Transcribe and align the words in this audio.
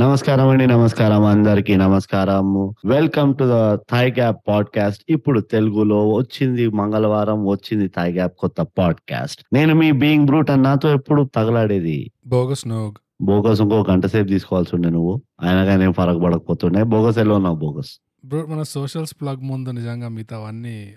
నమస్కారం 0.00 0.48
అండి 0.48 0.66
నమస్కారం 0.66 1.24
అందరికి 1.24 1.76
నమస్కారం 1.76 2.72
welcome 2.84 3.34
to 3.34 3.44
the 3.44 3.74
thigh 3.74 4.12
gap 4.12 4.36
podcast 4.48 5.04
ఇప్పుడు 5.08 5.40
తెలుగులో 5.40 6.08
వచ్చింది 6.08 6.68
మంగళవారం 6.68 7.46
వచ్చింది 7.46 7.88
థాయ్ 7.88 8.14
గ్యాప్ 8.14 8.32
కొత్త 8.38 8.62
పాడ్కాస్ట్ 8.78 9.44
నేను 9.52 9.74
మీ 9.74 9.92
బీయింగ్ 9.92 10.26
బ్రూట్ 10.26 10.50
అని 10.50 10.62
నాతో 10.62 10.92
ఎప్పుడు 10.92 11.30
తగలాడేది? 11.36 12.10
బోగస్ 12.26 12.68
నోగ్ 12.68 12.92
బోగస్ 13.22 13.60
ఇంకో 13.60 13.86
గంట 13.90 14.06
సేపు 14.06 14.28
తీసుకోవాల్సి 14.28 14.74
ఉండే 14.74 14.90
నువ్వు. 14.90 15.22
అయినా 15.40 15.64
కానీ 15.64 15.84
ఏం 15.84 15.92
ఫరక్ 15.92 16.22
పడకపోతుండే. 16.22 16.82
బోగస్ 16.82 17.18
ఎలా 17.18 17.34
ఉన్నావు 17.34 17.56
బోగస్ 17.56 18.00
బ్రో 18.26 18.46
మన 18.46 18.62
సోషల్స్ 18.62 19.14
ప్లగ్ 19.20 19.36
ముందు 19.36 19.70
నిజంగా 19.70 20.08
మిగతా 20.08 20.36
అవన్నీ 20.36 20.94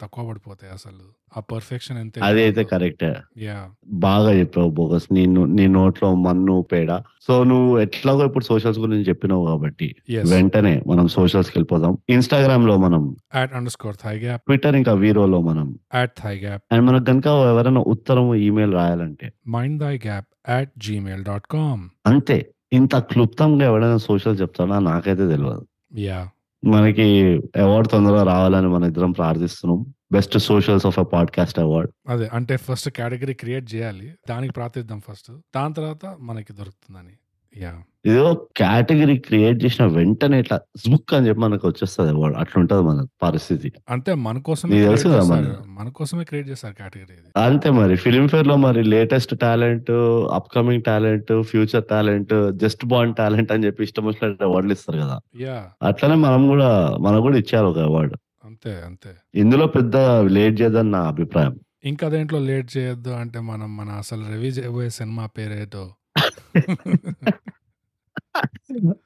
తక్కువ 0.00 0.28
పడిపోతాయి 0.28 0.72
అసలు. 0.72 1.22
ఆ 1.36 1.40
పర్ఫెక్షన్ 1.40 1.98
ఎంత 1.98 2.18
అది 2.22 2.42
అయితే 2.42 2.64
కరెక్ట్. 2.64 3.12
యా. 3.38 3.70
బాగా 3.86 4.32
చెప్పావు 4.32 4.70
బోగస్. 4.70 5.02
నీ 5.12 5.26
ను- 5.26 5.72
నోట్లో 5.72 6.14
మన్ను 6.14 6.66
పేడ. 6.72 7.00
సో 7.20 7.44
నువ్వు 7.44 7.78
ఎట్లాగో 7.78 8.26
ఇప్పుడు 8.26 8.44
సోషల్స్ 8.44 8.78
గురించి 8.78 9.02
చెప్పినావు 9.02 9.46
కాబట్టి 9.46 9.96
వెంటనే 10.30 10.82
మనం 10.86 11.08
సోషల్స్కి 11.08 11.58
వెళ్ళిపోదాం. 11.58 11.98
ఇన్స్టాగ్రామ్లో 12.08 12.76
మనం 12.76 13.16
at 13.34 13.54
underscore 13.72 13.96
thigh 14.04 14.18
gap 14.18 14.42
Twitter 14.42 14.76
ఇంకా 14.76 14.92
వీరోలో 14.92 15.40
మనం 15.40 15.78
యాట్ 15.94 16.12
థై 16.22 16.38
గ్యాప్ 16.38 16.62
అండ్ 16.72 16.84
మనకు 16.84 17.04
కనుక 17.04 17.26
ఎవరైనా 17.26 17.80
ఉత్తరం 17.80 18.34
ఈమెయిల్ 18.34 18.74
రాయాలంటే 18.74 19.32
mind 19.48 19.82
thigh 19.82 19.96
gap 19.96 20.26
at 20.50 20.70
Gmail 20.78 21.24
dot 21.24 21.44
com 21.50 21.88
అంతే. 22.06 22.50
ఇంత 22.72 22.96
క్లుప్తంగా 22.96 23.64
ఎవరైనా 23.64 23.96
సోషల్ 23.96 24.40
చెప్తాడా 24.40 24.78
నాకైతే 24.78 25.28
తెలియదు 25.28 25.66
యా. 25.98 26.28
మనకి 26.64 27.36
అవార్డు 27.62 27.88
తొందరగా 27.88 28.22
రావాలని 28.22 28.68
మన 28.68 28.84
ఇద్దరం 28.84 29.12
ప్రార్థిస్తున్నాం. 29.12 29.94
Best 30.12 30.38
socials 30.38 30.86
of 30.86 30.98
a 30.98 31.02
podcast 31.02 31.58
award 31.58 31.92
అదే 32.08 32.30
అంటే 32.32 32.56
ఫస్ట్ 32.56 32.90
కేటగిరీ 32.90 33.34
క్రియేట్ 33.34 33.74
చేయాలి. 33.74 34.14
దానికి 34.30 34.52
ప్రార్థిద్దాం 34.52 35.00
ఫస్ట్ 35.10 35.32
దాని 35.56 35.74
తర్వాత 35.74 36.16
మనకి 36.20 36.52
దొరుకుతుందని. 36.52 37.16
యా. 37.56 37.74
ఇదో 38.04 38.34
కేటగిరీ 38.56 39.18
క్రియేట్ 39.18 39.64
చేసిన 39.64 39.86
వెంటనే 39.86 40.40
ఇట్లా 40.40 40.60
జుక్ 40.76 41.14
అని 41.14 41.28
చెప్పి 41.28 41.40
మనకు 41.40 41.68
వచ్చేస్తుంది 41.68 42.10
అవార్డు. 42.10 42.38
అట్లుంటది 42.38 42.82
మన 42.82 43.06
పరిస్థితి. 43.22 43.72
అంటే 43.90 44.14
మన 44.14 44.38
create 44.38 44.84
తెలుసు 44.84 45.08
మన- 45.08 45.90
కోసమే 45.90 46.24
క్రియేట్ 46.24 46.48
చేశారు 46.48 46.74
కేటగిరీ 46.74 47.42
అంతే 47.44 47.70
మరి. 47.70 47.96
ఫిలిం 47.96 48.28
ఫేర్లో 48.28 48.56
మరి 48.56 48.84
latest 48.84 49.38
talent 49.38 49.90
upcoming 50.34 50.82
talent 50.82 51.42
future 51.42 51.84
talent 51.90 52.52
just 52.52 52.86
bond 52.86 53.16
talent 53.16 53.52
అని 53.52 53.66
చెప్పి 53.66 53.82
ఇష్టం 53.82 54.06
వచ్చినట్టు 54.06 54.44
అవార్డులు 54.44 54.72
ఇస్తారు 54.72 54.98
కదా. 54.98 55.20
యా. 55.40 55.64
అట్లనే 55.82 56.14
మనం 56.14 56.46
కూడా 56.46 56.96
మనకు 57.00 57.22
కూడా 57.22 57.38
ఇచ్చారు 57.38 57.66
ఒక 57.66 57.78
అవార్డు. 57.78 58.14
అంతే 58.44 58.82
అంతే. 58.86 59.10
ఇందులో 59.34 59.66
పెద్ద 59.66 59.96
లేట్ 60.26 60.60
చేద్దని 60.60 60.90
నా 60.90 61.00
అభిప్రాయం. 61.00 61.60
ఇంకా 61.84 62.08
దేంట్లో 62.08 62.38
లేట్ 62.38 62.76
చేయొద్దు 62.76 63.10
అంటే 63.10 63.40
మనం 63.40 63.76
మన 63.76 63.88
అసలు 63.88 64.20
రివ్యూ 64.20 64.50
చేయబోయే 64.50 64.90
సినిమా 64.90 65.26
పేరేటో 65.26 65.90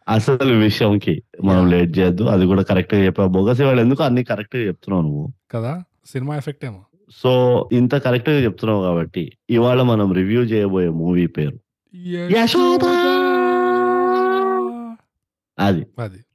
అసలు 0.08 0.54
విషయంకి 0.54 1.22
మనం. 1.44 1.70
లేట్ 1.70 1.98
చేయొద్దు. 1.98 2.22
అది 2.22 2.46
కూడా 2.46 2.62
కరెక్ట్గా 2.62 3.04
చెప్పావు. 3.04 3.28
బొగసి 3.28 3.64
వాళ్ళు 3.64 3.82
ఎందుకు 3.82 4.04
అన్ని 4.04 4.24
కరెక్ట్గా 4.24 4.62
చెప్తున్నావు 4.62 5.02
నువ్వు? 5.02 5.32
కదా? 5.50 5.82
సినిమా 6.06 6.36
ఎఫెక్ట్ 6.36 6.64
ఏమో. 6.64 6.84
సో 7.22 7.68
ఇంత 7.72 7.94
కరెక్ట్గా 7.94 8.44
చెప్తున్నావు 8.44 8.82
కాబట్టి 8.82 9.32
ఇవాళ 9.50 9.82
మనం 9.82 10.12
రివ్యూ 10.12 10.42
చేయబోయే 10.42 10.88
మూవీ 10.88 11.26
పేరు 11.26 11.58
అది. 15.58 15.86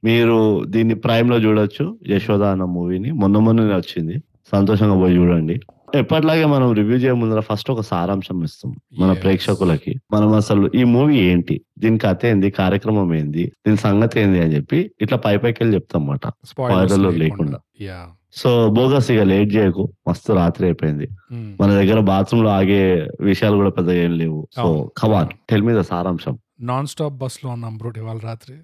మీరు 0.04 0.64
దీన్ని 0.64 0.94
ప్రైమ్లో 0.94 1.36
చూడొచ్చు 1.36 1.98
యశోద 2.06 2.42
అన్న 2.42 2.64
మూవీని. 2.64 3.12
మొన్న 3.12 3.38
మొన్ననే 3.38 3.74
వచ్చింది. 3.74 4.18
సంతోషంగా 4.52 4.94
పోయి 4.94 5.16
చూడండి. 5.16 5.60
ఎప్పటిలాగే 5.94 6.44
మనం 6.44 6.72
రివ్యూ 6.72 6.96
చేయ 6.96 7.12
ముందర 7.12 7.40
ఫస్ట్ 7.40 7.70
ఒక 7.70 7.80
సారాంశం 7.80 8.44
ఇస్తాం 8.44 8.74
మన. 8.98 9.12
ప్రేక్షకులకి. 9.12 10.00
మనం 10.12 10.32
అసలు 10.32 10.70
ఈ 10.74 10.84
మూవీ 10.84 11.16
ఏంటి? 11.16 11.60
దీని 11.78 11.98
కథ 11.98 12.26
ఏంది? 12.26 12.50
కార్యక్రమం 12.50 13.14
ఏంది? 13.14 13.52
దీని 13.66 13.76
సంగతి 13.76 14.20
ఏంది? 14.20 14.42
అని 14.42 14.54
చెప్పి 14.54 14.90
ఇట్లా 15.00 15.18
పై 15.18 15.36
పైకి 15.36 15.62
వెళ్ళి 15.62 15.76
చెప్తాం 15.76 16.02
అన్నమాట 16.02 16.26
Spoiler 16.26 17.18
లేకుండా. 17.18 17.58
సో 18.34 18.68
బోగస్ 18.68 19.10
ఇక 19.10 19.20
లేట్ 19.20 19.54
చేయకు. 19.54 19.92
మస్తు 20.08 20.32
రాత్రి 20.32 20.66
అయిపోయింది. 20.66 21.08
మన 21.60 21.70
దగ్గర 21.70 22.00
బాత్రూమ్లో 22.00 22.50
ఆగే 22.50 23.08
విషయాలు 23.20 23.56
కూడా 23.56 23.70
పెద్దగా 23.70 23.94
ఏం 23.94 24.18
లేవు. 24.18 24.48
సో. 24.56 24.90
కమాన్ 24.96 25.28
టెల్ 25.50 25.62
మీద 25.62 25.80
సారాంశం. 25.80 26.38
నాన్ 26.60 26.86
స్టాప్ 26.86 27.14
బస్లో 27.14 27.50
ఉన్నాం 27.50 27.76
బ్రూట్ 27.76 27.98
ఇవాళ 27.98 28.18
రాత్రి. 28.18 28.56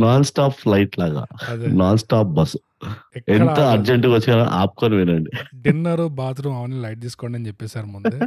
నాన్ 0.00 0.24
స్టాప్ 0.24 0.54
ఫ్లైట్ 0.58 0.98
లాగా. 0.98 1.26
నాన్ 1.66 1.98
స్టాప్ 1.98 2.28
బస్సు 2.28 2.58
ఎంత 3.28 3.48
అర్జెంట్గా 3.48 4.12
వచ్చినా 4.12 4.44
ఆపుకొని 4.44 4.96
వినండి. 4.96 5.30
డిన్నర్ 5.54 6.08
బాత్రూమ్ 6.08 6.56
అవన్నీ 6.56 6.80
లైట్ 6.80 7.00
తీసుకోండి 7.00 7.38
అని 7.38 7.46
చెప్పేశారు 7.46 7.86
ముందే. 7.86 8.20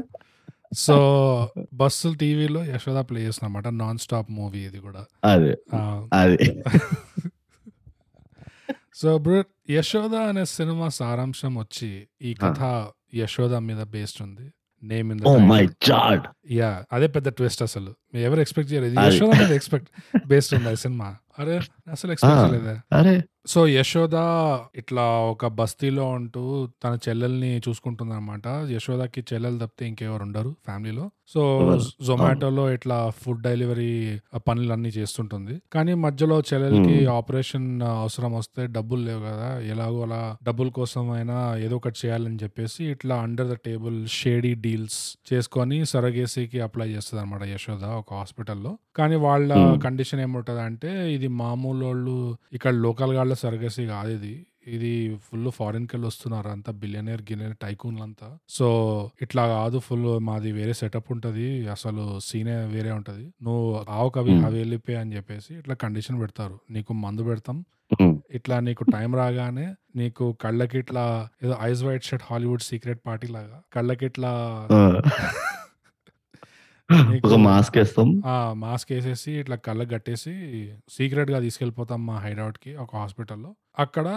సో 0.74 1.50
బస్సు 1.74 2.14
టీవీలో 2.14 2.66
యశోద 2.66 2.98
ప్లే 2.98 3.22
చేస్తున్నమాట 3.22 3.68
నాన్ 3.68 3.98
స్టాప్ 3.98 4.32
మూవీ 4.32 4.60
ఇది 4.60 4.80
కూడా. 4.80 5.06
అదే. 5.26 5.58
అది. 6.14 6.64
సో 8.96 9.18
బ్రో 9.18 9.44
యశోద 9.70 10.16
అనే 10.16 10.46
సినిమా 10.46 10.90
సారాంశం 10.90 11.56
వచ్చి 11.56 12.08
ఈ 12.22 12.34
కథ 12.34 12.88
యశోద 13.16 13.56
మీద 13.56 13.84
బేస్డ్ 13.84 14.22
ఉంది. 14.22 14.52
నేమ్ 14.84 15.12
ఇన్ 15.12 15.20
ఓ 15.28 15.38
మై 15.38 15.66
జాడ్ 15.66 16.28
యా 16.52 16.86
అదే 16.92 17.08
పెద్ద 17.08 17.30
ట్విస్ట్ 17.30 17.64
అసలు. 17.64 17.92
ఎవరు 18.14 18.42
ఎక్స్పెక్ట్ 18.42 18.72
చేయలేదు. 18.74 18.96
యశోద 19.08 19.34
మీద 19.42 19.52
ఎక్స్పెక్ట్ 19.60 19.90
బేస్డ్ 20.28 20.56
ఉంది 20.58 20.78
సినిమా 20.78 21.10
అరే 21.40 21.54
అసలు 21.92 22.12
ఎక్స్పెక్ట్. 22.14 22.40
చేయలేదే 22.44 22.74
అరే 22.98 23.14
సో 23.48 23.60
యశోద 23.70 24.18
ఇట్లా 24.76 25.04
ఒక 25.30 25.46
బస్తీలో 25.58 26.06
ఉంటూ 26.18 26.42
తన 26.84 26.94
చెల్లెల్ని 27.06 27.62
చూసుకుంటుంది 27.66 28.14
అనమాట 28.14 28.46
యశోదకి 28.72 29.22
చెల్లెలు 29.30 29.58
తప్పితే 29.58 29.86
ఇంకెవరు 29.88 30.24
ఉండరు 30.24 30.52
ఫ్యామిలీలో 30.66 31.06
సో? 31.34 31.42
జొమాటోలో 32.08 32.64
ఇట్లా 32.74 32.98
ఫుడ్ 33.20 33.42
డెలివరీ 33.42 33.90
పనులు 34.48 34.72
అన్ని 34.74 34.92
చేస్తుంటుంది 34.96 35.54
కానీ 35.74 35.94
మధ్యలో 36.04 36.38
చెల్లెలకి. 36.50 36.96
ఆపరేషన్ 37.16 37.68
అవసరం 37.94 38.32
వస్తే 38.34 38.62
డబ్బులు 38.76 39.02
లేవు 39.02 39.22
కదా 39.28 39.50
ఎలాగో 39.72 40.02
అలా 40.02 40.20
డబ్బుల 40.44 40.70
కోసం 40.78 41.04
అయినా 41.12 41.38
ఏదో 41.66 41.76
ఒకటి 41.76 42.00
చేయాలని 42.02 42.40
చెప్పేసి 42.44 42.82
ఇట్లా 42.94 43.16
under 43.24 43.50
the 43.50 43.58
table 43.66 43.98
shady 44.18 44.54
deals 44.66 45.00
చేసుకొని 45.32 45.80
సరగేసీకి 45.92 46.60
అప్లై 46.62 46.90
చేస్తుంది 46.90 47.22
అనమాట 47.24 47.44
యశోద 47.54 47.86
ఒక 48.02 48.14
హాస్పిటల్లో. 48.14 48.72
కానీ 48.96 49.16
వాళ్ళ. 49.28 49.50
కండిషన్ 49.84 50.20
ఏముంటది 50.20 50.62
అంటే 50.62 50.92
ఇది 51.14 51.28
మామూలు 51.42 51.84
వాళ్ళు 51.86 52.16
ఇక్కడ 52.54 52.74
లోకల్ 52.86 53.14
గాళ్ళ 53.14 53.34
సరగసి 53.44 53.86
కాదు 53.86 54.12
ఇది. 54.20 54.34
ఇది 54.68 54.90
ఫుల్ 55.28 55.52
ఫారిన్ 55.52 55.86
కెళ్ళి 55.92 56.08
వస్తున్నారు 56.08 56.50
అంతా 56.50 56.72
బిలియనర్ 56.82 57.22
గిలియనర్ 57.22 57.58
టైకూన్లు 57.62 58.04
అంతా 58.04 58.28
సో 58.50 58.68
ఇట్లా 59.22 59.44
కాదు 59.48 59.78
ఫుల్ 59.80 60.06
మాది 60.28 60.52
వేరే 60.52 60.74
సెటప్ 60.74 61.10
ఉంటది 61.12 61.48
అసలు 61.68 62.04
సీనే 62.20 62.56
వేరే 62.76 62.92
ఉంటది. 62.92 63.26
నువ్వు 63.44 63.64
ఆవు 63.90 64.10
కవి. 64.10 64.34
అవి 64.46 64.58
వెళ్ళిపోయి 64.58 64.98
అని 64.98 65.16
చెప్పేసి 65.16 65.52
ఇట్లా 65.56 65.76
కండిషన్ 65.76 66.20
పెడతారు. 66.22 66.58
నీకు 66.72 66.94
మందు 67.06 67.24
పెడతాం. 67.24 67.60
ఇట్లా 68.38 68.58
నీకు 68.60 68.84
టైం 68.84 69.12
రాగానే 69.16 69.66
నీకు 69.96 70.26
కళ్ళకి 70.42 70.78
ఇట్లా 70.80 71.06
ఏదో 71.44 71.56
ice 71.62 71.82
white 71.84 72.04
shirt 72.04 72.26
Hollywood 72.32 72.62
secret 72.62 73.02
party 73.08 73.28
లాగా 73.28 73.58
కళ్ళకి 73.74 74.06
ఇట్లా 74.06 74.32
ఒక 77.26 77.34
మాస్క్ 77.34 77.78
వేస్తాం. 77.78 78.22
ఆ 78.26 78.54
మాస్క్ 78.58 78.92
వేసేసి 78.92 79.32
ఇట్లా 79.32 79.56
కళ్ళకి 79.56 79.90
కట్టేసి 79.90 80.34
సీక్రెట్గా 80.90 81.40
తీసుకెళ్ళిపోతాం 81.40 82.06
మా 82.06 82.18
హైదరాబాద్కి 82.18 82.76
ఒక 82.76 82.96
హాస్పిటల్లో. 82.96 83.56
అక్కడ 83.80 84.08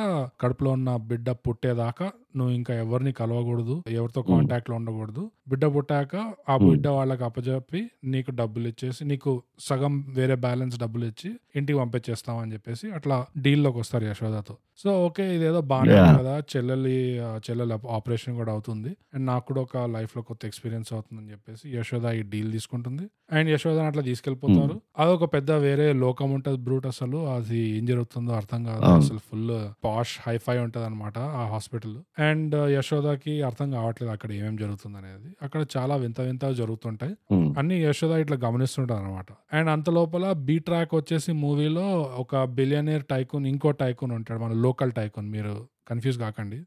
కడుపులో 0.40 0.70
ఉన్న 0.70 0.96
బిడ్డ 0.96 1.30
పుట్టేదాకా 1.30 2.10
నువ్వు 2.36 2.54
ఇంకా 2.54 2.74
ఎవరిని 2.74 3.12
కలవకూడదు 3.12 3.82
ఎవరితో 3.88 4.22
కాంటాక్ట్లో 4.22 4.76
ఉండకూడదు. 4.76 5.30
బిడ్డ 5.48 5.66
పుట్టాక 5.66 6.16
ఆ. 6.48 6.56
బిడ్డ 6.56 6.88
వాళ్ళకి 6.88 7.24
అప్పచెప్పి 7.24 7.80
నీకు 8.04 8.30
డబ్బులు 8.30 8.68
ఇచ్చేసి 8.68 9.04
నీకు 9.04 9.42
సగం 9.58 10.04
వేరే 10.08 10.34
బ్యాలెన్స్ 10.34 10.78
డబ్బులు 10.78 11.04
ఇచ్చి 11.04 11.30
ఇంటికి 11.56 11.78
పంపించేస్తాం 11.78 12.38
అని 12.38 12.52
చెప్పేసి 12.52 12.90
అట్లా 12.90 13.26
డీల్లోకి 13.38 13.78
వస్తారు 13.78 14.04
యశోదతో. 14.04 14.56
సో 14.76 15.06
ఓకే 15.06 15.36
ఇదేదో 15.36 15.60
బాగానే. 15.60 16.18
కదా 16.18 16.42
చెల్లెలి 16.56 16.96
చెల్లెలి 17.18 17.74
ఆపరేషన్ 17.90 18.36
కూడా 18.36 18.52
అవుతుంది. 18.52 18.96
అండ్ 19.14 19.26
నాకు 19.26 19.46
కూడా 19.46 19.60
ఒక 19.60 19.76
లైఫ్లో 19.76 20.22
కొత్త 20.22 20.46
ఎక్స్పీరియన్స్ 20.46 20.92
అవుతుందని 20.92 21.30
చెప్పేసి 21.30 21.76
యశోద 21.76 22.04
ఈ 22.10 22.22
డీల్ 22.22 22.52
తీసుకుంటుంది. 22.52 23.06
అండ్ 23.32 23.50
యశోద 23.50 23.78
అట్లా 23.78 24.02
తీసుకెళ్ళిపోతారు 24.02 24.80
అదొక 24.98 25.32
పెద్ద 25.34 25.50
వేరే 25.50 25.92
లోకం 25.92 26.30
ఉంటది 26.30 26.56
బ్రూట్ 26.56 26.86
అసలు. 26.86 27.26
అది 27.26 27.58
ఏం 27.58 27.84
జరుగుతుందో 27.84 28.32
అర్థం 28.32 28.64
కాదు. 28.64 28.84
అసలు 28.84 29.18
ఫుల్ 29.18 29.43
పాష్ 29.84 30.14
హైఫై 30.26 30.58
ఉంటది 30.58 30.84
అనమాట 30.84 31.18
ఆ 31.18 31.44
హాస్పిటల్. 31.46 31.94
అండ్ 32.20 32.54
యశోదకి 32.70 33.42
అర్థం 33.42 33.70
కావట్లేదు 33.70 34.12
అక్కడ 34.12 34.32
ఏమేం 34.32 34.56
జరుగుతుంది 34.56 34.98
అనేది 34.98 35.30
అక్కడ 35.42 35.64
చాలా 35.76 35.96
వింత 35.96 36.20
వింత 36.20 36.44
జరుగుతుంటాయి. 36.52 37.14
అన్ని 37.58 37.82
యశోద 37.82 38.18
ఇట్లా 38.18 38.36
గమనిస్తుంటారు 38.36 39.04
అనమాట 39.04 39.26
అండ్ 39.52 39.70
అంత 39.70 39.90
లోపల 39.90 40.32
బీ 40.32 40.58
ట్రాక్ 40.58 40.94
వచ్చేసి 40.94 41.32
మూవీలో 41.32 41.86
ఒక 42.16 42.44
బిలియనీర్ 42.44 43.04
టైకూన్ 43.10 43.46
ఇంకో 43.46 43.70
టైకూన్ 43.70 44.12
ఉంటాడు 44.12 44.40
మన 44.40 44.52
లోకల్ 44.52 44.92
టైకూన్ 44.92 45.30
మీరు 45.30 45.54
కన్ఫ్యూజ్ 45.88 46.18
కాకండి. 46.18 46.58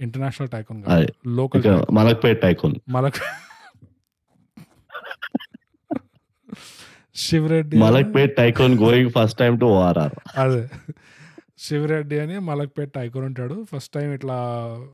International 0.00 0.48
tycoon. 0.48 0.80
Local 1.26 1.62
Malakpet 1.92 2.40
tycoon. 2.40 2.74
Malak 2.88 3.20
Sivareddy. 7.14 7.76
Malakpet 7.78 8.36
tycoon 8.36 8.74
going 8.78 9.10
first 9.10 9.38
time 9.38 9.56
to 9.56 9.64
ORR 9.64 10.14
అదే. 10.38 10.62
శివరెడ్డి 11.64 12.16
అని 12.24 12.36
మలక్పేట 12.48 12.98
ఐకోన్ 13.06 13.24
ఉంటాడు. 13.28 13.56
ఫస్ట్ 13.70 13.92
టైం 13.94 14.08
ఇట్లా 14.16 14.36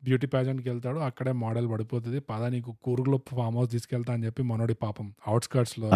బ్యూటీ 0.06 0.26
ప్యాజెంట్కి 0.32 0.68
వెళ్తాడు. 0.70 0.98
అక్కడే 1.08 1.32
మోడల్ 1.42 1.66
పడిపోతుంది. 1.72 2.20
పద 2.30 2.42
నీకు 2.54 2.70
కూరుగులో 2.86 3.18
ఫామ్ 3.38 3.56
హౌస్ 3.58 3.70
తీసుకెళ్తా 3.74 4.12
అని 4.12 4.24
చెప్పి 4.26 4.42
మనోడి 4.50 4.74
పాపం 4.84 5.06
అవుట్స్కర్ట్స్లో 5.30 5.88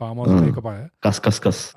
ఫామ్ 0.00 0.18
హౌస్. 0.20 0.32
లేకపోయా. 0.44 0.84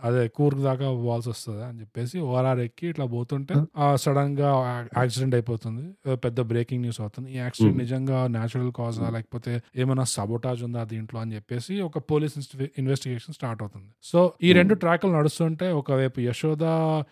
అదే 0.08 0.22
కూర్గ్ 0.38 0.62
దాకా 0.68 0.86
పోవాల్సి 1.02 1.30
వస్తుంది 1.34 1.64
అని 1.68 1.80
చెప్పేసి 1.82 2.18
ఓఆర్ఆర్ 2.30 2.62
ఎక్కి 2.68 2.88
ఇట్లా 2.94 3.06
పోతుంటే 3.16 3.56
సడన్గా 4.04 4.52
యాక్సిడెంట్ 5.00 5.36
అయిపోతుంది. 5.40 5.86
పెద్ద 6.26 6.40
బ్రేకింగ్ 6.52 6.82
న్యూస్ 6.86 7.02
అవుతుంది. 7.02 7.28
ఈ 7.36 7.38
యాక్సిడెంట్. 7.44 7.78
నిజంగా 7.84 8.20
న్యాచురల్ 8.38 8.72
కాజా 8.80 9.10
లేకపోతే 9.18 9.54
ఏమైనా 9.82 10.06
సబోటాజ్ 10.16 10.64
ఉందా 10.70 10.84
దీంట్లో 10.94 11.20
అని 11.24 11.36
చెప్పేసి 11.36 11.74
ఒక 11.90 11.98
పోలీస్ 12.12 12.38
ఇన్వెస్టిగేషన్ 12.82 13.36
స్టార్ట్ 13.40 13.62
అవుతుంది. 13.64 13.90
సో 14.12 14.20
ఈ 14.44 14.52
రెండు. 14.60 14.74
ట్రాక్లు 14.86 15.12
నడుస్తుంటే 15.20 15.68
ఒకవైపు 15.82 16.20
యశోద 16.30 16.64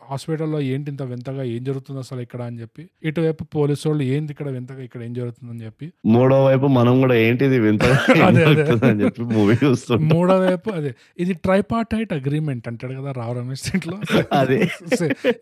హాస్పిటల్లో 0.09 0.59
ఏంటి 0.73 0.91
ఇంత 0.93 1.03
వింతగా 1.27 1.43
ఏం 1.43 1.63
జరుగుతుంది 1.63 1.99
అసలు 1.99 2.21
ఇక్కడ 2.21 2.41
అని 2.41 2.61
చెప్పి. 2.61 2.89
ఇటువైపు 3.03 3.43
పోలీసు 3.43 3.89
వాళ్ళు 3.89 4.03
ఏంది 4.03 4.31
ఇక్కడ 4.31 4.49
వింతగా 4.49 4.83
ఇక్కడ 4.83 5.03
ఏం 5.03 5.13
జరుగుతుందని 5.13 5.65
చెప్పి. 5.65 5.85
మూడో 6.05 6.45
వైపు 6.45 6.67
మనం 6.67 6.99
కూడా 6.99 7.15
ఏంటిది 7.15 7.59
వింత 7.59 7.81
అదే, 8.27 8.43
అదే. 8.43 8.63
అని 8.89 9.03
చెప్పి 9.03 9.21
మూవీ 9.21 9.55
చూస్తుంటాం. 9.63 10.07
మూడో 10.09 10.39
వైపు 10.39 10.69
అదే. 10.69 10.91
ఇది 11.19 11.33
ట్రైపార్టైట్ 11.33 12.13
అగ్రిమెంట్ 12.13 12.67
అంటాడు 12.67 13.01
కదా 13.01 13.11
రావు 13.11 13.33
రమేష్ 13.33 13.71
దీంట్లో 13.71 13.97
అదే. 14.33 14.59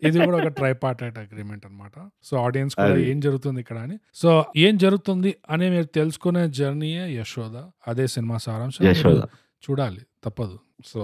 ఇది 0.02 0.24
కూడా 0.24 0.36
ఒక 0.36 0.46
ట్రైపార్టైట్ 0.60 1.18
అగ్రిమెంట్ 1.18 1.66
అన్నమాట. 1.66 1.92
సో 2.24 2.36
ఆడియన్స్ 2.36 2.76
కూడా. 2.76 2.96
ఏం 3.10 3.20
జరుగుతుంది 3.20 3.60
ఇక్కడ 3.60 3.78
అని. 3.78 3.98
సో 4.14 4.44
ఏం 4.56 4.76
జరుగుతుంది 4.76 5.34
అని 5.50 5.70
మీరు 5.70 5.84
తెలుసుకునే 5.94 6.48
జర్నీయే 6.60 7.14
యశోద. 7.20 7.56
అదే 7.88 8.06
సినిమా 8.06 8.36
సారాంశం. 8.38 8.84
చూడాలి 9.62 10.00
తప్పదు. 10.24 10.56
సో 10.86 11.02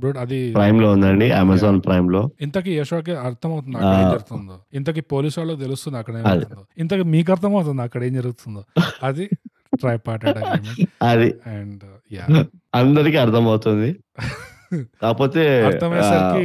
బ్రూట్ 0.00 0.18
అది 0.18 0.52
ప్రైమ్లో 0.52 0.92
ఉందండి 0.92 1.30
అమెజాన్ 1.32 1.80
ప్రైమ్లో. 1.86 2.30
ఇంతకీ 2.40 2.78
యశోకి 2.78 3.12
అర్థమవుతుంది 3.12 3.76
అక్కడ 3.76 4.00
ఏం. 4.02 4.10
జరుగుతుందో. 4.10 4.60
ఇంతకీ 4.74 5.00
పోలీసు 5.00 5.40
వాళ్ళకి 5.40 5.60
తెలుస్తుంది 5.60 5.98
అక్కడ 5.98 6.14
ఏం. 6.16 6.24
జరుగుతుందో. 6.24 6.66
ఇంతకీ 6.78 7.02
మీకు 7.02 7.32
అర్థమవుతుంది 7.32 7.82
అక్కడ 7.82 8.04
ఏం 8.04 8.12
జరుగుతుందో. 8.12 8.64
అది 9.02 9.30
ట్రైపార్టైట్ 9.80 10.38
అగ్రిమెంట్ 10.38 10.90
అది. 11.02 11.34
అండ్ 11.46 11.84
అందరికి 12.74 13.16
అర్థమవుతుంది. 13.16 13.96
కాకపోతే 15.02 15.70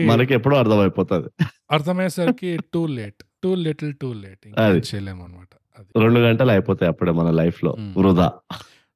మనకి 0.06 0.34
ఎప్పుడో 0.34 0.58
అర్థమైపోతుంది. 0.58 1.30
అర్థమయ్యేసరికి 1.72 2.60
too 2.74 2.86
late 2.88 3.24
too 3.44 3.56
little 3.56 3.94
too 4.02 4.14
late. 4.14 4.48
చేయలేము 4.96 5.24
అనమాట 5.24 5.48
రెండు 5.98 6.20
గంటలు 6.20 6.52
అయిపోతాయి 6.52 6.90
అప్పుడే 6.90 7.12
మన 7.12 7.30
లైఫ్లో. 7.32 7.76
వృధా. 7.98 8.32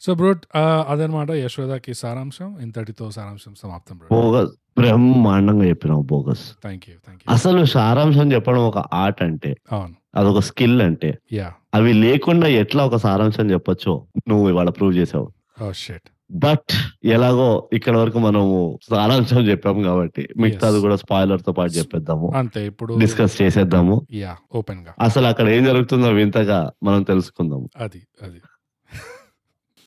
సో 0.04 0.14
బ్రూట్ 0.14 0.44
అదనమాట 0.90 1.32
యశోదకి 1.32 1.94
సారాంశం. 1.94 2.58
ఇంతటితో 2.62 3.12
సారాంశం 3.12 3.54
సమాప్తం 3.64 3.98
బోగస్. 3.98 4.52
బ్రహ్మాండంగా 4.80 5.66
చెప్పినావు 5.66 6.02
bogus. 6.02 6.46
Thank 6.64 6.86
you 6.90 6.96
thank 7.06 7.24
you 7.24 7.34
అసలు 7.34 7.66
సారాంశం 7.66 8.34
చెప్పడం 8.34 8.62
ఒక 8.68 8.78
ఆర్ట్ 8.78 9.24
అంటే 9.24 9.56
అవును. 9.72 9.96
అదొక 10.16 10.40
స్కిల్ 10.40 10.82
అంటే 10.82 11.18
యా 11.34 11.54
అవి 11.74 11.94
లేకుండా 11.94 12.48
ఎట్లా 12.48 12.86
ఒక 12.86 12.96
సారాంశం 12.96 13.52
చెప్పొచ్చో 13.52 13.94
నువ్వు 14.28 14.50
ఇవాళ 14.50 14.70
ప్రూవ్ 14.70 14.96
చేసావు. 14.96 15.30
షెట్ 15.72 16.10
బట్ 16.32 16.72
ఎలాగో 17.06 17.70
ఇక్కడ 17.74 17.98
వరకు 17.98 18.20
మనము 18.20 18.80
సారాంశం 18.90 19.42
చెప్పాము 19.42 19.84
కాబట్టి 19.84 20.28
మిగతాది. 20.38 20.80
కూడా 20.80 20.96
స్పాయిలర్తో 20.96 21.52
పాటు 21.52 21.72
చెప్పేద్దాము. 21.72 22.32
అంతే 22.36 22.68
ఇప్పుడు 22.68 23.00
డిస్కస్ 23.00 23.42
చేసేద్దాము. 23.42 23.98
యా 24.12 24.36
ఓపెన్గా. 24.56 24.94
అసలు 25.00 25.26
అక్కడ 25.26 25.50
ఏం 25.50 25.64
జరుగుతుందో 25.64 26.10
వింతగా 26.10 26.72
మనం 26.84 27.04
తెలుసుకుందాము. 27.04 27.70
అది 27.78 28.02
అది. 28.24 28.42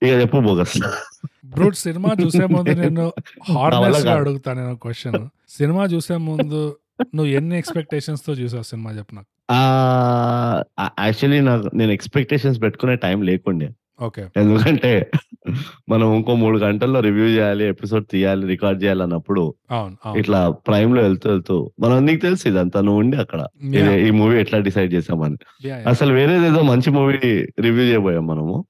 ఇక 0.03 0.13
చెప్పు 0.21 0.39
బోగస్ 0.47 0.77
బ్రూట్ 1.53 1.77
సినిమా 1.83 2.11
చూసే 2.21 2.45
ముందు 2.53 2.73
నేను 2.81 3.05
హార్నెస్. 3.51 4.07
అడుగుతాను 4.15 4.59
నేను 4.61 4.77
క్వశ్చన్ 4.77 5.19
సినిమా 5.51 5.85
చూసే 5.93 6.17
ముందు 6.29 6.61
నువ్వు 7.17 7.31
ఎన్ని 7.33 7.57
ఎక్స్పెక్టేషన్స్తో 7.59 8.33
చూసావు 8.41 8.67
సినిమా 8.71 8.91
చెప్పు 8.99 9.15
నాకు? 9.15 9.31
యాక్చువల్లీ 11.01 11.41
నాకు 11.49 11.69
నేను 11.75 11.93
ఎక్స్పెక్టేషన్స్ 11.93 12.59
పెట్టుకునే 12.63 12.95
టైం 13.05 13.19
లేకుండే. 13.23 13.69
ఎందుకంటే 14.37 15.11
మనం 15.89 16.17
ఇంకో 16.17 16.35
మూడు 16.35 16.59
గంటల్లో 16.59 17.01
రివ్యూ 17.01 17.25
చేయాలి 17.25 17.65
ఎపిసోడ్ 17.65 18.07
తీయాలి 18.11 18.47
రికార్డ్ 18.47 18.83
చేయాలి 18.83 19.03
అన్నప్పుడు 19.03 19.55
ఇట్లా 20.17 20.51
ప్రైమ్లో 20.51 21.03
వెళ్తూ 21.03 21.31
వెళ్తూ 21.31 21.71
మనం 21.81 22.07
నీకు 22.07 22.21
తెలుసు 22.21 22.49
ఇదంతా 22.49 22.81
నువ్వు 22.81 23.01
ఉండి 23.01 23.17
అక్కడ. 23.17 23.47
ఈ 24.07 24.11
మూవీ 24.11 24.41
ఎట్లా 24.41 24.59
డిసైడ్ 24.59 24.95
చేసామని. 24.95 25.69
అసలు 25.87 26.13
వేరేదేదో 26.13 26.63
మంచి 26.63 26.91
మూవీ 26.91 27.17
రివ్యూ 27.61 27.83
చేయబోయాం 27.85 28.27
మనము. 28.27 28.65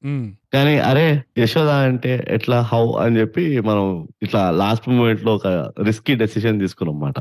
కానీ 0.53 0.79
అరే 0.79 1.23
యశోద 1.39 1.69
అంటే 1.69 2.25
ఎట్లా 2.29 2.61
హౌ 2.61 2.93
అని 2.93 3.21
చెప్పి 3.21 3.61
మనం 3.61 4.09
ఇట్లా 4.23 4.51
లాస్ట్ 4.51 4.89
మూమెంట్లో 4.89 5.35
ఒక 5.35 5.47
రిస్కీ 5.83 6.15
డెసిషన్ 6.15 6.61
తీసుకున్నాం 6.61 7.13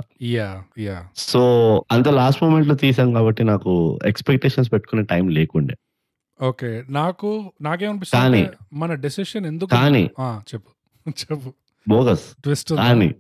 yeah. 0.80 1.02
సో 1.16 1.84
అంత 1.92 2.08
లాస్ట్ 2.08 2.44
మూమెంట్లో 2.44 2.76
తీసాం 2.76 3.14
కాబట్టి 3.14 3.44
నాకు 3.44 4.00
ఎక్స్పెక్టేషన్స్ 4.06 4.72
పెట్టుకునే 4.74 5.04
టైం 5.04 5.28
లేకుండే. 5.28 5.74
ఓకే. 6.42 6.84
నాకు 6.90 7.52
నాకేమనిపిస్తుంది 7.62 8.50
మన 8.74 8.94
డెసిషన్ 8.94 9.46
ఎందుకు 9.46 9.70
కానీ. 9.70 10.12
చెప్పు. 10.22 10.70
చెప్పు. 11.10 11.54
బోగస్. 11.90 12.24
ట్విస్ట్ 12.44 12.74
కానీ. 12.74 13.16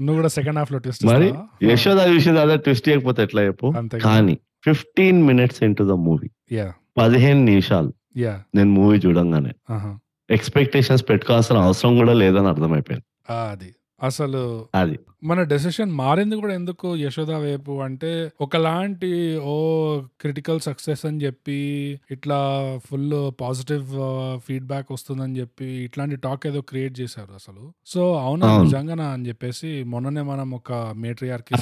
నువ్వు 0.00 0.14
కూడా 0.14 0.28
సెకండ్ 0.28 0.58
హాఫ్లో 0.58 0.78
ట్విస్ట్ 0.78 1.06
మరి 1.06 1.34
యశోద 1.62 2.00
విషయం 2.00 2.38
అదే 2.38 2.56
ట్విస్ట్ 2.56 2.88
చేయకపోతే 2.88 3.22
ఎట్లా 3.22 3.42
చెప్పు? 3.42 3.74
కానీ 4.04 4.38
fifteen 4.64 5.22
minutes 5.22 5.62
into 5.62 5.84
the 5.84 5.90
movie 5.90 6.30
yeah 6.52 6.72
పదిహేను 6.98 7.44
నిమిషాలు. 7.44 7.92
యా 8.16 8.42
నేను 8.54 8.70
మూవీ 8.70 8.98
చూడంగానే. 8.98 9.50
ఎక్స్పెక్టేషన్స్ 10.30 11.08
పెట్టుకోవాల్సిన 11.08 11.56
అవసరం 11.56 11.96
కూడా 11.96 12.12
లేదని 12.12 12.48
అర్థమైపోయింది. 12.48 13.32
అది. 13.50 13.74
అసలు 14.00 14.40
అది 14.74 14.96
మన 15.22 15.42
డెసిషన్ 15.50 15.92
మారింది 16.00 16.36
కూడా 16.36 16.54
ఎందుకు 16.54 16.88
యశోద 17.00 17.32
వైపు 17.44 17.72
అంటే 17.82 18.10
ఒకలాంటి 18.40 19.10
ఓ 19.46 19.54
క్రిటికల్ 20.20 20.60
సక్సెస్ 20.66 21.02
అని 21.08 21.18
చెప్పి 21.24 21.56
ఇట్లా 22.16 22.38
ఫుల్ 22.86 23.06
పాజిటివ్ 23.40 23.86
ఫీడ్బ్యాక్ 24.46 24.90
వస్తుందని 24.92 25.36
చెప్పి 25.40 25.68
ఇట్లాంటి 25.86 26.18
టాక్ 26.26 26.44
ఏదో 26.46 26.62
క్రియేట్ 26.70 26.94
చేశారు 27.00 27.32
అసలు 27.40 27.64
సో 27.86 28.02
అవునా. 28.22 28.50
నిజంగానా 28.64 29.08
అని 29.14 29.26
చెప్పేసి 29.28 29.70
మొన్ననే 29.92 30.24
మనం 30.26 30.50
ఒక 30.54 30.70
మేట్రియార్కి? 31.02 31.54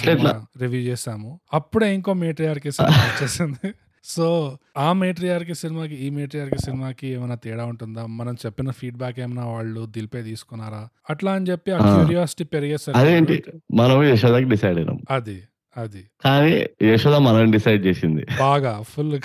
రివ్యూ 0.63 0.83
చేసాము 0.89 1.33
అప్పుడే 1.55 1.89
ఇంకో 1.95 2.15
మేట్రియార్కి 2.23 2.71
వచ్చేసింది 3.09 3.69
సో 4.05 4.59
ఆ 4.77 4.93
మేట్రియార్కి 4.93 5.55
సినిమాకి 5.55 5.95
ఈ 5.95 6.11
మేట్రియార్కి 6.11 6.59
సినిమాకి 6.59 7.07
ఏమైనా 7.07 7.35
తేడా 7.35 7.65
ఉంటుందా? 7.65 8.07
మనం 8.07 8.35
చెప్పిన 8.35 8.71
ఫీడ్బ్యాక్ 8.71 9.21
ఏమైనా 9.21 9.45
వాళ్ళు 9.47 9.87
దిల్పే 9.87 10.23
తీసుకున్నారా? 10.23 10.89
అట్లా 11.11 11.33
అని 11.33 11.47
చెప్పి 11.47 11.71
ఆ. 11.73 11.79
క్యూరియాసిటీ 11.79 12.45
పెరిగేసరికి 12.45 13.01
అదేంటి 13.01 13.43
మనం 13.75 14.05
యశోదకి 14.05 14.45
డిసైడ్ 14.45 14.79
అయినాం. 14.79 14.99
అది 15.11 15.43
అది. 15.77 16.05
కానీ 16.25 16.67
యశోద 16.83 17.15
మనం 17.15 17.51
డిసైడ్ 17.51 17.87
చేసింది. 17.87 18.27
బాగా 18.39 18.83
ఫుల్ 18.83 19.21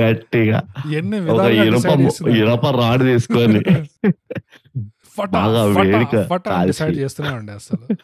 గట్టిగా. 0.00 0.62
ఎన్ని 0.96 1.20
విధాలుగా 1.20 1.64
ఇనుప 1.64 2.66
రాడ్ 2.66 3.02
తీసుకొని 3.02 3.60
బాగా. 5.32 6.64
డిసైడ్ 6.64 6.96
చేస్తూనే 6.96 7.28
ఉండే 7.28 7.52
అసలు. 7.52 7.96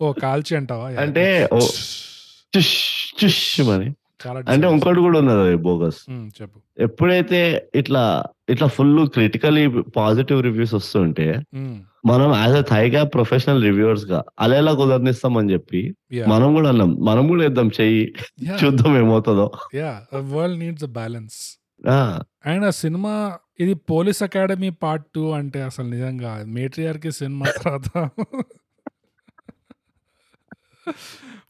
ఓ 0.00 0.12
కాల్చి 0.12 0.56
అంటావా? 0.56 0.86
అంటే 0.88 1.48
చుష్ 2.56 3.60
అని 3.60 3.94
అంటే 4.48 4.70
ఇంకోటి 4.70 5.00
కూడా 5.00 5.18
ఉన్నది 5.18 5.40
అది 5.40 5.56
బోగస్. 5.56 5.96
చెప్పు. 6.42 6.60
ఎప్పుడైతే 6.78 7.68
ఇట్లా 7.74 8.24
ఇట్లా 8.48 8.68
ఫుల్ 8.68 9.08
క్రిటికలీ 9.08 9.68
పాజిటివ్ 9.80 10.42
రివ్యూస్ 10.42 10.74
వస్తుంటే 10.74 11.40
మనం 12.06 12.34
యాజ్ 12.34 12.56
అ 12.56 12.60
థైగా 12.60 13.04
ప్రొఫెషనల్ 13.04 13.62
రివ్యూవర్స్గా 13.62 14.24
అలా 14.40 14.56
ఎలా 14.56 14.72
కుదరనిస్తామని 14.72 15.52
చెప్పి 15.52 15.94
మనం 16.28 16.54
కూడా 16.54 16.68
అన్నాం 16.68 17.04
మనం 17.04 17.28
కూడా 17.28 17.44
ఇద్దాం 17.44 17.70
చెయ్యి. 17.80 18.14
చూద్దాం 18.64 18.98
ఏమవుతుందో. 18.98 19.50
A 20.16 20.86
balance. 20.86 21.58
ఆ, 21.88 22.20
అండ్ 22.46 22.64
ఆ 22.64 22.70
సినిమా 22.70 23.38
ఇది 23.60 23.74
పోలీస్ 23.74 24.22
అకాడమీ 24.22 24.70
పార్ట్ 24.70 25.06
టూ 25.14 25.30
అంటే 25.30 25.62
అసలు 25.62 25.88
నిజంగా 25.88 26.44
మేట్రియార్కి 26.46 27.12
సినిమా 27.12 27.46
తర్వాత. 27.62 28.08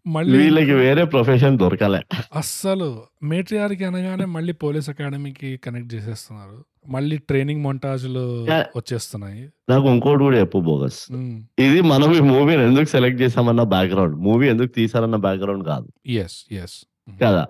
మళ్ళీ 0.07 0.39
వీళ్ళకి 0.39 0.73
వేరే 0.73 1.05
ప్రొఫెషన్ 1.05 1.59
దొరకలే. 1.59 2.01
అస్సలు 2.37 3.03
మేట్రియార్కి 3.23 3.85
అనగానే 3.85 4.25
మళ్ళీ 4.25 4.53
పోలీస్ 4.53 4.89
అకాడమీకి 4.89 5.57
కనెక్ట్ 5.57 5.95
చేసేస్తున్నారు. 5.95 6.65
మళ్ళీ 6.89 7.17
ట్రైనింగ్ 7.19 7.63
మొంటాజులు. 7.63 8.47
వచ్చేస్తున్నాయి. 8.77 9.49
నాకు 9.69 9.87
ఇంకోటి 9.87 10.19
కూడా 10.19 10.39
చెప్పు 10.39 10.59
బోగస్. 10.59 11.13
ఇది 11.59 11.81
మనం 11.81 12.15
ఈ 12.15 12.21
మూవీని 12.21 12.63
ఎందుకు 12.65 12.85
సెలెక్ట్ 12.85 13.23
చేసామన్న 13.23 13.63
బ్యాక్గ్రౌండ్. 13.63 14.17
మూవీ 14.17 14.49
ఎందుకు 14.49 14.67
తీసారన్న 14.67 15.17
బ్యాక్గ్రౌండ్ 15.17 15.65
కాదు. 15.65 15.89
ఎస్ 16.07 16.45
ఎస్ 16.53 16.85
కదా? 17.23 17.47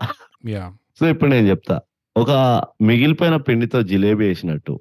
యా 0.49 0.73
సో 1.01 1.07
ఇప్పుడు 1.07 1.31
నేను 1.31 1.47
చెప్తా. 1.49 1.81
ఒక 2.17 2.31
మిగిలిపోయిన 2.83 3.37
పిండితో 3.37 3.83
జిలేబీ 3.83 4.27
వేసినట్టు. 4.29 4.81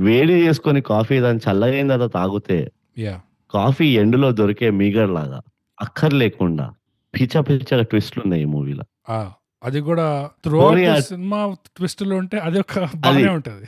వేడి 0.00 0.32
చేసుకొని 0.32 0.80
కాఫీ 0.82 1.20
దాని 1.20 1.40
చల్లగా 1.50 1.72
అయిన 1.72 1.88
తర్వాత 1.88 2.12
తాగితే 2.12 2.72
యా 2.98 3.20
కాఫీ 3.50 3.86
ఎండులో 3.98 4.32
దొరికే 4.32 4.70
మీగర్ 4.70 5.10
లాగా 5.10 5.40
అక్కర్ 5.82 6.14
లేకుండా 6.14 6.70
పిచ్చ 7.14 7.34
పిచ్చ 7.48 7.80
ట్విస్ట్లు 7.84 8.22
ఉన్నాయి 8.24 8.42
ఈ 8.42 8.50
మూవీలో. 8.52 8.84
అది 9.62 9.80
కూడా 9.80 10.06
త్రూ 10.44 10.58
సినిమా 11.08 11.38
ట్విస్టులు 11.76 12.14
ఉంటే 12.14 12.36
అది 12.38 12.58
ఒక 12.58 12.72
బాగానే 12.96 13.28
ఉంటది. 13.28 13.66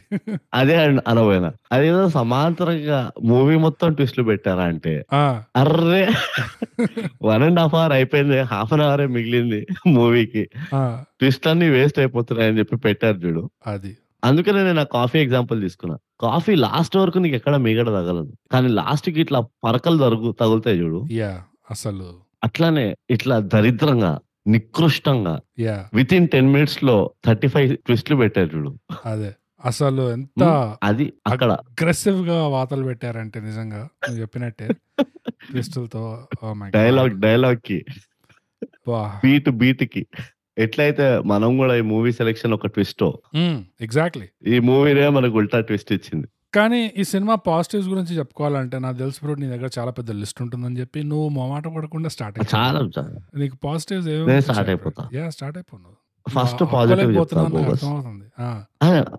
అదే 0.54 0.74
అనబోయినా. 1.06 1.50
అదేదో 1.72 2.08
సమాంతరంగా 2.08 2.98
మూవీ 3.24 3.56
మొత్తం 3.56 3.92
ట్విస్ట్లు 3.92 4.24
పెట్టారా 4.24 4.64
అంటే 4.64 4.94
అర్రే! 5.56 6.02
వన్ 7.22 7.42
అండ్ 7.42 7.60
హాఫ్ 7.60 7.74
అవర్ 7.74 7.92
అయిపోయింది 7.92 8.40
హాఫ్ 8.52 8.72
అన్ 8.72 8.80
అవర్ 8.80 9.04
మిగిలింది 9.08 9.60
మూవీకి. 9.88 10.44
ట్విస్ట్ 11.18 11.48
అన్ని 11.48 11.68
వేస్ట్ 11.68 11.98
అయిపోతున్నాయి 11.98 12.50
అని 12.50 12.58
చెప్పి 12.58 12.76
పెట్టారు 12.78 13.16
చూడు. 13.16 13.44
అది. 13.66 13.92
అందుకనే 14.24 14.60
నేను 14.64 14.80
ఆ 14.80 14.88
కాఫీ 14.92 15.18
ఎగ్జాంపుల్ 15.18 15.58
తీసుకున్నా. 15.62 15.96
కాఫీ 16.20 16.54
లాస్ట్ 16.58 16.96
వరకు 16.96 17.18
నీకు 17.18 17.34
ఎక్కడ 17.34 17.56
మిగడ 17.66 17.88
తగలదు. 17.90 18.32
కానీ 18.52 18.68
లాస్ట్కి 18.78 19.20
ఇట్లా 19.20 19.40
పరకలు 19.64 19.98
తరుగు 19.98 20.30
తగులుతాయి 20.40 20.80
చూడు. 20.80 21.00
అసలు 21.70 22.08
అట్లానే 22.44 22.96
ఇట్లా 23.10 23.38
దరిద్రంగా 23.38 24.18
నికృష్టంగా 24.46 25.40
విత్ 25.94 26.14
ఇన్ 26.14 26.28
టెన్ 26.28 26.52
మినిట్స్లో 26.52 27.10
థర్టీ 27.26 27.48
ఫైవ్ 27.48 27.76
ట్విస్ట్లు 27.76 28.16
పెట్టారు 28.16 28.56
చూడు. 28.56 28.78
అదే. 29.06 29.34
అసలు 29.64 30.12
ఎంత 30.12 30.76
అది 30.82 31.12
అక్కడ. 31.26 31.50
అగ్రెసివ్గా 31.52 32.46
వాతలు 32.46 32.84
పెట్టారంటే 32.84 33.40
నిజంగా 33.40 33.76
నువ్వు 33.76 34.20
చెప్పినట్టే. 34.20 34.68
ట్విస్టులతో. 35.26 36.28
డైలాగ్ 36.66 37.20
డైలాగ్కి. 37.20 37.84
బీట్ 38.90 39.50
బీట్కి. 39.50 40.06
ఎట్లయితే 40.58 41.18
మనం 41.18 41.56
కూడా 41.56 41.76
ఈ 41.76 41.80
మూవీ 41.80 42.12
సెలెక్షన్ 42.12 42.52
ఒక 42.52 42.66
ట్విస్ట్ 42.66 43.02
ఎగ్జాక్ట్లీ 43.80 44.28
ఈ 44.46 44.58
మూవీనే 44.58 45.08
మనకు 45.08 45.36
ఉల్టా 45.36 45.60
ట్విస్ట్ 45.60 45.92
ఇచ్చింది. 45.92 46.26
కానీ 46.54 46.80
ఈ 46.96 47.04
సినిమా 47.04 47.34
పాజిటివ్స్ 47.46 47.88
గురించి 47.88 48.12
చెప్పుకోవాలంటే 48.18 48.78
నాకు 48.78 48.96
తెలిసి 48.96 49.18
బ్రో 49.22 49.34
నీ 49.34 49.46
దగ్గర 49.46 49.68
చాలా 49.78 49.90
పెద్ద 49.90 50.10
లిస్ట్ 50.20 50.42
ఉంటుందని 50.42 50.78
చెప్పి 50.80 51.00
నువ్వు 51.02 51.28
మొమాట 51.28 51.68
పడకుండా 51.68 52.08
స్టార్ట్ 52.08 52.38
చాలా 52.54 52.80
నీకు 53.34 53.56
పాజిటివ్స్ 53.64 54.08
start 54.48 54.68
అయిపోతా. 54.68 55.02
యా 55.14 55.30
స్టార్ట్ 55.30 55.58
అయిపోను 55.58 55.92
ఫస్ట్ 56.26 56.62
పాజిటివ్ 56.72 57.10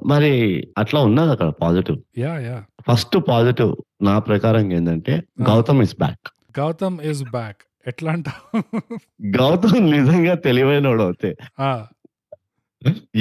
మరి 0.06 0.32
అట్లా 0.78 1.00
ఉన్నది 1.02 1.32
అక్కడ 1.32 1.50
positive 1.62 1.98
yeah 2.20 2.34
yeah 2.40 2.58
first 2.88 3.18
positive 3.30 3.72
నా 4.02 4.20
ప్రకారం 4.20 4.74
ఏంటంటే 4.74 5.14
Gautam 5.42 5.82
is 5.82 5.96
back 6.00 6.28
Gautam 6.60 6.98
is 7.02 7.24
back 7.32 7.62
ఎట్లా 7.88 8.12
అంటావు? 8.12 8.44
గౌతమ్ 9.38 9.86
నిజంగా 9.92 10.34
తెలివైనోడు 10.36 11.04
అయితే 11.04 11.30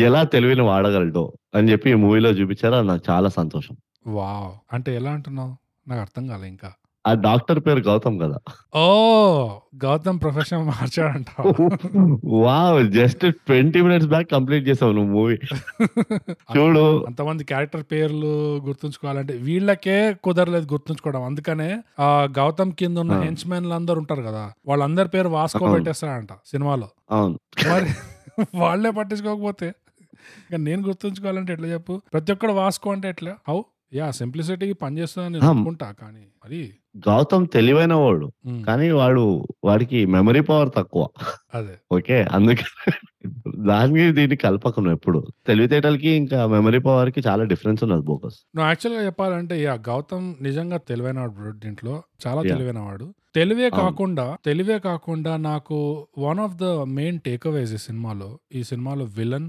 ఎలా 0.06 0.22
తెలివిని 0.24 0.62
వాడగలడో 0.62 1.22
అని 1.54 1.70
చెప్పి 1.72 1.90
ఈ 1.90 1.94
మూవీలో 1.94 2.30
చూపించారు 2.30 2.80
నాకు 2.82 3.02
చాలా 3.10 3.28
సంతోషం. 3.28 3.74
వావ్. 4.06 4.74
అంటే 4.74 4.96
ఎలా 4.96 5.10
అంటున్నావు? 5.10 5.56
నాకు 5.88 6.00
అర్థం 6.00 6.26
కాలే 6.26 6.48
ఇంకా. 6.48 6.72
ఆ 7.06 7.14
డాక్టర్ 7.14 7.60
పేరు 7.60 7.80
గౌతమ్ 7.80 8.20
కదా. 8.20 8.38
ఓ 8.76 8.84
Gautam 9.84 10.20
profession 10.20 10.66
మార్చాడంటావు? 10.66 11.70
Wow 12.42 12.90
just 12.90 13.32
twenty 13.32 13.82
minutes 13.82 14.08
back 14.08 14.30
complete 14.30 14.68
చేసావు 14.68 14.92
నువ్వు 14.92 15.12
మూవీ. 15.12 15.36
చూడు. 16.56 17.04
అంతమంది 17.04 17.44
క్యారెక్టర్ 17.44 17.84
పేర్లు 17.92 18.56
గుర్తుంచుకోవాలంటే 18.58 19.34
వీళ్ళకే 19.36 20.14
కుదరలేదు 20.24 20.72
గుర్తుంచుకోవడం. 20.72 21.22
అందుకనే 21.24 21.82
ఆ 21.98 22.28
గౌతమ్ 22.38 22.72
కింద 22.72 22.98
ఉన్న 22.98 23.12
ఆ. 23.12 23.20
హెంచ్మెన్లు 23.20 23.74
అందరు 23.74 23.98
ఉంటారు 23.98 24.22
కదా 24.22 24.52
వాళ్ళందరి 24.66 25.08
పేరు 25.08 25.28
వాస్కో 25.28 25.58
అవును. 25.58 25.72
పెట్టేస్తాడంట 25.72 26.28
సినిమాలో. 26.46 26.88
అవును. 27.10 27.38
మరి 27.72 27.86
వాళ్ళే 28.54 28.90
పట్టించుకోకపోతే. 28.90 29.68
ఇక 30.50 30.54
నేను 30.54 30.82
గుర్తుంచుకోవాలంటే 30.82 31.52
ఎట్లా 31.52 31.68
చెప్పు? 31.68 32.02
ప్రతి 32.12 32.32
ఒక్కడు 32.32 32.52
వాస్కో 32.52 32.90
అంటే 32.90 33.08
ఎట్లా? 33.08 33.36
హౌ? 33.48 33.62
యా 33.92 34.06
సింప్లిసిటీకి 34.16 34.74
పనిచేస్తుందని 34.80 35.34
నేను. 35.36 35.48
అనుకుంటా 35.50 35.88
కానీ 35.98 36.24
మరి 36.42 36.60
గౌతమ్ 37.04 37.44
తెలివైన 37.54 37.94
వాడు 38.00 38.26
ఉమ్, 38.46 38.60
కానీ 38.66 38.86
వాడు 38.98 39.24
వాడికి 39.64 39.98
మెమరీ 40.14 40.42
పవర్ 40.48 40.70
తక్కువ 40.76 41.02
అదే 41.54 41.74
ఓకే 41.92 42.18
అందుకే 42.36 42.66
దానికి 43.68 44.04
దీన్ని 44.16 44.36
కలపకను 44.42 44.90
ఎప్పుడు 44.94 45.20
తెలివితేటలకి 45.48 46.10
ఇంకా 46.18 46.38
మెమరీ 46.52 46.80
పవర్కి 46.84 47.20
చాలా 47.26 47.44
డిఫరెన్స్ 47.52 47.80
ఉన్నది 47.86 48.04
బోకస్ 48.08 48.38
నువ్వు 48.54 48.68
యాక్చువల్గా 48.68 49.02
చెప్పాలంటే 49.08 49.56
యా 49.62 49.74
గౌతమ్ 49.88 50.26
నిజంగా 50.46 50.78
తెలివైన 50.90 51.18
వాడు 51.24 51.54
దీంట్లో 51.64 51.94
చాలా 52.24 52.40
Yeah. 52.40 52.50
తెలివైన 52.52 52.80
వాడు 52.84 53.06
తెలివే 53.34 53.64
అవును. 53.66 53.78
కాకుండా 53.80 54.26
తెలివే 54.44 54.76
కాకుండా 54.84 55.32
నాకు 55.44 55.78
one 56.22 56.38
of 56.44 56.54
the 56.58 56.66
main 56.96 57.18
takeaways 57.46 57.72
ఈ 57.74 57.82
సినిమాలో 57.84 58.28
ఈ 58.52 58.62
సినిమాలో 58.70 59.04
విలన్. 59.16 59.48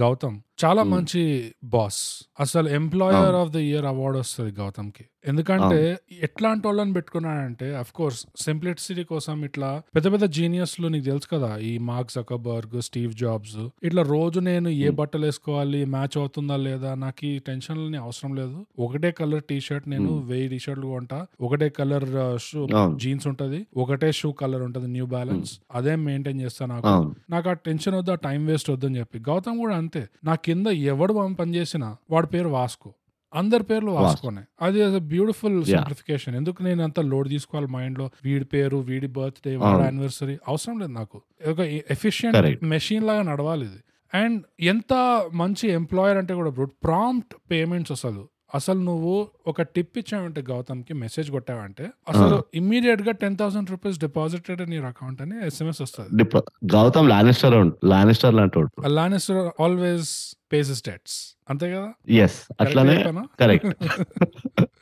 గౌతమ్ 0.00 0.36
చాలా. 0.64 0.82
మంచి 0.82 1.22
బాస్. 1.64 2.00
అసలు 2.40 2.68
employer. 2.68 3.34
Of 3.34 3.50
the 3.50 3.56
year 3.56 3.84
award 3.84 4.18
వస్తుంది 4.18 4.52
గౌతమ్కి 4.52 5.04
ఎందుకంటే 5.26 5.98
ఎట్లాంటి 6.22 6.66
వాళ్ళని 6.66 6.92
పెట్టుకున్నాడంటే 6.92 7.76
అఫ్ 7.76 7.92
కోర్స్ 7.92 8.26
సింప్లిసిటీ 8.40 9.04
కోసం 9.04 9.44
ఇట్లా 9.44 9.82
పెద్ద 9.94 10.12
పెద్ద 10.12 10.24
జీనియస్లు 10.24 10.88
నీకు 10.88 11.04
తెలుసు 11.04 11.28
కదా 11.32 11.56
ఈ 11.56 11.78
మార్క్ 11.78 12.12
జకబర్గ్ 12.12 12.82
స్టీవ్ 12.82 13.14
జాబ్స్ 13.14 13.56
ఇట్లా 13.82 14.02
రోజు 14.02 14.40
నేను 14.40 14.68
ఏ. 14.68 14.90
బట్టలు 14.90 15.24
వేసుకోవాలి 15.24 15.84
మ్యాచ్ 15.84 16.18
అవుతుందా 16.18 16.56
లేదా 16.56 16.94
నాకు 16.94 17.26
ఈ 17.26 17.38
టెన్షన్లని 17.38 17.96
అవసరం 17.96 18.34
లేదు. 18.34 18.66
ఒకటే 18.78 19.10
కలర్ 19.10 19.42
టీ 19.50 19.60
షర్ట్ 19.60 19.88
నేను. 19.88 20.18
వెయ్యి 20.18 20.48
టీ 20.48 20.58
షర్ట్లు 20.58 20.86
కొంటా. 20.86 21.26
ఒకటే 21.40 21.68
కలర్ 21.68 22.04
షూ 22.40 22.68
జీన్స్ 22.96 23.26
ఉంటది. 23.26 23.66
ఒకటే 23.76 24.12
షూ 24.12 24.32
కలర్ 24.32 24.62
ఉంటది 24.62 24.88
న్యూ 24.88 25.06
బ్యాలెన్స్. 25.06 25.60
అదే 25.74 25.96
మెయింటైన్ 25.96 26.40
చేస్తా 26.40 26.66
నాకు. 26.66 26.86
నాకు 27.30 27.48
ఆ 27.48 27.52
టెన్షన్ 27.52 27.94
వద్దు 27.94 28.10
ఆ 28.10 28.14
టైం 28.14 28.46
వేస్ట్ 28.46 28.70
వద్దని 28.70 28.98
చెప్పి. 28.98 29.18
గౌతమ్ 29.18 29.58
కూడా 29.58 29.76
అంతే. 29.76 30.08
నా 30.24 30.34
కింద 30.46 30.66
ఎవడు 30.66 31.34
పని 31.40 31.54
చేసినా 31.54 31.96
వాడి 32.10 32.26
పేరు 32.26 32.48
వాస్కో. 32.48 32.94
అందరి 33.34 33.62
పేర్లు 33.62 33.90
వాస్కో. 33.90 34.06
వాస్కోనే. 34.06 34.40
అది 34.62 34.98
బ్యూటిఫుల్. 34.98 35.64
సింప్లిఫికేషన్ 35.64 36.36
ఎందుకు 36.36 36.62
నేను 36.62 36.84
అంత 36.84 37.00
లోడ్ 37.00 37.28
తీసుకోవాలి 37.28 37.72
మైండ్లో 37.72 38.10
వీడి 38.24 38.44
పేరు 38.44 38.76
వీడి 38.76 39.06
బర్త్డే 39.06 39.56
వాడి. 39.56 39.82
యానివర్సరీ 39.84 40.38
అవసరం 40.48 40.78
లేదు 40.78 40.92
నాకు. 40.92 41.22
ఒక 41.48 41.60
ఎఫిషియెంట్. 41.60 42.64
మెషిన్ 42.64 43.04
లాగా 43.04 43.22
నడవాలి 43.22 43.64
ఇది. 43.64 43.82
అండ్ 44.14 44.42
ఎంత 44.60 45.24
మంచి 45.34 45.70
ఎంప్లాయర్ 45.70 46.18
అంటే 46.18 46.34
కూడా 46.34 46.50
ప్రాంప్ట్ 46.84 47.34
పేమెంట్స్ 47.50 47.92
అసలు. 47.92 48.28
అసలు 48.54 48.80
నువ్వు 48.80 49.28
ఒక 49.46 49.62
టిప్ 49.62 49.98
ఇచ్చావంటే 49.98 50.44
గౌతమ్కి 50.50 50.94
మెసేజ్ 50.94 51.30
కొట్టావంటే 51.30 51.90
అసలు 52.08 52.44
ఇమ్మీడియట్గా 52.54 53.12
ten 53.12 53.36
thousand 53.36 53.70
rupees 53.70 53.98
deposited 53.98 54.62
in 54.62 54.74
your 54.74 54.86
account 54.86 55.22
అని 55.22 55.46
ఎస్ఎంఎస్ 55.46 55.82
వస్తుంది. 55.82 56.24
గౌతమ్ 56.72 57.08
లానిస్టర్ 57.08 57.72
లానిస్టర్ 57.84 58.34
లాంటి 58.34 58.66
లానిస్టర్ 58.88 59.62
ఆల్వేస్ 59.62 60.35
పేస్ 60.52 60.82
డెట్స్ 60.84 61.35
అంతే 61.48 61.74
కదా? 61.74 61.88
ఎస్ 62.16 62.38
అట్లానే? 62.60 62.94
కరెక్ట్ 63.40 63.66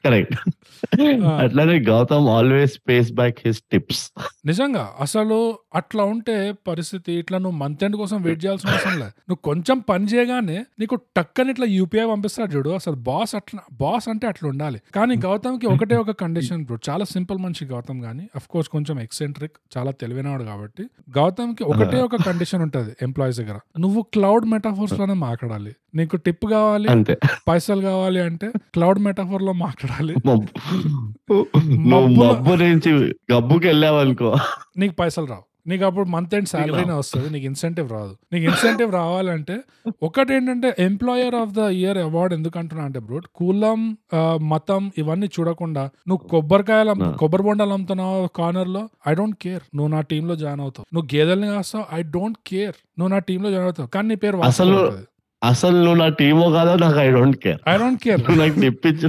కరెక్ట్ 0.05 0.37
అట్లానే 1.45 1.79
Gautam 1.81 2.29
always 2.29 2.81
pays 2.89 3.13
back 3.13 3.39
his 3.47 3.63
tips 3.73 4.03
నిజంగా 4.47 4.93
అసలు 5.01 5.39
అట్లా 5.75 6.05
ఉంటే 6.05 6.35
పరిస్థితి 6.67 7.13
ఇట్లా 7.13 7.39
నువ్వు 7.39 7.59
మంత్ 7.59 7.85
ఎండ్ 7.85 7.97
కోసం 7.97 8.23
వెయిట్ 8.23 8.45
చేయాల్సిన 8.45 8.71
అవసరం 8.71 8.99
లేదు 8.99 9.15
నువ్వు 9.29 9.43
కొంచెం 9.43 9.79
పని 9.81 10.05
చేయగానే 10.07 10.65
నీకు 10.79 10.95
టక్కని 11.17 11.51
ఇట్లా 11.51 11.67
యూపీఐ 11.71 12.07
పంపిస్తాడు 12.07 12.53
చూడు. 12.57 12.71
అసలు 12.71 12.95
బాస్ 13.03 13.35
అట్లా 13.35 13.63
బాస్ 13.73 14.09
అంటే 14.09 14.27
అట్లా 14.27 14.49
ఉండాలి. 14.49 14.81
కానీ 14.95 15.17
గౌతమ్కి 15.17 15.67
ఒకటే 15.67 15.97
ఒక 15.97 16.11
కండిషన్ 16.21 16.65
బ్రో 16.65 16.79
చాలా 16.91 17.05
సింపుల్ 17.05 17.39
మనిషి 17.39 17.65
గౌతమ్ 17.65 18.03
గానీ 18.03 18.29
అఫ్ 18.37 18.49
కోర్స్ 18.49 18.69
కొంచెం 18.69 19.01
ఎక్సెంట్రిక్ 19.01 19.79
చాలా 19.79 19.91
తెలివైనవాడు 19.91 20.45
కాబట్టి. 20.45 20.85
గౌతమ్కి 21.11 21.65
ఒకటే 21.65 22.01
ఒక 22.01 22.17
కండిషన్ 22.23 22.63
ఉంటది 22.63 22.97
ఎంప్లాయీస్ 23.03 23.39
దగ్గర. 23.39 23.59
నువ్వు 23.79 24.03
క్లౌడ్ 24.13 24.47
మెటాఫోర్స్లోనే 24.47 25.13
మాట్లాడాలి. 25.23 25.75
నీకు 25.95 26.17
టిప్ 26.17 26.51
కావాలి 26.51 26.89
అంతే. 26.89 27.19
పైసలు 27.49 27.81
కావాలి 27.81 28.21
అంటే 28.21 28.53
క్లౌడ్ 28.75 28.99
మెటాఫోర్లో 28.99 29.53
మాట్లాడాలి. 29.53 30.15
మబ్బు. 30.27 32.63
నుంచి 32.63 33.15
గబ్బుకి 33.33 33.67
వెళ్ళావనుకో. 33.67 34.37
నీకు 34.77 34.95
పైసలు 35.01 35.25
రావు. 35.25 35.43
నీకు 35.67 35.85
అప్పుడు 35.85 36.09
మంత్ 36.09 36.35
ఎండ్ 36.35 36.49
శాలరీనే 36.49 36.93
వస్తుంది 36.93 37.31
నీకు 37.31 37.45
ఇన్సెంటివ్ 37.45 37.91
రాదు. 37.91 38.17
నీకు 38.33 38.45
ఇన్సెంటివ్ 38.45 38.93
రావాలంటే 38.93 39.59
ఒకటి 40.03 40.35
ఏంటంటే 40.35 40.75
employer 40.79 41.35
of 41.35 41.51
the 41.51 41.59
year 41.59 41.99
award 41.99 42.35
ఎందుకు 42.35 42.59
అంటున్నా 42.59 42.85
అంటే 42.85 42.99
బ్రో 42.99 43.21
కులం 43.35 43.97
మతం 44.49 44.93
ఇవన్నీ 44.99 45.27
చూడకుండా 45.27 45.91
నువ్వు 46.09 46.29
కొబ్బరికాయలు. 46.29 47.19
కొబ్బరి 47.19 47.43
బొండాలు 47.43 47.73
అమ్ముతున్నావు 47.73 48.29
కార్నర్లో? 48.37 48.89
ఐ 49.09 49.15
డోంట్ 49.15 49.37
కేర్ 49.43 49.77
నువ్వు 49.77 49.95
నా 49.95 50.01
టీమ్లో 50.01 50.37
జాయిన్ 50.37 50.61
అవుతావు. 50.61 50.95
నువ్వు 50.95 51.17
గేదెల్ని 51.17 51.47
కాస్తావు 51.47 51.95
ఐ 51.95 52.03
డోంట్ 52.03 52.39
కేర్ 52.47 52.75
నువ్వు 52.99 53.15
నా 53.15 53.19
టీమ్లో 53.19 53.51
జాయిన్ 53.51 53.65
అవుతావు. 53.65 53.89
కానీ 53.89 54.09
నీ 54.09 54.15
పేరు 54.15 54.39
అసలు 54.39 54.99
అసలు 55.43 55.77
నువ్వు 55.77 55.95
నా 55.95 56.09
టీమో 56.09 56.51
కాదో? 56.51 56.75
నాకు 56.75 56.99
I 56.99 57.11
don't 57.11 57.37
care 57.37 57.61
I 57.69 57.77
don't 57.77 58.03
care 58.03 58.21
నువ్వు 58.21 58.47
నాకు 58.47 58.61
తిప్పించు. 58.61 59.09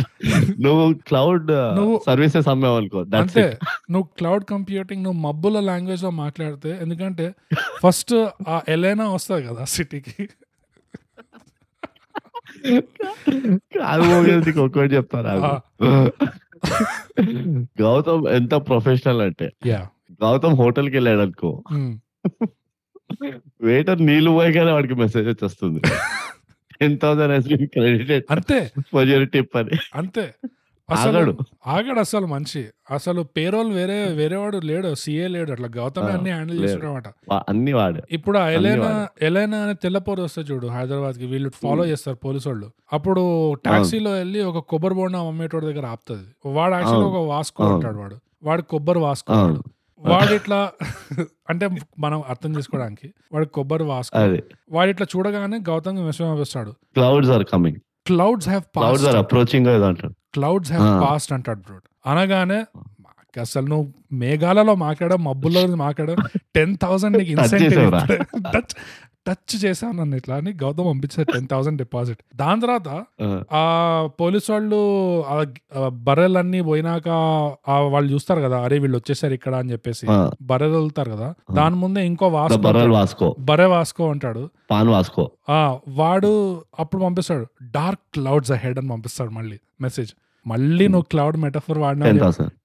నువ్వు 0.61 0.93
క్లౌడ్ 0.93 1.47
నువ్వు- 1.51 1.99
సర్వీసెస్ 2.05 2.47
అమ్మావు 2.47 2.77
అనుకో 2.77 2.99
అంతే. 2.99 3.57
నువ్వు 3.91 4.09
క్లౌడ్ 4.17 4.43
కంప్యూటింగ్ 4.43 5.03
నువ్వు 5.03 5.19
మబ్బుల 5.19 5.59
లాంగ్వేజ్లో 5.59 6.09
మాట్లాడితే 6.09 6.79
ఎందుకంటే 6.81 7.35
ఫస్ట్ 7.83 8.13
ఆ 8.49 8.61
ఎలైనా 8.69 9.09
వస్తుంది 9.09 9.47
కదా 9.47 9.63
సిటీకి. 9.65 10.29
చెప్తాను 14.93 15.27
ఆగు. 15.27 16.11
గౌతమ్ 17.81 18.27
ఎంత 18.27 18.55
ప్రొఫెషనల్ 18.55 19.21
అంటే. 19.21 19.51
యా 19.65 19.87
గౌతమ్ 20.11 20.53
హోటల్కి 20.53 20.95
వెళ్ళాడు 20.95 21.19
అనుకో 21.19 21.63
వెయిటర్ 23.61 24.05
నీళ్ళు 24.05 24.31
పోయగానే 24.31 24.71
వాడికి 24.71 24.93
మెసేజ్ 24.93 25.27
వచ్చేస్తుంది. 25.27 25.79
టెన్ 26.81 26.99
థౌసండ్ 26.99 27.67
క్రెడిటెడ్ 27.67 28.23
అంతే 28.31 28.71
ఫర్ 28.93 29.07
యువర్ 29.07 29.29
టిప్ 29.29 29.57
అని 29.57 29.69
అంతే. 29.95 30.33
అసలు 30.91 31.37
ఆగడు. 31.67 31.99
అసలు 31.99 32.25
మనిషి. 32.25 32.65
అసలు 32.91 33.21
పేరోల్ 33.21 33.73
వేరే 33.73 34.05
వేరేవాడు 34.05 34.57
లేడు. 34.57 34.95
సీఏ 34.95 35.27
లేడు 35.27 35.51
అట్లా. 35.51 35.69
గౌతమే 35.77 36.11
అన్ని 36.11 36.31
హ్యాండిల్ 36.31 36.81
వా- 37.31 37.41
అన్ని 37.49 37.73
వాడే. 37.73 38.01
ఇప్పుడు 38.11 38.39
ఎలైనా 38.39 38.85
వాడే. 38.85 39.25
ఎలైనా 39.25 39.57
అనే 39.57 39.73
తెల్లపోరు 39.73 40.23
వస్తే 40.23 40.41
చూడు 40.41 40.67
హైదరాబాద్కి 40.67 41.25
వీళ్ళు 41.25 41.49
ఫాలో 41.49 41.85
చేస్తారు 41.85 42.17
పోలీసు 42.17 42.49
వాళ్ళు 42.49 42.71
అప్పుడు 42.93 43.53
టాక్సీలో 43.53 44.11
వెళ్ళి 44.11 44.41
ఒక 44.41 44.57
కొబ్బరి 44.57 44.93
బోండం 44.93 45.27
అమ్మేటోడి 45.27 45.65
దగ్గర 45.65 45.85
ఆపుతుంది. 45.85 46.27
వాడు 46.45 46.73
యాక్చువల్. 46.73 47.03
ఒక 47.03 47.27
వాస్కో. 47.27 47.65
ఉంటాడు 47.65 47.97
వాడు. 47.97 48.17
వాడు 48.43 48.61
కొబ్బరి 48.61 48.99
వాస్కో 48.99 49.33
అవును. 49.33 49.63
వాడు 50.01 50.33
ఇట్లా 50.33 50.71
అంటే 51.49 51.69
మనం 51.99 52.23
అర్థం 52.29 52.57
చేసుకోవడానికి 52.57 53.13
వాడు 53.33 53.45
కొబ్బరి 53.45 53.83
వాస్కో. 53.83 54.19
అదే. 54.19 54.43
వాడు 54.71 54.89
ఇట్లా 54.89 55.07
చూడగానే 55.15 55.57
గౌతమ్ 55.69 56.05
విషయం 56.05 56.29
పంపిస్తాడు 56.29 56.71
clouds 56.71 57.31
are 57.31 57.43
coming 57.43 57.77
clouds 58.05 58.49
have 58.49 58.63
clouds 58.63 59.05
are 59.05 59.15
approaching 59.15 59.67
clouds 60.33 60.71
have. 60.71 61.03
Passed 61.03 61.33
అంటాడు 61.33 61.59
బ్రో. 61.59 61.79
అనగానే 62.05 62.65
అసలు 63.41 63.65
నువ్వు 63.65 63.93
మేఘాలలో 64.11 64.75
మాట్లాడ 64.75 65.13
మబ్బుల్లో 65.13 65.75
మాట్లాడ 65.75 66.11
టెన్ 66.55 66.77
థౌసండ్ 66.77 67.17
నీకు 67.17 67.31
ఇన్సెంటివ్. 67.31 67.95
టచ్ 69.25 69.55
చేశాను 69.63 69.95
నన్ను 69.99 70.15
ఇట్లా 70.15 70.35
అని 70.35 70.51
గౌతమ్ 70.61 70.87
పంపించారు 70.89 71.27
టెన్ 71.35 71.47
థౌసండ్ 71.47 71.77
డిపాజిట్. 71.77 72.19
దాని 72.35 72.61
తర్వాత 72.61 72.89
ఆ, 73.51 73.61
పోలీసు 74.19 74.49
వాళ్ళు 74.51 74.79
బర్రెలన్నీ 76.07 76.61
పోయినాక 76.61 77.07
ఆ 77.67 77.77
వాళ్ళు 77.93 78.09
చూస్తారు 78.11 78.41
కదా 78.41 78.57
అరే 78.59 78.77
వీళ్ళు 78.79 78.97
వచ్చేసారు 78.97 79.33
ఇక్కడ 79.33 79.55
అని 79.55 79.71
చెప్పేసి 79.71 80.05
బర్రెలు 80.43 80.75
వదులుతారు 80.77 81.11
కదా 81.11 81.29
దాని 81.51 81.75
ముందే 81.75 82.03
ఇంకో 82.05 82.27
వాస్కో 82.29 83.29
బర్రె 83.45 83.67
వాస్కో 83.67 84.05
అంటాడు. 84.09 84.43
పాన్ 84.71 84.89
వాస్కో. 84.89 85.25
ఆ 85.49 85.59
వాడు 85.95 86.31
అప్పుడు 86.79 87.01
పంపిస్తాడు 87.03 87.45
డార్క్ 87.71 88.03
క్లౌడ్స్ 88.13 88.53
హెడ్ 88.63 88.79
అని 88.79 88.89
పంపిస్తాడు 88.89 89.29
మళ్ళీ 89.31 89.57
మెసేజ్. 89.81 90.13
మళ్ళీ 90.45 90.85
నువ్వు 90.87 91.07
క్లౌడ్ 91.11 91.37
మెటఫర్ 91.37 91.79
వాడినా 91.79 92.05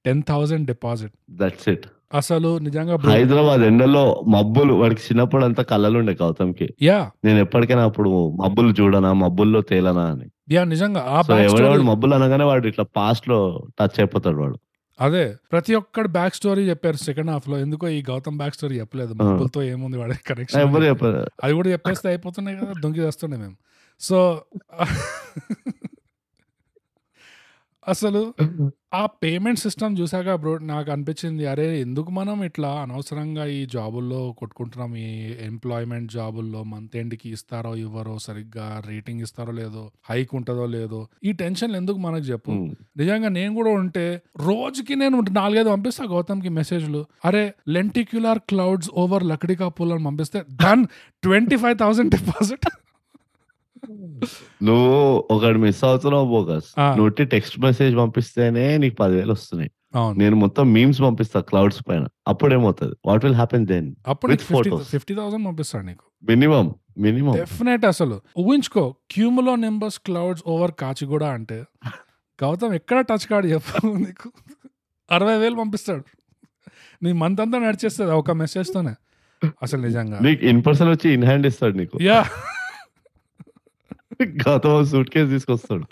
ten 0.04 0.22
thousand 0.30 0.66
deposit. 0.66 1.14
That's 1.42 1.68
it 1.68 1.86
అసలు 2.14 2.58
నిజంగా 2.58 2.96
హైదరాబాద్ 2.96 3.60
ఎండలో 3.60 4.24
మబ్బులు 4.28 4.74
వాడికి 4.74 5.00
చిన్నప్పుడు 5.00 5.44
అంతా 5.44 5.62
కళ్ళలు 5.62 5.98
ఉండే 5.98 6.16
గౌతమ్కి. 6.22 6.68
యా. 6.82 7.10
నేను 7.24 7.38
ఎప్పటికైనా 7.38 7.84
అప్పుడు 7.84 8.30
మబ్బులు 8.30 8.74
చూడనా 8.80 9.12
మబ్బుల్లో 9.12 9.60
తేలనా 9.60 10.02
అని. 10.02 10.54
యా 10.54 10.64
నిజంగా 10.64 11.00
ఆ 11.08 11.22
సో 11.22 11.34
back 11.34 11.50
ఎవడెవడు 11.50 11.82
మబ్బులు 11.82 12.14
అనగానే 12.14 12.44
వాడు 12.44 12.68
ఇట్లా 12.68 12.84
పాస్ట్లో 12.96 13.66
టచ్ 13.80 14.00
అయిపోతాడు 14.00 14.36
వాడు. 14.36 14.58
అదే 15.00 15.34
ప్రతి 15.52 15.74
ఒక్కడు 15.74 16.08
బ్యాక్ 16.08 16.34
స్టోరీ 16.34 16.62
చెప్పారు 16.68 16.96
సెకండ్ 16.96 17.30
హాఫ్లో. 17.30 17.58
ఎందుకో 17.58 17.88
ఈ 17.88 18.02
గౌతమ్ 18.10 18.36
బ్యాక్ 18.36 18.54
స్టోరీ 18.54 18.80
చెప్పలేదు 18.80 19.14
మబ్బులతో 19.14 19.62
ఏముంది 19.62 19.98
వాడి 19.98 20.34
కనెక్షన్ 20.34 20.60
ఎవరు 20.60 20.82
చెప్పారు? 20.82 21.26
అది 21.44 21.54
కూడా 21.54 21.68
చెప్పేస్తే 21.68 22.08
అయిపోతున్నాయి 22.08 22.58
కదా 22.58 22.72
దొంగి 22.84 22.98
చేస్తుండే 22.98 23.36
మేము. 23.36 23.54
సో 24.00 24.40
అసలు 27.86 28.20
ఆ 28.94 29.06
పేమెంట్ 29.22 29.58
సిస్టమ్ 29.58 29.98
చూసాక 29.98 30.34
బ్రో 30.34 30.58
నాకు 30.58 30.92
అనిపించింది 30.92 31.46
అరే 31.46 31.80
ఎందుకు 31.80 32.10
మనం 32.10 32.44
ఇట్లా 32.44 32.68
అనవసరంగా 32.68 33.46
ఈ 33.46 33.66
జాబుల్లో 33.66 34.32
కొట్టుకుంటున్నాం? 34.32 34.96
ఈ 34.96 35.08
ఎంప్లాయ్మెంట్ 35.46 36.12
జాబుల్లో 36.12 36.64
మంత్ 36.64 36.96
ఎండ్కి 36.96 37.30
ఇస్తారో 37.30 37.76
ఇవ్వరో 37.76 38.18
సరిగ్గా 38.18 38.82
రేటింగ్ 38.88 39.20
ఇస్తారో 39.20 39.52
లేదో 39.52 39.92
హైక్ 40.10 40.34
ఉంటుందో 40.34 40.66
లేదో 40.66 41.00
ఈ 41.24 41.32
టెన్షన్ 41.32 41.76
ఎందుకు 41.76 41.98
మనకు 41.98 42.24
చెప్పు. 42.24 42.50
నిజంగా 42.96 43.28
నేను 43.28 43.54
కూడా 43.54 43.70
ఉంటే 43.70 44.04
రోజుకి 44.40 44.94
నేను 44.94 45.24
నాలుగైదు 45.30 45.68
పంపిస్తా 45.68 46.04
గౌతమ్కి 46.04 46.48
మెసేజ్లు 46.48 47.06
అరే 47.24 47.44
లెంటిక్యులర్ 47.68 48.38
క్లౌడ్స్ 48.48 48.90
ఓవర్ 48.94 49.24
లక్డికా 49.24 49.68
పూల్ 49.68 49.92
అని 49.92 50.04
పంపిస్తే 50.04 50.44
done 50.64 50.84
twenty 51.22 51.56
five 51.56 51.78
thousand 51.78 52.10
deposit 52.10 52.68
నువ్వు 54.62 55.24
ఒకటి 55.30 55.58
మిస్ 55.58 55.84
అవుతున్నావు 55.84 56.26
బోగస్. 56.26 56.70
నువ్వు 56.80 57.08
టెక్స్ట్ 57.08 57.60
మెసేజ్ 57.60 57.96
పంపిస్తేనే 57.96 58.76
నీకు 58.76 58.94
పదివేలు 58.94 59.32
వస్తున్నాయి. 59.32 59.70
నేను 60.18 60.36
మొత్తం 60.36 60.72
మీమ్స్ 60.72 61.00
పంపిస్తా 61.00 61.40
క్లౌడ్స్ 61.40 61.82
పైన. 61.88 62.06
అప్పుడేమవుతుంది 62.28 62.94
వాట్ 63.06 63.24
విల్ 63.24 63.34
హ్యాపెన్ 63.34 63.66
దెన్ 63.66 63.94
అప్పుడు. 64.08 64.36
ఫిఫ్టీ 64.36 65.14
థౌసండ్ 65.14 65.46
పంపిస్తాడు 65.46 65.86
నీకు. 65.86 66.04
మినిమం 66.22 66.74
మినిమం 66.98 67.36
డెఫినెట్ 67.36 67.84
అసలు. 67.84 68.20
ఊహించుకో 68.38 68.94
క్యూములో 69.10 69.56
నెంబర్స్ 69.56 69.98
క్లౌడ్స్ 69.98 70.42
ఓవర్ 70.46 70.72
కాచిగూడ 70.78 71.24
అంటే 71.24 71.64
గౌతమ్ 72.42 72.74
ఎక్కడ 72.74 73.00
టచ్ 73.00 73.26
కాడు 73.26 73.46
చెప్పు 73.46 73.86
నీకు? 73.86 74.30
అరవై 75.10 75.36
వేలు 75.36 75.54
పంపిస్తాడు. 75.54 76.04
నీ 77.02 77.12
మంత్ 77.12 77.40
అంతా 77.40 77.58
నడిచేస్తుంది 77.58 78.12
ఒక 78.12 78.30
మెసేజ్ 78.30 78.68
తోనే. 78.74 78.94
అసలు 79.62 79.82
నిజంగా. 79.82 80.18
నీకు 80.22 80.44
ఇన్ 80.44 80.62
పర్సన్ 80.66 80.88
వచ్చి 80.88 81.12
ఇన్ 81.14 81.24
హ్యాండ్ 81.24 81.46
ఇస్తాడు 81.46 81.76
నీకు. 81.76 81.98
యా. 82.02 82.26
గౌతమ్ 84.40 84.86
సూట్ 84.86 85.10
కేసు 85.10 85.30
తీసుకొస్తాడు. 85.30 85.86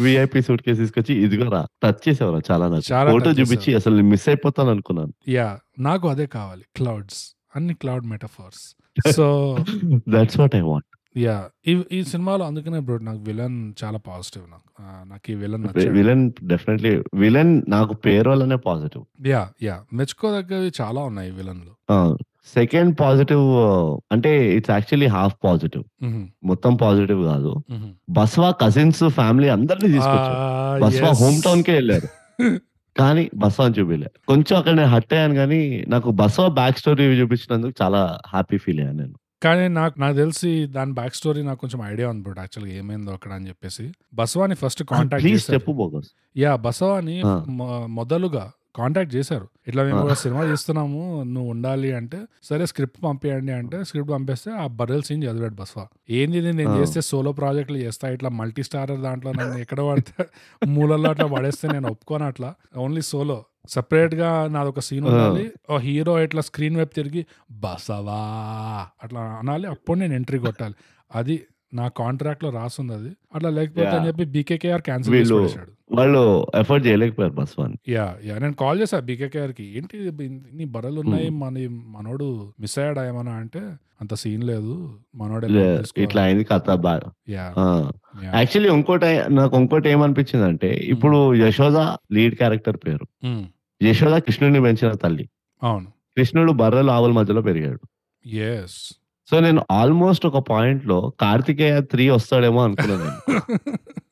విఐపి 0.00 0.42
సూట్ 0.42 0.62
కేసు 0.62 0.80
తీసుకొచ్చి 0.80 1.14
ఇదిగోరా 1.22 1.60
టచ్ 1.82 2.02
చేసేవరా 2.06 2.40
చాలా 2.50 2.68
నాకు. 2.68 2.86
ఫోటో 3.10 3.30
చూపించి 3.30 3.74
అసలు 3.74 4.02
మిస్ 4.04 4.28
అయిపోతాను 4.28 4.70
అనుకున్నాను. 4.70 5.12
యా 5.30 5.48
నాకు 5.80 6.08
అదే 6.08 6.26
కావాలి 6.28 6.64
క్లౌడ్స్ 6.76 7.20
అన్ని 7.56 7.74
cloud 7.74 8.06
metaphors 8.06 8.62
so 9.12 9.26
that's 10.08 10.38
what 10.40 10.56
I 10.56 10.62
want 10.62 10.88
yeah 11.16 11.36
ఈ 11.66 11.72
ఈ 11.92 12.04
సినిమాలో 12.04 12.44
అందుకనే 12.46 12.80
బ్రో 12.80 12.98
నాకు 13.00 13.18
విలన్ 13.20 13.72
చాలా 13.82 13.98
పాజిటివ్ 14.06 14.44
నాకు. 14.50 14.68
నాకు 15.04 15.30
ఈ 15.30 15.34
విలన్ 15.34 15.64
విలన్ 15.96 16.22
డెఫినెట్లీ 16.44 16.92
విలన్ 17.14 17.52
నాకు 17.68 17.94
పేరు 18.04 18.30
వల్లనే 18.30 18.56
పాజిటివ్ 18.66 19.04
యా 19.26 19.42
యా. 19.62 19.76
మెచ్చుకోదగ్గవి 19.92 20.70
చాలా 20.80 21.00
ఉన్నాయి 21.02 21.30
విలన్లు 21.30 21.72
సెకండ్ 22.44 23.00
పాజిటివ్ 23.00 23.40
అంటే 24.12 24.56
ఇట్స్ 24.56 24.70
యాక్చువల్లీ 24.70 25.06
హాఫ్ 25.06 25.34
పాజిటివ్. 25.44 25.84
మొత్తం 26.44 26.76
పాజిటివ్ 26.76 27.24
కాదు. 27.24 27.62
బస్వా 28.10 28.50
కజిన్స్ 28.50 29.08
ఫ్యామిలీ 29.08 29.48
అందరినీ 29.48 29.92
తీసుకొచ్చారు. 29.92 30.84
బస్వా 30.84 31.08
హోమ్ 31.08 31.42
టౌన్ 31.42 31.64
కే 31.64 31.72
వెళ్ళారు. 31.72 32.08
కానీ 32.98 33.30
బస్వా 33.34 33.66
చూపిలే. 33.68 34.10
కొంచెం 34.28 34.58
అక్కడ 34.58 34.72
నేను 34.72 34.88
హట్ 34.88 35.12
అయ్యాను 35.12 35.34
కానీ 35.34 35.84
నాకు 35.88 36.10
బస్వా 36.10 36.48
బ్యాక్ 36.48 36.78
స్టోరీ 36.78 37.04
చూపించినందుకు 37.04 37.72
చాలా 37.82 38.18
హ్యాపీ 38.26 38.58
ఫీల్ 38.58 38.80
అయ్యాను 38.80 38.98
నేను. 38.98 39.14
కానీ 39.42 39.68
నాకు 39.68 40.00
నాకు 40.00 40.16
తెలిసి 40.16 40.66
దాని 40.66 40.92
బ్యాక్ 40.92 41.14
స్టోరీ 41.14 41.42
నాకు 41.42 41.60
కొంచెం 41.60 41.92
ఐడియా 41.92 42.08
ఉంది 42.08 42.22
బ్రో 42.22 42.34
యాక్చువల్గా 42.38 42.76
ఏమైందో 42.78 43.12
అక్కడ 43.12 43.32
అని 43.32 43.48
చెప్పేసి. 43.48 43.92
బసవాని 44.14 44.54
ఫస్ట్ 44.54 44.82
కాంటాక్ట్ 44.82 45.26
చేశారు. 45.26 45.54
చెప్పు 45.54 46.02
యా 46.36 46.56
బసవాని 46.56 47.22
మొదలుగా 47.86 48.52
కాంటాక్ట్ 48.76 49.14
చేశారు. 49.14 49.48
ఇట్లా 49.66 49.82
మేము. 49.82 50.00
ఒక 50.00 50.12
సినిమా 50.12 50.44
చేస్తున్నాము 50.44 51.22
నువ్వు 51.22 51.50
ఉండాలి 51.50 51.92
అంటే 51.92 52.18
సరే 52.42 52.66
స్క్రిప్ట్ 52.66 53.04
పంపించండి 53.04 53.52
అంటే 53.52 53.84
స్క్రిప్ట్ 53.84 54.12
పంపిస్తే 54.12 54.50
ఆ 54.52 54.66
బర్రెల్ 54.66 55.02
సీన్ 55.02 55.24
చదివాడు 55.24 55.54
బస్వా. 55.54 55.88
ఏంది 56.10 56.52
నేను. 56.52 56.80
చేస్తే 56.80 57.00
సోలో 57.00 57.32
ప్రాజెక్టులు 57.32 57.78
చేస్తా 57.78 58.08
ఇట్లా 58.08 58.28
మల్టీ 58.30 58.62
స్టారర్ 58.62 59.00
దాంట్లో 59.00 59.32
నన్ను 59.32 59.58
ఎక్కడ 59.58 59.80
పడితే 59.80 60.24
మూలల్లో 60.66 61.10
అట్లా 61.10 61.26
పడేస్తే 61.26 61.68
నేను 61.68 61.90
ఒప్పుకోను 61.90 62.24
అట్లా. 62.24 62.54
ఓన్లీ 62.76 63.02
సోలో 63.02 63.44
సపరేట్గా 63.68 64.48
నాది 64.48 64.68
ఒక 64.68 64.80
సీన్ 64.80 65.04
ఉండాలి. 65.04 65.52
ఓ 65.70 65.78
హీరో 65.78 66.20
ఇట్లా 66.20 66.42
స్క్రీన్ 66.42 66.76
వైపు 66.76 66.94
తిరిగి 66.94 67.26
బసవా 67.52 68.20
అట్లా 69.02 69.20
అనాలి. 69.20 69.66
అప్పుడు 69.66 69.98
నేను 69.98 70.14
ఎంట్రీ 70.14 70.38
కొట్టాలి. 70.38 70.74
అది 71.14 71.42
నా 71.72 71.88
కాంట్రాక్ట్లో 71.88 72.50
రాసుంది 72.50 72.94
అది 72.94 73.10
అట్లా 73.34 73.50
లేకపోతే 73.50 73.86
అని. 73.86 74.06
చెప్పి 74.06 74.24
బీకేకేఆర్ 74.24 74.82
క్యాన్సిల్ 74.82 75.14
చేసి 75.14 75.34
వీళ్ళు 75.34 76.46
ఎఫర్ట్ 76.56 76.86
చేయలేకపోయారు 76.86 77.34
బస్వాని 77.34 77.92
యా 77.92 78.16
యా 78.24 78.38
నేను 78.38 78.52
కాల్ 78.52 78.80
చేశా 78.80 79.00
బీకేకేఆర్కి. 79.00 79.64
ఏంటి 79.78 79.96
నీ 80.52 80.64
బర్రెలు 80.64 81.00
ఉన్నాయి 81.00 81.28
మన 81.28 81.54
మనోడు 81.96 82.52
మిస్ 82.60 82.78
అయ్యాడా 82.78 83.08
ఏమన్నా? 83.08 83.32
అంటే 83.32 83.62
అంత 84.00 84.14
సీన్ 84.14 84.44
లేదు. 84.44 84.98
మనోడే 85.14 85.48
ఇట్లా 85.96 86.22
అయింది 86.22 86.44
కథ 86.44 86.70
బాగా 86.70 87.10
యా 87.28 87.44
యాక్చువల్లీ 88.22 88.70
ఇంకోటి 88.74 89.34
నాకు 89.34 89.56
ఇంకోటి 89.56 89.88
ఏమనిపించింది 89.88 90.46
అంటే 90.46 90.68
ఇప్పుడు 90.68 91.34
యశోద 91.34 91.76
లీడ్ 92.12 92.34
క్యారెక్టర్ 92.34 92.76
పేరు. 92.76 93.06
యశోద 93.82 94.16
కృష్ణుడిని 94.18 94.62
పెంచిన 94.62 94.92
తల్లి. 94.92 95.28
అవును. 95.62 95.88
కృష్ణుడు 96.16 96.52
బర్రెలు 96.52 96.90
ఆవుల 96.90 97.12
మధ్యలో 97.12 97.42
పెరిగాడు. 97.42 97.80
ఎస్ 98.28 98.78
సో 99.32 99.40
నేను 99.40 99.66
ఆల్మోస్ట్ 99.70 100.26
ఒక 100.26 100.48
పాయింట్లో 100.50 101.12
కార్తికేయ 101.20 101.80
త్రీ 101.80 102.08
వస్తాడేమో 102.08 102.64
అనుకున్నాను 102.64 103.04
నేను. 103.04 103.16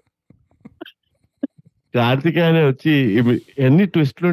కార్తికేయ 1.95 2.51
వచ్చి 2.51 3.19
ఎన్ని 3.59 3.87
ట్విస్ట్లు 3.87 4.29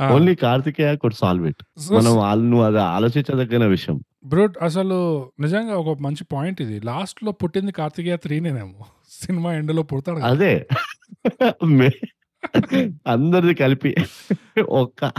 ఆ. 0.00 0.08
Only 0.08 0.34
Karthikeya 0.34 0.96
could 0.96 1.14
solve 1.14 1.46
it. 1.46 1.92
మనం 1.92 2.16
వాళ్ళు 2.16 2.44
నువ్వు 2.44 2.66
అది 2.66 2.78
ఆలోచించదగిన 2.78 3.66
విషయం. 3.66 4.00
బ్రూట్ 4.24 4.58
అసలు 4.62 5.30
నిజంగా 5.40 5.78
ఒక 5.78 5.98
మంచి 5.98 6.24
పాయింట్ 6.24 6.62
ఇది. 6.62 6.80
లాస్ట్లో 6.80 7.32
పుట్టింది 7.32 7.72
కార్తికేయ 7.72 8.16
త్రీనేనేమో. 8.16 8.84
సినిమా 9.10 9.52
ఎండ్లో 9.52 9.82
పుడతాడు. 9.82 10.18
అదే. 10.18 10.66
అందరిది 13.06 13.54
కలిపి 13.54 13.94
ఒక్క 14.68 15.12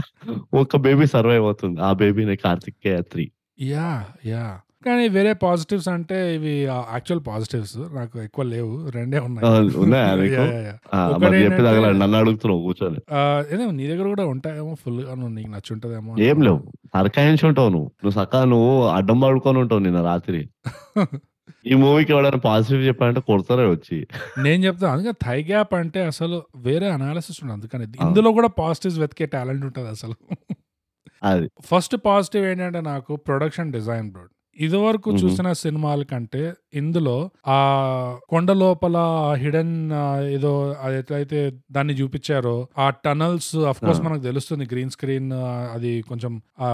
ఒక్క 0.53 0.77
బేబీ 0.77 1.05
సర్వైవ్ 1.05 1.43
అవుతుంది. 1.43 1.81
ఆ 1.81 1.93
బేబీని 1.93 2.35
కార్తికేయ 2.35 3.01
త్రీ. 3.01 3.31
Yeah 3.59 4.05
yeah. 4.25 4.59
కానీ 4.85 5.07
వేరే 5.07 5.33
పాజిటివ్స్ 5.33 5.87
అంటే 5.87 6.35
ఇవి 6.35 6.67
యాక్చువల్ 6.91 7.21
పాజిటివ్స్ 7.27 7.77
నాకు 7.93 8.23
ఎక్కువ 8.23 8.45
లేవు 8.45 8.89
రెండే 8.89 9.19
ఉన్నాయి 9.19 9.45
నీ 13.71 13.87
దగ్గర 13.87 14.07
కూడా 14.07 14.25
ఉంటాయేమో 14.25 14.77
ఫుల్గా 14.83 15.15
నువ్వు 15.15 15.33
నీకు 15.33 15.49
నచ్చుంటదేమో 15.49 16.21
ఏం 16.21 16.41
లేవు 16.41 16.71
అరకాయించి 16.95 17.47
ఉంటావు 17.47 17.69
నువ్వు 17.69 17.91
నువ్వు 18.03 18.19
సక్క 18.19 18.35
నువ్వు 18.45 18.87
అడ్డం 18.87 19.21
పడుకొని 19.21 19.59
ఉంటావు 19.59 19.79
నిన్న 19.79 20.01
రాత్రి 20.01 20.49
ఈ 21.67 21.73
మూవీకి 21.73 22.13
ఎవడైనా 22.13 22.37
పాజిటివ్ 22.37 22.87
చెప్పాలంటే 22.87 23.21
కొడతారే 23.21 23.65
వచ్చి. 23.65 24.07
నేను 24.41 24.65
చెప్తా. 24.65 24.91
అందుకే 24.91 25.25
థై 25.25 25.43
గ్యాప్ 25.43 25.73
అంటే 25.73 26.03
అసలు 26.03 26.43
వేరే 26.55 26.89
అనాలిసిస్ 26.89 27.43
ఉండదు. 27.43 27.53
అందుకని. 27.53 27.87
ఇందులో 28.01 28.31
కూడా 28.31 28.49
పాజిటివ్స్ 28.59 28.99
వెతికే 28.99 29.25
టాలెంట్ 29.25 29.65
ఉంటదసలు. 29.65 30.15
అది. 31.23 31.49
ఫస్ట్ 31.65 31.95
పాజిటివ్ 32.05 32.45
ఏంటంటే 32.45 32.81
నాకు 32.81 33.15
ప్రొడక్షన్ 33.15 33.71
డిజైన్ 33.71 34.11
బ్రో. 34.11 34.27
ఇదివరకు. 34.57 35.09
చూసిన 35.19 35.47
సినిమాల 35.59 36.01
కంటే 36.03 36.41
ఇందులో 36.73 37.15
ఆహ్, 37.53 38.11
కొండ 38.27 38.51
లోపల 38.59 38.97
హిడెన్ 39.37 39.73
ఏదో 40.31 40.51
ఎట్లయితే 40.93 41.39
దాన్ని 41.71 41.93
చూపిచ్చారో 41.93 42.55
ఆ 42.77 42.87
టనెల్స్ 43.05 43.51
ఆఫ్‌కోర్స్ 43.71 44.01
ఆ! 44.01 44.05
మనకు 44.05 44.23
తెలుస్తుంది 44.23 44.65
గ్రీన్ 44.65 44.91
స్క్రీన్ 44.91 45.29
అది 45.73 45.93
కొంచెం 46.03 46.33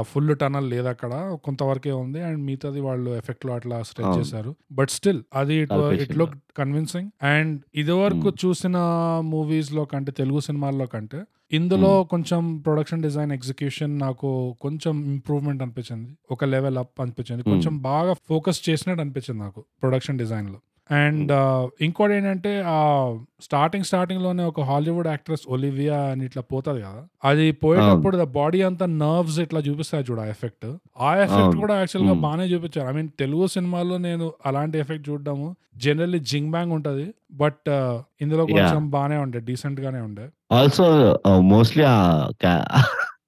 ఫుల్ 0.09 0.35
టనెల్ 0.35 0.69
లేదక్కడ. 0.69 1.11
కొంతవరకే 1.43 1.93
ఉంది. 1.97 2.21
అండ్ 2.21 2.39
మిగతాది 2.45 2.81
వాళ్ళు 2.81 3.11
ఎఫెక్ట్‌లో 3.15 3.53
అట్లా 3.55 3.79
స్ట్రెచ్. 3.83 4.13
చేశారు. 4.19 4.53
బట్ 4.73 4.91
స్టిల్ 4.91 5.21
అది 5.35 5.57
it 5.61 5.73
it. 5.97 6.15
Looked 6.19 6.39
convincing. 6.57 7.09
And 7.31 7.53
ఇదివరకు. 7.75 8.29
చూసిన 8.43 8.77
మూవీస్‌లో 9.29 9.85
కంటే 9.85 10.13
తెలుగు 10.13 10.41
సినిమాల్లో 10.41 10.87
కంటే 10.87 11.19
ఇందులో 11.51 11.91
హ్మ్. 11.93 12.07
కొంచెం 12.07 12.41
ప్రొడక్షన్ 12.57 13.03
డిజైన్ 13.03 13.31
ఎగ్జిక్యూషన్ 13.31 13.99
నాకు 13.99 14.29
కొంచెం 14.61 15.05
ఇంప్రూవ్‌మెంట్ 15.05 15.61
అనిపించింది. 15.61 16.17
ఒక 16.31 16.43
లెవెల్ 16.45 16.77
అప్ 16.77 17.01
అనిపించింది. 17.01 17.41
హ్మ్. 17.41 17.51
కొంచెం 17.53 17.81
బాగా 17.81 18.13
ఫోకస్ 18.27 18.69
చేసినట్టు 18.69 19.01
అనిపించింది 19.01 19.39
నాకు 19.39 19.65
ప్రొడక్షన్ 19.81 20.17
డిజైన్‌లో. 20.17 20.59
అండ్ 20.89 21.31
హ్మ్. 21.31 21.39
ఆహ్, 21.39 21.65
ఇంకోటేంటంటే 21.85 22.51
ఆహ్, 22.73 23.11
స్టార్టింగ్ 23.45 23.85
స్టార్టింగ్‌లోనే 23.89 24.43
ఒక 24.49 24.61
హాలీవుడ్ 24.69 25.09
యాక్ట్రెస్ 25.11 25.43
ఒలివియా 25.53 25.99
అని 26.11 26.23
ఇట్లా 26.29 26.43
పోతది 26.49 26.81
కదా! 26.81 27.01
అది. 27.29 27.45
పోయేటప్పుడు 27.61 28.15
ద 28.17 28.27
బాడీ 28.37 28.59
అంతా 28.69 28.85
నర్వ్స్ 28.97 29.39
ఇట్లా 29.45 29.61
చూపిస్తాయి 29.67 30.05
చూడు 30.07 30.21
ఆ 30.21 30.29
ఎఫెక్ట్. 30.33 30.67
ఆ 31.01 31.11
ఎఫెక్ట్. 31.25 31.55
కూడా 31.57 31.75
యాక్చువల్‌గా 31.79 32.13
హ్మ్. 32.13 32.23
బానే 32.25 32.47
చూపిచ్చారు. 32.51 32.87
ఐ 32.87 32.95
మీన్ 32.97 33.11
తెలుగు 33.21 33.47
సినిమాల్లో 33.55 33.97
నేను 34.05 34.27
అలాంటి 34.45 34.77
ఎఫెక్ట్ 34.83 35.07
చూడడము 35.09 35.49
జనరల్లీ 35.79 36.21
జింగ్ 36.29 36.51
బ్యాంగ్ 36.51 36.73
ఉంటది. 36.77 37.07
బట్ 37.37 37.67
ఇందులో! 38.21 38.45
కొంచెం 38.53 38.81
బానే 38.91 39.19
ఉండే. 39.19 39.41
డీసెంట్ 39.47 39.81
గానే 39.81 40.01
ఉండే. 40.01 40.27
ఆల్సో 40.53 40.85
మోస్ట్‌లీ 41.49 41.85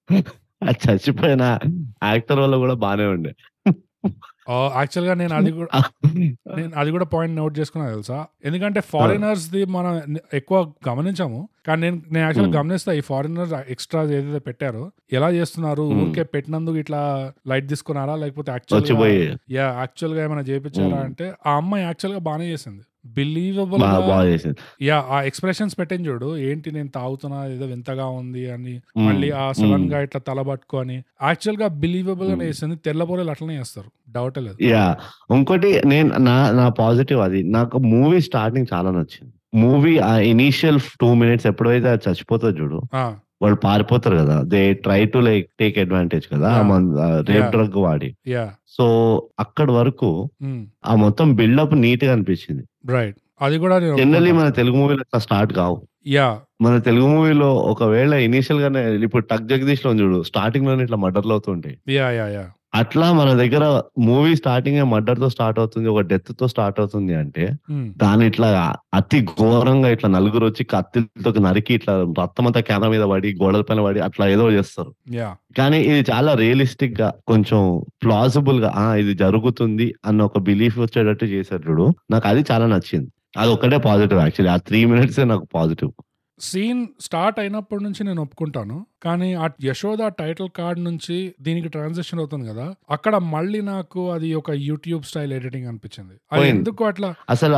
ఆ 0.61 0.71
చచ్చిపోయిన 0.83 1.43
యాక్టర్ 2.07 2.39
వల్ల 2.41 2.55
కూడా 2.63 2.75
బానే 2.81 3.05
ఉండే. 3.13 3.31
యాక్చువల్‌గా 4.75 5.13
నేను 5.15 5.33
అది 5.35 5.51
కూడా 5.53 5.69
నేను 6.57 6.71
అది 6.75 6.89
కూడా 6.91 7.05
పాయింట్ 7.11 7.35
నోట్ 7.37 7.53
చేసుకున్నా 7.59 7.85
తెలుసా? 7.91 8.17
ఎందుకంటే 8.45 8.79
ఆ! 8.81 8.87
ఫారినర్స్‌ది 8.91 9.61
మనం 9.69 9.93
ఎక్కువ 10.33 10.57
గమనించము. 10.87 11.39
కానీ 11.67 11.81
నేను 11.83 11.97
నేను 12.11 12.23
యాక్చువల్‌గా 12.25 12.49
హ్మ్. 12.49 12.57
గమనిస్తా 12.59 12.91
ఈ 12.93 13.03
ఫారినర్స్ 13.09 13.53
ఎక్స్‌ట్రాస్ 13.73 14.11
ఏదైతే 14.11 14.41
పెట్టారో 14.47 14.83
ఎలా 15.11 15.29
చేస్తున్నారు? 15.31 15.85
హ్మ్. 15.87 16.01
ఊరికే 16.03 16.23
పెట్టినందుకు 16.33 16.77
ఇట్లా 16.77 17.01
లైట్ 17.47 17.67
తీసుకున్నారా? 17.69 18.15
లేకపోతే 18.23 18.51
యాక్చువల్‌గా 18.51 18.81
వచ్చిపోయి 18.83 19.19
యాహ్! 19.53 19.75
యాక్చువల్‌గా 19.79 20.23
ఏమైనా 20.23 20.45
చేపిచ్చారా 20.49 20.95
హ్మ్. 20.95 21.07
అంటే 21.09 21.27
ఆ 21.45 21.53
అమ్మాయి 21.57 21.85
యాక్చువల్‌గా 21.85 22.23
బానే 22.29 22.47
చేసింది. 22.51 22.83
బా 23.75 23.89
బిలీవబుల్‌గా 23.95 24.03
బాగా 24.03 24.23
చేసింది. 24.29 24.57
యాహ్! 24.83 25.05
ఆ 25.11 25.19
ఎక్స్‌ప్రెషన్స్ 25.29 25.75
పెట్టింది 25.79 26.07
చూడు. 26.09 26.29
ఏంటి 26.47 26.69
నేను 26.71 26.89
తాగుతున్నా 26.95 27.39
ఏదో 27.49 27.67
వింతగా 27.71 28.07
ఉంది 28.19 28.43
అని. 28.51 28.75
మళ్ళీ 29.05 29.29
ఆ 29.37 29.45
హ్మ్. 29.55 29.61
సడెన్‌గా 29.61 29.99
ఇట్లా 30.03 30.21
తల 30.27 30.41
పట్టుకొని 30.49 30.97
యాక్చువల్‌గా 31.23 31.69
బిలీవబుల్‌గానే 31.81 32.39
హ్మ్. 32.39 32.51
చేసింది. 32.51 32.77
తెల్లబోరలు 32.87 33.33
అట్లనే 33.35 33.57
చేస్తారు. 33.61 33.89
డౌటే 34.11 34.43
లేదు. 34.43 34.61
యాహ్! 34.67 34.95
ఇంకోటి 35.33 35.69
నేను 35.85 36.09
నా 36.25 36.37
నా 36.53 36.65
పాజిటివ్ 36.79 37.21
అది. 37.23 37.41
నాకు 37.55 37.77
మూవీ 37.91 38.19
స్టార్టింగ్ 38.27 38.67
చాలా 38.73 38.89
నచ్చింది. 38.91 39.31
మూవీ 39.55 39.93
ఆ 40.05 40.13
ఇనీషియల్ 40.31 40.79
2 40.93 41.13
మినిట్స్ 41.21 41.47
ఎప్పుడైతే 41.51 41.91
చచ్చిపోతది 42.05 42.55
చూడు. 42.59 42.79
వాళ్ళు 43.41 43.57
పారిపోతారు 43.57 44.15
కదా! 44.17 44.35
They 44.47 44.61
try 44.83 45.01
to 45.13 45.19
like 45.19 45.47
take 45.59 45.77
advantage 45.79 46.25
కదా! 46.27 46.49
రేప్! 47.29 47.49
డ్రగ్ 47.51 47.77
వాడి. 47.81 48.09
సో, 48.69 48.85
అక్కడి 49.39 49.71
వరకు 49.71 50.09
హ్మ్. 50.43 50.61
ఆ 50.85 50.95
మొత్తం 50.95 51.27
బిల్డప్ 51.35 51.75
నీట్‌గా 51.77 52.11
అనిపించింది. 52.11 52.63
రైట్. 52.89 53.17
అది 53.41 53.57
కూడా 53.57 53.75
ఒప్పుకుంటా. 53.91 54.33
మన 54.39 54.49
తెలుగు 54.51 54.77
మూవీలు 54.77 55.01
అట్లా 55.01 55.19
స్టార్ట్ 55.19 55.53
కావు. 55.53 55.77
యాహ్! 56.11 56.37
మన 56.61 56.75
తెలుగు 56.79 57.07
మూవీలో 57.07 57.49
ఒకవేళ 57.71 58.13
ఇనీషియల్‌గానే 58.25 58.81
ఇప్పుడు 59.03 59.23
'టక్ 59.25 59.47
జగదీశ్‌లో' 59.47 59.91
ఉంది 59.91 60.03
చూడు. 60.03 60.19
స్టార్టింగ్‌లోనే 60.23 60.83
ఇట్లా 60.83 60.97
మర్డర్‌లు 60.97 61.33
అవుతుంటాయి. 61.33 61.75
యాహ్! 61.93 62.51
అట్లా 62.73 63.07
మన 63.11 63.29
దగ్గర 63.39 63.63
మూవీ 64.07 64.33
స్టార్టింగే 64.39 64.83
మర్డర్‌తో 64.91 65.27
స్టార్ట్ 65.33 65.57
అవుతుంది. 65.61 65.87
ఒక 65.93 66.01
డెత్‌తో 66.11 66.45
స్టార్ట్ 66.51 66.77
అవుతుంది 66.81 67.13
అంటే. 67.21 67.45
దాన్ని 68.01 68.25
ఇట్లా 68.31 68.49
అతి 68.99 69.19
ఘోరంగా 69.33 69.89
ఇట్లా 69.95 70.09
నలుగురొచ్చి 70.15 70.63
కత్తిలతో 70.71 71.09
నరికి 71.45 71.73
ఇట్లా 71.79 71.93
రక్తమంతా 72.21 72.61
కెమెరా 72.69 72.89
మీద 72.93 73.05
పడి, 73.11 73.31
గోడల 73.41 73.63
పైన 73.69 73.81
పడి 73.87 74.01
అట్లా 74.07 74.27
ఏదో 74.35 74.45
చేస్తారు. 74.57 74.91
కానీ 75.57 75.79
ఇది 75.89 76.01
చాలా 76.11 76.33
రియలిస్టిక్‌గా 76.41 77.09
కొంచెం 77.31 77.61
ప్లాజిబుల్‌గా 78.03 78.71
ఆ! 78.77 78.95
ఇది 79.01 79.15
జరుగుతుంది 79.23 79.87
అన్న 80.05 80.21
ఒక 80.29 80.39
బిలీఫ్ 80.47 80.77
వచ్చేటట్టు 80.81 81.27
చేశారు 81.33 81.63
చూడు. 81.67 81.87
నాకు 82.11 82.27
అది 82.31 82.43
చాలా 82.51 82.67
నచ్చింది. 82.73 83.09
అదొక్కటే 83.37 83.77
పాజిటివ్ 83.85 84.21
యాక్చువల్లీ. 84.23 84.51
ఆ 84.51 84.59
3 84.67 84.81
మినిట్సే 84.91 85.25
నాకు 85.29 85.45
పాజిటివ్. 85.53 85.91
సీన్ 86.41 86.81
స్టార్ట్ 86.99 87.37
అయినప్పటి 87.39 87.83
నుంచి 87.83 88.01
నేను 88.03 88.21
ఒప్పుకుంటాను. 88.21 88.75
కానీ 89.03 89.27
ఆ 89.35 89.47
'యశోద' 89.63 90.03
టైటిల్ 90.19 90.49
కార్డ్ 90.51 90.79
నుంచి 90.83 91.17
దీనికి 91.41 91.69
ట్రాన్సిషన్ 91.69 92.19
అవుతుంది 92.19 92.45
కదా! 92.49 92.65
అక్కడ 92.89 93.15
మళ్ళీ 93.33 93.61
నాకు 93.69 94.01
అది 94.11 94.29
ఒక 94.33 94.51
యూట్యూబ్ 94.63 95.03
స్టైల్ 95.03 95.33
ఎడిటింగ్ 95.33 95.67
అనిపించింది. 95.67 96.15
అది. 96.33 96.47
ఎందుకు 96.51 96.83
అట్లా 96.85 97.09
అసలు 97.29 97.57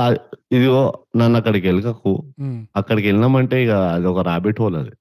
ఇదిగో 0.51 0.83
నన్నక్కడికి 1.15 1.67
ఎలకకు. 1.67 2.13
హ్మ్. 2.41 2.59
అక్కడికెళ్ళినామంటే 2.75 3.57
ఇగ 3.63 3.73
అదొక 3.95 4.21
రాబిట్ 4.29 4.61
హోల్ 4.61 4.77
అది. 4.77 4.93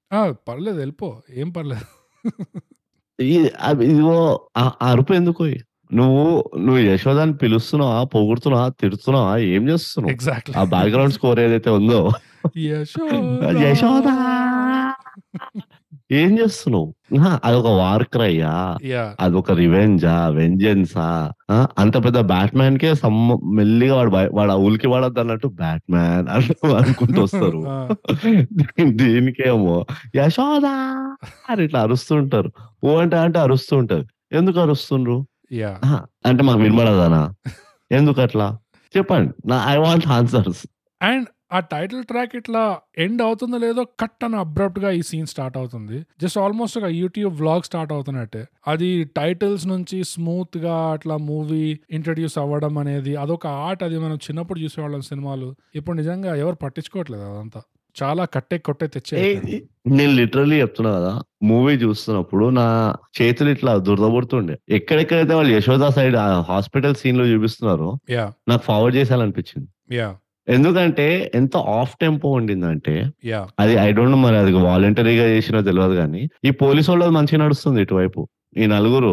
పర్లేదు 0.47 0.81
ఎళ్ళిపో. 0.81 1.09
ఏం 1.35 1.49
పర్లేదు. 1.51 1.87
ఇదిగో 3.83 4.17
అరుపు 4.83 5.13
ఎందుకోయ్? 5.13 5.55
నువ్వు 5.93 6.23
నువ్వు 6.57 6.81
యశోదాని 6.83 7.35
పిలుస్తున్నావా? 7.35 7.99
పొగుడుతున్నావా? 8.13 8.67
తిడుతున్నావా? 8.81 9.33
ఏం 9.53 9.63
చేస్తున్నావు? 9.69 10.13
ఎగ్జాక్ట్‌లీ. 10.13 10.55
ఆ 10.59 10.63
బ్యాక్‌గ్రౌండ్ 10.73 11.15
స్కోర్ 11.17 11.39
ఏదైతే 11.39 11.71
ఉందో 11.79 12.01
యశోదా! 13.63 14.15
ఏం 16.13 16.31
చేస్తున్నావు? 16.39 16.87
అదొక 17.47 17.69
వార్ 17.79 18.05
క్రైయా? 18.13 18.51
అదొక 19.19 19.51
రివెంజా? 19.59 20.15
వెంజెన్సా? 20.37 21.07
అంత 21.81 21.95
పెద్ద 22.05 22.19
బ్యాట్‌మ్యాన్‌కే 22.31 22.91
సమ్ 22.95 23.19
మెల్లిగా 23.57 23.95
వాడు 23.99 24.11
వాడు 24.33 24.55
ఉలికి 24.65 24.87
పడొద్దన్నట్టు 24.87 25.49
బ్యాట్‌మ్యాన్ 25.59 26.27
అంటూ 26.35 26.53
అనుకుంటూ 26.81 27.21
వస్తారు. 27.23 27.61
దీనికేమో 28.99 29.77
యశోదా! 30.17 30.75
అని 31.49 31.61
ఇట్లా 31.65 31.81
అరుస్తుంటారు. 31.85 32.51
ఊ 32.83 32.91
అంటే 32.97 33.17
అంటే 33.25 33.39
అరుస్తూ 33.39 33.73
ఉంటది. 33.77 34.05
ఎందుకు 34.33 34.59
అరుస్తుండ్రు? 34.59 35.17
అంటే 36.25 36.41
మాకు 36.43 36.61
వినబడదనా? 36.61 37.21
ఎందుకట్లా? 37.91 38.47
చెప్పండి. 38.93 39.31
నా 39.45 39.57
ఐ 39.67 39.77
వాంట్ 39.77 40.07
ఆన్సర్స్. 40.11 40.61
అండ్ 41.01 41.25
ఆ 41.51 41.59
టైటిల్ 41.71 42.03
ట్రాక్ 42.03 42.35
ఇట్లా 42.35 42.61
ఎండ్ 42.97 43.21
అవుతుందో 43.21 43.57
లేదో 43.57 43.83
కట్ 44.01 44.23
అని 44.23 44.37
అబ్రప్ట్‌గా 44.37 44.89
ఈ 44.91 45.01
సీన్ 45.01 45.27
స్టార్ట్ 45.27 45.57
అవుతుంది. 45.57 45.97
జస్ట్ 46.21 46.37
ఆల్మోస్ట్ 46.37 46.77
ఒక 46.77 46.89
యూట్యూబ్ 46.93 47.33
వ్లాగ్ 47.41 47.63
స్టార్ట్ 47.63 47.93
అవుతున్నట్టే. 47.93 48.41
అది 48.67 48.89
టైటిల్స్ 49.13 49.65
నుంచి 49.65 50.03
స్మూత్‌గా 50.13 50.77
అట్లా 50.93 51.17
మూవీ 51.27 51.63
ఇంట్రొడ్యూస్ 51.91 52.37
అవ్వడం 52.37 52.77
అనేది 52.77 53.13
అదొక 53.15 53.45
ఆర్ట్ 53.65 53.83
అది 53.83 53.99
మనం 53.99 54.17
చిన్నప్పుడు 54.25 54.59
చూసేవాళ్ళం 54.59 55.03
సినిమాలు. 55.11 55.49
ఇప్పుడు 55.75 55.97
నిజంగా 55.97 56.33
ఎవరు 56.35 56.59
పట్టించుకోవట్లేదు 56.63 57.25
అదంతా. 57.31 57.61
చాలా 57.95 58.23
కట్టే 58.33 58.57
కొట్టే 58.59 58.85
తెచ్చే. 58.93 59.15
నేను 59.91 60.11
లిటరల్లీ 60.19 60.57
చెప్తున్నా 60.61 60.91
కదా! 60.97 61.11
మూవీ 61.43 61.73
చూస్తున్నప్పుడు 61.81 62.45
నా 62.57 62.65
చేతులు 63.17 63.49
ఇట్లా 63.49 63.71
దురదపుడుతుండే. 63.87 64.55
ఎక్కడెక్కడైతే 64.77 65.33
వాళ్ళు 65.33 65.53
యశోద 65.55 65.87
సైడ్ 65.97 66.17
హాస్పిటల్ 66.49 66.95
సీన్‌లో 67.01 67.25
చూపిస్తున్నారో 67.31 67.89
యాహ్! 68.13 68.31
నాకు 68.47 68.63
ఫార్వర్డ్ 68.67 68.97
చేసేయాలనిపించింది. 68.99 69.67
యాహ్! 69.95 70.15
ఎందుకంటే 70.47 71.07
ఎంత 71.35 71.55
ఆఫ్ 71.75 71.93
టెంపో 71.99 72.29
ఉండిందంటే! 72.39 72.95
అది 73.59 73.73
ఐ 73.79 73.89
డోంట్ 73.91 74.13
నో 74.13 74.19
మరి 74.23 74.37
అది 74.37 74.53
వాలంటరీగా 74.65 75.25
చేసినో 75.33 75.61
తెలవదు 75.69 75.95
గానీ, 75.95 76.23
ఈ 76.43 76.51
పోలీసోళ్ళది 76.63 77.13
మంచిగా 77.17 77.41
నడుస్తుంది 77.43 77.81
ఇటువైపు. 77.85 78.21
ఈ 78.55 78.65
నలుగురు 78.67 79.11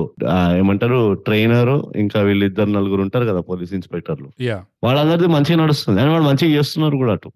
ఏమంటారు 0.59 0.99
ట్రైనరు 1.25 1.75
ఇంకా 1.97 2.19
వీళ్ళిద్దరు 2.21 2.71
నలుగురు 2.71 3.03
ఉంటారు 3.03 3.27
కదా! 3.27 3.41
పోలీస్ 3.49 3.73
ఇన్స్‌పెక్టర్‌లు. 3.73 4.29
వాళ్ళందరిది 4.85 5.29
మంచిగా 5.35 5.59
నడుస్తుంది. 5.63 5.99
అండ్ 6.01 6.13
వాళ్ళు 6.13 6.27
మంచిగా 6.29 6.53
చేస్తున్నారు 6.57 6.97
కూడా 6.97 7.13
అటు. 7.13 7.31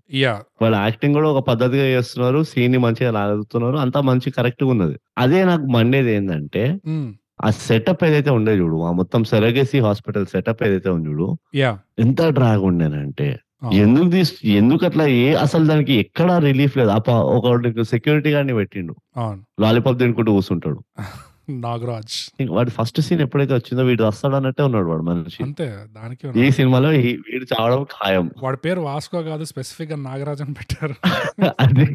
వాళ్ళ 0.62 0.74
యాక్టింగ్ 0.84 1.14
కూడా 1.14 1.28
ఒక 1.30 1.42
పద్ధతిగా 1.50 1.86
చేస్తున్నారు. 1.94 2.40
సీన్‌ని 2.44 2.80
మంచిగా 2.86 3.12
లాగుతున్నారు. 3.18 3.78
అంతా 3.84 4.00
మంచి 4.02 4.30
కరెక్ట్‌గా 4.38 4.70
ఉన్నది. 4.70 4.96
అదే 5.18 5.40
నాకు 5.44 5.66
మండేది 5.70 6.12
ఏందంటే, 6.14 6.64
హ్మ్. 6.86 7.08
ఆ 7.40 7.48
సెటప్ 7.62 8.02
ఏదైతే 8.04 8.30
ఉండే 8.30 8.52
చూడు. 8.58 8.76
ఆ 8.82 8.92
మొత్తం 8.92 9.22
సెరగసీ 9.30 9.78
హాస్పిటల్ 9.80 10.26
సెటప్ 10.26 10.62
ఏదైతే 10.62 10.90
ఉంది 10.90 11.08
చూడు. 11.10 11.28
ఎంత 11.98 12.20
డ్రాగ్ 12.36 12.64
ఉండేనంటే 12.64 13.28
అవును. 13.62 13.76
ఎందుకు 13.82 14.08
తీస్ 14.10 14.30
ఎందుకట్లా 14.54 15.04
ఏ 15.18 15.28
అసలు 15.42 15.64
దానికి 15.66 15.94
ఎక్కడా 15.94 16.34
రిలీఫ్ 16.40 16.74
లేదు. 16.76 16.90
ఒకడు 17.36 17.84
సెక్యూరిటీ 17.92 18.30
గార్డ్‌ని 18.30 18.56
పెట్టిండు. 18.60 18.94
లాలీపాప్ 19.60 19.98
తినుకుంటూ 19.98 20.32
కూర్చుంటాడు. 20.32 20.80
నాగరాజ్. 21.64 22.16
వాడి 22.50 22.70
ఫస్ట్ 22.70 23.00
సీన్ 23.00 23.20
ఎప్పుడైతే 23.20 23.54
వచ్చిందో 23.54 23.82
వీడు 23.82 24.02
చస్తాడన్నట్టే 24.04 24.62
ఉన్నాడు 24.62 24.88
వాడు 24.88 25.02
మనిషి. 25.02 25.40
అంతే 25.42 25.66
దానికే 25.92 26.28
ఈ. 26.38 26.46
సినిమాలో 26.50 26.90
వీడు 27.26 27.46
చావడం 27.52 27.82
ఖాయం. 27.92 28.26
వాడి 28.42 28.58
పేరు 28.58 28.80
వాస్కో 28.80 29.22
కాదు 29.22 29.44
స్పెసిఫిక్‌గా 29.44 29.96
నాగరాజ్ 30.04 30.42
అని 30.42 30.54
పెట్టారు. 30.54 30.96
అది 31.64 31.86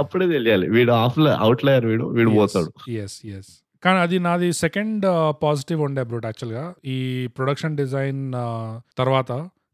అప్పుడే 0.00 0.26
తెలియాలి. 0.28 0.66
వీడు 0.68 0.92
ఆఫ్‌ల 1.00 1.26
ఔట్‌లయర్ 1.42 1.86
వీడు. 1.86 2.06
వీడు. 2.10 2.30
పోతాడు. 2.36 2.70
యెస్. 2.92 3.16
యెస్. 3.26 3.50
కానీ 3.82 3.98
అది 3.98 4.18
నాది 4.18 4.48
సెకండ్ 4.58 5.04
పాజిటివ్ 5.42 5.80
ఉండే 5.82 6.02
బ్రూట్ 6.04 6.26
యాక్చువల్గా 6.26 6.64
ఈ 6.86 6.98
ప్రొడక్షన్ 7.36 7.76
డిజైన్ 7.76 8.22
తర్వాత 8.98 9.30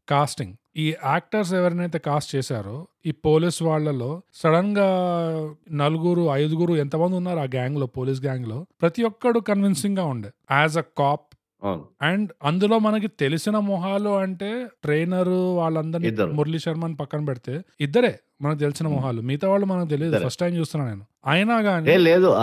కాస్టింగ్ 0.07 0.53
ఈ 0.77 0.95
యాక్టర్స్ 1.05 1.53
ఎవరినైతే 1.53 1.99
కాస్ట్ 1.99 2.35
చేశారో 2.35 2.87
ఈ 3.05 3.11
పోలీస్ 3.11 3.63
వాళ్ళలో 3.63 4.21
సడన్గా 4.33 4.87
నలుగురు 5.71 6.27
ఐదుగురు 6.31 6.73
ఎంతమంది 6.73 7.15
ఉన్నారు 7.15 7.39
ఆ 7.39 7.43
గ్యాంగ్లో 7.43 7.85
పోలీస్ 7.85 8.23
గ్యాంగ్లో 8.23 8.65
ప్రతి 8.81 9.03
ఒక్కడు 9.03 9.39
కన్విన్సింగ్గా 9.39 10.05
ఉండే. 10.05 10.29
As 10.51 10.77
a 10.77 10.81
cap. 10.81 11.35
అండ్ 12.01 12.31
అందులో 12.43 12.79
మనకి 12.79 13.07
తెలిసిన 13.07 13.59
మొహాలు 13.59 14.09
అంటే 14.09 14.67
ట్రైనర్ 14.83 15.29
వాళ్ళందరినీ. 15.29 16.25
మురళీ 16.25 16.59
శర్మని 16.59 16.95
పక్కన 16.95 17.25
పెడితే 17.25 17.61
ఇద్దరే. 17.81 18.19
మనకు 18.41 18.57
తెలిసిన 18.57 18.87
మొహాలు. 18.87 19.21
మిగతా 19.21 19.49
వాళ్ళు 19.49 19.65
మనకు 19.65 19.87
తెలియదు. 19.87 20.25
ఫస్ట్ 20.25 20.39
టైం 20.39 20.53
చూస్తున్నా 20.55 20.87
నేను. 20.87 21.01
అయినా 21.27 21.59
గానీ 21.59 21.97
లేదు 21.97 22.35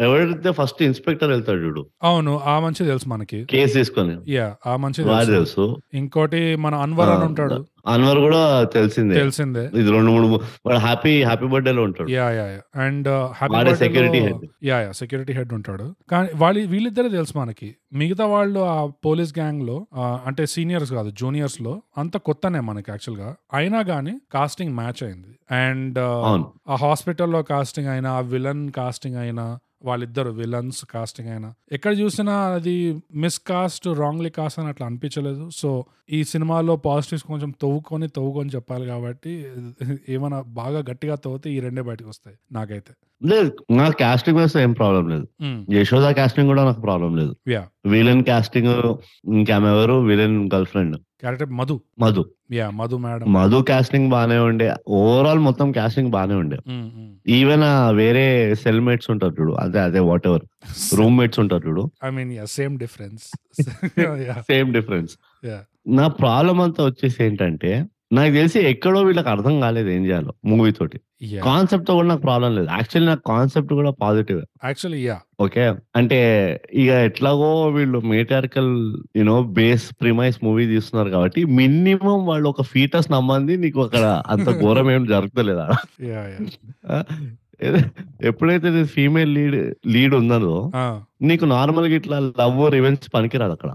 ఎవరైతే 0.00 0.52
ఫస్ట్ 0.52 0.82
ఇన్స్పెక్టర్ 0.82 1.30
వెళ్తాడు 1.30 1.58
చూడు. 1.58 1.86
అవును 2.02 2.40
ఆ 2.40 2.60
మంచి 2.60 2.86
తెలుసు 2.86 3.08
మనకి. 3.08 3.44
కేసు 3.44 3.74
తీసుకొని. 3.74 4.32
యా 4.32 4.56
ఆ 4.66 4.76
మంచి 4.76 5.26
తెలుసు. 5.26 5.76
ఇంకోటి 5.94 6.56
మన 6.56 6.74
అన్వర్ 6.74 7.08
అని 7.08 7.24
ఉంటాడు. 7.24 7.66
అన్వర్ 7.86 8.18
కూడా 8.18 8.64
తెలిసిందే. 8.64 9.14
తెలిసిందే. 9.14 9.70
ఇది 9.74 9.90
రెండు 9.90 10.10
మూడు 10.10 10.40
వాడు 10.66 10.78
హ్యాపీ 10.78 11.22
హ్యాపీ 11.22 11.46
బర్త్డే 11.46 11.72
లో 11.72 11.82
ఉంటాడు. 11.82 12.10
యా 12.10 12.30
యా 12.30 12.82
అండ్ 12.82 13.08
వాడే 13.50 13.72
security 13.72 14.26
head. 14.26 14.46
Yeah 14.64 14.80
yeah 14.80 14.92
security 14.92 15.32
head 15.32 15.52
ఉంటాడు. 15.52 15.94
కానీ 16.10 16.28
వాళ్ళు 16.34 16.66
వీళ్ళిద్దరే 16.66 17.08
తెలుసు 17.08 17.38
మనకి. 17.38 17.74
మిగతా 17.92 18.26
వాళ్ళు 18.26 18.60
ఆ 18.60 18.86
పోలీస్ 18.86 19.38
గ్యాంగ్లో 19.38 19.86
అంటే 19.96 20.46
సీనియర్స్ 20.46 20.92
కాదు 20.92 21.10
జూనియర్స్లో 21.10 21.82
అంత 21.98 22.16
కొత్తనే 22.16 22.60
మనకి 22.60 22.90
యాక్చువల్గా. 22.90 23.34
అయినా 23.54 23.80
గానీ 23.80 24.18
కాస్టింగ్ 24.32 24.74
మ్యాచ్ 24.74 24.99
అయింది. 25.02 25.32
అండ్ 25.54 25.98
ఆ 26.70 26.74
హాస్పిటల్లో 26.74 27.42
కాస్టింగ్ 27.42 27.88
అయినా 27.88 28.12
ఆ 28.12 28.20
విలన్ 28.20 28.70
కాస్టింగ్ 28.70 29.16
అయినా 29.16 29.58
వాళ్ళిద్దరు 29.84 30.30
విలన్స్ 30.30 30.84
కాస్టింగ్ 30.84 31.28
అయినా 31.28 31.54
ఎక్కడ 31.72 31.92
చూసినా 31.98 32.32
అది 32.56 32.74
మిస్ 33.14 33.38
కాస్ట్ 33.40 33.86
రాంగ్లీ 33.86 34.30
కాస్ట్ 34.30 34.58
అని 34.58 34.68
అట్లా 34.68 34.86
అనిపించలేదు. 34.86 35.50
సో 35.56 35.84
ఈ 36.10 36.24
సినిమాలో 36.24 36.76
పాజిటివ్స్ 36.76 37.24
కొంచెం 37.24 37.50
తవ్వుకొని 37.62 38.08
తవ్వుకొని 38.08 38.48
చెప్పాలి 38.48 38.86
కాబట్టి 38.86 39.46
ఏమైనా 40.08 40.40
బాగా 40.40 40.78
గట్టిగా 40.78 41.14
తవ్వుతే 41.14 41.50
ఈ 41.50 41.60
రెండే 41.60 41.82
బయటకు 41.82 42.08
వస్తాయి 42.08 42.36
నాకైతే. 42.52 42.92
లేదు 43.22 43.52
నాకు 43.70 43.96
కాస్టింగ్ 43.98 44.38
వేస్తే 44.38 44.62
ఏం 44.62 44.72
ప్రాబ్లం 44.72 45.08
లేదు. 45.08 45.26
యశోద 45.70 46.10
కాస్టింగ్ 46.10 46.46
కూడా 46.46 46.64
నాకు 46.64 46.80
ప్రాబ్లం 46.80 47.16
లేదు. 47.16 47.36
యా 47.48 47.66
విలన్ 47.86 48.24
కాస్టింగ్ 48.24 48.74
ఇంకెవరు 49.30 49.94
villain 49.94 50.50
girlfriend 50.66 50.96
character 51.20 51.50
Madhu. 51.50 51.80
Madhu. 51.98 52.22
Yeah 52.52 52.66
Madhu 52.70 52.96
madam. 52.96 53.26
Madhu 53.32 53.58
casting 53.68 54.08
బానే 54.10 54.38
ఉండే. 54.38 54.74
ఓవరాల్ 54.88 55.38
మొత్తం 55.38 55.72
కాస్టింగ్ 55.72 56.10
బానే 56.10 56.34
ఉండే. 56.34 56.58
ఈవెన్ 57.28 57.64
వేరే 57.96 58.54
సెల్ 58.54 58.80
మేట్స్ 58.80 59.10
ఉంటారు 59.10 59.34
చూడు. 59.40 59.52
అదే 59.52 59.80
అదే 59.80 59.98
వాట్ 59.98 60.26
ఎవర్ 60.26 60.44
రూమ్ 60.94 61.18
మేట్స్ 61.18 61.40
ఉంటారు 61.40 61.68
చూడు 61.68 61.84
I 62.04 62.10
mean 62.10 62.32
yeah 62.32 62.44
same 62.44 62.78
difference 62.78 63.24
same 64.40 64.72
difference 64.72 65.14
నా 65.88 66.06
ప్రాబ్లం 66.08 66.60
అంతా 66.60 66.84
వచ్చేసి 66.84 67.24
ఏంటంటే 67.24 67.84
నాకు 68.12 68.32
తెలిసి 68.32 68.58
ఎక్కడో 68.60 69.02
వీళ్ళకి 69.02 69.28
అర్థం 69.28 69.60
కాలేదు 69.60 69.88
ఏం 69.88 70.06
చేయాలో 70.06 70.32
మూవీ 70.44 70.72
తోటి. 70.72 70.98
కాన్సెప్ట్తో 71.42 71.94
కూడా 71.94 72.08
నాకు 72.08 72.20
ప్రాబ్లం 72.20 72.50
లేదు. 72.54 72.68
యాక్చువల్లీ 72.70 73.08
నాకు 73.08 73.24
కాన్సెప్ట్ 73.26 73.72
కూడా 73.72 73.90
పాజిటివ్. 74.00 74.40
Actually 74.64 75.00
yeah 75.04 75.16
okay? 75.40 75.64
అంటే 75.96 76.18
ఇక 76.72 76.90
ఎట్లాగో 77.08 77.50
వీళ్ళు 77.68 77.98
metaphorical 78.12 78.72
you know 79.16 79.42
base 79.50 79.86
premise 80.00 80.38
movie 80.44 80.66
తీస్తున్నారు 80.66 81.10
కాబట్టి 81.10 81.44
మినిమం 81.58 82.20
వాళ్ళు 82.26 82.48
ఒక 82.48 82.64
ఫీటస్ 82.72 83.10
నమ్మంది 83.12 83.56
నీకు 83.56 83.80
అక్కడ 83.82 84.04
అంత 84.26 84.48
ఘోరం 84.60 84.90
ఏం 84.90 85.04
జరుగుతలేదా 85.06 85.68
ఎప్పుడైతే 88.22 88.84
ఫీమేల్ 88.84 89.34
లీడ్ 89.34 89.74
లీడ్ 89.86 90.14
ఉందనో 90.14 90.70
నీకు 91.22 91.44
నార్మల్గా 91.44 91.94
ఇట్లా 91.94 92.18
లవ్ 92.18 92.72
రివెన్స్ 92.72 93.14
పనికిరాదు 93.14 93.52
అక్కడ. 93.52 93.70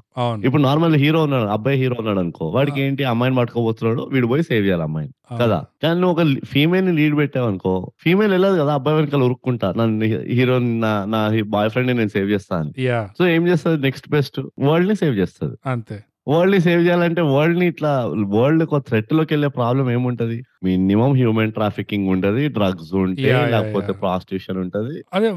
ఇప్పుడు 0.46 0.62
నార్మల్ 0.62 0.96
హీరో 0.96 1.24
ఉన్నాడు 1.24 1.50
అబ్బాయి 1.50 1.78
హీరో 1.78 1.96
ఉన్నాడు 2.00 2.20
అనుకో 2.20 2.48
వాడికి 2.48 2.82
ఏంటి 2.82 3.04
అమ్మాయిని 3.04 3.38
పట్టుకోబోతున్నాడు 3.38 4.10
వీడు 4.12 4.28
పోయి 4.28 4.44
సేవ్ 4.44 4.66
చేయాలి 4.66 4.84
అమ్మాయిని. 4.84 5.14
కదా? 5.42 5.66
కానీ 5.84 6.00
నువ్వు 6.02 6.22
ఒక 6.22 6.46
ఫీమేల్ని 6.46 6.92
లీడ్ 6.92 7.18
పెట్టావు 7.18 7.48
అనుకో 7.48 7.92
ఫీమేల్ 8.04 8.32
వెళ్ళదు 8.32 8.62
కదా 8.62 8.74
అబ్బాయి 8.74 8.98
వెనకాల 8.98 9.24
ఉరుక్కుంటా 9.24 9.74
నన్ను 9.78 10.06
హీరో 10.06 10.60
నా 10.60 11.06
నా 11.06 11.30
బాయ్ 11.46 11.70
ఫ్రెండ్ 11.70 11.96
నేను 11.96 12.10
సేవ్ 12.10 12.32
చేస్తాను 12.32 12.72
సో 13.18 13.28
ఏం 13.28 13.48
చేస్తుంది? 13.48 13.82
నెక్స్ట్ 13.82 14.10
బెస్ట్ 14.10 14.40
వరల్డ్ని 14.60 14.96
సేవ్ 14.96 15.16
చేస్తుంది. 15.16 15.58
అంతే. 15.66 16.04
వరల్డ్ని 16.28 16.60
సేవ్ 16.62 16.82
చేయాలంటే 16.82 17.22
వరల్డ్ని 17.22 17.68
ఇట్లా 17.68 17.92
వరల్డ్ 18.36 18.64
ఒక 18.64 18.78
థ్రెట్లోకి 18.88 19.34
వెళ్ళే 19.34 19.48
ప్రాబ్లం 19.48 19.92
ఏముంటది? 19.92 20.38
మినిమం 20.64 21.12
హ్యూమన్ 21.14 21.52
ట్రాఫికింగ్ 21.52 22.08
ఉంటది 22.10 22.48
డ్రగ్స్ 22.48 22.94
ఉంటాయి 22.94 23.52
లేకపోతే. 23.52 23.92
ప్రాస్టిట్యూషన్ 23.94 24.58
ఉంటది. 24.58 24.96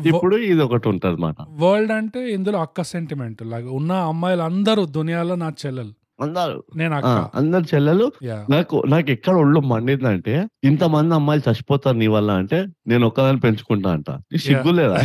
ఇప్పుడు 0.09 0.37
ఇది 0.37 0.63
ఒకటి 0.63 0.89
ఉంటది 0.89 1.13
అనమాట 1.13 1.37
వరల్డ్ 1.65 1.93
అంటే 1.93 2.33
ఇందులో 2.33 2.59
అక్క 2.59 2.83
సెంటిమెంట్ 2.83 3.43
లాగా 3.43 3.71
ఉన్న 3.71 3.93
అమ్మాయిలు 3.93 4.43
అందరూ 4.43 4.85
దునియాలో 4.97 5.35
నా 5.35 5.51
చెల్లెలు. 5.67 5.93
అందరు. 6.23 6.65
నేను 6.77 6.95
అందరు 7.35 7.65
చెల్లెలు. 7.75 8.07
నాకు 8.51 8.77
నాకు 8.89 9.11
ఎక్కడ 9.11 9.35
ఒళ్ళు 9.35 9.61
మండిందంటే 9.61 10.35
ఇంతమంది 10.65 11.15
అమ్మాయిలు 11.15 11.51
చచ్చిపోతారు 11.51 11.97
నీ 11.97 12.07
వల్ల 12.07 12.31
అంటే 12.31 12.59
నేను 12.87 13.07
ఒక్కదాన్ని 13.07 13.41
పెంచుకుంటా 13.41 13.91
అంట. 13.91 14.11
నీ 14.33 14.39
సిగ్గు 14.39 14.73
లేదా? 14.73 14.99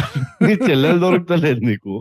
నీ 0.47 0.53
చెల్లెలు 0.69 0.99
దొరుకుతలేదు 0.99 1.59
నీకు. 1.59 1.93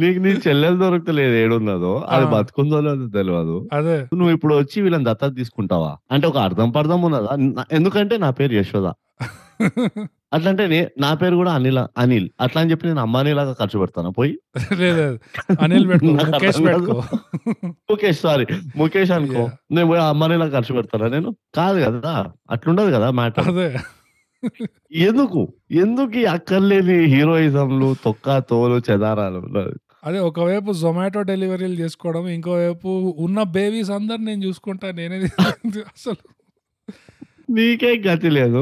నీకు 0.00 0.18
నీ 0.18 0.30
చెల్లెలు 0.48 0.76
దొరుకుతలేదు 0.76 1.34
ఏడున్నదో 1.34 2.04
అది. 2.08 2.26
బతుకుందో 2.26 2.80
లేదో 2.80 3.08
తెలియదు 3.08 3.68
అదే. 3.72 4.00
నువ్వు 4.00 4.30
ఇప్పుడు 4.30 4.54
వచ్చి 4.54 4.82
వీళ్ళని 4.82 5.04
దత్తత 5.04 5.34
తీసుకుంటావా? 5.34 5.96
అంటే 6.12 6.26
ఒక 6.26 6.38
అర్థం 6.38 6.70
పర్థం 6.70 7.02
ఉన్నదా? 7.02 7.64
ఎందుకంటే 7.72 8.18
నా 8.18 8.30
పేరు 8.30 8.52
యశోద. 8.52 8.92
అట్లంటే 10.32 10.66
నే- 10.66 10.86
నా 11.00 11.14
పేరు 11.14 11.36
కూడా 11.36 11.52
అనిల్ 11.52 11.78
అనిల్. 11.98 12.28
అట్లా 12.40 12.62
అని 12.62 12.70
చెప్పి 12.70 12.86
నేను 12.86 13.00
అంబానీ 13.00 13.32
లాగా 13.32 13.52
ఖర్చు 13.52 13.78
పెడతాను? 13.78 14.10
పోయి. 14.10 14.38
అనిల్ 15.62 15.86
ముఖేష్ 17.66 18.20
సారీ. 18.20 18.46
ముఖేష్ 18.76 19.10
అనుకో. 19.10 19.50
నేను 19.72 19.86
పోయి 19.86 20.02
అంబానీ 20.02 20.36
లాగా 20.36 20.60
ఖర్చు 20.60 20.74
పెడతానా 20.74 21.08
నేను? 21.08 21.36
కాదు 21.54 21.84
కదా 21.84 22.26
అట్లుండదు 22.50 22.90
కదా 22.90 23.10
మ్యాటర్. 23.10 23.78
ఎందుకు? 25.06 25.40
ఎందుకు 25.78 26.16
ఈ 26.18 26.26
అక్కర్లేని 26.34 26.98
హీరోయిజంలు 27.12 27.88
తొక్క 28.04 28.36
తోలు 28.50 28.78
చెదారాలు? 28.88 29.40
అదే 30.04 30.18
ఒకవైపు 30.28 30.70
జొమాటో 30.80 31.20
డెలివరీలు 31.28 31.76
చేసుకోవడం 31.78 32.24
ఇంకోవైపు 32.28 32.88
ఉన్న 33.24 33.38
బేబీస్ 33.54 33.90
అందరు 33.90 34.22
నేను 34.24 34.42
చూసుకుంటా 34.46 34.88
నేనే 34.92 35.18
అసలు. 35.92 36.22
నీకే 37.50 37.90
గతి 38.04 38.28
లేదు. 38.36 38.60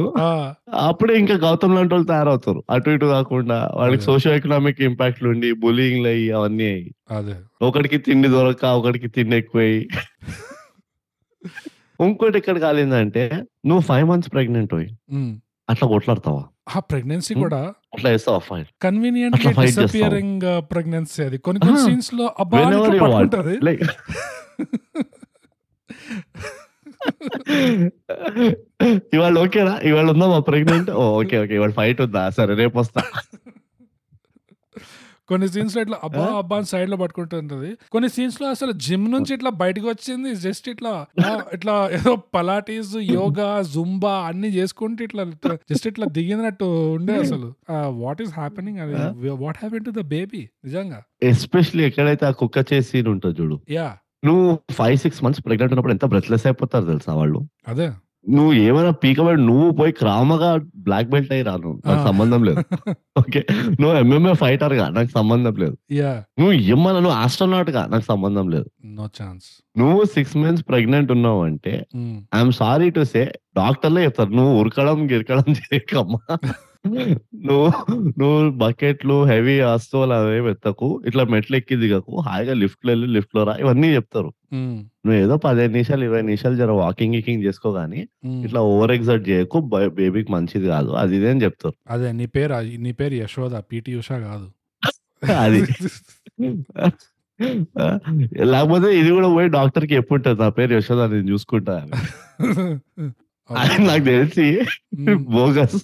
అప్పుడే 0.85 1.15
ఇంకా 1.19 1.35
గౌతమ్ 1.43 1.75
లాంటి 1.77 1.93
వాళ్ళు 1.95 2.09
తయారవుతారు. 2.09 2.61
అటు 2.71 2.91
ఇటు 2.91 3.07
కాకుండా 3.13 3.59
వాళ్ళకి. 3.75 4.03
సోషియో 4.09 4.33
ఎకనామిక్ 4.35 4.81
ఇంపాక్ట్లు 4.89 5.29
ఉండి 5.29 5.49
బులింగ్లు 5.63 6.09
అయ్యి 6.09 6.27
అవన్నీ 6.39 6.67
అయ్యి. 6.71 6.89
అదే. 7.11 7.37
ఒకడికి 7.61 7.99
తిండి 8.07 8.29
దొరక 8.29 8.65
ఒకడికి 8.79 9.09
తిండి 9.09 9.37
ఎక్కువయ్యి 9.37 9.81
ఇంకోటి 12.01 12.37
ఎక్కడ 12.39 12.57
కాలేదంటే 12.61 13.23
నువ్వు 13.67 13.83
ఫైవ్ 13.89 14.07
మంత్స్ 14.09 14.31
ప్రెగ్నెంట్ 14.33 14.73
ఉమ్. 14.75 15.33
అట్లా 15.73 15.87
కొట్లాడతావా 15.93 16.43
ఆ 16.69 16.81
ప్రెగ్నెన్సీ. 16.91 17.35
కూడా 17.37 17.75
అట్లా 17.95 18.11
వేస్తావా 18.11 18.39
ఫైన్ 18.49 18.67
కన్వీనియంట్. 18.85 19.37
డిసపియరింగ్ 19.61 20.45
ప్రెగ్నెన్సీ 20.71 21.25
అది 21.25 21.39
కొన్ని 21.47 21.61
కొన్ని. 21.63 21.81
సీన్స్లో 21.87 22.35
అబ్బా 22.39 22.59
అని 22.59 22.67
Whenever 22.69 22.91
ఇట్లా 22.91 23.01
you 23.01 23.09
want. 23.09 23.25
పట్టుకుంటది. 23.25 23.59
లైక్ 23.63 23.83
ఇవాళ 29.15 29.35
ఓకేనా 29.43 29.81
ఇవాళ 29.89 30.11
ఉందా 30.15 30.27
మా 30.27 30.39
ప్రెగ్నెంట్ 30.49 30.91
ఓకే 31.13 31.37
ఓకే 31.43 31.55
ఇవాళ 31.59 31.73
ఫైట్ 31.79 32.01
ఉందా 32.05 32.31
సరే 32.37 32.55
రేపు 32.55 32.79
వస్తా 32.79 33.01
కొన్ని 35.33 35.49
సీన్స్లో 35.55 35.81
ఇట్లా 35.85 35.99
అబ్బా? 36.07 36.25
అబ్బా 36.41 36.57
అని 36.61 36.69
సైడ్లో 36.73 36.97
పట్టుకుంటుంటది. 37.03 37.71
కొన్ని 37.95 38.09
సీన్స్లో 38.17 38.47
అసలు 38.55 38.73
జిమ్ 38.87 39.07
నుంచి 39.15 39.33
ఇట్లా 39.37 39.51
బయటకు 39.63 39.87
వచ్చింది 39.93 40.31
జస్ట్ 40.45 40.67
ఇట్లా 40.73 40.93
ఇట్లా 41.57 41.75
ఏదో 41.99 42.13
పలాటీస్ 42.37 42.95
యోగా 43.15 43.49
జుంబా 43.75 44.15
అన్ని 44.29 44.51
చేసుకుంటూ 44.59 45.03
ఇట్లా 45.09 45.25
జస్ట్ 45.73 45.89
ఇట్లా 45.93 46.07
దిగినట్టు 46.19 46.69
ఉండే 46.97 47.17
అసలు. 47.25 47.49
వాట్ 48.03 48.23
ఈస్ 48.27 48.33
హ్యాపెనింగ్ 48.41 48.81
అది 48.85 48.95
what 49.45 49.59
happen 49.63 49.85
to 49.89 49.95
the 49.99 50.05
baby 50.15 50.43
నిజంగా. 50.67 51.01
ఎస్పెషల్లీ 51.33 51.85
ఎక్కడైతే 51.91 52.27
ఆ 52.31 52.35
కుక్క 52.43 52.59
చేసి 52.73 52.89
సీన్ 52.93 53.11
ఉంటుంది 53.15 53.37
చూడు. 53.41 53.59
యా 53.77 53.89
నువ్వు 54.27 54.47
ఫైవ్ 54.79 54.97
సిక్స్ 55.05 55.21
మంత్స్ 55.25 55.43
ప్రెగ్నెంట్ 55.47 55.73
ఉన్నప్పుడు 55.73 55.95
ఎంత 55.95 56.07
బ్రెత్లెస్ 56.13 56.45
అయిపోతారు 56.49 56.85
తెలుసా 56.91 57.13
వాళ్ళు? 57.21 57.39
అదే. 57.69 57.87
నువ్వు 58.27 58.53
ఏమైనా 58.53 58.91
పీకబడి 58.91 59.43
నువ్వు 59.43 59.71
పోయి 59.71 59.93
క్రామగా 59.93 60.51
బ్లాక్ 60.77 61.09
బెల్ట్ 61.09 61.33
అయ్యి 61.33 61.45
రాను. 61.45 61.81
నాకు. 61.87 62.03
సంబంధం 62.09 62.45
లేదు. 62.45 62.63
ఓకే. 63.19 63.41
నువ్వు 63.81 63.99
ఎంఎంఏ 63.99 64.33
ఫైటర్గా 64.35 64.89
నాకు 64.89 65.11
సంబంధం 65.11 65.55
లేదు. 65.57 65.77
నువ్వు 66.39 66.53
ఏమన్నా 66.53 67.01
నువ్వు 67.01 67.19
ఆస్ట్రోనాట్గా 67.19 67.87
నాకు 67.87 68.05
సంబంధం 68.05 68.51
లేదు. 68.51 68.69
నో 68.85 69.07
ఛాన్స్ 69.19 69.49
నువ్వు 69.77 70.05
సిక్స్ 70.05 70.37
మంత్స్ 70.37 70.65
ప్రెగ్నెంట్ 70.69 71.13
ఉన్నావు 71.13 71.43
అంటే 71.43 71.75
ఐఎమ్ 72.35 72.53
సారీ 72.53 72.91
టు 72.91 73.05
సే 73.05 73.23
డాక్టర్లే 73.57 74.05
చెప్తారు 74.05 74.31
నువ్వు 74.31 74.61
ఉరకడం 74.61 75.11
గిరకడం 75.11 75.49
చేయకమ్మా. 75.61 76.21
నువ్వు 77.47 77.67
నువ్వు 78.21 78.39
బకెట్లు, 78.63 79.17
హెవీ 79.25 79.55
వస్తువులు 79.65 80.15
అవేమి 80.17 80.49
ఎత్తకు. 80.51 80.89
ఇట్లా 81.07 81.23
మెట్లు 81.33 81.57
ఎక్కి 81.57 81.77
దిగకు. 81.83 82.15
హాయిగా 82.27 82.55
లిఫ్ట్‌లో 82.63 82.91
ఎళ్ళి 82.95 83.09
లిఫ్ట్‌లో 83.17 83.43
రా. 83.49 83.55
ఇవన్నీ 83.63 83.89
చెప్తారు. 83.95 84.31
హ్మ్. 84.53 84.79
నువ్వేదో 85.07 85.37
15 85.45 85.73
నిమిషాలు, 85.77 86.05
20 86.07 86.27
నిమిషాలు 86.27 86.57
జర 86.61 86.73
వాకింగ్, 86.81 87.15
గీకింగ్ 87.17 87.45
చేసుకో 87.47 87.71
గానీ. 87.77 88.01
ఇట్లా 88.47 88.63
ఓవర్ 88.71 88.95
ఎక్సర్ట్ 88.97 89.25
చేయకు. 89.29 89.59
బేబీకి 89.99 90.31
మంచిది 90.33 90.67
కాదు. 90.69 90.91
అది 91.03 91.17
ఇది 91.19 91.29
అని 91.33 91.43
చెప్తారు. 91.47 91.77
అదే 91.89 92.11
నీ 92.21 92.27
పేరు 92.35 92.57
నీ 92.85 92.93
పేరు 93.01 93.17
యశోద. 93.23 93.55
పీటీ 93.71 93.95
ఉష 94.01 94.11
కాదు. 94.27 94.49
అది. 95.39 95.61
లేకపోతే 98.51 98.89
ఇది 99.01 99.11
కూడా 99.17 99.29
పోయి 99.35 99.49
డాక్టర్‌కి 99.57 99.93
చెప్పుంటది. 99.95 100.39
నా 100.43 100.49
పేరు 100.59 100.73
యశోద 100.75 101.03
నేను 101.13 101.29
చూసుకుంటా 101.33 101.77
నాకు 103.89 104.05
తెలిసి. 104.07 104.47
బోగస్. 105.33 105.81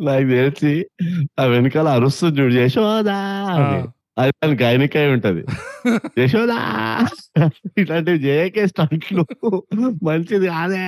నాకు 0.00 0.26
తెలిసి 0.32 0.72
ఆ 1.38 1.44
వెనకాల 1.46 1.88
అరుస్తుంది 1.90 2.36
చూడు 2.40 2.54
యశోదా. 2.60 3.18
అది 4.16 4.32
దాని 4.38 4.56
గైనిక్ 4.62 4.96
ఉంటది. 5.14 5.42
యశోదా 6.20 6.58
ఇట్లాంటివి 7.80 8.20
చేయకే 8.26 8.64
స్టంట్లు. 8.68 9.22
మంచిది 10.08 10.48
కాదే. 10.52 10.82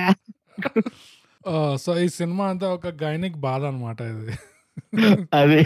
సో, 1.77 1.91
ఈ 1.99 2.09
సినిమా 2.17 2.45
అంతా 2.51 2.67
ఒక 2.75 2.87
గైనిక్ 3.01 3.37
బాధ 3.41 3.61
అన్నమాట 3.65 3.99
ఇది. 4.13 4.35
అది. 5.35 5.61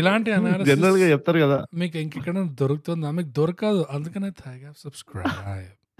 ఇలాంటి 0.00 0.30
అనాలిసిస్ 0.36 0.68
జనరల్‌గా 0.70 1.06
చెప్తారు 1.12 1.38
కదా! 1.40 1.58
మీకు 1.80 1.96
ఇంకెక్కడైనా 1.98 2.44
దొరుకుతుందా? 2.62 3.10
మీకు 3.10 3.30
దొరకదు. 3.36 3.82
అందుకనే 3.96 4.30
సబ్స్క్రైబ్. 4.84 5.34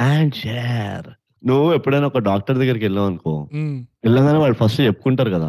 and 0.04 0.34
share. 0.36 1.08
నువ్వు 1.42 1.66
ఎప్పుడైనా 1.74 2.06
ఒక 2.06 2.20
డాక్టర్ 2.28 2.56
దగ్గరికి 2.58 2.84
వెళ్ళావనుకో, 2.84 3.34
హ్మ్. 3.54 3.78
వెళ్ళంగానే 4.04 4.38
వాళ్ళు 4.38 4.56
ఫస్ట్ 4.58 4.80
చెప్పుకుంటారు 4.80 5.30
కదా! 5.30 5.48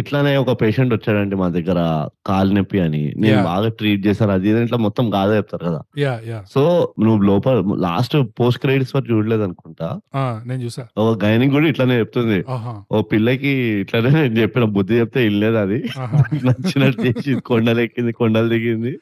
ఇట్లానే 0.00 0.32
ఒక 0.36 0.52
పేషెంట్ 0.60 0.92
వచ్చాడండి 0.94 1.36
మా 1.36 1.48
దగ్గర 1.48 1.78
కాలు 2.26 2.50
నొప్పి 2.56 2.78
అని. 2.80 3.02
నేను! 3.16 3.38
బాగా 3.46 3.68
ట్రీట్ 3.78 4.02
చేశాను. 4.06 4.32
అది 4.32 4.48
ఇట్లా 4.62 4.78
మొత్తం 4.78 5.04
గాథ 5.14 5.30
చెప్తారు 5.38 5.64
కదా! 5.68 5.80
సో, 6.52 6.62
నువ్వు 7.04 7.20
లోపల 7.26 7.54
లాస్ట్ 7.84 8.16
పోస్ట్ 8.38 8.60
క్రెడిట్స్ 8.62 8.94
వరకు! 8.96 9.14
నేను 10.46 10.60
చూసా. 10.64 10.84
ఒక 11.02 11.14
గైనిక్ 11.24 11.52
కూడా 11.52 11.68
ఇట్లానే 11.68 11.96
చెప్తుంది. 11.98 12.38
ఓ 12.90 13.02
పిల్లకి 13.12 13.52
ఇట్లనే 13.82 14.12
నేను 14.18 14.38
చెప్పిన 14.40 14.64
బుద్ధి 14.76 14.94
చెప్తే 14.98 15.20
ఇనలేదది. 15.28 15.80
ఆహా! 15.98 16.20
నచ్చినట్టు 16.48 17.00
చేసి 17.06 17.34
కొండలెక్కింది, 17.50 18.12
కొండలు 18.12 18.48
దిగింది. 18.48 18.92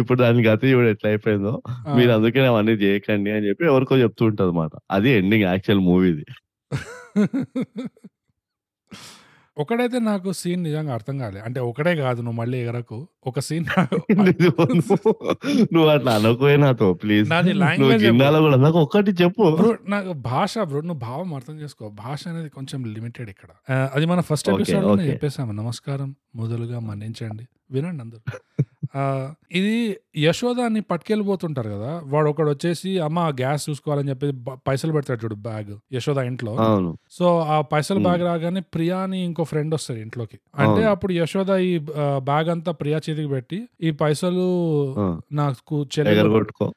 ఇప్పుడు 0.00 0.18
దాని 0.22 0.46
గతి 0.48 0.72
చూడు 0.72 0.88
ఎట్లా 0.88 1.08
అయిపోయిందో. 1.12 1.54
మీరు 1.96 2.10
అందుకనే 2.16 2.48
అవన్నీ 2.52 2.76
చేయకండి 2.84 3.30
అని 3.36 3.46
చెప్పి 3.48 3.64
ఎవరికో 3.66 3.96
చెప్తూ 4.04 4.24
ఉంటదన్నమాట. 4.30 4.74
అది 4.90 5.10
ఎండింగ్ 5.20 5.46
యాక్చువల్ 5.48 5.84
మూవీది. 5.88 6.26
ఒకడైతే 9.58 9.98
నాకు 9.98 10.32
సీన్ 10.32 10.62
నిజంగా 10.62 10.94
అర్థం 10.94 11.18
కాలే. 11.18 11.40
అంటే 11.40 11.60
ఒకడే 11.60 11.96
కాదు 11.96 12.22
నువ్వు 12.22 12.32
మళ్ళీ 12.32 12.58
ఎగరకు. 12.58 13.08
ఒక 13.26 13.38
సీన్ 13.38 13.66
నువ్వు 15.72 15.86
అట్లా 15.86 16.14
అనకపోయి 16.14 16.58
నాతో 16.58 16.94
ప్లీజ్. 16.94 17.30
నాది 17.30 17.52
లాంగ్వేజ్ 17.52 18.74
ఒక్కటి 18.74 19.10
చెప్పు. 19.10 19.74
నాకు 19.88 20.12
భాష 20.12 20.58
బ్రో 20.58 20.80
నువ్వు 20.80 20.98
భావం 20.98 21.34
అర్థం 21.34 21.60
చేసుకో. 21.60 21.88
భాష 21.88 22.28
అనేది 22.28 22.48
కొంచెం 22.48 22.84
లిమిటెడ్ 22.84 23.30
ఇక్కడ. 23.30 23.48
అది 23.94 24.06
మన 24.06 24.20
ఫస్ట్ 24.20 24.50
ఓకే. 24.50 25.02
చెప్పేసాము. 25.02 25.52
నమస్కారం 25.52 26.16
మొదలుగా 26.34 26.80
మన్నించండి. 26.80 27.46
వినండి 27.70 28.02
అందరూ. 28.02 28.20
ఇది 29.52 29.72
యశోదాని 30.18 30.80
పట్టుకెళ్ళిపోతుంటారు 30.82 31.70
కదా! 31.70 31.90
వాడు 32.04 32.28
ఒకడొచ్చేసి 32.30 32.90
అమ్మ 32.98 33.20
గ్యాస్ 33.38 33.64
చూసుకోవాలని 33.68 34.10
చెప్పి 34.10 34.28
పైసలు 34.66 34.92
పెడతాడు 34.92 35.20
చూడు 35.24 35.36
బ్యాగ్ 35.46 35.72
యశోద 35.92 36.18
ఇంట్లో. 36.30 36.52
సో, 37.10 37.26
ఆ 37.48 37.58
పైసల. 37.72 37.98
బ్యాగ్ 38.06 38.22
రాగానే 38.22 38.62
ప్రియా 38.74 38.98
అని 39.00 39.18
ఇంకో 39.24 39.44
ఫ్రెండ్ 39.44 39.74
వస్తది 39.74 40.00
ఇంట్లోకి. 40.02 40.38
అంటే. 40.56 40.82
అప్పుడు 40.94 41.12
యశోద 41.14 41.50
ఈ 41.66 41.72
బ్యాగ్ 42.24 42.50
అంతా 42.50 42.72
ప్రియా 42.80 43.00
చేతికి 43.06 43.30
పెట్టి 43.34 43.58
ఈ 43.82 43.92
పైసలు! 44.02 44.46
నాకు 45.34 45.76
చెల్లెలు 45.94 46.14
ఎగరగొట్టుకో. 46.16 46.68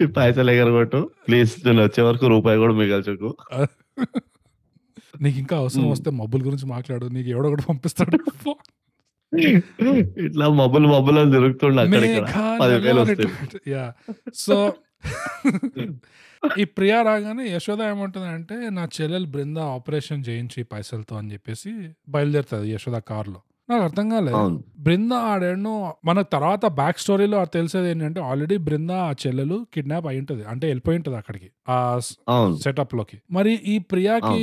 ఈ 0.00 0.06
పైసలు 0.16 0.50
ఎగరగొట్టు. 0.52 0.98
ప్లీజ్ 1.24 1.52
నేను 1.66 1.80
వచ్చే 1.82 2.02
వరకు 2.02 2.26
రూపాయి 2.28 2.58
కూడా 2.58 2.74
మిగల్చకు. 2.74 3.30
నీకు 5.20 5.38
ఇంకా 5.42 5.54
అవసరం. 5.58 5.86
వస్తే 5.90 6.10
మబ్బుల 6.18 6.42
గురించి 6.46 6.66
మాట్లాడు. 6.68 7.06
నీకు 7.14 7.28
ఎవడో 7.28 7.48
ఒకడు 7.50 7.64
పంపిస్తాడు. 7.70 8.18
ఇట్లా 10.26 10.48
మబ్బులు 10.58 10.88
మబ్బులు 10.88 11.18
అని 11.20 11.32
తిరుగుతుండు 11.32 11.80
అక్కడిక్కడ. 11.80 12.24
మేఘాలలో 12.26 12.60
10,000 12.62 13.00
వస్తాయి. 13.00 13.28
అనేటువంటి 13.28 13.70
యాహ్! 13.70 13.92
సో, 14.36 14.56
ఈ 16.58 16.64
ప్రియా 16.76 17.02
రాగానే 17.02 17.44
యశోద 17.52 17.80
ఏమంటుందంటే, 17.90 18.56
నా 18.70 18.88
చెల్లెలు 18.96 19.26
బృంద 19.26 19.58
ఆపరేషన్ 19.76 20.24
చేయించి 20.28 20.62
పైసలతో 20.64 21.16
అని 21.16 21.32
చెప్పేసి 21.32 21.72
బయలుదేరుతది 22.08 22.70
యశోద 22.72 22.98
కార్‌లో. 23.10 23.40
నాకు 23.68 23.82
అర్థం 23.84 24.06
కాలే. 24.10 24.32
అవును. 24.36 24.58
బృంద 24.78 25.12
ఆడేనో 25.30 25.72
మనకు 26.04 26.28
తర్వాత 26.30 26.64
బ్యాక్ 26.76 26.98
స్టోరీలో 26.98 27.38
తెలిసేది 27.54 27.88
ఏంటంటే 27.90 28.20
ఆల్రెడీ 28.28 28.56
బృంద 28.66 28.92
ఆ 29.02 29.10
చెల్లెలు 29.22 29.56
కిడ్నాప్ 29.74 30.06
అయి 30.06 30.20
ఉంటది. 30.22 30.42
అంటే 30.52 30.64
వెళ్ళిపోయి 30.70 30.98
ఉంటది 31.00 31.16
అక్కడికి. 31.20 31.48
ఆ 31.68 31.76
స్ 31.98 32.10
అవును. 32.28 32.54
సెటప్‌లోకి. 32.64 33.16
మరి 33.30 33.52
ఈ 33.66 33.76
ప్రియాకి. 33.90 34.40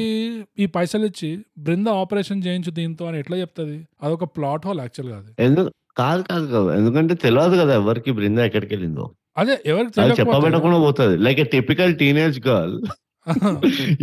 ఈ 0.57 0.67
పైసలు 0.75 1.07
ఇచ్చి 1.11 1.29
బృంద 1.65 1.87
ఆపరేషన్ 2.01 2.43
చేయించు 2.45 2.73
దీంతో 2.73 3.05
అని 3.09 3.19
ఎట్లా 3.19 3.37
చెప్తది? 3.43 3.77
అదొక 4.01 4.27
ప్లాట్ 4.35 4.67
హోల్ 4.67 4.81
యాక్చువల్‌గా 4.81 5.17
అది. 5.21 5.31
ఎందుకు 5.39 5.71
కాదు 5.97 6.21
కాదు 6.29 6.45
కాదు. 6.53 6.69
ఎందుకంటే 6.77 7.13
తెలవదు 7.25 7.55
కదా 7.61 7.73
ఎవరికి 7.75 8.11
బృంద 8.11 8.39
ఎక్కడికెళ్ళిందో. 8.47 9.05
అదే 9.37 9.55
ఎవరికి 9.65 9.89
అది 9.93 9.95
తెలియకపోతే 9.99 10.19
చెప్పబెట్టకుండా 10.21 10.77
పోతది. 10.85 11.15
Like 11.25 11.41
typical 11.53 11.93
teenage 12.01 12.39
girl. 12.47 12.77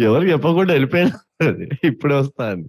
ఎవరికి 0.06 0.30
చెప్పకుండా 0.32 0.72
వెళ్ళిపోయినది. 0.74 1.66
ఇప్పుడే 1.90 2.14
వస్తా 2.20 2.44
అని. 2.52 2.66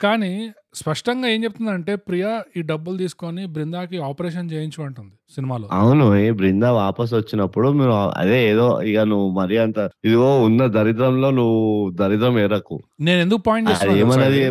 కానీ 0.00 0.32
స్పష్టంగా 0.78 1.26
ఏం 1.28 1.40
చెప్తుందంటే 1.44 1.92
ప్రియా 2.06 2.30
ఈ 2.56 2.62
డబ్బులు 2.70 2.96
తీసుకొని 3.02 3.42
బృందాకి 3.54 3.96
ఆపరేషన్ 4.08 4.50
చేయించు 4.52 4.80
అంటుంది 4.86 5.14
సినిమాలో. 5.36 5.66
అవును. 5.78 6.06
ఏ 6.20 6.28
బృంద 6.38 6.66
వాపస్ 6.78 7.12
వచ్చినప్పుడు 7.16 7.68
నువ్వు 7.78 7.94
అదే 8.20 8.38
ఏదో 8.50 8.66
ఇగ 8.90 8.98
నువ్వు 9.12 9.28
మరీ 9.38 9.56
అంత 9.64 9.78
ఇదిగో 10.06 10.30
ఉన్న 10.46 10.60
దరిద్రంలో 10.76 11.30
నువ్వు 11.38 11.58
దరిద్రం 12.00 12.36
ఎరకు. 12.44 12.76
నేను 13.06 13.20
ఎందుకు 13.26 13.42
పాయింట్ 13.48 13.70
ఏమన్నది? 13.98 14.42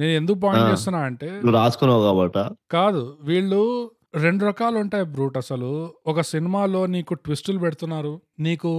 నేను 0.00 0.12
ఎందుకు 0.20 0.38
పాయింట్! 0.40 0.70
చేస్తున్నా 0.70 0.98
అంటే 1.08 1.28
నువ్వు 1.38 1.56
రాసుకున్నావు 1.58 2.02
కాబట్టా? 2.08 2.42
కాదు. 2.72 3.02
వీళ్ళు 3.28 3.60
2 4.18 4.42
రకాలు 4.48 4.76
ఉంటాయి 4.82 5.04
బ్రూట్ 5.14 5.36
అసలు. 5.40 5.70
ఒక 6.06 6.20
సినిమాలో 6.30 6.82
నీకు 6.94 7.14
ట్విస్టులు 7.24 7.58
పెడుతున్నారు. 7.64 8.12
నీకు. 8.46 8.72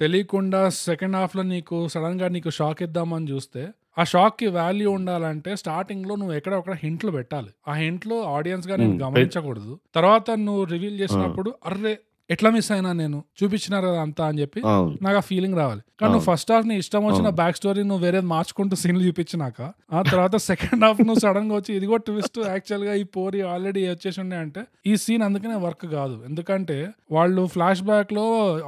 తెలియకుండా 0.00 0.60
సెకండ్ 0.82 1.16
హాఫ్‌లో 1.18 1.44
నీకు 1.52 1.76
సడెన్‌గా 1.94 2.28
నీకు 2.34 2.50
షాక్ 2.58 2.80
ఇద్దామని 2.86 3.28
చూస్తే, 3.32 3.62
ఆ 3.98 4.04
షాక్‌కి 4.04 4.46
వాల్యూ 4.54 4.88
ఉండాలంటే 4.90 5.52
స్టార్టింగ్‌లో 5.56 6.14
నువ్వు 6.16 6.34
ఎక్కడో 6.34 6.56
అక్కడ 6.58 6.74
హింట్లు 6.82 7.10
పెట్టాలి. 7.10 7.50
ఆ 7.68 7.74
హింట్లు 7.76 8.16
ఆడియన్స్‌గా 8.34 8.76
నేను 8.76 8.94
గమనించకూడదు. 9.04 9.72
తర్వాత 9.94 10.28
నువ్వు 10.42 10.64
రివీల్! 10.66 10.98
చేసినప్పుడు 11.00 11.50
అర్రె! 11.66 11.94
ఎట్లా 12.30 12.48
మిస్ 12.50 12.70
అయినా 12.72 12.90
నేను? 12.94 13.18
చూపించినారు 13.38 13.86
కదా 13.86 14.00
అంతా 14.02 14.24
అని 14.28 14.38
చెప్పి. 14.40 14.60
నాకు 15.04 15.16
ఆ 15.16 15.24
ఫీలింగ్ 15.28 15.56
రావాలి. 15.58 15.82
కానీ 16.00 16.10
నువ్వు. 16.12 16.24
ఫస్ట్ 16.26 16.50
హాఫ్ 16.52 16.66
నీ 16.66 16.74
ఇష్టం 16.82 17.02
వచ్చిన. 17.06 17.28
బ్యాక్ 17.38 17.56
స్టోరీ 17.56 17.82
నువ్వు 17.82 18.02
వేరేది 18.04 18.28
మార్చుకుంటూ 18.32 18.74
సీన్‌లు 18.80 19.02
చూపించినాక, 19.06 19.58
ఆ 19.92 20.00
తర్వాత 20.04 20.36
సెకండ్ 20.44 20.84
హాఫ్ 20.86 21.00
నువ్వు 21.00 21.22
సడెన్‌గా 21.24 21.54
వచ్చి 21.58 21.72
ఇదిగో 21.78 21.96
ట్విస్ట్ 22.06 22.38
యాక్చువల్‌గా 22.46 22.94
ఈ 22.94 23.04
పోరి 23.16 23.40
ఆల్రెడీ 23.52 23.82
వచ్చేసి 23.88 24.20
ఉండే 24.24 24.38
అంటే, 24.38 24.62
ఈ 24.86 24.94
సీన్ 24.96 25.24
అందుకనే 25.28 25.56
వర్క్ 25.64 25.86
కాదు. 25.94 26.16
ఎందుకంటే 26.28 26.78
వాళ్ళు 27.10 27.44
ఫ్లాష్ 27.54 27.82
బ్యాక్‌లో 27.88 28.26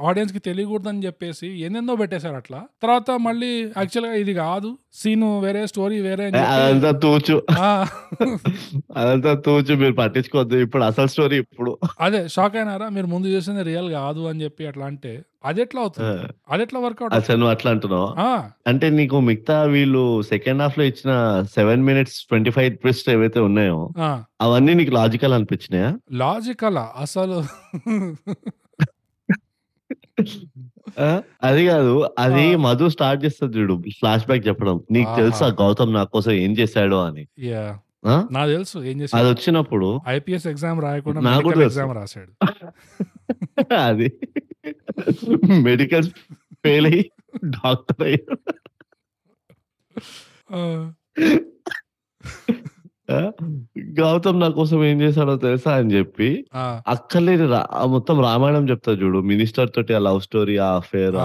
ఆడియన్స్‌కి 0.09 0.41
తెలియకూడదని 0.47 1.03
చెప్పేసి 1.07 1.49
ఏందేందో 1.63 1.95
పెట్టేశారు 2.01 2.39
అట్లా. 2.41 2.61
తర్వాత 2.83 3.11
మళ్ళీ 3.21 3.51
యాక్చువల్‌గా 3.75 4.15
ఇది 4.23 4.35
కాదు. 4.41 4.71
సీను 4.95 5.27
వేరే 5.41 5.61
స్టోరీ 5.67 5.97
వేరే 6.05 6.25
అదంతా 6.53 6.91
తూచు. 7.03 7.35
అదంతా 8.97 9.31
తూచు 9.45 9.73
మీరు 9.81 9.95
పట్టించుకోవద్దు. 9.99 10.57
ఇప్పుడు 10.65 10.83
అసలు 10.83 11.09
స్టోరీ 11.13 11.37
ఇప్పుడు. 11.43 11.71
అదే 12.01 12.21
షాక్ 12.33 12.55
అయినారా? 12.55 12.87
మీరు 12.89 13.07
ముందు 13.07 13.27
చూసింది 13.51 13.63
రియల్ 13.69 13.89
కాదు 13.95 14.21
అని 14.29 14.41
చెప్పి 14.45 14.63
అట్లా 14.67 14.85
అంటే 14.91 15.11
అదెట్లా 15.43 15.79
ఆ! 15.79 15.83
అవుతుంది? 15.85 16.17
అదెట్లా 16.49 16.79
వర్కౌట్ 16.83 17.13
అసలు? 17.17 17.37
నువ్వు 17.39 17.53
అట్లా 17.53 17.69
అంటున్నావా? 17.73 18.09
అంటే 18.65 18.87
నీకు 18.97 19.17
మిగతా 19.27 19.55
వీళ్ళు 19.73 20.01
సెకండ్ 20.29 20.61
హాఫ్‌లో 20.63 20.83
ఇచ్చిన 20.91 21.11
7 21.55 21.83
మినిట్స్ 21.87 22.17
25 22.25 22.75
ట్విస్ట్ 22.81 23.09
ఏవైతే 23.15 23.39
ఉన్నాయో! 23.47 23.79
అవన్నీ 24.41 24.73
నీకు 24.79 24.93
లాజికల్ 24.99 25.35
అనిపించినాయా? 25.37 25.89
లాజికలా 26.19 26.85
అసలు! 27.03 27.39
అది 31.43 31.63
కాదు. 31.69 31.93
అది! 32.19 32.45
మధు 32.65 32.87
స్టార్ట్ 32.95 33.23
చేస్తది 33.25 33.53
చూడు 33.57 33.75
ఫ్లాష్ 33.99 34.25
బ్యాక్ 34.29 34.47
చెప్పడం. 34.49 34.77
నీకు! 34.91 35.11
తెలుసా 35.19 35.47
గౌతమ్ 35.61 35.93
నా 35.97 36.03
కోసం 36.15 36.33
ఏం 36.43 36.53
చేశాడో 36.61 36.99
అని. 37.09 37.25
నాకు 38.05 38.51
తెలుసు 38.51 38.79
ఏం 38.79 39.01
చేశాడో. 39.01 39.23
అదొచ్చినప్పుడు 39.23 39.99
ఐపీఎస్ 40.07 40.47
ఎగ్జామ్ 40.47 40.81
రాయకుండా 40.81 41.21
మెడికల్. 41.21 41.61
ఎగ్జామ్ 41.61 41.95
రాసాడు. 41.95 42.45
అది 43.75 44.19
మెడికల్ 45.61 46.09
ఫెయిల్ 46.65 46.85
అయ్యి 46.85 47.11
డాక్టర్ 47.45 48.03
అయ్యాడు. 48.03 48.53
గౌతమ్ 53.97 54.39
నా 54.39 54.47
కోసం 54.51 54.79
ఏం 54.85 54.97
చేశాడో 55.01 55.35
తెలుసా 55.43 55.71
అని 55.77 55.91
చెప్పి! 55.93 56.29
అక్కర్లేని 56.87 57.47
మొత్తం 57.93 58.17
రామాయణం 58.23 58.65
చెప్తాడు 58.71 58.99
చూడు. 59.03 59.19
మినిస్టర్ 59.31 59.71
తోటి 59.75 59.93
ఆ 59.93 60.01
లవ్ 60.01 60.21
స్టోరీ, 60.23 60.55
ఆ 60.59 60.69
అఫైర్ 60.77 61.17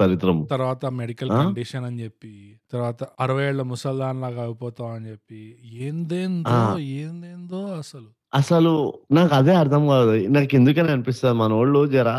దరిద్రం. 0.00 0.40
తర్వాత 0.48 0.84
మెడికల్? 0.96 1.32
కండిషన్ 1.38 1.86
అని 1.88 2.00
చెప్పి, 2.04 2.32
తర్వాత 2.72 3.02
60 3.20 3.46
ఏళ్ళ 3.46 3.62
ముసల్దాన్‌లాగా 3.72 4.42
అయిపోతావు 4.44 4.92
అని 4.96 5.08
చెప్పి, 5.12 5.42
ఏందేందో! 5.82 6.60
ఏందేందో 6.98 7.62
అసలు. 7.78 8.10
అసలు 8.32 8.70
నాకు 9.12 9.32
అదే 9.34 9.54
అర్థం 9.62 9.82
కాదు. 9.90 10.12
నాకు 10.36 10.52
ఎందుకని 10.56 10.90
అనిపిస్తది 10.92 11.36
మనోళ్ళు 11.40 11.80
జర 11.92 12.10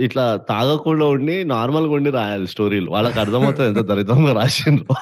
ఇట్లా 0.00 0.22
తాగకుండా 0.48 1.06
ఉండి 1.14 1.36
నార్మల్‌గా 1.50 1.94
ఉండి 1.94 2.10
రాయాలి 2.16 2.48
స్టోరీలు. 2.48 2.88
వాళ్ళకి 2.90 3.18
అర్థమవుతది 3.22 3.68
ఎంత 3.70 3.82
దరిద్రంగా 3.90 4.32
రాసిండ్రో. 4.40 4.96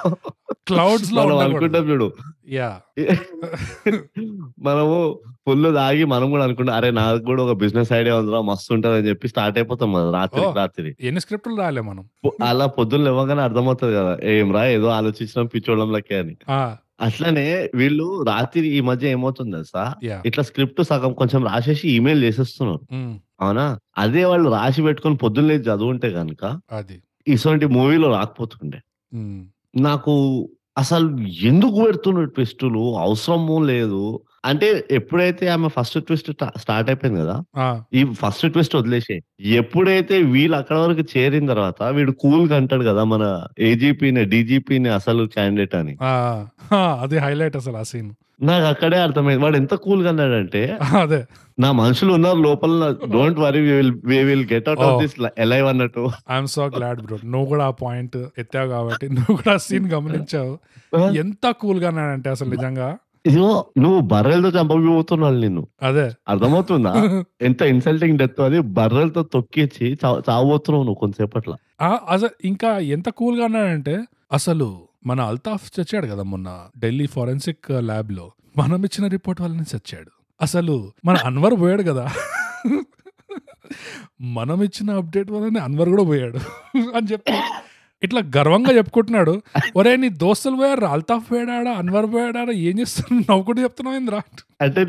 మనం 0.73 0.87
ఉండకూడదు. 0.89 1.43
అనుకుంటాం 1.47 1.85
చూడు. 1.91 2.07
యాహ్! 2.53 2.79
మనము 4.66 4.97
ఫుల్ 5.45 5.68
తాగి 5.77 6.05
మనం 6.12 6.27
కూడా 6.33 6.45
అనుకుంటాం. 6.47 6.75
అరే 6.79 6.91
నాకు 6.99 7.23
కూడా 7.29 7.41
ఒక 7.47 7.55
బిజినెస్ 7.62 7.91
ఐడియా 7.99 8.14
ఉందిరా 8.21 8.41
మస్తు 8.49 8.71
ఉంటదని 8.77 9.09
చెప్పి 9.11 9.27
స్టార్ట్ 9.33 9.57
అయిపోతాం! 9.61 9.89
రాత్రికి 10.16 10.47
ఓహ్! 10.47 10.57
రాత్రి. 10.59 10.91
ఎన్ని 11.09 11.23
స్క్రిప్టులు 11.25 11.57
రాయలే 11.61 11.83
మనం. 11.89 12.05
అలా 12.49 12.66
పొద్దున్న 12.77 13.05
లేవగానే 13.09 13.43
అర్థమవుతది 13.49 13.95
కదా! 13.99 14.14
ఏంరా 14.33 14.62
ఏదో 14.77 14.89
ఆలోచించినాం 14.99 15.49
పిచ్చోళ్ళం 15.55 15.91
లెక్కే 15.97 16.18
అని. 16.23 16.35
అట్లనే 17.01 17.45
వీళ్ళు 17.75 18.07
రాత్రి 18.29 18.62
ఈ 18.71 18.81
మధ్య 18.89 19.14
ఏమవుతుంది 19.14 19.53
తెలుసా? 19.57 19.85
ఇట్లా 20.29 20.43
స్క్రిప్ట్ 20.49 20.81
సగం 20.89 21.12
కొంచెం 21.21 21.41
రాసేసి 21.47 21.85
ఈమెయిల్ 21.95 22.23
చేసేస్తున్నారు. 22.27 22.83
అవునా? 23.41 23.64
అదే 23.99 24.23
వాళ్ళు 24.31 24.49
రాసి 24.57 24.81
పెట్టుకొని 24.87 25.16
పొద్దున్న 25.23 25.53
చదువుంటే 25.68 26.09
గనుక 26.16 26.43
అది. 26.73 26.97
ఇసొంటి 27.27 27.66
మూవీలో 27.77 28.09
రాకపోతుండే. 28.12 28.79
నాకు 29.83 30.12
అసలు 30.77 31.07
ఎందుకు 31.43 31.85
పెడుతున్నారు 31.87 32.27
ట్విస్టులు? 32.27 32.99
అవసరము 32.99 33.64
లేదు. 33.64 34.03
అంటే 34.45 34.68
ఎప్పుడైతే 34.91 35.45
ఆమె 35.55 35.68
ఫస్ట్ 35.74 35.97
ట్విస్ట్ 36.07 36.28
స్టార్ట్ 36.62 36.88
అయిపోయింది 36.91 37.18
కదా! 37.22 37.36
ఈ 37.93 38.03
ఫస్ట్ 38.20 38.45
ట్విస్ట్ 38.49 38.74
వదిలేసేయి. 38.78 39.20
ఎప్పుడైతే 39.59 40.16
వీళ్ళు 40.32 40.57
అక్కడ 40.61 40.76
వరకు 40.84 41.05
చేరిన 41.12 41.47
తర్వాత 41.53 41.80
వీడు 41.97 42.12
కూల్‌గా 42.22 42.57
అంటాడు 42.61 42.84
కదా! 42.91 43.03
మన 43.12 43.24
ఏజీపీ‌ని, 43.68 44.24
డీజీపీ‌ని 44.32 44.91
అసలు 44.99 45.24
క్యాండిడేట్ 45.34 45.76
అని. 45.80 45.95
అది 47.01 47.18
హైలైట్ 47.24 47.59
అసలు 47.62 47.78
ఆ 47.78 47.86
సీన్. 47.91 48.11
నాకు 48.43 48.66
అక్కడే 48.68 48.99
అర్థమైంది. 49.01 49.43
వాడు 49.45 49.57
ఎంత 49.59 49.74
కూల్‌గా 49.84 50.11
అన్నాడంటే 50.12 50.61
అదే. 51.01 51.18
నా 51.59 51.70
మనుషులు 51.80 52.11
ఉన్నారు 52.16 52.38
లోపల 52.45 52.84
don't 53.14 53.38
worry 53.43 53.61
we 53.61 53.72
will 53.72 53.93
we 54.07 54.18
will 54.28 54.45
get 54.53 54.68
out 54.72 54.84
of! 54.86 54.97
This 55.03 55.16
alive 55.45 55.66
అన్నట్టు. 55.72 56.05
I 56.26 56.36
am 56.36 56.49
so 56.55 56.64
glad 56.74 57.01
bro. 57.05 57.16
నువ్వు 57.32 57.49
కూడా 57.53 57.66
ఆ 57.66 57.74
పాయింట్ 57.82 58.16
ఎత్తావు 58.43 58.70
కాబట్టి 58.74 59.09
నువ్వు 59.18 59.34
కూడా 59.41 59.55
ఆ 59.55 59.62
సీన్ 59.66 59.88
గమనించావు. 59.95 60.55
ఎంత 61.18 61.47
కూల్‌గా 61.61 61.88
అన్నాడంటే 61.93 62.30
అసలు 62.30 62.51
నిజంగా. 62.51 62.88
ఇదిగో 63.25 63.49
నువ్వు 63.83 63.99
బర్రెలతో 64.11 64.51
చంపబోతున్నాడు 64.57 65.39
నిన్ను. 65.39 65.62
అదే. 65.83 66.05
అర్థమవుతుందా? 66.29 66.93
ఎంత 67.49 67.61
ఇన్సల్టింగ్ 67.73 68.16
డెత్ 68.21 68.41
అది 68.41 68.59
బర్రెలతో 68.79 69.23
తొక్కిచ్చి 69.35 69.87
చావ 70.03 70.14
చావబోతున్నావు 70.29 70.85
నువ్వు 70.85 71.01
కొంతసేపట్ల. 71.03 71.53
అసలు 72.09 72.33
ఇంకా 72.51 72.71
ఎంత 72.97 73.09
కూల్‌గా 73.18 73.45
అన్నాడంటే 73.49 73.95
అసలు 74.33 74.68
మన 75.07 75.21
అల్తాఫ్ 75.31 75.66
చచ్చాడు 75.77 76.07
కదా! 76.11 76.25
మొన్న 76.33 76.49
ఢిల్లీ 76.83 77.07
ఫోరెన్సిక్ 77.14 77.68
ల్యాబ్‌లో. 77.89 78.27
మనం 78.57 78.81
ఇచ్చిన 78.87 79.07
రిపోర్ట్ 79.14 79.41
వల్లనే 79.45 79.66
చచ్చాడు. 79.73 80.11
అసలు 80.41 80.77
మన 81.07 81.16
అన్వర్ 81.29 81.57
పోయాడు 81.62 81.85
కదా! 81.91 82.05
మనం 84.37 84.59
ఇచ్చిన 84.66 84.91
అప్డేట్ 85.01 85.31
వల్లనే 85.35 85.61
అన్వర్ 85.66 85.91
కూడా 85.93 86.05
పోయాడు 86.11 86.39
అని 86.97 87.07
చెప్పి 87.12 87.35
ఇట్లా 88.03 88.21
గర్వంగా 88.37 88.73
చెప్పుకుంటున్నాడు. 88.77 89.33
ఒరేయ్ 89.77 89.99
నీ 89.99 90.09
దోస్తులు 90.21 90.57
పోయారు. 90.57 90.87
అల్తాఫ్ 90.91 91.27
పోయాడా? 91.31 91.73
అన్వర్ 91.81 92.07
పోయాడా? 92.13 92.29
ఏం 92.63 92.77
చేస్తున్నావు? 92.81 93.23
నవ్వుకుంటూ 93.27 93.61
చెప్తున్నావు 93.63 93.97
ఏందిరా? 93.97 94.21
అంటే 94.61 94.81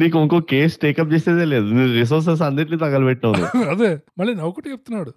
నీకు 0.00 0.16
ఇంకో 0.20 0.38
కేస్ 0.50 0.74
టేకప్ 0.82 1.10
చేసేదే 1.12 1.44
లేదు. 1.50 1.66
నువ్వు 1.70 1.90
రిసోర్సెస్ 1.96 2.40
అన్నిటిని 2.42 2.78
తగలబెట్టావు. 2.84 3.34
అదే 3.72 3.90
మళ్ళీ 4.18 4.32
నవ్వుకుంటూ 4.34 4.68
చెప్తున్నాడు. 4.74 5.10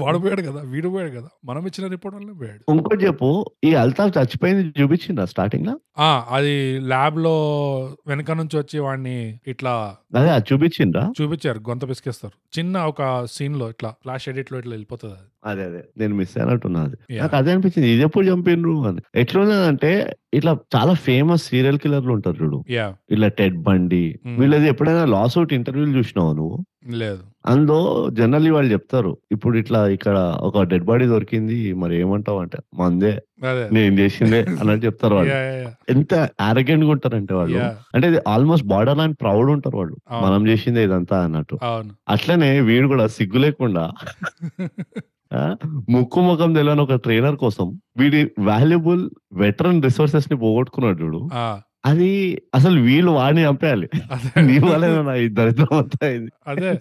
వాడు 0.00 0.18
పోయాడు 0.18 0.42
కదా! 0.48 0.60
వీడు 0.72 0.88
పోయాడు 0.94 1.12
కదా! 1.16 1.30
మనం 1.44 1.62
ఇచ్చిన 1.66 1.88
రిపోర్ట్ 1.88 2.16
వల్లనే 2.16 2.34
పోయాడు. 2.40 2.62
ఇంకోటి 2.72 3.02
చెప్పు 3.06 3.28
ఈ 3.64 3.72
అల్తాఫ్ 3.82 4.12
చచ్చిపోయింది 4.18 4.64
చూపించిందా 4.80 5.24
స్టార్టింగ్‌ల? 5.32 5.72
ఆ! 6.00 6.10
అది 6.30 6.54
ల్యాబ్‌లో 6.90 7.34
వెనక 8.10 8.30
నుంచి 8.40 8.56
వచ్చి 8.58 8.78
వాడిని 8.80 9.16
ఇట్లా 9.46 9.74
అదే 10.14 10.28
చూపించిండ్రా? 10.50 11.04
చూపించారు. 11.18 11.60
గొంత 11.68 11.84
పిసికేస్తారు. 11.90 12.36
చిన్న 12.52 12.76
ఒక 12.90 13.02
సీన్‌లో 13.34 13.68
ఇట్లా 13.70 13.92
ఫ్లాష్ 14.02 14.26
ఎడిట్‌లో 14.28 14.58
ఇట్లా 14.58 14.72
వెళ్ళిపోతది 14.72 15.14
అది. 15.14 15.26
అదే 15.44 15.62
అదే. 15.68 15.80
నేను 16.00 16.14
మిస్ 16.16 16.34
అయినట్టున్నా 16.38 16.80
అది. 16.86 16.96
నాకు 17.20 17.34
అదే 17.38 17.50
అనిపించింది. 17.54 17.88
ఇది 17.94 18.02
ఎప్పుడు 18.06 18.24
చంపిండ్రు 18.30 18.74
అని. 18.88 19.02
ఎట్లున్నదంటే 19.22 19.90
ఇట్లా 20.38 20.52
చాలా 20.74 20.92
ఫేమస్ 21.04 21.44
సీరియల్ 21.48 21.78
కిల్లర్‌లు 21.82 22.12
ఉంటారు 22.16 22.36
చూడు. 22.40 22.58
ఇలా 23.10 23.28
టెడ్ 23.38 23.56
బండి 23.64 24.04
హ్మ్. 24.18 24.36
వీళ్ళది 24.40 24.68
ఎప్పుడైనా 24.72 25.04
లాస్ 25.14 25.36
అవుట్ 25.38 25.54
ఇంటర్వ్యూలు 25.58 25.94
చూసినావా 25.98 26.32
నువ్వు? 26.38 26.58
లేదు. 26.98 27.22
అందులో 27.44 27.78
జనరల్లీ 28.18 28.50
వాళ్ళు 28.50 28.70
చెప్తారు. 28.72 29.10
ఇప్పుడు 29.34 29.54
ఇట్లా 29.58 29.80
ఇక్కడ 29.96 30.16
ఒక 30.48 30.62
డెడ్ 30.70 30.84
బాడీ 30.84 31.06
దొరికింది 31.06 31.58
మరి 31.76 31.94
ఏమంటావు 32.00 32.38
అంటే 32.42 32.58
మందే. 32.80 33.12
నేను 33.76 33.94
చేసిందే 34.00 34.40
అన్నట్టు 34.54 34.84
చెప్తారు 34.86 35.14
వాళ్ళు. 35.18 35.34
ఎంత 35.88 36.12
ఆరోగెంట్‌గా 36.42 36.92
ఉంటారంటే 36.96 37.34
వాళ్ళు. 37.34 37.60
అంటే 37.94 38.06
ఆల్మోస్ట్ 38.28 38.66
బార్డర్ 38.66 38.98
లైన్ 38.98 39.14
ప్రౌడ్ 39.22 39.50
ఉంటారు 39.54 39.78
వాళ్ళు. 39.80 39.96
మనం 40.24 40.42
చేసిందే 40.50 40.82
ఇదంతా 40.88 41.18
అన్నట్టు. 41.26 41.58
అట్లనే 42.08 42.50
వీడు 42.68 42.88
కూడా 42.88 43.06
సిగ్గు 43.16 43.40
లేకుండా! 43.46 43.84
ముక్కు 45.94 46.20
ముఖం 46.20 46.50
తెలవని 46.54 46.82
ఒక 46.82 46.94
ట్రైనర్ 47.04 47.36
కోసం 47.42 47.66
వీడి 47.96 48.20
వాల్యుబుల్ 48.46 49.02
వెటరన్ 49.40 49.82
రిసోర్సెస్‌ని 49.82 50.36
పోగొట్టుకున్నాడు 50.42 50.98
చూడు. 51.02 51.20
అది 51.84 52.10
అసలు 52.54 52.78
వీళ్ళు 52.80 53.10
వాడిని 53.12 53.42
చంపేయాలి. 53.46 53.86
నీ 54.48 54.56
వల్లేనా 54.66 55.02
నా 55.02 55.14
ఈ 55.16 55.28
దరిద్రం 55.38 55.74
అంతా. 55.78 56.08
అదే. 56.46 56.72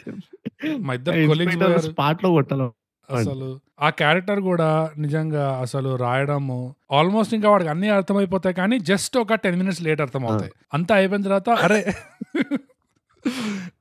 మా 0.85 0.93
ఇద్దరు 0.97 1.15
పోయారు. 1.61 1.83
స్పాట్‌లో 1.89 2.29
కొట్టాలి. 2.37 2.67
అసలు 3.09 3.47
ఆ 3.79 3.89
క్యారెక్టర్ 3.99 4.39
కూడా 4.47 4.67
నిజంగా 4.97 5.45
అసలు 5.61 5.91
రాయడము 5.97 6.57
ఆల్మోస్ట్ 6.91 7.33
ఇంకా 7.37 7.49
వాడికి 7.49 7.69
అన్నీ 7.69 7.87
అర్థమైపోతాయి 7.95 8.55
కానీ 8.59 8.75
జస్ట్ 8.89 9.15
ఒక 9.17 9.37
10 9.37 9.57
మినిట్స్ 9.61 9.81
లేట్ 9.81 10.01
అర్థమవుతాయి. 10.01 10.51
అంతా 10.73 10.93
అయిపోయిన 10.95 11.23
తర్వాత 11.27 11.49
అరే! 11.65 11.79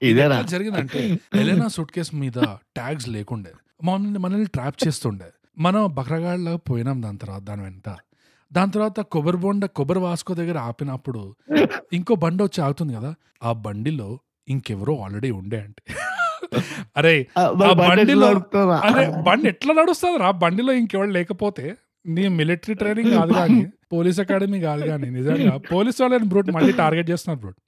ఇది 0.01 0.09
ఇదేనా? 0.09 0.39
జరిగిందంటే 0.53 1.01
ఎలెనా 1.41 1.69
సూట్‌కేస్ 1.75 2.13
మీద 2.15 2.39
ట్యాగ్స్ 2.75 3.09
లేకుండే. 3.09 3.53
మనల్ని 3.81 4.19
మనల్ని 4.19 4.47
ట్రాప్ 4.47 4.77
చేస్తుండే. 4.85 5.29
మనం 5.57 5.95
బకరగాడిలాగా 5.95 6.61
పోయినాం 6.69 7.03
దాని 7.03 7.19
తర్వాత 7.19 7.43
దాని 7.43 7.63
వెంట. 7.63 7.87
దాని 8.51 8.71
తర్వాత 8.73 9.01
కొబ్బరి 9.13 9.37
బొండ 9.37 9.65
కొబ్బరి 9.77 9.99
వాస్కో 9.99 10.35
దగ్గర 10.35 10.59
ఆపినప్పుడు 10.61 11.23
ఇంకో 11.93 12.15
బండి 12.15 12.43
వచ్చి 12.43 12.61
ఆగుతుంది 12.63 12.95
కదా! 12.95 13.11
ఆ 13.43 13.53
బండిలో 13.65 14.09
ఇంకెవరో 14.49 14.95
ఆల్రెడీ 14.97 15.31
ఉండే 15.31 15.61
అంటే. 15.61 15.83
ఎట్లా 16.99 17.17
బండిలో? 17.81 18.29
అరే 18.89 19.05
బండి 19.23 19.49
ఎట్లా 19.49 19.73
నడుస్తదిరా? 19.73 20.31
బండిలో 20.43 20.73
ఇంకెవడు 20.73 21.11
లేకపోతే 21.11 21.65
నీ 22.09 22.25
మిలిటరీ 22.39 22.75
ట్రైనింగ్ 22.75 23.13
కాదు 23.13 23.33
గానీ, 23.33 23.61
పోలీస్ 23.93 24.21
అకాడమీ 24.21 24.61
కాదు 24.61 24.85
గానీ 24.85 25.09
నిజంగా 25.11 25.55
పోలీస్ 25.73 26.01
వాళ్ళని 26.01 26.29
బ్రూట్ 26.29 26.51
మళ్ళీ 26.51 26.73
టార్గెట్ 26.75 27.11
చేస్తున్నారు 27.11 27.41
బ్రూట్. 27.41 27.59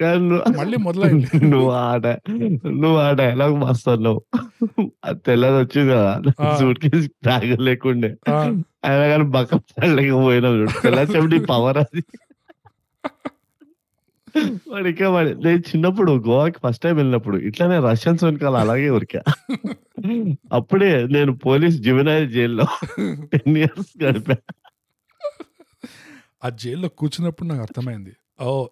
నువ్వు 0.00 0.40
మళ్ళీ 0.56 0.76
మొదలైంది. 0.78 1.28
నువ్వు 1.46 1.70
ఆ 1.80 1.96
డై 1.96 2.14
నువ్వు 2.80 2.98
ఆ 2.98 3.10
డైలాగ్ 3.12 3.54
మస్తు. 3.56 4.12
అది 5.04 5.20
తెల్లది 5.20 5.58
వచ్చింది 5.58 5.90
కదా! 5.92 6.12
ఆ! 6.40 6.50
సూట్‌కేస్ 6.58 7.06
ట్యాగ్ 7.24 7.54
లేకుండే. 7.60 8.10
ఆ! 8.28 8.38
అయినా 8.84 9.04
కానీ 9.08 9.24
బక్క 9.30 9.54
పడలేక 9.70 10.12
పోయినావు 10.24 10.58
చూడు. 10.60 10.74
తెల్ల 10.82 11.00
చెవిటి 11.14 11.38
పవర్ 11.46 11.78
అది. 11.78 12.02
వాడు 14.70 14.88
ఇంకా 14.88 15.08
వాడు 15.08 15.30
నేను 15.44 15.60
చిన్నప్పుడు 15.68 16.12
గోవాకి 16.26 16.58
ఫస్ట్ 16.62 16.82
టైమ్ 16.82 16.96
వెళ్ళినప్పుడు 16.96 17.36
ఇట్లానే 17.48 17.78
రష్యన్స్ 17.80 18.24
వెనకాల 18.24 18.56
అలాగే 18.56 18.88
ఉరికా. 18.90 19.20
అప్పుడే 20.52 21.06
నేను 21.06 21.32
పోలీస్ 21.44 21.76
జువెనైల్ 21.80 22.28
జైల్‌లో 22.30 22.66
10 23.32 23.56
ఇయర్స్ 23.56 23.92
గడిపా. 24.04 24.36
ఆ 26.42 26.48
జైల్‌లో 26.56 26.88
కూర్చున్నప్పుడు 26.98 27.48
నాకు 27.48 27.62
అర్థమైంది. 27.62 28.12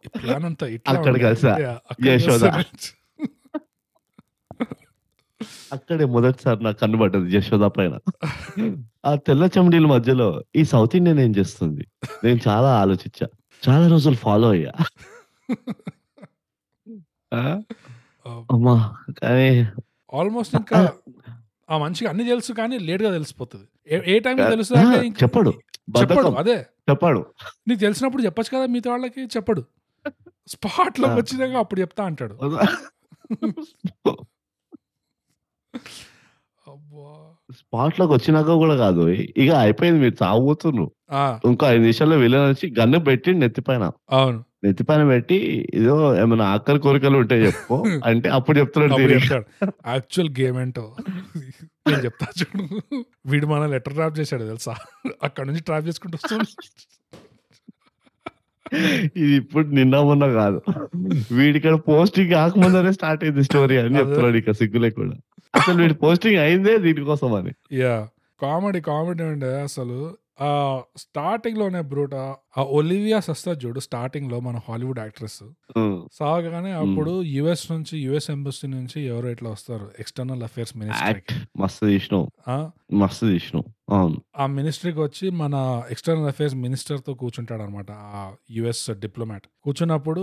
ఈ 0.05 0.09
ప్లాన్ 0.19 0.45
అంతా 0.49 0.67
అక్కడ. 0.91 1.15
కలిసా? 1.25 1.53
అక్కడ 1.93 2.11
యశోద. 2.11 2.45
కలిసా. 2.51 2.53
అక్కడే 5.71 6.05
మొదటిసారి 6.13 6.61
నాకు 6.65 6.79
కన్ను 6.81 6.99
పడ్డది 6.99 7.29
యశోద 7.37 7.65
పైన. 7.77 7.95
ఆ 9.05 9.13
తెల్ల 9.27 9.45
చెమిడీల 9.55 9.87
మధ్యలో 9.89 10.29
ఈ 10.55 10.65
సౌత్ 10.67 10.97
ఇండియన్ 10.97 11.21
ఏం 11.21 11.33
చేస్తుంది? 11.39 11.85
నేను 12.23 12.41
చాలా 12.47 12.71
ఆలోచించా. 12.83 13.27
చాలా 13.63 13.87
రోజులు 13.89 14.17
ఫాలో 14.19 14.49
అయ్యా. 14.51 14.75
అమ్మా! 18.51 18.75
కానీ 19.21 19.49
ఆల్మోస్ట్ 20.13 20.55
ఇంకా 20.59 20.81
ఆ 21.69 21.77
మనిషికి 21.79 22.09
అన్నీ 22.11 22.25
తెలుసు 22.29 22.53
కానీ 22.55 22.77
లేట్‌గా 22.89 23.11
తెలిసిపోతది. 23.13 23.67
ఏ! 23.89 23.99
తెలుస్తదంటే 24.49 24.99
ఇంక 25.07 25.21
చెప్పడు. 25.23 25.53
చెప్పడు. 25.95 26.33
అదే. 26.41 26.59
చెప్పడు. 26.89 27.21
నీకు 27.69 27.81
తెలిసినప్పుడు 27.81 28.23
చెప్పొచ్చు 28.23 28.51
కదా 28.51 28.67
మిగతా 28.67 28.91
వాళ్ళకి. 28.91 29.23
చెప్పడు. 29.37 29.63
స్పాట్‌లోకి 30.49 31.17
ఆ! 31.17 31.21
వచ్చినాక 31.21 31.57
అప్పుడు 31.63 31.81
చెప్తా 31.81 32.03
అంటాడు. 32.07 32.37
అబ్బా! 36.67 37.09
స్పాట్‌లోకి 37.59 38.13
వచ్చినాక 38.15 38.51
కూడా 38.63 38.75
కాదు. 38.77 39.03
ఇక 39.39 39.51
అయిపోయింది 39.63 40.01
మీరు. 40.01 40.85
ఆ! 41.11 41.25
ఇంకో 41.49 41.65
5 41.69 41.83
నిమిషాల్లో 41.83 42.17
విలన్ 42.17 42.47
వచ్చి 42.51 42.67
గన్ 42.79 42.97
పెట్టిండు 43.09 43.41
నెత్తి 43.41 43.63
పైన. 43.63 43.85
అవును. 44.11 44.41
నెత్తి 44.65 44.83
పైన 44.83 45.05
పెట్టి 45.05 45.37
ఏదో 45.75 46.17
ఏమైనా 46.17 46.45
ఆకలి 46.47 46.79
కోరికలు 46.79 47.17
ఉంటే 47.19 47.35
చెప్పు. 47.45 47.77
అంటే 48.05 48.29
అప్పుడు 48.29 48.59
చెప్తున్నాడు 48.59 49.03
యాక్చువల్ 49.89 50.31
గేమ్ 50.41 50.59
ఏంటో? 50.59 50.85
నేను 51.89 52.03
చెప్తా 52.05 52.27
చూడు. 52.41 52.65
వీడు 53.27 53.47
మన 53.47 53.67
లెటర్ 53.67 53.95
ట్రాప్ 53.95 54.19
చేశాడు 54.19 54.45
తెలుసా? 54.45 54.75
అక్కడ 55.23 55.47
నుంచి 55.47 55.63
ట్రాప్ 55.63 55.87
చేసుకుంటూ 55.89 56.19
వస్తాడు. 56.23 56.47
ఇది 59.17 59.35
ఇప్పుడు 59.35 59.67
నిన్న 59.69 60.01
మొన్న 60.01 60.33
కాదు. 60.33 60.59
వీడిక్కడ 61.33 61.75
పోస్టింగ్ 61.89 62.31
కాకముందనే 62.31 62.93
స్టార్ట్ 62.93 63.25
అయింది 63.25 63.45
స్టోరీ 63.45 63.77
అని. 63.77 63.99
చెప్తున్నాడు 63.99 64.37
ఇక 64.37 64.51
సిగ్గులే 64.53 64.91
కూడా 64.91 65.17
అసలు 65.55 65.83
వీడి 65.83 65.95
పోస్టింగ్ 65.95 66.37
అయిందే 66.39 66.79
దీనికోసం 66.79 67.35
అని. 67.35 67.53
యా 67.73 67.95
కామెడీ 68.41 68.81
కామెడీ 68.81 69.23
ఉండే 69.25 69.63
అసలు 69.63 69.99
ఆ 70.39 70.49
స్టార్టింగ్లోనే 70.97 71.81
బ్రూట 71.83 72.15
ఆ 72.57 72.63
ఒలివియా 72.73 73.21
సస్తా 73.21 73.53
చూడు 73.53 73.81
స్టార్టింగ్లో 73.81 74.41
మన 74.41 74.57
హాలీవుడ్ 74.69 74.99
యాక్ట్రెస్. 74.99 75.37
ఉమ్. 75.77 75.97
సాగగానే 76.13 76.73
అప్పుడు 76.73 77.23
యుఎస్ 77.33 77.73
నుంచి 77.73 77.99
యుఎస్ 77.99 78.31
ఎంబసీ 78.31 78.67
నుంచి 78.69 79.07
ఎవరో 79.07 79.31
ఇట్లా 79.31 79.51
వస్తారు? 79.51 79.87
ఎక్స్టర్నల్ 79.99 80.43
అఫేర్స్ 80.43 80.77
మినిస్ట్రీ 80.77 81.09
మస్తు 81.61 82.19
ఆ? 82.49 82.57
మినిస్ట్రీకి 84.57 85.01
వచ్చి 85.01 85.31
మన 85.35 85.55
ఎక్స్టర్నల్ 85.91 86.29
అఫేర్స్ 86.29 86.55
మినిస్టర్తో 86.57 87.15
కూర్చుంటాడు 87.15 87.63
అనమాట 87.63 87.91
ఆ 88.15 88.23
యుఎస్ 88.51 88.91
డిప్లొమాట్ 88.97 89.47
కూర్చున్నప్పుడు. 89.65 90.23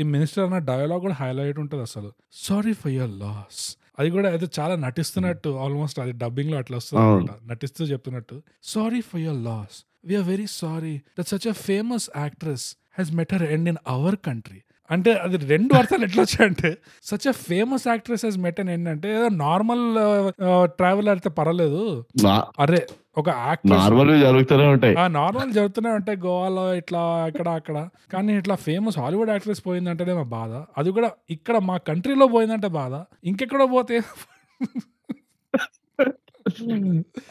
ఈ 0.00 0.02
మినిస్టర్ 0.08 0.44
అన్న 0.44 0.58
డైలాగ్ 0.66 1.00
కూడా 1.00 1.14
హైలైట్ 1.14 1.58
ఉంటుంది 1.58 1.82
అసలు. 1.82 2.10
సారీ 2.42 2.72
ఫర్ 2.72 2.92
యువర్ 2.92 3.10
లాస్ 3.18 3.62
అది 4.02 4.10
కూడా 4.10 4.28
ఏదో 4.34 4.48
చాలా 4.60 4.76
నటిస్తున్నట్టు 4.86 5.50
ఆల్మోస్ట్ 5.64 6.00
అది 6.00 6.12
డబ్బింగ్లో 6.24 6.58
అట్లా 6.58 6.76
వస్తుంది 6.76 7.32
నటిస్తూ 7.52 7.84
చెప్తున్నట్టు. 7.84 8.36
Sorry 8.62 9.00
for 9.00 9.20
your 9.20 9.40
loss 9.44 9.78
we're 10.04 10.28
very 10.28 10.46
sorry 10.56 10.94
that 11.18 11.28
such 11.28 11.48
a 11.48 11.56
famous 11.68 12.08
actress 12.16 12.66
has 12.98 13.12
met her 13.12 13.42
end 13.56 13.68
in 13.68 13.80
our 13.88 14.16
country 14.26 14.60
అంటే 14.90 15.10
అది 15.24 15.36
రెండు 15.52 15.72
అర్థాలు 15.74 16.04
ఎట్లా 16.04 16.22
వచ్చాయంటే 16.22 16.70
such 17.02 17.26
a 17.28 17.34
famous 17.46 17.84
actress 17.88 18.24
has 18.26 18.38
met 18.38 18.58
and 18.60 18.70
end 18.70 18.88
అంటే 18.88 19.08
ఏదో 19.16 19.28
నార్మల్ 19.44 19.84
ట్రావెల్ 20.64 21.08
అయితే 21.08 21.30
పర్వాలేదు. 21.30 21.82
అరే 22.58 22.80
ఒక 23.20 23.30
నార్మల్ 23.72 24.10
జరుగుతూనే 24.20 24.66
ఉంటాయి. 24.74 24.94
ఆ 25.02 25.06
నార్మల్ 25.16 25.50
జరుగుతూనే 25.56 25.90
ఉంటాయి. 25.98 26.18
గోవాలో 26.18 26.64
ఇట్లా 26.80 27.02
ఇక్కడ 27.30 27.48
అక్కడ. 27.58 27.76
కానీ 28.12 28.32
ఇట్లా 28.40 28.54
ఫేమస్ 28.66 28.96
హాలీవుడ్ 28.98 29.32
యాక్ట్రెస్ 29.34 29.62
పోయిందంటేనే 29.66 30.14
మా 30.20 30.26
బాధ. 30.36 30.52
అది 30.78 30.90
కూడా 30.96 31.10
ఇక్కడ 31.36 31.56
మా 31.70 31.76
కంట్రీలో 31.88 32.26
పోయిందంటే 32.34 32.68
బాధ. 32.80 32.94
ఇంకెక్కడో 33.24 33.66
పోతే 33.76 33.98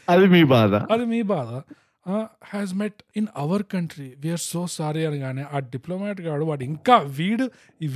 అది 0.10 0.28
మీ 0.34 0.42
బాధ. 0.56 0.74
అది 0.94 1.06
మీ 1.14 1.22
బాధ. 1.36 1.52
Has 2.52 2.72
met 2.82 3.00
in 3.18 3.28
our 3.38 3.64
country 3.74 4.08
we're 4.22 4.44
so 4.44 4.62
sorry 4.76 5.02
అని 5.06 5.20
కానీ 5.26 5.44
ఆ 5.54 5.58
డిప్లొమాట్ 5.74 6.22
గాడు 6.28 6.46
వాడు 6.46 6.64
ఇంకా 6.64 6.96
వీడు 7.18 7.46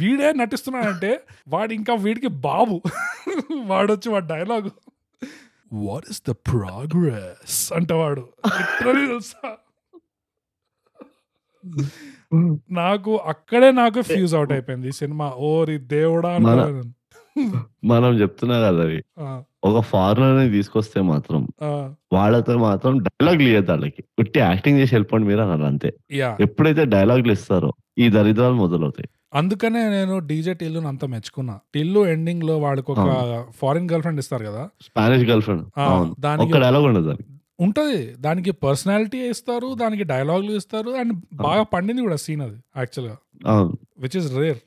వీడే 0.01 0.29
నటిస్తున్నాడంటే 0.41 1.11
వాడు 1.47 1.73
ఇంకా 1.79 1.93
వీడికి 2.05 2.31
బాబు. 2.49 2.77
వాడు 3.71 3.89
వచ్చి 3.93 4.09
వాడు 4.13 4.27
dialogue 4.33 4.69
what 5.75 6.05
is 6.11 6.21
the 6.29 6.31
progress 6.31 7.73
అంటే 7.73 7.93
వాడు 7.93 8.29
Literally 8.47 9.07
తెలుసా? 9.07 9.55
నాకు 12.71 13.15
అక్కడే 13.15 13.71
నాకు 13.71 14.01
ఫ్యూజ్ 14.01 14.35
అవుట్ 14.35 14.51
అయిపోయింది 14.51 14.87
ఈ 14.87 14.91
సినిమా. 14.91 15.33
ఓరి 15.37 15.77
దేవుడా 15.77 16.37
మన- 16.37 18.21
చెప్తున్నా 18.21 18.59
కదా 18.59 18.81
అది. 18.81 19.03
ఒక 19.63 19.79
ఫారినర్ని 19.79 20.49
తీసుకొస్తే 20.49 21.01
మాత్రం 21.01 21.47
వాళ్ళతో 22.13 22.57
మాత్రం 22.57 22.97
డైలాగ్ 22.97 23.41
లేదు 23.41 23.71
వాళ్ళకి. 23.71 24.03
ఉట్టి 24.19 24.39
యాక్టింగ్ 24.39 24.79
చేసి 24.79 24.95
వెళ్ళిపోండి 24.95 25.27
మీరు 25.27 25.39
అన్నారు 25.39 25.63
అంతే. 25.63 25.93
ఎప్పుడైతే 26.39 26.85
డైలాగ్లు 26.85 27.31
ఇస్తారో 27.31 27.73
ఈ 27.97 28.09
దరిద్రాలు 28.09 28.53
మొదలవుతాయి. 28.53 29.09
అందుకనే 29.35 29.89
నేను 29.89 30.19
డీజే 30.19 30.53
టిల్లు 30.53 30.79
అంత 30.87 31.05
మెచ్చుకున్నా. 31.05 31.59
టిల్లు 31.73 32.05
ఎండింగ్లో 32.07 32.57
వాడికి 32.57 32.91
ఒక 32.91 32.99
ఫారిన్ 33.55 33.89
గర్ల్ 33.89 34.01
ఫ్రెండ్ 34.01 34.19
ఇస్తారు 34.19 34.45
కదా? 34.45 34.69
Spanish 34.81 35.25
girlfriend. 35.41 35.65
దానికి 36.19 36.53
ఉంటది. 37.59 38.13
దానికి 38.17 38.51
పర్సనాలిటీ 38.51 39.17
ఇస్తారు 39.17 39.73
దానికి 39.73 40.03
డైలాగులు 40.03 40.51
ఇస్తారు 40.51 40.89
అండ్ 40.89 41.13
బాగా 41.33 41.63
పండింది 41.63 42.01
కూడా 42.01 42.15
సీన్ 42.15 42.41
అది 42.41 42.57
యాక్చువల్గా 42.77 43.17
which 43.99 44.17
is 44.17 44.37
rare 44.37 44.59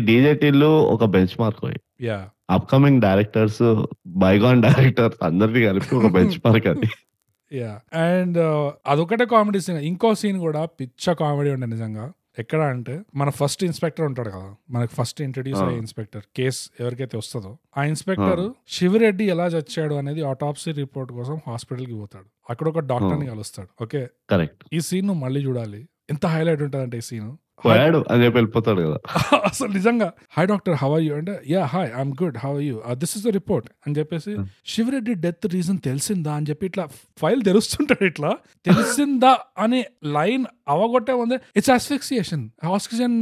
DJ 0.00 0.34
Tillu 0.34 0.66
ఒక 0.66 1.04
benchmark 1.40 1.64
yeah 2.02 2.28
upcoming 2.50 3.00
directors 3.00 3.62
bygone 4.06 4.62
directors 4.62 5.24
అందరినీ 5.24 5.66
కలిపి 5.66 5.96
ఒక 5.96 6.06
బెంచ్ 6.06 6.38
మార్క్ 6.46 6.66
అది. 6.66 6.88
యా 7.52 7.72
అండ్ 7.94 8.38
అదొకటే 8.86 9.24
కామెడీ 9.24 9.60
సీన్. 9.60 9.78
ఇంకో 9.78 10.14
సీన్ 10.14 10.38
కూడా 10.38 10.64
పిచ్చ 10.80 11.14
కామెడీ 11.14 11.50
ఉండే 11.50 11.66
నిజంగా. 11.66 12.12
ఎక్కడ 12.38 12.60
అంటే 12.60 12.94
మన 13.14 13.30
ఫస్ట్ 13.30 13.64
ఇన్స్పెక్టర్ 13.64 14.04
ఉంటాడు 14.06 14.30
కదా 14.30 14.48
మనకి 14.70 14.92
ఫస్ట్ 14.94 15.22
ఇంట్రడ్యూస్ 15.22 15.60
అయ్యే. 15.62 15.78
ఇన్స్పెక్టర్ 15.78 16.24
కేస్ 16.36 16.70
ఎవరికైతే 16.80 17.16
వస్తుందో 17.16 17.52
ఆ 17.76 17.84
ఇన్స్పెక్టర్ 17.84 18.42
శివరెడ్డి 18.68 19.24
ఎలా 19.24 19.46
చచ్చాడు 19.46 19.94
అనేది 19.94 20.22
ఆటాప్సీ 20.22 20.72
రిపోర్ట్ 20.72 21.12
కోసం 21.12 21.36
హాస్పిటల్కి 21.46 21.92
పోతాడు. 21.92 22.28
అక్కడ 22.50 22.68
ఒక 22.68 22.78
డాక్టర్ని 22.92 23.26
కలుస్తాడు 23.26 23.70
ఓకే 23.82 24.02
కరెక్ట్ 24.30 24.62
ఈ 24.72 24.80
సీన్ 24.80 25.06
నువ్వు 25.06 25.22
మళ్ళీ 25.24 25.40
చూడాలి. 25.40 25.80
ఎంత 26.10 26.26
హైలైట్ 26.26 26.62
ఉంటదంటే 26.62 26.98
ఈ 26.98 27.00
సీన్ 27.00 27.30
పోయాడు 27.64 27.98
అని 28.10 28.22
చెప్పి 28.24 28.36
వెళ్ళిపోతాడు 28.36 28.80
కదా. 28.86 28.98
అసలు 29.50 29.68
నిజంగా 29.76 30.06
హాయ్ 30.34 30.48
డాక్టర్ 30.50 30.74
హవ్ 30.80 30.96
యూ 31.04 31.12
అంటే 31.18 31.34
yeah 31.52 31.62
hi 31.72 31.88
I'm 31.94 32.12
good 32.20 32.36
how 32.42 32.58
you 32.62 32.74
this 33.02 33.14
is 33.16 33.24
the 33.26 33.32
report 33.36 33.68
అని 33.84 33.94
చెప్పేసి 33.98 34.32
Hmm. 34.32 34.46
శివరెడ్డి 34.72 35.12
డెత్ 35.24 35.46
రీజన్ 35.54 35.78
తెలిసిందా? 35.86 36.32
అని 36.38 36.46
చెప్పి 36.50 36.64
ఇట్లా 36.66 36.84
ఫైల్ 37.20 37.40
తెరుస్తుంటాడు 37.48 38.04
ఇట్లా. 38.10 38.30
తెలిసిందా? 38.66 39.32
అనే 39.58 39.80
లైన్ 40.16 40.44
అవగొట్టే 40.68 41.14
ఉంది 41.22 41.36
ఇట్స్ 41.58 41.72
అస్ఫిక్సియేషన్ 41.74 42.44
ఆక్సిజన్ 42.72 43.16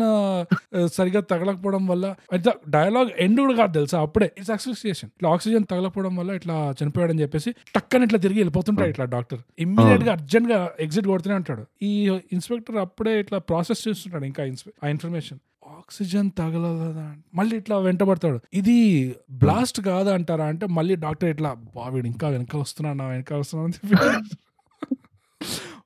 సరిగా 0.95 1.20
తగలకపోవడం 1.30 1.85
వల్ల 1.87 2.05
అయితే 2.32 2.53
డైలాగ్ 2.76 3.11
ఎండ్ 3.24 3.41
కూడా 3.43 3.55
కాదు 3.61 3.72
తెలుసా 3.78 3.99
అప్పుడే. 4.07 4.28
ఇట్స్ 4.39 4.53
అస్ఫిక్సియేషన్ 4.55 5.11
ఇట్లా 5.16 5.30
ఆక్సిజన్ 5.35 5.66
తగలకపోవడం 5.72 6.14
వల్ల 6.20 6.30
ఇట్లా 6.41 6.57
చనిపోయాడని 6.80 7.22
చెప్పేసి 7.24 7.51
టక్కని 7.76 8.05
ఇట్లా 8.09 8.20
తిరిగి 8.24 8.41
వెళ్ళిపోతుంటాడు 8.43 8.91
ఇట్లా 8.95 9.07
డాక్టర్. 9.14 9.41
ఇమ్మీడియట్గా 9.64 10.12
అర్జెంట్గా 10.16 10.59
ఎగ్జిట్ 10.87 11.09
కొడుతూనే 11.12 11.37
ఉంటాడు 11.43 11.64
ఈ 11.82 11.93
ఇన్స్పెక్టర్ 12.37 12.78
అప్పుడే 12.85 13.14
ఇట్లా 13.20 13.39
ప్రాసెస్ 13.51 13.82
చేస్తుంటాడు. 13.87 14.23
ఇంకా 14.24 14.42
ఆ 14.84 14.88
ఇన్ఫర్మేషన్. 14.88 15.38
ఆక్సిజన్ 15.66 16.30
తగలదా 16.38 17.14
మళ్ళీ 17.34 17.56
ఇట్లా 17.56 17.78
వెంటబడతాడు. 17.78 18.40
ఇది 18.54 18.76
బ్లాస్ట్ 19.30 19.80
కాదా 19.80 20.14
అంటారా 20.14 20.44
అంటే 20.44 20.66
మళ్ళీ 20.66 20.94
డాక్టర్ 20.96 21.28
ఇట్లా 21.28 21.56
బావిడు 21.76 22.06
ఇంకా 22.06 22.28
వెనకాల 22.28 22.60
వస్తున్నాడు 22.60 22.98
నా 22.98 23.06
వెనకాల 23.08 23.38
వస్తున్నా 23.38 23.64
అని 23.64 23.74
చెప్పి. 23.74 24.36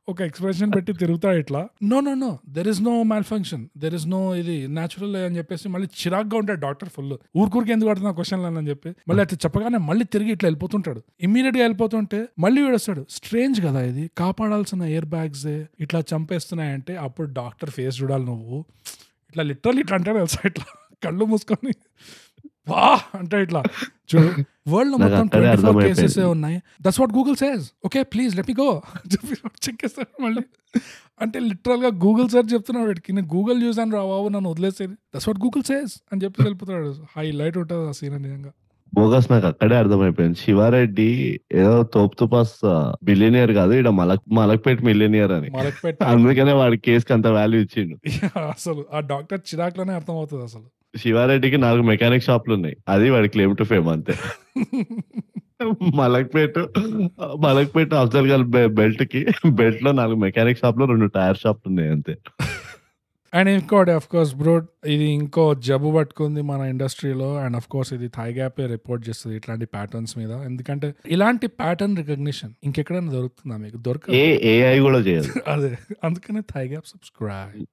ఒక 0.09 0.21
ఎక్స్ప్రెషన్ 0.23 0.71
పెట్టి 0.77 0.93
తిరుగుతాడు 0.93 1.39
ఇట్లా. 1.39 1.69
No 1.83 2.01
no 2.01 2.15
no 2.15 2.39
there 2.49 2.69
is 2.69 2.83
no 2.83 3.03
malfunction 3.25 3.69
there 3.79 3.95
is 3.95 4.07
no 4.07 4.35
ఇది 4.35 4.57
న్యాచురల్ 4.67 5.17
అని 5.17 5.37
చెప్పేసి 5.37 5.69
మళ్ళీ 5.69 5.89
చిరాగ్గా 6.01 6.37
ఉంటాడు 6.39 6.61
డాక్టర్ 6.61 6.89
ఫుల్. 6.89 7.17
ఊరికూరికి 7.37 7.73
ఎందుకు 7.73 7.89
పడుతున్నా 7.89 8.13
క్వశ్చన్ 8.13 8.45
అని 8.45 8.69
చెప్పి 8.69 8.91
మళ్ళీ 9.09 9.23
అట్లా 9.23 9.39
చెప్పగానే 9.45 9.79
మళ్ళీ 9.79 10.05
తిరిగి 10.05 10.33
ఇట్లా 10.33 10.47
వెళ్ళిపోతుంటాడు. 10.47 11.03
ఇమ్మీడియట్గా 11.23 11.63
వెళ్ళిపోతుంటే 11.63 12.29
మళ్ళీ 12.39 12.63
వీడొస్తాడు 12.63 13.07
స్ట్రేంజ్ 13.11 13.61
కదా 13.61 13.83
ఇది. 13.83 14.11
కాపాడాల్సిన 14.19 14.83
ఎయిర్ 14.83 15.05
బ్యాగ్స్ 15.05 15.47
ఇట్లా 15.81 16.03
చంపేస్తున్నాయంటే 16.15 16.97
అప్పుడు 16.97 17.29
డాక్టర్ 17.33 17.71
ఫేస్ 17.71 18.03
చూడాలి 18.03 18.25
నువ్వు. 18.25 18.65
ఇట్లా 19.31 19.43
లిటరల్ 19.43 19.79
ఇట్లా 19.79 19.97
అంటాడు 19.97 20.17
తెలుసా? 20.17 20.41
ఇట్లా 20.45 20.65
కళ్ళు 21.05 21.25
మూసుకొని. 21.25 21.73
వా 22.69 22.85
అంటే 23.19 23.37
ఇట్లా. 23.43 23.61
చూడు 24.11 24.29
వరల్డ్లో 24.73 24.97
మొత్తం 24.99 25.27
ట్వంటీ 25.33 25.63
ఫోర్. 25.65 25.79
కేసెస్ 25.85 26.19
ఉన్నాయి. 26.35 26.57
That's 26.83 27.01
what 27.01 27.13
Google 27.13 27.37
says 27.37 27.67
okay 27.87 28.03
please 28.15 28.37
let 28.37 28.49
me 28.49 28.57
go 28.61 28.69
check 29.65 29.79
చేస్తాడు 29.85 30.23
మళ్ళీ. 30.23 30.43
అంటే 31.21 31.39
లిటరల్గా 31.51 31.89
గూగుల్ 32.05 32.29
సెర్చ్ 32.29 32.55
చెప్తున్నాడు 32.55 32.89
వీడికి. 32.89 33.11
నేను 33.13 33.29
గూగుల్ 33.35 33.63
చూసాను 33.63 33.93
రా 33.97 34.03
బాబు 34.05 34.29
నన్ను 34.29 34.51
వదిలేసేది 34.51 34.95
దట్స్ 35.15 35.29
వాట్ 35.29 35.39
గూగుల్ 35.39 35.65
సేస్ 35.65 35.95
అని 36.13 36.23
చెప్పి 36.25 36.43
వెళ్ళిపోతాడు 36.43 36.91
హైలైట్ 37.17 37.59
ఉంటుంది 37.59 37.89
ఆ 37.89 37.93
సీన్ 37.93 38.17
నిజంగా. 38.23 38.53
బోగస్ 38.93 39.27
నాకు 39.33 39.47
అక్కడే 39.47 39.77
అర్థమైపోయింది. 39.77 40.39
శివారెడ్డి 40.39 41.09
ఏదో 41.53 41.83
తోపు 41.95 42.15
తుపాస్ 42.17 42.55
బిలియనియర్ 43.03 43.53
కాదు 43.53 43.73
ఇక్కడ 43.73 43.89
మలక్ 43.99 44.23
మలక్పేట్ 44.33 44.83
మిలియనియర్ 44.83 45.33
అని. 45.33 45.49
అందుకనే 46.05 46.53
వాడి 46.53 46.79
కేసుకి 46.79 47.13
అంత 47.13 47.27
వాల్యూ 47.27 47.61
ఇచ్చిండు. 47.61 47.97
అసలు 48.55 48.87
ఆ 48.93 49.01
డాక్టర్ 49.13 49.41
చిరాక్లోనే 49.51 49.93
అర్థం 49.93 50.17
అవుతుంది 50.17 50.45
అసలు. 50.45 50.67
శివారెడ్డికి 50.97 51.57
నాలుగు 51.57 51.83
మెకానిక్ 51.83 52.25
షాపులు 52.25 52.55
ఉన్నాయి 52.55 52.77
అది 52.89 53.11
వాడి 53.11 53.29
క్లెయిమ్ 53.29 53.57
టు 53.57 53.65
ఫేమ్ 53.65 53.89
అంతే. 53.89 54.15
మలక్పేట 55.95 56.59
మలక్పేట 57.41 57.95
అఫ్జల్ 57.95 58.27
గల్ 58.27 58.67
బెల్ట్కి 58.67 59.27
బెల్ట్లో 59.51 59.93
నాలుగు 59.93 60.17
మెకానిక్ 60.17 60.59
షాప్లో 60.59 60.87
రెండు 60.87 61.07
టైర్ 61.07 61.37
షాపులు 61.37 61.69
ఉన్నాయి 61.69 61.91
అంతే. 61.91 62.17
అండ్ 63.35 63.51
ఇంకోటి 63.51 63.91
అఫ్ 63.91 64.09
కోర్స్ 64.09 64.35
బ్రో 64.35 64.63
ఇది 64.87 65.05
ఇంకో 65.05 65.55
జబ్బు 65.55 65.97
పట్టుకుంది 65.97 66.43
మన 66.43 66.61
ఇండస్ట్రీలో. 66.61 67.37
అండ్ 67.37 67.57
అఫ్ 67.57 67.69
కోర్స్ 67.69 67.93
ఇది 67.93 68.09
థై 68.09 68.33
గ్యాప్ 68.33 68.61
రిపోర్ట్ 68.61 69.09
చేస్తుంది 69.09 69.37
ఇట్లాంటి 69.37 69.67
ప్యాటర్న్స్ 69.67 70.19
మీద. 70.19 70.31
ఎందుకంటే 70.31 70.95
ఇలాంటి 71.07 71.47
ప్యాటర్న్ 71.47 71.97
రికగ్నిషన్ 71.97 72.51
ఇంకెక్కడైనా 72.65 73.13
దొరుకుతుందా 73.13 73.57
మీకు? 73.57 73.77
దొరకదు. 73.77 74.15
ఏ 74.15 74.39
ఏఐ 74.43 74.79
కూడా 74.79 74.99
చేయదు. 74.99 75.33
అదే 75.49 75.79
అందుకనే 76.05 76.41
thigh 76.41 76.69
gap 76.69 76.87
subscribe. 76.87 77.67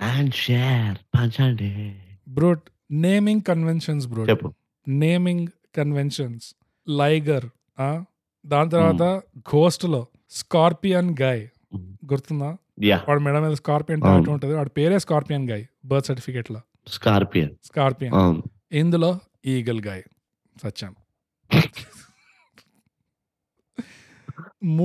And 0.00 0.34
share 0.34 0.98
పంచండి. 1.16 1.94
బ్రో 2.28 2.56
నేమింగ్ 2.90 3.40
కన్వెన్షన్స్ 3.40 4.06
బ్రో 4.06 4.24
చెప్పు. 4.24 4.52
నేమింగ్ 4.88 5.46
కన్వెన్షన్స్ 5.76 6.54
లైగర్ 6.88 7.46
దాని 8.46 8.70
తర్వాత 8.70 9.22
ఘోస్ట్లో 9.38 10.06
స్కార్పియన్ 10.30 11.16
గాయ్ 11.20 11.48
గుర్తుందా? 12.12 12.56
వాడు 13.08 13.20
మెడ 13.20 13.38
మీద 13.38 13.52
స్కార్పియన్. 13.52 14.02
టాటూ 14.02 14.32
ఉంటుంది. 14.32 14.54
వాడి 14.54 14.70
పేరే 14.70 14.98
స్కార్పియన్ 14.98 15.50
గాయ్ 15.50 15.64
బర్త్ 15.84 16.06
సర్టిఫికేట్లో. 16.06 16.60
స్కార్పియన్ 16.86 17.50
స్కార్పియన్ 17.64 18.42
ఇందులో 18.72 19.18
ఈగల్ 19.46 19.80
గాయ్ 19.80 20.02
సత్యం. 20.62 20.94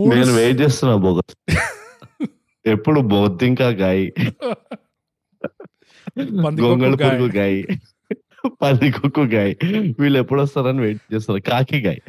నేను 0.10 0.34
వెయిట్ 0.34 0.62
చేస్తున్నా 0.62 0.96
బోగస్. 0.96 1.36
ఎప్పుడు 2.66 3.02
బొద్దింకా 3.02 3.70
గాయి 3.70 4.10
పందికొక్కు 4.10 4.78
గొంగళ 6.64 6.94
గాయ్. 6.96 7.12
పురుగు 7.12 7.30
గాయి 7.38 7.62
పందికొక్కు 8.62 9.24
గాయి 9.34 9.54
వీళ్ళు 10.00 10.18
ఎప్పుడు 10.20 10.42
వస్తారని 10.42 10.82
వెయిట్ 10.82 11.02
చేస్తారు. 11.14 11.42
కాకి 11.50 11.80
గాయ్ 11.88 12.00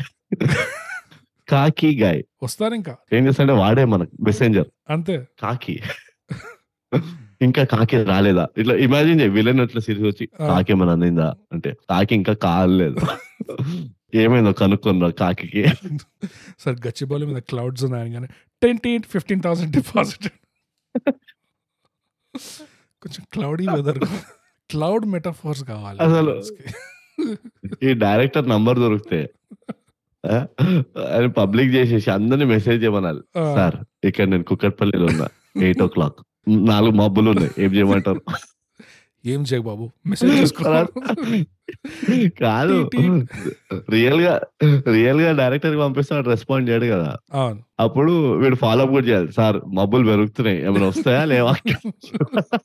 కాకి 1.49 1.91
గాయ్ 2.03 2.21
వస్తారు 2.43 2.75
ఇంకా 2.75 2.93
ఏం 3.13 3.23
చేస్తాడంటే 3.27 3.57
వాడే 3.61 3.85
మనకు 3.87 4.13
మెసెంజర్ 4.23 4.69
అంతే. 4.89 5.15
కాకి. 5.43 5.75
ఇంకా 7.41 7.63
కాకి 7.73 7.97
రాలేదా? 8.05 8.45
ఇట్లా 8.57 8.75
ఇమాజిన్ 8.85 9.21
చేయి 9.21 9.33
విలన్ 9.37 9.61
అట్లా 9.65 9.81
సిరీస్ 9.81 10.07
వచ్చి. 10.11 10.25
కాకి 10.43 10.73
ఏమైనా 10.73 10.93
అందిందా? 10.97 11.29
అంటే 11.53 11.71
కాకి 11.91 12.15
ఇంకా 12.19 12.35
కాలేదు 12.45 13.01
ఏమైందో 14.23 14.53
కనుక్కున్నా 14.61 15.09
కాకి 15.21 15.49
సార్ 16.59 16.77
గచ్చిబౌలి 16.87 17.27
మీద 17.29 17.41
క్లౌడ్స్ 17.51 17.85
ఉన్నాయి 17.89 18.13
కానీ 18.15 18.29
ట్వంటీ 18.63 18.93
ఫిఫ్టీన్ 19.13 19.43
థౌసండ్ 19.43 19.73
డిపాజిట్ 19.77 20.27
కొంచెం 23.03 23.25
క్లౌడీ 23.33 23.67
వెదర్ 23.67 23.99
క్లౌడ్ 24.71 25.07
మెటాఫోర్స్ 25.07 25.65
కావాలి. 25.65 25.99
అసలు 26.03 26.43
ఈ 27.83 27.95
డైరెక్టర్ 27.95 28.49
నంబర్ 28.49 28.79
దొరికితే 28.79 29.31
అని 31.17 31.33
పబ్లిక్ 31.33 31.75
చేసేసి 31.75 32.11
అందరిని 32.11 32.45
మెసేజ్ 32.45 32.83
చేయమనాలి. 32.83 33.21
సార్ 33.37 34.07
ఇక్కడ 34.07 34.29
నేను 34.29 34.45
కుక్కట్పల్లిలో 34.45 35.07
ఉన్నా. 35.07 35.29
Eight 35.63 35.83
o'clock. 35.87 36.15
నాలుగు 36.49 36.91
మబ్బులు 36.91 37.31
ఉన్నాయి 37.31 37.51
ఏం 37.59 37.75
చేయమంటారు? 37.75 38.23
ఏం 39.27 39.43
చేయ 39.43 39.61
బాబు? 39.61 39.91
మెసేజ్ 40.07 40.35
చేసుకో. 40.35 40.65
కాదు. 42.41 42.91
రియల్గా 43.91 44.41
రియల్గా 44.93 45.33
డైరెక్టర్కి 45.33 45.79
పంపిస్తే 45.79 46.15
వాడు 46.15 46.29
రెస్పాండ్ 46.29 46.71
చేయడు 46.71 46.85
కదా. 46.85 47.17
అప్పుడు 47.81 48.35
వీడు 48.35 48.55
ఫాలో 48.55 48.83
అప్ 48.83 48.91
కూడా 48.91 49.07
చేయాలి. 49.07 49.33
సార్ 49.33 49.61
మబ్బులు 49.75 50.07
పెరుగుతున్నాయి. 50.07 50.65
ఏమైనా 50.65 50.87
వస్తాయా? 50.87 51.25
లేవా? 51.25 51.55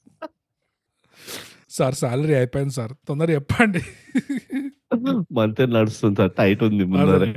సార్ 1.78 1.96
సాలరీ 1.96 2.34
అయిపోయింది 2.34 2.74
సార్. 2.74 2.94
తొందర 3.08 3.28
చెప్పండి. 3.32 3.82
మంత్ 5.32 5.62
నడుస్తుంది 5.74 6.16
సార్. 6.16 6.32
టైట్ 6.32 6.64
ఉంది 6.64 6.84
ముందరే. 6.84 7.30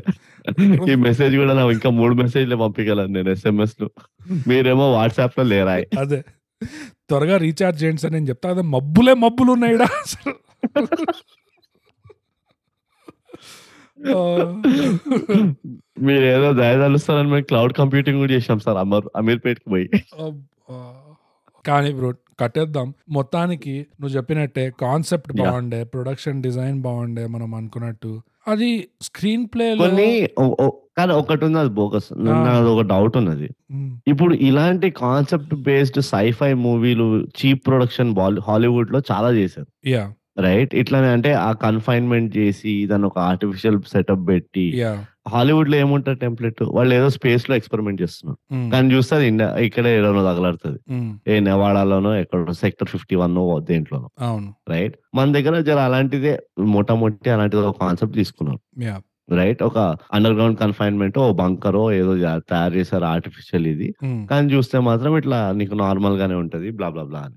ఈ 0.93 0.95
మెసేజ్ 0.95 1.37
కూడా 1.37 1.55
నాకు 1.55 1.73
ఇంకా 1.77 1.91
మూడు 1.91 2.15
మెసేజ్లు 2.15 2.57
పంపించగలను 2.57 3.13
నేను 3.13 3.31
ఎస్ఎంఎస్లో. 3.31 3.89
మీరేమో 4.49 4.93
వాట్సాప్లో 4.93 5.45
లేరా? 5.45 5.75
అదే. 5.99 6.21
త్వరగా 7.09 7.37
రీఛార్జ్ 7.37 7.83
చేయండి 7.85 8.01
సార్. 8.01 8.13
నేను 8.13 8.29
చెప్తా 8.29 8.51
అదే 8.51 8.63
మబ్బులే 8.75 9.15
మబ్బులు 9.15 9.51
ఉన్నాయిడా 9.53 9.89
మీరు 16.01 16.25
ఏదో 16.25 16.53
దయదలుస్తారని 16.53 17.31
మేము 17.31 17.45
క్లౌడ్ 17.45 17.73
కంప్యూటింగ్ 17.73 18.19
కూడా 18.19 18.33
చేసాం 18.33 18.59
సార్. 18.59 18.79
అమర్ 18.79 19.07
అమీర్పేట్కి 19.17 19.71
పోయి. 19.71 19.87
కానీ 21.67 21.91
బ్రో 21.93 22.11
కట్టేద్దాం. 22.41 22.95
మొత్తానికి 23.09 23.87
నువ్వు 24.01 24.17
చెప్పినట్టే 24.17 24.73
కాన్సెప్ట్. 24.81 25.33
బాగుండే 25.33 25.85
ప్రొడక్షన్ 25.85 26.43
డిజైన్ 26.43 26.81
బాగుండే 26.81 27.27
మనం 27.27 27.55
అనుకున్నట్టు. 27.55 28.21
అది 28.49 28.89
స్క్రీన్ 29.03 29.47
ప్లే 29.55 29.77
కొన్ని 29.77 30.29
కానీ 30.99 31.13
ఒకటి 31.13 31.45
ఉంది 31.45 31.59
అది 31.59 31.69
బోకస్. 31.69 32.07
నాది 32.19 32.69
ఒక 32.69 32.81
డౌట్ 32.81 33.17
ఉన్నది. 33.17 33.49
ఇప్పుడు 34.09 34.35
ఇలాంటి 34.35 34.91
కాన్సెప్ట్ 34.91 35.55
బేస్డ్ 35.55 36.01
సైఫై 36.01 36.53
మూవీలు 36.53 37.27
చీప్ 37.39 37.67
ప్రొడక్షన్ 37.67 38.15
హాలీవుడ్లో 38.41 39.01
చాలా 39.13 39.31
చేశారు. 39.31 39.89
యా 39.89 40.13
రైట్ 40.39 40.75
ఇట్లానే 40.75 41.09
అంటే 41.09 41.33
ఆ 41.33 41.53
కన్ఫైన్మెంట్ 41.53 42.37
చేసి 42.37 42.87
దాన్ని 42.87 43.07
ఒక 43.07 43.19
ఆర్టిఫిషియల్ 43.19 43.79
సెటప్ 43.83 44.29
పెట్టి 44.29 44.73
యా 44.77 45.05
హాలీవుడ్లో 45.35 45.77
ఏముంటారు 45.85 46.19
టెంప్లెట్? 46.25 46.63
వాళ్ళు 46.77 46.93
ఏదో 46.99 47.09
స్పేస్లో 47.17 47.55
ఎక్స్పెరిమెంట్ 47.61 47.99
చేస్తున్నారు. 48.03 48.39
కానీ 48.73 48.87
చూస్తే 48.95 49.13
అది 49.17 49.27
ఇండియా 49.33 49.49
ఇక్కడే 49.67 49.91
ఏడోనో 49.99 50.23
తగలాడుతుంది. 50.29 50.81
ఏ 51.33 51.41
నెవాడాలోనో 51.49 52.13
ఎక్కడో 52.23 52.55
సెక్టర్ 52.63 52.91
ఫిఫ్టీ 52.95 53.17
వన్ 53.23 53.37
దేంట్లోనో. 53.73 54.09
రైట్? 54.75 54.97
మన 55.19 55.27
దగ్గర 55.37 55.61
జర 55.69 55.79
అలాంటిదే 55.91 56.33
మొట్టమొదటి 56.77 57.31
అలాంటిది 57.37 57.63
ఒక 57.71 57.77
కాన్సెప్ట్ 57.85 58.17
తీసుకున్నారు. 58.23 58.61
రైట్? 59.39 59.63
ఒక 59.69 59.79
అండర్ 60.17 60.35
గ్రౌండ్ 60.37 60.59
కన్ఫైన్మెంట్ 60.63 61.17
ఓ 61.23 61.27
బంకరో 61.41 61.83
ఏదో 62.01 62.13
తయారు 62.53 62.75
చేశారు 62.79 63.07
ఆర్టిఫిషియల్ 63.15 63.67
ఇది. 63.75 63.89
కానీ 64.31 64.47
చూస్తే 64.55 64.79
మాత్రం 64.89 65.13
ఇట్లా 65.21 65.39
నీకు 65.61 65.75
నార్మల్ 65.85 66.17
గానే 66.23 66.37
ఉంటది 66.45 66.71
బ్లా 66.79 66.89
బ్లా 66.95 67.05
బ్లా 67.11 67.21
అని. 67.27 67.37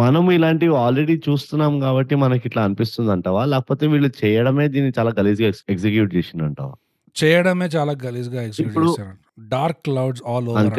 మనం 0.00 0.24
ఇలాంటివి 0.36 0.74
ఆల్రెడీ 0.82 1.14
చూస్తున్నాం 1.26 1.72
కాబట్టి 1.84 2.14
మనకి 2.22 2.44
ఇట్లా 2.48 2.62
అనిపిస్తుంది 2.66 3.10
అంటావా 3.14 3.42
లేకపోతే 3.52 3.84
వీళ్ళు 3.92 4.10
చేయడమే 4.20 4.66
దీన్ని 4.74 4.92
చాలా 4.98 5.10
గలీజ్గా 5.18 5.48
ఎగ్జిక్యూట్ 5.74 6.10
చేసిందంటావా? 6.16 6.74
చేయడమే 7.22 7.66
చాలా 7.66 7.92
గలీజ్గా 8.04 8.42
ఎగ్జిక్యూట్ 8.42 8.88
చేశారు 8.88 9.48
డార్క్ 9.48 9.78
క్లౌడ్స్ 9.84 10.22
ఆల్ 10.26 10.48
ఓవర్? 10.48 10.78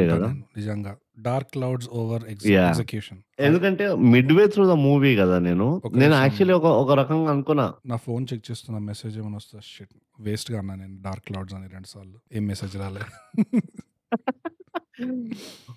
నిజంగా. 0.58 0.96
Dark 1.20 1.52
clouds 1.52 1.90
over. 1.90 2.24
ఎగ్జిక్యూషన్ 2.24 3.18
ఎందుకంటే 3.40 3.96
mid 3.96 4.34
way 4.34 4.48
through 4.48 4.68
the 4.68 4.72
movie 4.72 5.16
కదా 5.16 5.40
నేను. 5.40 5.82
నేను. 5.96 6.14
యాక్చువల్లీ 6.14 6.54
ఒక 6.54 6.64
ఒక 6.64 6.92
రకంగా 6.92 7.32
అనుకున్నా. 7.32 7.74
నా 7.86 7.96
ఫోన్ 7.96 8.28
చెక్ 8.34 8.52
చేస్తున్న 8.52 8.80
మెసేజ్ 8.80 9.18
ఏమైనా 9.18 9.36
వస్తా 9.36 9.60
షిట్ 9.78 9.90
వేస్ట్గా 10.20 10.60
అన్నా 10.60 10.76
నేను 10.76 10.98
డార్క్ 11.02 11.26
క్లౌడ్స్ 11.26 11.54
అని 11.54 11.68
రెండు 11.68 11.88
సార్లు. 11.88 12.20
ఏం 12.34 12.46
మెసేజ్ 12.46 12.76
రాలే. 12.78 13.02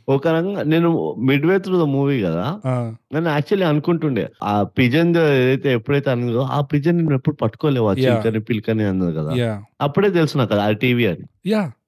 ఒక 0.09 0.29
రకంగా 0.29 0.63
నేను 0.63 0.89
mid 1.21 1.47
way 1.47 1.59
through 1.59 1.79
the 1.79 1.87
movie 1.89 2.23
కదా. 2.23 2.45
ఆ, 2.67 2.75
నేను 3.13 3.29
యాక్చువల్లీ 3.29 3.67
అనుకుంటుండే 3.67 4.25
ఆ 4.43 4.63
పిజన్ 4.79 5.11
ఏదైతే 5.35 5.73
ఎప్పుడైతే 5.73 6.11
అన్నదో 6.11 6.43
ఆ 6.51 6.61
పిజన్ 6.73 6.99
నేను 6.99 7.15
ఎప్పుడు 7.15 7.37
పట్టుకోలేవు 7.37 7.89
ఆ. 7.89 7.95
చిల్కని 7.95 8.41
పిల్కని 8.41 8.85
అన్నది 8.85 9.15
కదా. 9.17 9.33
అప్పుడే 9.81 10.11
తెలుసు 10.11 10.39
నాకు 10.39 10.55
అది 10.61 10.75
టీవీ 10.75 11.07
అని. 11.07 11.27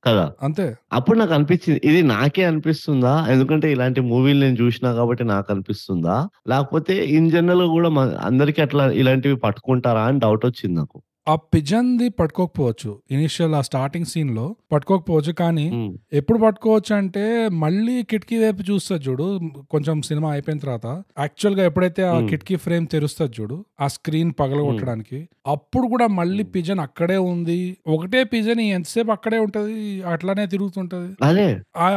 కదా. 0.07 0.27
అంతే. 0.43 0.67
అప్పుడు 0.93 1.19
నాకు 1.19 1.35
అనిపించింది 1.35 1.81
ఇది 1.85 2.03
నాకే 2.07 2.45
అనిపిస్తుందా? 2.45 3.27
ఎందుకంటే 3.29 3.73
ఇలాంటి 3.73 4.01
మూవీలు 4.07 4.41
నేను 4.41 4.57
చూసినా 4.61 4.93
కాబట్టి 4.93 5.25
నాకు 5.25 5.53
అనిపిస్తుందా? 5.53 6.17
లేకపోతే 6.49 6.95
ఇన్ 7.11 7.31
జనరల్ 7.31 7.67
కూడా 7.69 7.89
అందరికీ 8.23 8.63
అట్లా 8.63 8.87
ఇలాంటివి 8.95 9.37
పట్టుకుంటారా 9.37 10.03
అని 10.03 10.21
డౌట్ 10.21 10.47
వచ్చింది 10.47 10.77
నాకు. 10.77 10.99
ఆ 11.27 11.35
పిజన్ది 11.53 12.07
పట్టుకోకపోవచ్చు 12.19 12.91
ఇనిషియల్ 13.11 13.55
ఆ 13.55 13.61
స్టార్టింగ్ 13.61 14.07
సీన్లో 14.07 14.45
పట్టుకోకపోవచ్చు 14.71 15.33
కానీ 15.41 15.67
ఎప్పుడు 16.13 16.39
పట్టుకోవచ్చు 16.41 16.93
అంటే 16.97 17.25
మళ్ళీ 17.61 17.97
కిటికీ 18.11 18.37
వైపు 18.39 18.63
చూస్తుంది 18.69 19.03
చూడు 19.07 19.27
కొంచెం 19.71 19.97
సినిమా 20.03 20.29
అయిపోయిన 20.31 20.61
తర్వాత 20.65 20.87
యాక్చువల్గా 21.19 21.65
ఎప్పుడైతే 21.65 22.03
ఆ. 22.05 22.15
కిటికీ 22.31 22.57
ఫ్రేమ్ 22.65 22.87
తెరుస్తుంది 22.93 23.35
చూడు 23.39 23.57
ఆ 23.81 23.89
స్క్రీన్ 23.95 24.33
పగలగొట్టడానికి 24.41 25.21
అప్పుడు 25.47 25.87
కూడా 25.89 26.07
మళ్ళీ. 26.13 26.43
పిజన్ 26.55 26.81
అక్కడే 26.81 27.19
ఉంది 27.29 27.59
ఒకటే 27.89 28.21
పిజన్ 28.31 28.61
ఎంతసేపు 28.71 29.13
అక్కడే 29.13 29.39
ఉంటది 29.39 29.77
అట్లానే 30.11 30.45
తిరుగుతుంటది 30.47 31.11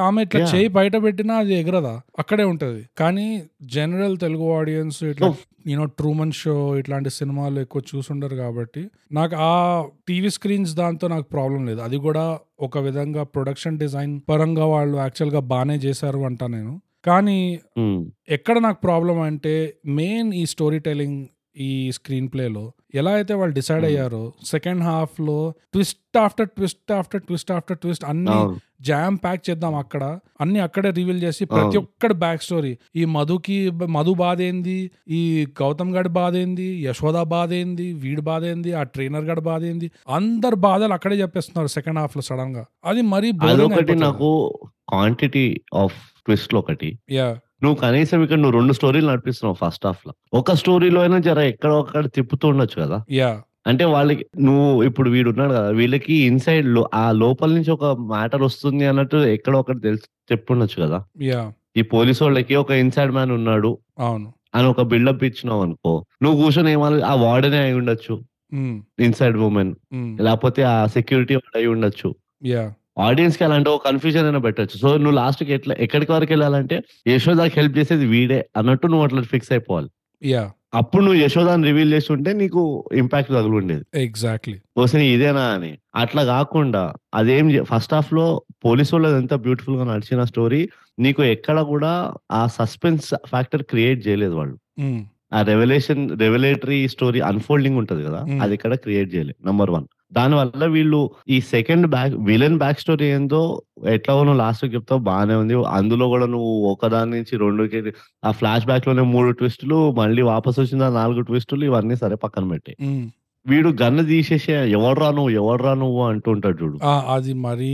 ఆమె 0.04 0.22
ఇట్లా. 0.26 0.44
చేయి 0.54 0.68
బయట 0.74 0.96
పెట్టినా 1.04 1.36
అది 1.38 1.54
ఎగరదా 1.56 1.96
అక్కడే 2.20 2.46
ఉంటది 2.46 2.84
కానీ 2.98 3.28
జనరల్ 3.74 4.16
తెలుగు 4.20 4.48
ఆడియన్స్ 4.56 5.02
ఇట్లా. 5.06 5.30
యూనో 5.68 5.86
ట్రూమన్ 5.86 6.32
షో 6.32 6.78
ఇట్లాంటి 6.78 7.10
సినిమాలు 7.10 7.60
ఎక్కువ 7.60 7.82
చూసుండరు 7.96 8.36
కాబట్టి 8.36 8.88
నాకు 9.12 9.36
ఆ 9.36 9.86
టీవీ 10.08 10.30
స్క్రీన్స్ 10.30 10.74
దాంతో 10.74 11.08
నాకు 11.08 11.24
ప్రాబ్లం 11.24 11.66
లేదు. 11.66 11.82
అది 11.82 11.98
కూడా 11.98 12.40
ఒక 12.60 12.78
విధంగా 12.78 13.24
ప్రొడక్షన్ 13.24 13.80
డిజైన్ 13.80 14.22
పరంగా 14.30 14.66
వాళ్ళు 14.66 14.98
యాక్చువల్గా 14.98 15.40
బాగానే 15.40 15.76
చేశారు 15.76 16.20
అంటా 16.20 16.48
నేను. 16.48 16.82
కానీ 17.06 17.60
ఎక్కడ 18.30 18.58
నాకు 18.60 18.82
ప్రాబ్లం 18.82 19.20
అంటే 19.20 19.74
మెయిన్ 19.86 20.34
ఈ 20.34 20.46
స్టోరీ 20.46 20.80
టెలింగ్ 20.80 21.26
ఈ 21.58 21.92
స్క్రీన్ 21.92 22.28
ప్లేలో 22.28 22.72
ఎలా 22.94 23.12
అయితే 23.12 23.34
వాళ్ళు 23.34 23.54
డిసైడ్ 23.54 23.80
Hmm. 23.80 23.90
అయ్యారో 23.90 24.34
సెకండ్ 24.46 24.84
హాఫ్లో 24.84 25.38
twist 25.74 26.18
after 26.18 26.50
twist 26.50 26.92
after 26.92 27.22
twist 27.22 27.52
after 27.52 27.78
twist 27.78 28.06
అన్ని 28.06 28.36
జామ్ 28.82 29.18
ప్యాక్ 29.18 29.50
చేద్దాం 29.50 29.76
అక్కడ. 29.76 30.04
అన్ని 30.42 30.60
అక్కడే 30.60 30.90
రివీల్ 30.90 31.24
చేసి 31.24 31.46
ప్రతి. 31.46 31.78
ఒక్కడి 31.78 32.14
బ్యాక్ 32.14 32.44
స్టోరీ 32.44 32.78
ఈ 32.96 33.06
మధుకి 33.06 33.58
మధు 33.70 34.14
బాధ 34.14 34.42
ఏంది? 34.42 34.78
ఈ 35.10 35.22
గౌతమ్ 35.62 35.96
గడి 35.96 36.10
బాధ 36.10 36.36
ఏంది? 36.36 36.84
యశోద 36.84 37.22
బాధ 37.22 37.54
ఏంది? 37.54 37.94
వీడి 37.94 38.22
బాధ 38.22 38.44
ఏంది? 38.44 38.74
ఆ 38.74 38.84
ట్రైనర్ 38.84 39.26
గడి 39.26 39.42
బాధ 39.42 39.64
ఏంది? 39.64 39.92
అందరు 40.10 40.56
బాధలు 40.56 40.94
అక్కడే 40.94 41.16
చెప్పేస్తున్నారు 41.16 41.68
సెకండ్ 41.68 42.00
హాఫ్లో 42.00 42.22
సడన్గా. 42.22 42.66
అది 42.86 43.02
మరీ 43.02 43.32
నాకు 43.96 44.30
క్వాంటిటీ 44.90 45.46
ఆఫ్ 45.74 45.98
ట్విస్ట్ 46.26 46.56
ఒకటి. 46.56 47.00
యా 47.12 47.30
నువ్వు 47.64 47.78
కనీసం 47.82 48.20
ఇక్కడ 48.24 48.40
నువ్వు 48.40 48.56
రెండు 48.58 48.74
స్టోరీలు 48.74 49.08
నడిపిస్తున్నావు 49.10 49.58
ఫస్ట్ 49.62 49.86
హాఫ్లో. 49.86 50.12
ఒక 50.34 50.54
స్టోరీలో 50.54 51.00
అయినా 51.02 51.20
జర 51.22 51.40
ఎక్కడ 51.52 51.72
ఒక్కడ 51.82 52.06
తిప్పుతూ 52.16 52.48
ఉండొచ్చు 52.48 52.78
కదా? 52.82 52.98
యా. 53.14 53.32
అంటే 53.66 53.84
వాళ్ళకి 53.92 54.24
నువ్వు 54.40 54.66
ఇప్పుడు 54.84 55.10
వీడు 55.10 55.30
ఉన్నాడు 55.30 55.54
కదా 55.54 55.70
వీళ్ళకి 55.72 56.14
ఇన్సైడ్లో 56.26 56.82
ఆ 56.96 57.12
లోపల 57.20 57.50
నుంచి 57.54 57.72
ఒక 57.72 57.86
మ్యాటర్ 58.10 58.42
వస్తుంది 58.42 58.84
అన్నట్టు 58.86 59.18
ఎక్కడ 59.30 59.56
ఒకటి 59.56 59.80
తెలుసు 59.80 60.08
చెప్పుండొచ్చు 60.32 60.78
కదా? 60.84 61.00
యా. 61.24 61.42
ఈ 61.78 61.84
పోలీసు 61.94 62.22
వాళ్ళకి 62.24 62.56
ఒక 62.56 62.72
ఇన్సైడ్ 62.82 63.12
మ్యాన్ 63.12 63.32
ఉన్నాడు 63.32 63.72
అవును. 64.00 64.28
అని 64.54 64.68
ఒక 64.68 64.82
బిల్డప్ 64.90 65.24
ఇచ్చినావు 65.24 65.62
అనుకో 65.64 65.94
నువ్వు 66.22 66.36
కూర్చొని 66.42 66.72
ఏమన్నా 66.72 67.08
ఆ 67.08 67.16
వార్డెనే 67.22 67.60
అయి 67.60 67.74
ఉండొచ్చు. 67.74 68.16
ఉమ్, 68.54 68.76
ఇన్సైడ్ 69.00 69.38
ఉమెన్ 69.46 69.72
ఉమ్, 69.94 70.12
లేకపోతే 70.22 70.62
ఆ 70.70 70.88
సెక్యూరిటీ 70.88 71.36
అయి 71.56 71.68
ఉండొచ్చు. 71.68 72.10
యా. 72.46 72.64
ఆడియన్స్కి 72.98 73.44
అలాంటి 73.44 73.70
ఒక 73.70 73.88
కన్ఫ్యూజన్ 73.90 74.26
అయినా 74.26 74.40
పెట్టొచ్చు. 74.40 74.78
సో 74.78 74.98
నువ్వు 74.98 75.12
లాస్ట్కి 75.12 75.54
ఎట్లా 75.54 75.76
ఎక్కడికి 75.80 76.12
వరకు 76.12 76.32
వెళ్ళాలంటే 76.32 76.84
యశోదాకి 77.08 77.60
హెల్ప్ 77.60 77.78
చేసేది 77.78 78.06
వీడే 78.06 78.46
అన్నట్టు 78.56 78.88
నువ్వు 78.88 79.06
అట్లా 79.06 79.22
ఫిక్స్ 79.22 79.52
అయిపోవాలి. 79.52 79.90
యా 80.22 80.52
అప్పుడు 80.74 81.04
నువ్వు 81.04 81.22
యశోదాని 81.22 81.64
రివీల్ 81.64 81.94
చేసి 81.94 82.12
ఉంటే 82.14 82.34
నీకు 82.34 82.86
ఇంపాక్ట్ 82.94 83.32
తగులు 83.32 83.56
ఉండేది. 83.56 83.84
ఎగ్జాక్ట్లీ 83.96 84.58
ఇదేనా 85.02 85.42
అని. 85.42 85.78
అట్లా 85.96 86.24
కాకుండా 86.24 86.94
అదేం 87.14 87.64
ఫస్ట్ 87.64 87.94
హాఫ్లో 87.94 88.42
పోలీసు 88.66 88.96
వాళ్ళది 88.96 89.16
ఎంత 89.16 89.34
బ్యూటిఫుల్గా 89.34 89.84
నడిచిన 89.84 90.24
స్టోరీ 90.24 90.70
నీకు 91.00 91.24
ఎక్కడ 91.24 91.60
కూడా 91.60 92.14
ఆ 92.32 92.48
సస్పెన్స్ 92.48 93.16
ఫ్యాక్టర్ 93.26 93.64
క్రియేట్ 93.64 94.08
చేయలేదు 94.08 94.36
వాళ్ళు. 94.36 94.56
ఆ 95.34 95.42
రెవల్యూషన్ 95.42 96.20
రెవల్యూటరీ 96.20 96.88
స్టోరీ 96.88 97.20
అన్ఫోల్డింగ్ 97.20 97.78
ఉంటది 97.78 98.04
కదా 98.04 98.20
Hmm. 98.22 98.42
అది 98.42 98.54
ఇక్కడ 98.54 98.74
క్రియేట్ 98.76 99.16
చేయలేదు 99.16 99.48
నంబర్ 99.48 99.72
వన్ 99.72 99.86
దాని 100.14 100.36
వల్ల 100.40 100.66
వీళ్ళు 100.74 101.00
ఈ 101.30 101.38
second 101.52 101.88
back 101.88 102.14
villain 102.28 102.58
back 102.58 102.82
story 102.82 103.06
ఏందో 103.14 103.42
ఎట్లా 103.94 104.14
నువ్వు 104.20 104.40
లాస్ట్ 104.40 104.66
చెప్తావు 104.76 105.02
బాగానే 105.08 105.36
ఉంది. 105.36 105.56
అందులో 105.74 106.06
కూడా 106.14 106.28
నువ్వు 106.34 106.52
ఒకదాని 106.72 107.12
నుంచి 107.16 107.34
రెండుకి 107.44 107.80
ఆ 108.24 108.32
ఫ్లాష్ 108.40 108.66
బ్యాక్లోనే 108.66 109.06
మూడు 109.14 109.32
ట్విస్టులు 109.40 109.80
మళ్ళీ 110.00 110.24
వాపస్ 110.30 110.60
వచ్చిన 110.60 110.90
నాలుగు 110.98 111.24
ట్విస్టులు 111.30 111.66
ఇవన్నీ 111.70 111.98
సరే 112.04 112.18
పక్కన 112.24 112.46
పెట్టి 112.52 112.74
వీడు 113.46 113.70
గన్ను 113.80 114.04
తీసేసే 114.10 114.54
ఎవడ్రా 114.76 115.08
నువ్వు 115.12 115.32
ఎవడ్రా 115.40 115.72
నువ్వు 115.80 116.02
అంటుంటాడు 116.06 116.58
చూడు. 116.60 116.78
అది 117.16 117.34
మరీ 117.46 117.72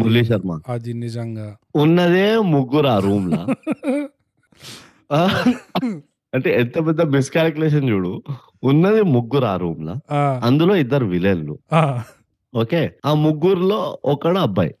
మురళీ 0.00 0.22
శర్మ. 0.24 0.52
అది 0.68 0.92
నిజంగా. 1.02 1.48
ఉన్నదే 1.76 2.24
ముగ్గురు 2.52 2.88
ఆ 2.88 2.98
రూమ్ 3.00 3.26
లా. 3.32 3.42
అంటే 6.32 6.48
ఎంత 6.60 6.86
పెద్ద 6.86 7.02
మిస్కాలిక్యులేషన్ 7.08 7.88
చూడు. 7.90 8.12
ఉన్నది 8.62 9.02
ముగ్గురు 9.10 9.46
ఆ 9.46 9.56
రూమ్ 9.56 9.82
లా. 9.86 9.94
అందులో 10.42 10.74
ఇద్దరు 10.76 11.06
విలన్లు 11.06 11.54
ఓకే? 12.52 12.82
ఆ 13.06 13.12
ముగ్గురులో 13.24 13.80
ఒకడు 14.04 14.38
అబ్బాయి. 14.38 14.72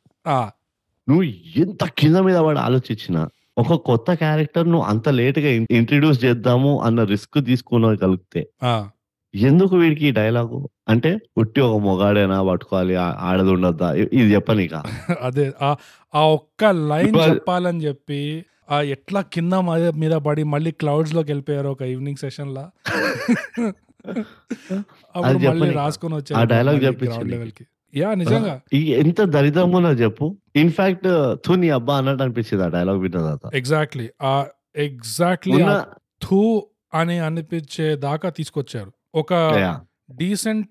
నువ్వు 1.08 1.24
ఎంత 1.56 1.84
కింద 1.98 2.16
మీద 2.20 2.38
వాడు 2.38 2.58
ఆలోచించిన 2.58 3.16
ఒక 3.56 3.74
కొత్త 3.86 4.14
క్యారెక్టర్ 4.14 4.66
నువ్వు 4.68 4.86
అంత 4.88 5.08
లేట్గా 5.10 5.50
ఇంట్రడ్యూస్ 5.76 6.24
చేద్దాము 6.24 6.80
అన్న 6.82 7.04
రిస్క్ 7.04 7.38
తీసుకునగలిగితే 7.44 8.42
ఎందుకు 9.34 9.74
వీడికి 9.76 10.04
ఈ 10.06 10.12
డైలాగు 10.12 10.58
అంటే 10.88 11.10
ఉట్టి 11.36 11.60
ఒక 11.60 11.76
మొగాడేనా 11.82 12.38
పట్టుకోవాలి 12.42 12.94
ఆడది 13.22 13.50
ఉండొద్దా? 13.50 13.88
ఇది 14.14 14.28
చెప్పనీక. 14.34 14.74
అదే. 15.22 15.44
ఆ 16.14 16.22
ఒక్క 16.30 16.62
లైన్ 16.88 17.16
చెప్పాలని 17.28 17.80
చెప్పి 17.84 18.20
ఆ 18.70 18.80
ఎట్లా 18.80 19.20
కింద 19.20 19.52
మీద- 19.52 19.94
పడి 20.18 20.42
మళ్ళీ 20.42 20.70
క్లౌడ్స్లోకి 20.70 21.32
వెళ్ళిపోయారు 21.32 21.68
ఒక 21.68 21.82
ఈవినింగ్ 21.82 22.16
సెషన్ 22.16 22.54
లా. 22.54 22.70
అప్పుడు 25.16 25.38
మళ్ళీ. 25.38 25.70
రాసుకొని 25.70 26.14
వచ్చారు 26.14 26.40
చెప్పించు 26.86 27.10
గ్రౌండ్ 27.10 27.24
నీకు. 27.24 27.36
లెవెల్కి 27.36 27.66
యా 27.96 28.14
నిజంగా. 28.14 28.60
ఎంత 28.74 29.22
దరిద్రంగా 29.22 29.76
ఉన్నదో 29.76 29.94
చెప్పు. 29.94 30.36
ఇన్ఫాక్ట్ 30.56 31.04
తుని 31.46 31.70
అబ్బా 31.70 31.96
అన్నట్టు 31.96 32.22
అనిపించింది 32.22 32.64
ఆ 32.64 32.68
డైలాగ్ 32.68 32.98
విన్న 32.98 33.16
తర్వాత. 33.16 33.54
ఎగ్జాక్ట్లీ 33.54 34.08
ఆ 34.22 34.46
ఎగ్జాక్ట్లీ 34.76 35.56
థూ 36.22 36.66
అని 36.94 37.18
అనిపించే 37.18 37.96
దాకా 37.96 38.30
తీసుకొచ్చారు. 38.30 38.92
ఒక. 39.14 39.34
డీసెంట్ 40.10 40.68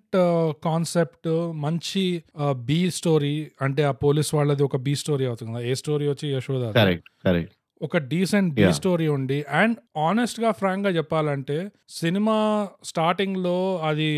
కాన్సెప్ట్ 0.66 1.52
మంచి 1.56 2.24
బి 2.52 2.91
స్టోరీ 2.91 3.52
అంటే 3.62 3.84
ఆ 3.84 3.91
పోలీస్ 3.91 4.36
వాళ్ళది 4.36 4.64
ఒక 4.64 4.76
బి 4.76 4.95
స్టోరీ 4.95 5.26
అవుతుంది 5.26 5.52
కదా. 5.52 5.62
ఏ 5.62 5.74
స్టోరీ 5.74 6.08
వచ్చి 6.08 6.34
యశోద 6.34 6.72
ఒక 7.82 7.97
డీసెంట్ 8.07 8.53
బి. 8.53 8.73
స్టోరీ 8.73 9.07
ఉండి 9.07 9.45
అండ్ 9.51 9.77
ఆనెస్ట్గా 9.99 10.51
ఫ్రాంక్గా 10.51 10.89
చెప్పాలంటే 10.89 11.57
సినిమా 11.89 12.38
స్టార్టింగ్లో 12.84 13.57
అది 13.84 14.09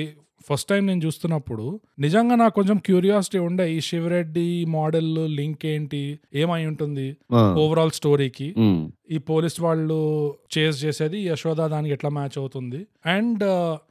ఫస్ట్ 0.49 0.69
టైం 0.69 0.85
నేను 0.85 1.05
చూస్తున్నప్పుడు 1.05 1.65
నిజంగా 1.99 2.35
నాకు 2.35 2.53
కొంచెం 2.53 2.77
క్యూరియాసిటీ 2.77 3.37
ఉండే 3.39 3.73
ఈ 3.73 3.81
శివరెడ్డి 3.81 4.65
మోడల్ 4.69 5.11
లింక్ 5.35 5.65
ఏంటి 5.65 6.01
ఏమై 6.33 6.65
ఉంటుంది 6.65 7.05
ఓవరాల్ 7.57 7.91
స్టోరీకి 7.91 8.47
ఈ 9.11 9.17
పోలీస్ 9.17 9.61
వాళ్ళు 9.61 9.97
చేస్ 10.57 10.83
చేసేది 10.83 11.25
యశోద 11.27 11.67
దానికి 11.67 11.93
ఎట్లా 11.93 12.09
మ్యాచ్ 12.09 12.37
అవుతుంది? 12.37 12.87
అండ్ 13.05 13.43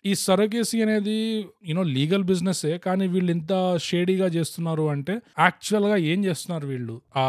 ఈ 0.07 0.15
సరగేసి 0.15 0.83
అనేది 0.83 1.47
యూనో 1.69 1.83
లీగల్ 1.83 2.25
బిజినెస్ 2.25 2.67
కానీ 2.85 3.07
వీళ్ళు 3.07 3.33
ఇంత 3.33 3.79
షేడీగా 3.83 4.27
చేస్తున్నారు 4.27 4.83
అంటే 4.89 5.13
యాక్చువల్గా 5.39 5.97
ఏం 5.97 6.25
చేస్తున్నారు 6.25 6.67
వీళ్ళు? 6.67 7.01
ఆ 7.17 7.27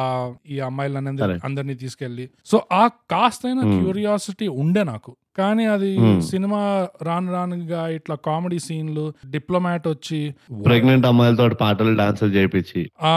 ఈ 0.50 0.60
అమ్మాయిలని. 0.60 1.40
అందరినీ 1.44 1.76
తీసుకెళ్ళి 1.76 2.30
సో 2.46 2.62
ఆ 2.72 2.88
కాస్తైన 3.12 3.60
Hmm. 3.62 3.84
క్యూరియాసిటీ 3.84 4.48
ఉండే 4.48 4.84
నాకు. 4.84 5.12
కానీ 5.38 5.66
అది 5.66 5.98
Hmm. 5.98 6.22
సినిమా 6.22 6.90
రాను 7.02 7.32
రానుగా 7.32 7.88
ఇట్లా 7.88 8.16
కామెడీ 8.16 8.60
సీన్లు 8.60 9.14
డిప్లొమాట్ 9.30 9.88
వచ్చి 9.88 10.36
ప్రెగ్నెంట్ 10.66 11.06
అమ్మాయిలతో 11.06 11.50
పాటలు 11.56 11.96
డాన్సులు 11.96 12.32
చేయించి 12.32 12.92
ఆ 13.02 13.14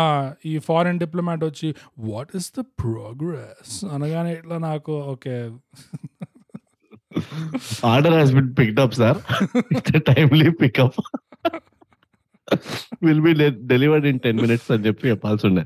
ఈ 0.46 0.58
ఫారెన్ 0.58 0.98
డిప్లొమాట్ 0.98 1.44
వచ్చి 1.44 1.74
వాట్ 1.98 2.36
ఈస్ 2.36 2.52
ద 2.58 2.60
ప్రోగ్రెస్ 2.60 3.84
అనగానే 3.84 4.32
ఇట్లా 4.32 4.58
నాకు 4.64 5.00
okay. 5.00 5.50
Order 7.86 8.14
has 8.14 8.32
been 8.32 8.54
picked 8.58 8.80
up 8.80 8.94
sir 8.94 9.18
timely 9.98 10.50
pickup 10.50 11.18
will 13.02 13.20
be 13.20 13.50
delivered 13.50 14.06
in 14.06 14.18
ten 14.18 14.40
minutes 14.40 14.72
అని 14.72 14.86
చెప్పి 14.86 15.08
చెప్పాల్సి 15.08 15.46
ఉండే 15.46 15.64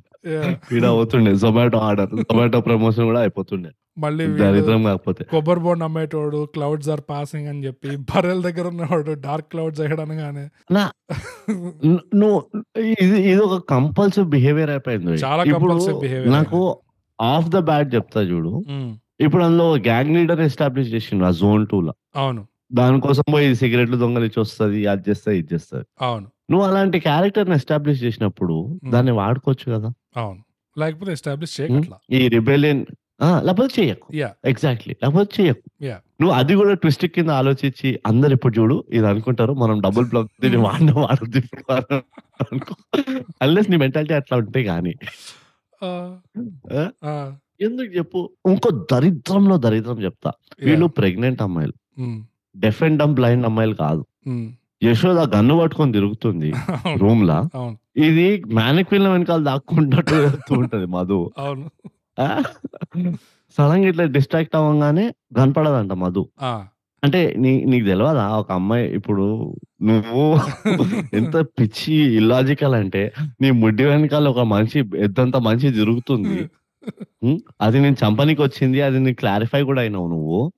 ఈడ 0.76 0.84
అవుతుండే. 0.84 1.34
జొమాటో 1.34 1.78
ఆర్డర్ 1.78 2.14
జొమాటో 2.14 2.60
ప్రమోషన్ 2.60 3.04
కూడా 3.04 3.20
అయిపోతుండే. 3.20 3.70
మళ్ళీ 3.98 4.26
దరిద్రం 4.26 4.84
కాకపోతే. 4.84 5.24
కొబ్బరి 5.24 5.60
బోండ్ 5.60 5.82
అమ్మేటోడు 5.82 6.44
క్లౌడ్స్ 6.44 6.88
ఆర్ 6.88 7.00
పాసింగ్ 7.10 7.48
అని 7.48 7.66
చెప్పి 7.66 7.96
బర్రెల 7.96 8.40
దగ్గర 8.40 8.66
ఉన్నవాడు 8.68 9.12
డార్క్ 9.12 9.46
క్లౌడ్స్ 9.46 9.80
అనగానే. 9.80 10.48
నా 10.74 10.90
ను- 11.50 11.98
నువ్వు 12.14 12.64
ఇది 12.80 13.22
ఇది 13.22 13.40
ఒక 13.40 13.70
కంపల్సివ్ 13.70 14.28
బిహేవియర్ 14.28 14.70
అయిపోయింది. 14.70 15.10
చాలా 15.10 15.44
compulsive 15.44 15.94
behavior. 15.94 16.30
నాకు 16.30 16.78
ఆఫ్ 17.20 17.48
ద 17.48 17.58
బ్యాట్ 17.58 17.94
చెప్తా 17.94 18.20
చూడు. 18.22 18.52
ఇప్పుడు 19.20 19.44
అందులో 19.44 19.74
గ్యాంగ్ 19.86 20.16
లీడర్ 20.16 20.40
ఎస్టాబ్లిష్ 20.40 20.88
చేసిండు 20.88 21.24
ఆ 21.24 21.30
జోన్ 21.30 21.66
టూ 21.66 21.80
లో. 21.80 21.94
అవును. 22.16 22.42
దానికోసం 22.72 23.22
పోయి 23.32 23.54
సిగరెట్లు 23.54 23.96
దొంగలిచ్చి 23.96 24.40
వస్తుంది 24.40 24.86
అది 24.86 25.10
చేస్తుంది 25.10 25.38
ఇది 25.38 25.54
చేస్తుంది. 25.54 25.86
అవును. 26.00 26.26
నువ్వు 26.50 26.66
అలాంటి 26.66 27.00
క్యారెక్టర్ 27.00 27.50
ఎస్టాబ్లిష్ 27.50 28.02
చేసినప్పుడు 28.02 28.56
దాన్ని 28.88 29.12
వాడుకోవచ్చు 29.12 29.72
కదా. 29.72 29.90
అవును. 30.16 30.40
లేకపోతే 30.78 31.12
ఎస్టాబ్లిష్ 31.12 31.60
ఈ 32.12 32.28
రిబెలియన్ 32.28 32.82
లేకపోతే 33.42 33.80
చెయ్యకు 33.80 34.16
యా 34.16 34.28
ఎగ్జాక్ట్లీ 34.44 34.96
లేకపోతే 35.02 35.42
Yeah. 35.80 35.98
నువ్వు 36.20 36.34
అది 36.36 36.54
కూడా 36.54 36.74
ట్విస్ట్ 36.74 37.06
కింద 37.06 37.30
ఆలోచించి 37.30 38.00
అందరు 38.06 38.32
ఇప్పుడు 38.32 38.54
చూడు 38.58 38.84
ఇది 38.92 39.06
అనుకుంటారు 39.06 39.52
మనం 39.52 39.80
డబుల్ 39.80 40.06
బ్లాక్ 40.06 40.28
దీన్ని 40.40 40.58
వాడిన 40.58 40.92
వాడద్దు 40.92 41.40
అన్లెస్ 43.42 43.70
నీ 43.70 43.76
మెంటాలిటీ 43.76 44.14
అట్లా 44.14 44.36
ఉంటే? 44.36 44.60
ఆ, 44.68 44.76
ఎందుకు 47.60 47.90
చెప్పు? 47.96 48.20
ఇంకో 48.50 48.68
దరిద్రంలో 48.92 49.56
దరిద్రం 49.64 49.98
చెప్తా. 50.04 50.30
వీళ్ళు. 50.66 50.86
ప్రెగ్నెంట్ 50.98 51.40
అమ్మాయిలు. 51.46 51.74
Um, 51.98 52.18
deaf 52.54 52.80
and 52.86 52.98
dumb 53.02 53.14
blind 53.14 53.46
అమ్మాయిలు 53.48 53.76
కాదు. 53.82 54.02
ఉమ్, 54.26 54.46
యశోద 54.82 55.20
గన్ను 55.34 55.54
పట్టుకొని 55.60 55.92
తిరుగుతుంది 55.96 56.50
రూమ్ 57.02 57.22
లా 57.28 57.38
ఇది 58.06 58.26
మేనక్విల్ 58.58 59.06
వెనకాల 59.08 59.40
వెళ్తూ 60.26 60.52
ఉంటది 60.60 60.86
మధు. 60.88 61.18
అవును. 61.44 61.66
సడన్గా 63.56 63.88
ఇట్లా 63.92 64.04
డిస్ట్రాక్ట్ 64.16 64.56
అవ్వగానే 64.58 65.04
కనపడదంట 65.36 65.92
మధు. 66.02 66.22
అంటే 67.04 67.34
నీ 67.38 67.64
నీకు 67.64 67.86
తెలియదా 67.86 68.28
ఒక 68.28 68.52
అమ్మాయి 68.52 68.88
ఇప్పుడు 68.88 69.54
నువ్వు 69.82 70.22
ఎంత 71.14 71.36
పిచ్చి 71.58 71.94
ఇల్లాజికల్ 72.14 72.74
అంటే 72.74 73.12
నీ 73.40 73.50
ముడ్డి 73.50 73.84
వెనకాల 73.84 74.28
ఒక 74.28 74.40
మనిషి 74.46 74.78
ఎంతంత 74.96 75.36
మనిషి 75.36 75.70
తిరుగుతుంది. 75.70 76.38
ఉం? 77.22 77.40
అది 77.60 77.80
నేను 77.80 77.96
చంపనీకి 78.04 78.42
వచ్చింది 78.42 78.80
అది 78.80 78.98
నీకు 78.98 79.18
క్లారిఫై 79.18 79.62
కూడా 79.62 79.80
అయినావు 79.80 80.08
నువ్వు. 80.08 80.52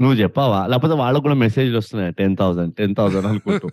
నువ్వు 0.00 0.14
చెప్పావా? 0.14 0.66
లేకపోతే 0.66 0.94
వాళ్ళకు 0.94 1.22
కూడా 1.22 1.34
మెసేజ్లు 1.34 1.78
వస్తున్నాయి? 1.78 2.12
టెన్ 2.12 2.36
థౌసండ్ 2.36 2.74
టెన్ 2.74 2.94
థౌసండ్ 2.94 3.26
అనుకుంటూ? 3.26 3.68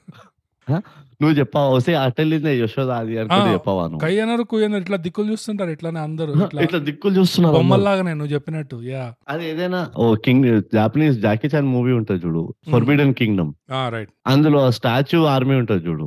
నువ్వు 1.19 1.35
చెప్పావా? 1.39 1.69
వస్తే 1.73 1.93
అటెళ్ళిందే 2.01 2.51
యశోద 2.55 2.91
అది 2.99 3.13
అనుకుంటే 3.21 3.47
ఆ, 3.47 3.55
చెప్పావా 3.55 3.81
నువ్వు? 3.85 4.01
కయ్యనరు 4.03 4.43
కుయ్యనరు 4.51 4.81
ఇట్లా 4.83 4.97
దిక్కులు 5.05 5.27
చూస్తుంటారు 5.31 5.71
ఇట్లానే 5.75 5.99
అందరూ 6.03 6.31
ఇట్లా 6.59 6.79
దిక్కులు 6.87 7.13
చూస్తున్నారు 7.17 7.51
అందరూ. 7.51 7.59
బొమ్మల్లాగానే 7.61 8.13
నువ్వు 8.19 8.31
చెప్పినట్టు 8.35 8.77
యా. 8.87 9.03
అది 9.29 9.43
ఏదైనా 9.49 9.81
ఓ 9.97 10.07
king 10.25 10.47
Japanese 10.75 11.17
Jackie 11.25 11.49
Chan 11.53 11.67
movie 11.73 11.93
ఉంటుంది 11.97 12.21
చూడు 12.25 12.43
ఫర్బిడన్ 12.71 13.13
కింగ్డమ్ 13.19 13.51
రైట్ 13.91 14.11
అందులో 14.27 14.61
స్టాచ్యూ 14.77 15.21
ఆర్మీ 15.33 15.57
ఉంటుంది 15.59 15.83
చూడు. 15.87 16.05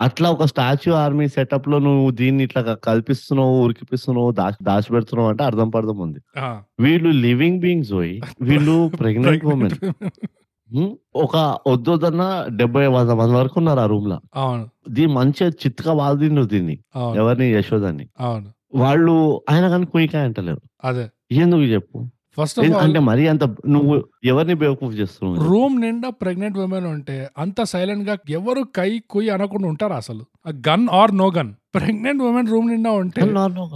అట్లా 0.00 0.28
ఒక 0.34 0.44
స్టాచ్యూ 0.50 0.92
ఆర్మీ 1.00 1.26
సెటప్లో 1.34 1.78
నువ్వు 1.84 2.06
దీన్ని 2.18 2.42
ఇట్లా 2.46 2.60
కల్పిస్తున్నావు 2.86 3.56
ఉరికిపిస్తున్నావు 3.64 4.30
దాచి 4.38 4.60
దాచి 4.68 4.88
పెడుతున్నావు 4.94 5.28
అంటే 5.32 5.42
అర్థం 5.48 5.68
పడదాం 5.74 6.00
ఉంది. 6.06 6.20
వీళ్ళు 6.78 7.10
లివింగ్ 7.24 7.60
బీయింగ్స్ 7.62 7.92
పోయి 7.96 8.16
వీళ్ళు 8.48 8.76
ప్రెగ్నెంట్ 9.02 9.44
ఉమెన్. 9.52 9.76
ఒక 11.14 11.36
వద్దొద్దన్న 11.68 12.46
డెబ్బై 12.48 12.86
వంద 12.86 13.10
మంది 13.10 13.32
వరకు 13.32 13.54
ఉన్నారు 13.56 13.80
ఆ 13.80 13.86
రూమ్లో 13.86 14.20
అవును. 14.34 14.68
దీని 14.88 15.12
మంచిగా 15.12 15.48
చిత్తుగా 15.48 15.92
వాదిండు 15.92 16.42
దీన్ని. 16.42 16.78
అవును. 16.96 17.16
ఎవరిని? 17.16 17.52
యశోదాన్ని 17.52 18.08
అవును. 18.20 18.46
వాళ్ళు 18.74 19.42
ఆయన 19.50 19.68
కానీ 19.68 19.86
కుయికాయ 19.86 20.24
అంటలేరు. 20.24 20.60
అదే. 20.84 21.08
ఎందుకు 21.32 21.60
చెప్పు? 21.60 22.06
ఫస్ట్ 22.40 22.58
ఆఫ్ 22.58 22.66
ఏం- 22.66 22.76
ఆల్ 22.76 22.84
అంటే 22.84 22.98
మరి 22.98 23.28
అంత 23.28 23.44
నువ్వు 23.44 24.04
ఎవరిని 24.24 24.54
బేవకూఫ్ 24.54 24.94
చేస్తున్నావు? 24.94 25.48
రూమ్ 25.48 25.80
నిండా 25.80 26.10
ప్రెగ్నెంట్ 26.10 26.58
ఉమెన్ 26.58 26.86
ఉంటే 26.86 27.28
అంత 27.38 27.62
సైలెంట్గా 27.62 28.16
ఎవరు 28.30 28.62
కై 28.76 29.00
కుయ్ 29.10 29.30
అనకుండా 29.30 29.68
ఉంటారు 29.68 29.92
అసలు. 29.92 30.24
Gun 30.50 30.88
or 30.92 31.16
no 31.16 31.30
gun. 31.38 31.52
Pregnant 31.74 32.22
women 32.22 32.48
room 32.48 32.68
నిండా 32.68 32.90
ఉంటే 32.90 33.34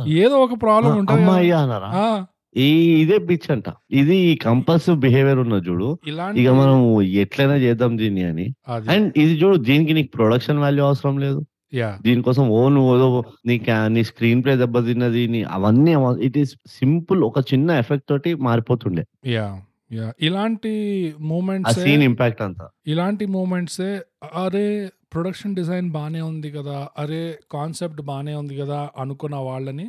ఏదో 0.08 0.36
ఒక 0.36 0.62
ప్రాబ్లం 0.62 0.98
ఉంటుంది. 0.98 1.20
అమ్మాయి 1.20 1.52
అన్నారా? 1.52 1.86
ఆ, 1.86 2.24
ఈ 2.56 2.68
ఇదే 3.00 3.18
పిచ్ 3.18 3.50
అంట. 3.50 3.64
ఇది 3.90 4.38
కంపల్సివ్ 4.42 4.96
బిహేవియర్ 4.96 5.38
ఉన్న 5.38 5.52
చూడు. 5.68 5.98
ఇక 6.36 6.48
మనం 6.48 7.02
ఎట్లయినా 7.02 7.54
చేద్దాం 7.56 7.98
దీన్ని 7.98 8.22
అని. 8.22 8.46
అండ్ 8.70 9.12
ఇది 9.16 9.34
చూడు 9.34 9.56
దీనికి 9.56 9.92
నీకు 9.92 10.10
ప్రొడక్షన్ 10.16 10.58
వాల్యూ 10.58 10.84
అవసరం 10.84 11.18
లేదు. 11.18 11.40
యా. 11.74 11.98
దీనికోసం 12.02 12.48
ఓ 12.48 12.68
నువ్వు 12.68 13.24
నీ 13.46 13.60
నీ 13.88 14.04
స్క్రీన్ 14.04 14.44
ప్లే 14.44 14.56
దెబ్బతిన్నది 14.56 15.28
నీ 15.28 15.42
అవన్నీ 15.42 15.94
ఇట్ 16.20 16.38
ఈస్ 16.38 16.54
సింపుల్ 16.66 17.22
ఒక 17.24 17.38
చిన్న 17.52 17.70
ఎఫెక్ట్ 17.70 18.08
తోటి 18.08 18.34
మారిపోతుండే. 18.34 19.04
Yeah 19.26 19.46
yeah. 19.92 20.12
ఇలాంటి 20.20 20.72
మూమెంట్స్ 21.20 21.80
సీన్ 21.80 22.02
ఇంపాక్ట్ 22.02 22.42
అంతా. 22.42 22.68
ఇలాంటి 22.86 23.26
మూమెంట్సే 23.26 23.90
అరే 24.34 24.66
ప్రొడక్షన్ 25.12 25.54
డిజైన్ 25.54 25.90
బానే 25.90 26.20
ఉంది 26.20 26.50
కదా 26.50 26.88
అరే 26.98 27.38
కాన్సెప్ట్ 27.52 28.02
బానే 28.02 28.34
ఉంది 28.34 28.56
కదా 28.56 28.88
అనుకున్న 28.98 29.36
వాళ్ళని 29.36 29.86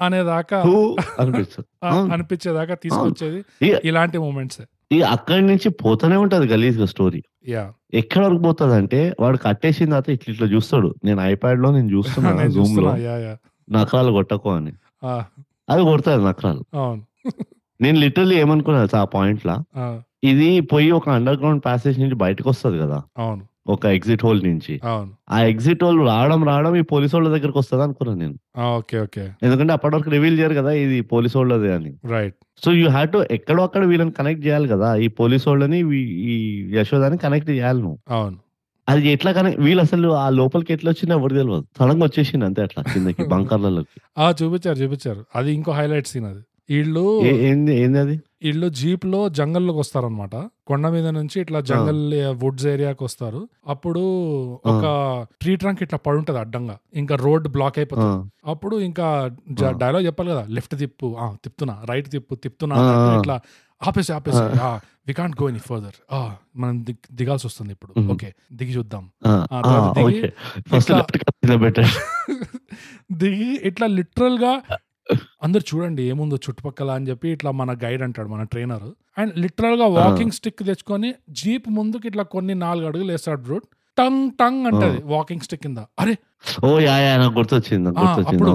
అనేదాకా. 0.00 0.58
అనిపించేదాకా 2.12 2.74
తీసుకొచ్చేది 2.74 3.40
ఇలాంటి 3.84 4.18
మూమెంట్స్ 4.18 4.60
ఇక 4.92 5.02
అక్కడి 5.06 5.42
నుంచి 5.46 5.68
పోతూనే 5.82 6.16
ఉంటది 6.16 6.46
గలీజ్గా 6.46 6.86
స్టోరీ 6.86 7.20
ఎక్కడ 7.94 8.24
వరకు 8.24 8.42
పోతుంది 8.42 8.74
అంటే 8.74 9.14
వాడు 9.20 9.38
కట్టేసిన 9.38 9.86
తర్వాత 9.86 10.08
ఇట్లా 10.08 10.34
ఇట్లా 10.34 10.46
చూస్తాడు. 10.46 10.94
నేను 11.04 11.20
ఐప్యాడ్లో 11.22 11.70
నేను 11.70 11.90
చూస్తున్నా 11.90 12.30
నేను 12.40 12.50
జూమ్లో. 12.50 12.90
నకరాలు 13.68 14.12
కొట్టకు 14.12 14.50
అని. 14.50 14.72
అది 15.68 15.82
కొడతాది 15.82 16.24
నకరాలు 16.24 16.62
అవును. 16.74 17.02
నేను 17.80 17.98
లిటరల్లీ 17.98 18.36
ఏమనుకున్నా 18.36 18.80
తెలుసా 18.80 19.00
ఆ 19.00 19.04
పాయింట్ 19.04 19.46
లా? 19.46 19.56
ఇది 20.24 20.60
పోయి 20.60 20.90
ఒక 20.90 21.08
అండర్ 21.08 21.38
గ్రౌండ్ 21.38 21.64
ప్యాసేజ్ 21.64 22.00
నుంచి 22.00 22.14
బయటకు 22.14 22.48
వస్తది 22.50 22.78
కదా. 22.78 22.98
అవును. 23.18 23.44
ఒక 23.66 23.86
ఎగ్జిట్ 23.96 24.22
హోల్ 24.24 24.40
నుంచి. 24.44 24.74
అవును. 24.90 25.10
ఆ 25.30 25.38
ఎగ్జిట్ 25.44 25.82
హోల్ 25.84 25.98
రావడం 26.06 26.40
రావడం 26.44 26.72
ఈ 26.76 26.84
పోలీసు 26.92 27.14
వాళ్ళ 27.16 27.28
దగ్గరకు 27.34 27.58
వస్తుంది 27.58 27.82
అనుకున్నాను 27.82 28.20
నేను. 28.20 28.36
Okay 28.70 28.96
okay. 29.00 29.24
ఎందుకంటే 29.42 29.72
అప్పటి 29.72 29.94
వరకు 29.96 30.10
రివీల్ 30.10 30.38
చేయరు 30.38 30.54
కదా 30.54 30.72
ఇది 30.82 30.98
పోలీసు 31.10 31.36
వాళ్ళది 31.38 31.70
అని. 31.72 31.92
Right 32.12 32.36
so 32.62 32.70
you 32.72 32.86
have 32.88 33.10
to 33.12 33.20
ఎక్కడో 33.30 33.62
అక్కడ 33.62 33.82
వీళ్ళని 33.84 34.12
కనెక్ట్ 34.12 34.42
చేయాలి 34.46 34.68
కదా. 34.68 34.90
ఈ 34.98 35.08
పోలీసు 35.20 35.46
వాళ్ళని 35.50 35.80
ఈ 36.28 36.36
యశోదాని 36.78 37.18
కనెక్ట్ 37.18 37.50
చేయాలి 37.50 37.80
నువ్వు. 37.80 37.98
అవును. 38.12 38.38
అది 38.88 39.08
ఎట్లా 39.12 39.30
కనెక్ట్ 39.32 39.60
వీళ్ళు 39.60 39.82
అసలు 39.82 40.08
ఆ 40.16 40.28
లోపలికి 40.36 40.72
ఎట్లా 40.72 40.88
వచ్చినా 40.90 41.14
ఎవరు 41.14 41.34
తెలియదు 41.34 41.64
సడన్గా 41.78 42.04
వచ్చేసింది 42.04 42.44
అంతే 42.44 42.60
అట్లా 42.62 42.82
కిందకి 42.88 43.22
బంకర్లలోకి. 43.34 43.98
ఆ 44.18 44.28
చూపించారు 44.40 44.78
చూపించారు. 44.78 45.22
అది 45.34 45.50
ఇంకో 45.52 45.72
హైలైట్ 45.72 46.08
సీన్ 46.08 46.26
అది. 46.26 46.42
వీళ్ళు 46.70 47.04
ఏంది 47.46 47.72
ఏంది 47.82 47.98
అది? 47.98 48.16
వీళ్ళు 48.44 48.68
జీప్లో 48.68 49.28
జంగల్లోకి 49.28 49.78
వస్తారనమాట 49.78 50.36
కొండ 50.66 50.88
మీద 50.88 51.06
నుంచి 51.08 51.40
ఇట్లా 51.40 51.60
జంగల్ 51.60 52.14
వుడ్స్ 52.42 52.66
ఏరియాకి 52.66 53.04
వస్తారు. 53.04 53.48
అప్పుడు 53.66 54.00
ఒక 54.66 54.84
ట్రీ 55.40 55.56
ట్రంక్ 55.56 55.82
ఇట్లా 55.82 55.98
పడుంటది 55.98 56.38
అడ్డంగా. 56.38 56.78
ఇంకా 56.94 57.16
రోడ్ 57.16 57.48
బ్లాక్ 57.48 57.78
అయిపోతుంది. 57.78 58.30
అప్పుడు 58.46 58.76
ఇంకా. 58.76 59.30
డైలాగ్ 59.70 60.06
చెప్పాలి 60.06 60.30
కదా 60.30 60.46
లెఫ్ట్ 60.48 60.78
తిప్పు 60.78 61.16
ఆ 61.18 61.34
తిప్పుతున్నా 61.44 61.82
రైట్ 61.84 62.08
తిప్పు 62.08 62.34
తిప్పుతున్నా. 62.34 62.76
ఇట్లా 63.18 63.40
ఆపేసి 63.86 64.12
ఆపేసి 64.12 64.38
we 65.06 65.14
can't 65.14 65.42
go 65.42 65.48
any 65.48 65.58
further 65.58 66.14
మనం 66.56 66.84
దిగ్- 66.84 67.16
దిగాల్సి 67.16 67.46
వస్తుంది 67.46 67.72
ఇప్పుడు. 67.72 67.92
ఓకే 68.12 68.34
దిగి 68.52 68.72
చూద్దాం. 68.72 69.10
దిగి 73.12 73.60
ఇట్లా 73.62 73.86
లిటరల్గా 73.86 74.62
అందరు 75.42 75.64
చూడండి 75.68 76.02
ఏముందో 76.10 76.36
చుట్టుపక్కల 76.44 76.90
అని 76.96 77.06
చెప్పి 77.10 77.28
ఇట్లా 77.34 77.50
మన 77.60 77.70
గైడ్ 77.82 78.02
అంటాడు 78.06 78.28
మన 78.32 78.42
ట్రైనర్. 78.52 78.88
అండ్ 79.16 79.32
లిటరల్గా 79.42 79.86
వాకింగ్ 79.96 80.34
స్టిక్ 80.36 80.60
తెచ్చుకొని 80.68 81.10
జీప్ 81.38 81.68
ముందుకు 81.76 82.04
ఇట్లా 82.10 82.24
కొన్ని 82.34 82.54
నాలుగు 82.64 82.86
అడుగులు 82.90 83.12
వేస్తాడు 83.14 83.40
బ్రూట్ 83.46 83.66
టంగ్ 83.98 84.26
టంగ్ 84.40 84.66
అంటది 84.68 84.98
వాకింగ్ 85.12 85.44
స్టిక్ 85.46 85.62
కింద. 85.64 85.80
అరే! 86.00 86.14
ఓ 86.62 86.68
యా 86.80 86.94
యా 87.00 87.12
నాకు 87.20 87.34
గుర్తొచ్చింది 87.38 87.88
అప్పుడు 88.26 88.52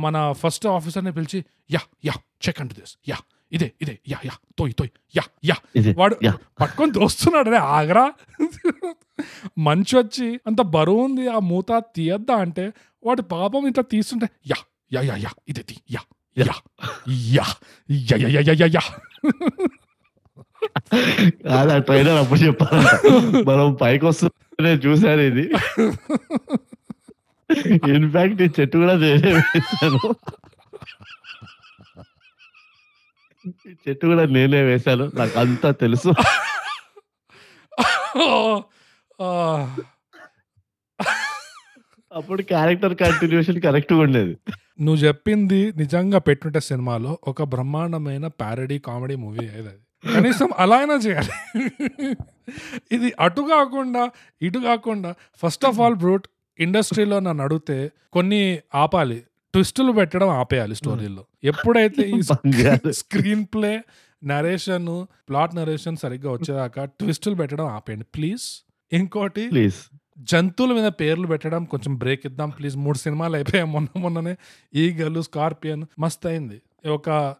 మన 0.00 0.16
ఫస్ట్ 0.40 0.66
ఆఫీసర్ని 0.72 1.12
పిలిచి 1.18 1.38
యా 1.70 1.82
యా 2.08 2.14
చెక్ 2.44 2.60
అంటు 2.62 2.74
దిస్ 2.78 2.94
యా 3.10 3.18
ఇదే 3.52 3.68
ఇదే 3.82 3.94
యా 4.10 4.18
యా 4.26 4.34
తోయ్ 4.58 4.72
తోయ్ 4.78 4.90
యా 5.14 5.24
యా. 5.48 5.56
వాడు 6.00 6.16
పట్టుకొని 6.60 6.92
దోస్తున్నాడు 6.96 7.50
రే 7.50 7.60
ఆగరా. 7.76 8.04
మంచి 9.68 9.94
వచ్చి 9.98 10.26
అంత 10.46 10.60
బరువు 10.74 11.00
ఉంది 11.06 11.24
ఆ 11.30 11.40
మూత 11.48 11.70
తీయద్దా 11.96 12.36
అంటే 12.44 12.64
వాడు 13.02 13.22
పాపం 13.32 13.62
ఇట్లా 13.68 13.84
తీస్తుంటే 13.92 14.28
యా 14.46 14.58
యా 14.90 15.00
యా 15.02 15.16
యా 15.16 15.30
ఇదే 15.48 15.62
తీ 15.62 15.76
yeah 15.90 16.02
yeah 16.36 16.56
yeah 17.28 17.46
yeah 18.08 18.16
yeah 18.16 18.16
yeah 18.26 18.40
yeah 18.40 18.54
yeah 18.54 18.66
yeah 18.74 18.82
కాదు 21.44 21.70
ఆ 21.70 21.78
ట్రైనర్ 21.78 22.18
అప్పుడు 22.20 22.40
చెప్పాలంట 22.40 22.94
మనం 23.48 23.68
పైకి 23.74 24.04
వస్తుంటే 24.06 24.72
చూసాను 24.84 25.22
ఇది 25.22 25.44
ఇన్ఫాక్ట్ 27.94 28.42
ఈ 28.42 28.48
చెట్టు 28.58 28.76
కూడా 28.78 28.94
ఈ 33.66 33.74
చెట్టు 33.84 34.04
కూడా 34.06 34.24
నేనే 34.28 34.60
వేశాను 34.62 35.04
నాకు 35.14 35.36
అంతా 35.38 35.70
తెలుసు 35.80 36.10
అప్పుడు 42.12 42.42
క్యారెక్టర్ 42.42 42.94
కంటిన్యూషన్ 42.96 43.58
కరెక్ట్గా 43.60 44.00
ఉండేది 44.00 44.34
నువ్వు 44.80 45.04
చెప్పింది 45.04 45.72
నిజంగా 45.76 46.18
పెట్టుంటే 46.18 46.60
సినిమాలో 46.60 47.18
ఒక 47.28 47.42
బ్రహ్మాండమైన 47.42 48.26
ప్యారడీ 48.26 48.78
కామెడీ 48.78 49.14
మూవీ 49.14 49.48
అది. 49.48 50.12
కనీసం 50.14 50.48
అలా 50.58 50.76
అయినా 50.76 50.94
చేయాలి. 50.94 51.58
ఇది 52.92 53.12
అటు 53.20 53.40
కాకుండా 53.40 54.10
ఇటు 54.42 54.58
కాకుండా 54.58 55.14
ఫస్ట్ 55.44 55.64
ఆఫ్ 55.64 55.80
ఆల్ 55.80 55.94
బ్రూట్ 55.94 56.28
ఇండస్ట్రీలో 56.58 57.20
నన్ను 57.20 57.44
అడిగితే 57.44 57.92
కొన్ని 58.12 58.58
ఆపాలి. 58.74 59.22
ట్విస్టులు 59.52 59.92
పెట్టడం 59.92 60.28
ఆపేయాలి 60.28 60.74
స్టోరీలో 60.74 61.24
ఎప్పుడైతే 61.44 62.02
ఈ. 62.02 62.22
Screen 62.92 63.44
play 63.44 63.82
narration 64.24 65.06
plot 65.28 65.56
narration 65.56 65.96
సరిగ్గా 65.96 66.32
వచ్చేదాకా 66.32 66.84
ట్విస్టులు 66.84 67.34
పెట్టడం 67.34 67.66
ఆపేయండి. 67.66 68.04
ప్లీజ్. 68.04 68.66
ఇంకోటి 68.92 69.48
ప్లీజ్. 69.48 69.89
జంతువుల 70.20 70.72
మీద 70.72 70.86
పేర్లు 70.86 71.26
పెట్టడం 71.26 71.64
కొంచెం 71.64 71.96
బ్రేక్ 71.96 72.22
ఇద్దాం. 72.24 72.50
ప్లీజ్ 72.50 72.76
మూడు 72.76 72.98
సినిమాలు 72.98 73.34
అయిపోయాయి. 73.34 73.70
మొన్న 73.70 74.00
మొన్ననే 74.00 74.36
ఈగలు 74.74 75.20
స్కార్పియన్ 75.20 75.84
మస్త్ 75.98 76.26
అయింది. 76.26 76.62
ఒక 76.88 77.34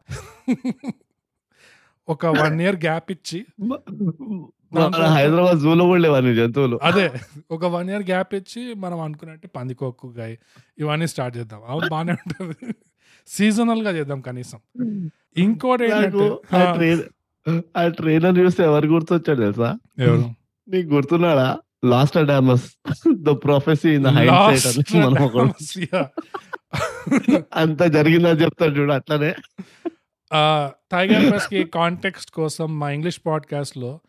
ఒక 2.09 2.27
వన్ 2.27 2.61
ఇయర్ 2.61 2.77
గ్యాప్ 2.77 3.13
ఇచ్చి 3.13 3.47
హైదరాబాద్ 5.15 5.59
జూలో 5.59 5.85
కూడా 5.85 6.21
జంతువులు. 6.21 6.81
అదే 6.83 7.13
ఒక 7.51 7.65
వన్ 7.65 7.91
ఇయర్ 7.91 8.03
గ్యాప్ 8.03 8.35
ఇచ్చి 8.35 8.75
మనం 8.75 9.01
అనుకున్నట్టు 9.01 9.49
పందికొక్కు 9.49 10.09
గాయ 10.19 10.37
ఇవన్నీ 10.79 11.07
స్టార్ట్ 11.07 11.37
చేద్దాం. 11.37 11.61
అవి 11.69 11.91
బాగానే 11.91 12.13
ఉంటుంది. 12.13 12.75
సీజనల్గా 13.27 13.91
చేద్దాం 13.91 14.21
కనీసం. 14.21 14.59
ఇంకోటి 15.37 15.89
నాకు 15.89 16.43
ఏంటంటే 16.55 17.09
ఆ 17.77 17.89
ట్రైనర్ 17.89 18.39
చూస్తే 18.39 18.63
ఎవరు 18.65 18.87
గుర్తొచ్చాడు 18.87 19.41
తెలుసా? 19.41 19.79
ఎవరు? 19.99 20.25
నీకు 20.69 20.89
గుర్తున్నాడా? 20.89 21.59
Nostradamus 22.17 22.65
the 23.15 23.31
prophecy 23.31 23.91
in 23.91 24.07
height. 24.07 24.31
అంత 27.57 27.83
జరిగిందని 27.83 28.43
చెప్తాడు 28.43 28.73
చూడు 28.73 28.93
అట్లనే. 28.93 29.35
టైగర్ 30.93 31.31
ప్రెస్కి 31.31 31.65
కాంటెక్స్ట్ 31.65 32.31
కోసం 32.31 32.79
మా 32.79 32.91
ఇంగ్లీష్ 32.91 33.21
పాడ్కాస్ట్లో 33.27 34.01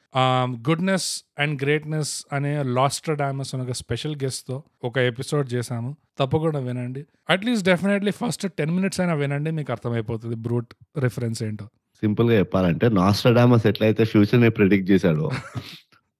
గుడ్నెస్ 0.70 1.24
అండ్ 1.40 1.62
గ్రేట్నెస్ 1.62 2.26
అనే 2.34 2.64
లాస్ట్ 2.64 3.12
డామస్ 3.12 3.56
అనే 3.56 3.64
ఒక 3.64 3.72
స్పెషల్ 3.72 4.16
గెస్ట్తో 4.24 4.64
ఒక 4.84 4.98
ఎపిసోడ్ 4.98 5.54
చేశాము. 5.54 5.96
తప్పకుండా 6.20 6.60
వినండి. 6.60 7.06
At least 7.30 7.66
definitely 7.66 8.12
first 8.12 8.54
ten 8.58 8.72
minutes 8.72 9.00
అయినా 9.00 9.14
వినండి 9.14 9.52
మీకు 9.52 9.72
అర్థమైపోతుంది 9.72 10.36
బ్రూట్ 10.36 11.00
రిఫరెన్స్ 11.00 11.44
ఏంటో. 11.44 11.66
సింపుల్గా 11.96 12.40
చెప్పాలంటే 12.40 12.90
నాస్ట్రడామస్ 12.90 13.68
ఎట్లయితే 13.68 14.06
ఫ్యూచర్ని 14.06 14.50
ప్రెడిక్ట్ 14.50 14.92
చేశాడో 14.92 15.32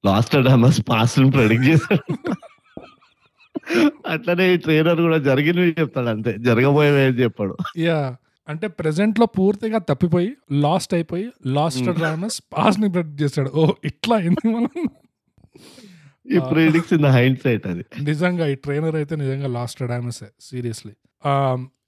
లాస్ట్రడామస్ 0.06 0.82
పాస్ట్ని 0.90 1.32
ప్రెడిక్ట్ 1.32 1.68
చేశాడు. 1.68 2.06
అట్లనే 4.08 4.54
ఈ 4.54 4.58
ట్రైనర్ 4.58 5.02
కూడా 5.02 5.18
జరిగినవి 5.18 5.76
చెప్తాడు 5.80 6.08
అంతే. 6.08 6.36
జరగబోయేవి 6.38 7.02
ఏం 7.02 7.14
చెప్పాడు. 7.14 7.58
యా 7.78 8.16
అంటే 8.50 8.68
ప్రెసెంట్లో 8.68 9.26
పూర్తిగా 9.26 9.78
తప్పిపోయి 9.78 10.36
లాస్ట్ 10.52 10.94
అయిపోయి 10.94 11.32
లాస్ట్. 11.48 11.90
డామస్ 12.00 12.42
పాస్ట్ని 12.54 12.90
ప్రెడిక్ట్ 12.92 13.22
చేస్తాడు 13.22 13.52
ఓ 13.54 13.74
ఇట్లా 13.86 14.16
అయింది 14.16 14.48
మనం. 14.54 14.88
ఈ 16.36 16.40
ప్రిడిక్స్ 16.40 16.94
ఇన్ 16.94 17.06
హైండ్ 17.06 17.40
సైట్ 17.44 17.68
అది. 17.68 17.86
నిజంగా 18.04 18.48
ఈ 18.48 18.56
ట్రైనర్ 18.56 18.96
అయితే 18.96 19.16
నిజంగా 19.16 19.48
లాస్ట్ 19.48 19.84
డామస్ 19.84 20.24
సీరియస్లీ 20.42 20.94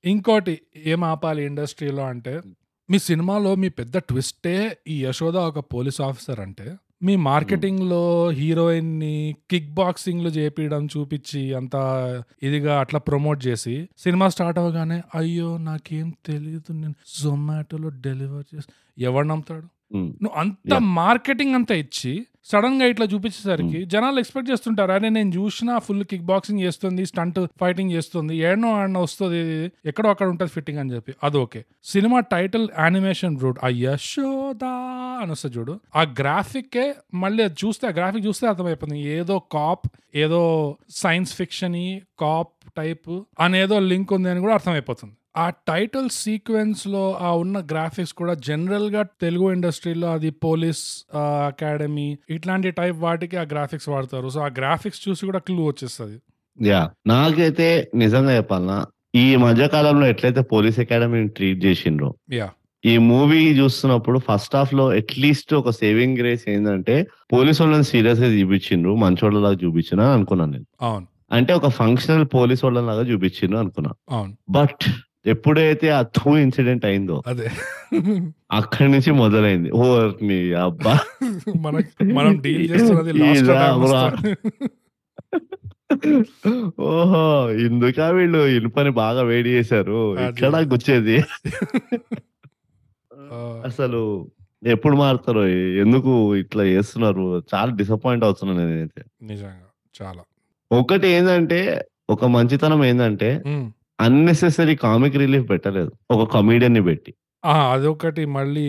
ఇంకోటి 0.05 0.61
ఏం 0.85 1.03
ఆపాలి 1.03 1.45
ఇండస్ట్రీలో 1.45 2.03
అంటే 2.05 2.41
మీ 2.89 2.99
సినిమాలో 2.99 3.55
మీ 3.55 3.69
పెద్ద 3.69 3.97
ట్విస్టే 3.97 4.77
ఈ 4.87 5.05
యశోద 5.05 5.37
ఒక 5.37 5.59
పోలీస్ 5.59 6.01
ఆఫీసర్ 6.01 6.39
అంటే 6.39 6.65
మీ 7.03 7.15
మార్కెటింగ్‌లో 7.25 8.03
హీరోయిన్‌ని 8.31 9.15
కిక్ 9.51 9.71
బాక్సింగ్‌లు 9.73 10.29
చేపించడం 10.29 10.85
చూపించి 10.87 11.55
అంత 11.55 11.75
ఇదిగా 12.43 12.79
అట్లా 12.79 12.99
ప్రమోట్ 12.99 13.47
చేసి 13.47 13.75
సినిమా 13.97 14.27
స్టార్ట్ 14.29 14.59
అవ్వగానే 14.59 14.97
అయ్యో! 15.15 15.57
నాకేం 15.63 16.13
తెలియదు 16.25 16.73
నేను 16.73 16.95
జొమాటోలో 17.21 17.89
డెలివర్ 18.01 18.45
చేసి 18.53 18.69
ఎవడు 19.01 19.27
నమ్ముతాడు? 19.27 19.67
నువ్వు 20.21 20.35
అంత! 20.39 20.71
మార్కెటింగ్ 20.97 21.55
అంతా 21.55 21.75
ఇచ్చి 21.77 22.13
సడెన్‌గా 22.47 22.85
ఇట్లా 22.85 23.05
చూపించేసరికి. 23.05 23.79
జనాలు 23.85 24.17
ఎక్స్‌పెక్ట్ 24.19 24.49
చేస్తుంటారు. 24.49 24.91
అరే! 24.91 25.09
నేను 25.09 25.31
చూషినా 25.35 25.73
ఫుల్ 25.79 26.03
కిక్ 26.03 26.25
బాక్సింగ్ 26.25 26.61
చేస్తుంది, 26.61 27.03
స్టంట్ 27.05 27.39
ఫైటింగ్ 27.61 27.91
చేస్తుంది. 27.91 28.33
ఏడనో 28.41 28.69
ఆడనో 28.75 29.01
వస్తది. 29.01 29.39
ఎక్కడో 29.85 30.09
అక్కడ 30.09 30.27
ఉంటది 30.27 30.51
ఫిట్టింగ్ 30.55 30.79
అని 30.79 30.91
చెప్పి. 30.93 31.13
అది 31.23 31.37
okay. 31.37 31.61
Cinema 31.85 32.19
title 32.33 32.65
animation 32.79 33.37
brute 33.37 33.59
ఆ 33.63 33.69
యశోద 33.83 34.63
అని 35.21 35.31
వస్తది 35.31 35.55
చూడు. 35.57 35.75
ఆ 35.95 36.03
గ్రాఫిక్కే 36.19 36.85
మళ్ళీ 37.15 37.43
అది 37.43 37.57
చూస్తే 37.63 37.85
ఆ 37.87 37.95
గ్రాఫిక్ 37.99 38.25
చూస్తే 38.25 38.47
అర్థమైపోతుంది. 38.47 39.01
ఏదో 39.15 39.37
కాప్ 39.51 39.87
ఏదో 40.17 40.41
సైన్స్ 40.97 41.33
ఫిక్షనీ 41.35 41.87
కాప్ 42.19 42.53
టైప్ 42.77 43.11
అనేదో 43.39 43.77
లింక్ 43.87 44.13
ఉంది 44.13 44.29
అని 44.29 44.41
కూడా 44.41 44.53
అర్థమైపోతుంది. 44.53 45.15
ఆ 45.35 45.45
టైటిల్ 45.67 46.07
సీక్వెన్స్‌లో 46.17 47.03
ఆ 47.21 47.31
ఉన్న 47.39 47.57
గ్రాఫిక్స్ 47.69 48.13
కూడా 48.13 48.33
జనరల్‌గా 48.47 49.01
తెలుగు 49.21 49.45
ఇండస్ట్రీలో 49.51 50.07
అది 50.13 50.29
పోలీస్ 50.43 50.83
అకాడమీ 51.47 52.07
ఇట్లాంటి 52.29 52.71
టైప్ 52.79 52.97
వాటికి 53.01 53.37
ఆ 53.37 53.45
గ్రాఫిక్స్ 53.53 53.89
వాడతారు. 53.93 54.27
సో, 54.29 54.39
ఆ 54.39 54.49
గ్రాఫిక్స్ 54.59 55.01
చూసి 55.05 55.23
కూడా 55.25 55.41
క్లూ 55.47 55.63
వచ్చేస్తది. 55.65 56.17
యాహ్! 56.57 56.89
నాకైతే 57.09 57.67
నిజంగా 58.01 58.33
చెప్పాలనా 58.37 58.77
ఈ 59.13 59.27
మధ్య 59.43 59.63
కాలంలో 59.73 60.05
ఎట్లయితే 60.07 60.41
పోలీస్ 60.51 60.77
అకాడమీని 60.83 61.29
ట్రీట్ 61.37 61.61
చేసిండ్రో 61.65 62.09
యాహ్! 62.35 62.53
ఈ 62.83 62.93
మూవీ 63.09 63.41
చూస్తున్నప్పుడు 63.59 64.17
ఫస్ట్ 64.27 64.55
హాఫ్‌లో 64.55 64.85
అట్‌లీస్ట్ 64.97 65.53
ఒక 65.55 65.71
సేవింగ్ 65.77 66.17
గ్రేస్ 66.17 66.43
ఏందంటే 66.49 66.95
పోలీసోళ్ళని 67.33 67.87
సీరియస్‌గా 67.91 68.29
చూపించిండ్రు. 68.35 68.93
మంచోళ్ళలాగా 69.03 69.57
చూపించినా 69.63 70.05
అనుకున్నాను 70.15 70.51
నేను. 70.51 70.67
అవును. 70.83 71.05
అంటే 71.31 71.51
ఒక 71.53 71.67
ఫంక్షనల్ 71.77 72.27
పోలీసోళ్ళలాగా 72.33 73.03
చూపించిండ్రు 73.09 73.59
అనుకున్నా. 73.59 73.91
అవును. 74.11 74.33
బట్ 74.51 74.83
ఎప్పుడైతే 75.25 75.89
ఆ 75.89 76.01
థూ 76.15 76.37
ఇన్సిడెంట్ 76.37 76.85
అయిందో 76.85 77.23
అదే. 77.27 77.47
అక్కడి 78.51 78.91
నుంచి 78.91 79.11
మొదలైంది. 79.11 79.71
ఓర్ని 79.71 80.53
అబ్బా! 80.53 80.93
మనం 82.13 82.41
డీల్ 82.41 82.71
చేస్తున్నది. 82.71 83.11
ఓహో! 86.79 87.25
ఇందుకా 87.51 88.09
వీళ్ళు 88.09 88.37
ఇనుపని 88.47 88.89
బాగా 88.89 89.21
వేడి 89.21 89.49
చేశారు. 89.49 89.99
ఇక్కడా 90.19 90.59
గుచ్చేది. 90.59 91.17
అసలు 93.63 94.01
ఎప్పుడు 94.63 94.95
మారుతారో? 94.95 95.47
ఎందుకు 95.77 96.35
ఇట్లా 96.35 96.63
చేస్తున్నారు? 96.63 97.23
చాలా 97.53 97.71
డిసప్పాయింట్ 97.71 98.25
అవుతున్నా 98.25 98.65
నేనైతే. 98.65 99.01
నిజంగా. 99.21 99.67
చాలా. 99.95 100.23
ఒకటి 100.71 101.07
ఏందంటే 101.07 101.59
ఒక 102.09 102.25
మంచితనం 102.25 102.85
ఏందంటే 102.85 103.41
హ్మ్. 103.45 103.65
అన్నెసెసరీ 104.03 104.75
కామిక్ 104.83 105.17
రిలీఫ్ 105.17 105.45
పెట్టలేదు. 105.51 105.91
ఒక 106.13 106.23
కమెడియన్‌ని 106.35 106.83
పెట్టి. 106.87 107.11
అదొకటి 107.43 108.23
మళ్ళీ 108.35 108.67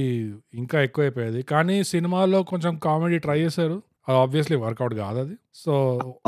ఇంకా 0.54 0.76
ఎక్కువైపోయేది. 0.86 1.40
కానీ 1.50 1.76
సినిమాలో 1.90 2.38
కొంచెం 2.50 2.72
కామెడీ 2.86 3.18
ట్రై 3.26 3.38
చేశారు. 3.44 3.76
అది 4.08 4.16
ఆబ్వియస్‌లీ 4.22 4.56
వర్కౌట్ 4.62 4.94
కాదది. 4.96 5.34
సో, 5.56 5.74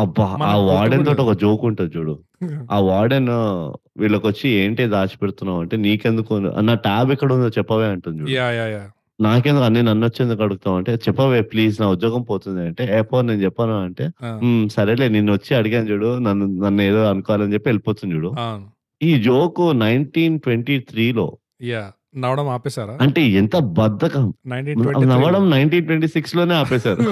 అబ్బా! 0.03 0.27
ఆ 0.45 0.55
వార్డెన్ 0.69 1.03
తోటి 1.09 1.23
ఒక 1.25 1.33
జోక్ 1.43 1.65
ఉంటది 1.69 1.91
చూడు. 1.97 2.15
ఆ 2.71 2.79
వార్డెన్ 2.89 3.29
వీళ్ళకొచ్చి 4.01 4.47
ఏంటి 4.61 4.83
దాచిపెడుతున్నావు 4.95 5.61
అంటే 5.65 5.77
నీకెందుకు 5.85 6.33
నా 6.69 6.75
ట్యాబ్ 6.87 7.11
ఎక్కడుందో 7.15 7.49
చెప్పవే 7.59 7.89
అంటుంది! 7.95 8.23
యాహ్! 8.37 8.55
యాహ్! 8.59 8.89
నాకెందుకు 9.19 9.65
అన్ని 9.67 9.83
నన్నొచ్చేందుకు 9.85 10.41
అడుగుతావు 10.47 10.77
అంటే 10.79 10.93
చెప్పవే 11.05 11.39
ప్లీజ్ 11.51 11.77
నా 11.83 11.89
ఉద్యోగం 11.95 12.23
పోతుంది 12.31 12.63
అంటే 12.69 12.85
ఏ 12.93 13.01
పో 13.09 13.21
నేను 13.29 13.43
చెప్పను 13.45 13.77
అంటే. 13.85 14.07
సరేలే 14.75 15.07
నిన్నొచ్చి 15.15 15.53
అడిగాను 15.61 15.89
చూడు. 15.93 16.11
నన్ను 16.27 16.47
నన్నేదో 16.65 17.03
అనుకోవాలని 17.13 17.55
చెప్పి 17.55 17.69
వెళ్ళిపోతుంది 17.71 18.13
చూడు. 18.17 18.31
ఈ 19.01 19.11
జోక్ 19.25 19.59
1923లో 19.77 21.27
యాహ్! 21.67 21.91
నవ్వడం 22.17 22.47
ఆపేసారా? 22.49 22.95
అంటే 23.05 23.23
ఎంత 23.41 23.57
బద్ధకం. 23.79 24.27
1923 24.47 25.09
నవ్వడం 25.11 25.43
1926లోనే 25.51 26.55
ఆపేశారు. 26.61 27.03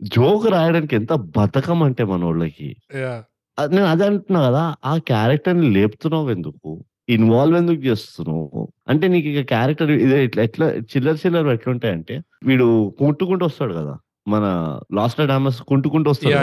జోక్ 0.00 0.46
రాయడానికి 0.54 0.94
ఎంత 0.96 1.12
బద్ధకం 1.36 1.78
అంటే 1.88 2.04
మనోళ్ళకి. 2.10 2.68
యాహ్! 3.00 3.22
అది 3.58 3.72
నేను 3.76 3.88
అదే 3.92 4.04
అంటున్నా 4.10 4.40
కదా! 4.48 4.62
ఆ 4.84 4.94
క్యారెక్టర్‌ని 5.10 5.68
లేపుతున్నావెందుకు? 5.76 6.70
ఇన్వాల్వ్ 7.08 7.56
ఎందుకు 7.60 7.80
చేస్తున్నావు? 7.86 8.60
అంటే 8.90 9.06
నీకు 9.14 9.28
ఇక 9.32 9.42
క్యారెక్టర్ 9.52 9.90
ఇదే 9.98 10.18
ఇట్లా 10.26 10.42
ఎట్లా 10.48 10.66
చిల్లర 10.92 11.16
చిల్లరవి 11.22 11.54
ఎట్లుంటాయంటే 11.56 12.16
వీడు 12.48 12.66
కుంటుకుంటూ 13.00 13.44
వస్తాడు 13.50 13.74
కదా! 13.80 13.94
మన 14.26 14.44
లాస్ట్రాడామస్ 14.98 15.60
కుంటుకుంటూ 15.70 16.08
వస్తాడు! 16.10 16.34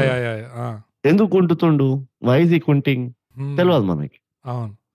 ఎందుకు 1.05 1.29
కుంటుతుండు? 1.35 1.87
వై 2.23 2.37
ఈస్ 2.43 2.53
హి 2.53 2.61
కుంటింగ్? 2.67 3.05
హ్మ్. 3.37 3.55
తెలవదు 3.57 3.85
మనకి. 3.91 4.19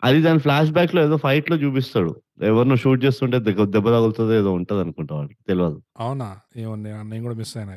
అది 0.03 0.19
దాని 0.23 0.41
ఫ్లాష్ 0.45 0.71
బ్యాక్‌లో 0.77 1.01
ఏదో 1.05 1.17
ఫైట్‌లో 1.25 1.57
చూపిస్తాడు. 1.61 2.13
ఎవరినో 2.45 2.77
షూట్ 2.77 3.01
చేస్తుంటే 3.05 3.39
దెబ్బ 3.47 3.87
తగులుతదో 3.89 4.33
ఏదో 4.39 4.51
ఉంటదనుకుంటా 4.59 5.13
వాడికి. 5.19 5.41
తెలవదు. 5.49 5.79
అవునా? 5.99 6.29
నేను 7.11 7.23
కూడా 7.27 7.37
మిస్ 7.41 7.55
అయినా! 7.57 7.75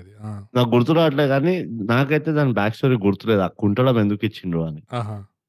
నాకు 0.54 0.70
గుర్తు 0.76 0.94
రావట్లేదు 0.98 1.30
గానీ 1.32 1.54
నాకైతే 1.92 2.32
దాని 2.34 2.54
బ్యాక్ 2.54 2.78
స్టోరీ 2.78 2.98
గుర్తులేదు. 3.06 3.42
ఆ 3.42 3.50
కుంటడం 3.58 3.98
ఎందుకు 4.04 4.24
ఇచ్చిండ్రు 4.26 4.62
అని. 4.66 4.82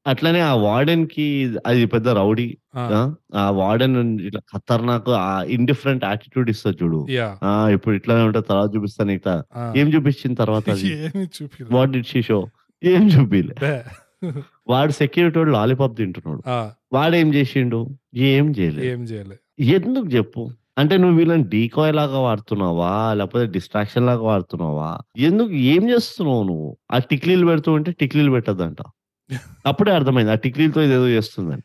అట్లనే 0.07 0.41
ఆ 0.43 0.55
వార్డెన్‌కి 0.65 1.27
అది 1.67 1.81
పెద్ద 1.95 2.09
రౌడీ. 2.19 2.49
ఆ! 2.77 3.01
వార్డెన్ 3.61 3.97
ఇట్లా 4.29 4.43
ఖతర్నాక్ 4.53 5.11
ఆ 5.21 5.29
ఇండిఫరెంట్ 5.57 6.05
యాటిట్యూడ్ 6.07 6.51
ఇస్తది 6.55 6.79
చూడు. 6.83 7.01
ఇప్పుడు 7.77 7.95
ఇట్లనే 8.01 8.25
ఉంటది 8.29 8.49
తర్వాత 8.49 8.69
చూపిస్తా 8.77 9.05
నీకు 9.05 9.25
త 9.25 9.33
ఆ! 9.57 9.65
ఏం 9.77 9.89
చూపించిన 9.97 10.35
తర్వాత. 10.43 10.69
What 11.71 11.93
did 11.93 12.09
she 12.09 12.23
show? 12.23 12.41
ఏం 12.83 13.05
చూపియలే. 14.67 14.93
బే. 15.27 15.37
వాడు 15.37 15.51
లాలీపాప్ 15.51 15.97
తింటున్నాడు. 15.97 16.43
వాడేం 16.93 17.35
చేసిండు? 17.35 17.81
ఏం 18.29 18.55
చేయలేదు. 18.59 18.87
ఏం 18.87 19.03
చేయలే. 19.03 19.37
ఎందుకు 19.77 20.07
చెప్పు? 20.09 20.43
అంటే 20.79 20.97
నువ్వు 20.97 21.17
వీళ్ళని 21.17 21.45
డీకాయ్ 21.45 21.95
లాగా 21.95 22.19
వాడుతున్నావా? 22.19 23.13
లేకపోతే 23.13 23.47
డిస్ట్రాక్షన్ 23.47 24.07
లాగా 24.07 24.21
వాడుతున్నావా? 24.23 24.91
ఎందుకు 25.19 25.51
ఏం 25.67 25.91
చేస్తున్నావు 25.91 26.43
నువ్వు? 26.43 26.77
ఆ 26.91 26.99
టిక్లీలు 26.99 27.47
పెడుతూ 27.47 27.73
ఉంటే 27.73 27.93
టిక్లీలు 27.93 28.31
పెట్టొద్దంట. 28.31 28.81
అప్పుడే 29.67 29.91
అర్థమైంది. 29.91 30.31
ఆ 30.31 30.35
టిక్లీలతో 30.35 30.83
ఇదేదో 30.83 31.09
చేస్తుందని. 31.09 31.65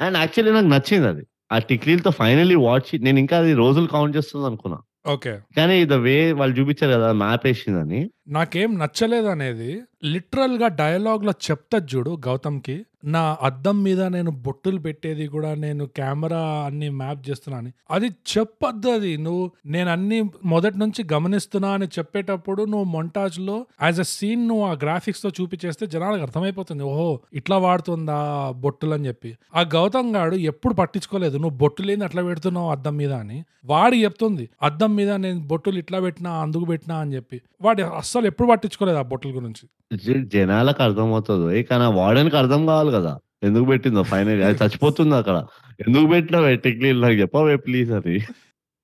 అండ్ 0.00 0.16
యాక్చువల్లీ 0.16 0.52
నాకు 0.52 0.66
నచ్చిందది. 0.66 1.22
ఆ 1.52 1.58
టిక్లీలతో 1.58 2.10
ఫైనల్లీ 2.10 2.54
వాచ్ 2.60 3.00
నేను 3.00 3.18
ఇంకా 3.18 3.38
అది 3.38 3.54
రోజులు 3.54 3.86
కౌంట్ 3.86 4.16
చేస్తుందనుకున్నా. 4.16 4.78
ఓకే. 5.06 5.32
కానీ 5.56 5.84
ద 5.84 5.92
వే 5.98 6.32
వాళ్ళు 6.32 6.60
చూపించారు 6.60 6.92
కదా! 6.92 7.12
మ్యాప్ 7.12 7.46
ఏసిందని. 7.46 8.00
నాకేం 8.28 8.78
నచ్చలేదనేది 8.78 9.70
లిటరల్‌గా 10.02 10.68
డయలాగ్‌లో 10.78 11.32
చెప్తా 11.46 11.78
చూడు 11.90 12.12
గౌతమ్‌కి. 12.24 12.76
నా 13.06 13.20
అద్దం 13.42 13.76
మీద 13.84 14.00
నేను 14.14 14.30
బొట్టులు 14.44 14.78
పెట్టేది 14.78 15.24
కూడా 15.28 15.50
నేను 15.60 15.84
కెమెరా 15.96 16.40
అన్ని 16.64 16.88
మ్యాప్ 16.98 17.20
చేస్తున్నా 17.28 17.56
అని. 17.58 17.70
అది 17.90 18.08
చెప్పొద్దు 18.32 18.88
అది. 18.94 19.12
నువ్వు 19.18 19.44
నేను 19.72 19.90
అన్ని 19.90 20.18
మొదటి 20.50 20.78
నుంచి 20.78 21.02
గమనిస్తున్నా 21.12 21.70
అని 21.76 21.88
చెప్పేటప్పుడు 21.96 22.62
నువ్వు 22.72 22.88
మొంటాజ్‌లో 22.90 23.56
యాస్ 23.82 24.00
ఎ 24.00 24.08
సీన్ 24.12 24.42
నువ్వు 24.48 24.64
ఆ 24.66 24.74
గ్రాఫిక్స్‌తో 24.82 25.30
చూపించేస్తే 25.38 25.86
జనాలకు 25.94 26.24
అర్థమైపోతుంది. 26.26 26.84
ఓహో! 26.90 27.08
ఇట్లా 27.40 27.58
వాడుతుందా 27.64 28.18
బొట్టులని 28.64 29.06
చెప్పి. 29.08 29.32
ఆ 29.54 29.62
గౌతమ్ 29.74 30.12
గాడు 30.16 30.38
ఎప్పుడు 30.50 30.74
పట్టించుకోలేదు. 30.74 31.36
నువ్వు 31.38 31.56
బొట్టులేంది 31.58 32.04
అట్లా 32.04 32.24
పెడుతున్నావు 32.24 32.70
అద్దం 32.70 32.96
మీద 33.00 33.12
అని. 33.22 33.38
వాడు 33.66 33.96
చెప్తుంది. 34.02 34.44
అద్దం 34.62 34.90
మీద 34.96 35.10
నేను 35.20 35.40
బొట్టులు 35.48 35.78
ఇట్లా 35.78 35.98
పెట్టినా, 36.00 36.30
అందుకు 36.44 36.64
పెట్టినా 36.66 36.96
అని 37.00 37.12
చెప్పి. 37.16 37.38
వాడు 37.62 37.82
అస్సలు 37.98 38.26
ఎప్పుడు 38.26 38.48
పట్టించుకోలేదు 38.50 38.98
ఆ 38.98 39.06
బొట్టుల 39.10 39.32
గురించి. 39.36 39.64
జ 39.90 40.06
జనాలకు 40.34 40.80
అర్థమవుతది. 40.82 41.60
కానీ 41.68 41.84
ఆ 41.84 41.92
వార్డెన్‌కి 41.96 42.36
అర్థం 42.36 42.62
కావాలి 42.68 42.90
కదా! 42.96 43.12
ఎందుకు 43.42 43.66
పెట్టిందో 43.70 44.02
ఫైనల్గా 44.10 44.46
అది 44.48 44.58
చచ్చిపోతుంది 44.62 45.14
అక్కడ. 45.20 45.36
ఎందుకు 45.80 46.06
పెట్టినావే 46.12 46.52
టిక్లీలు 46.64 47.00
నాకు 47.04 47.16
చెప్పవే 47.22 47.54
ప్లీజ్ 47.66 47.90
అని. 47.98 48.16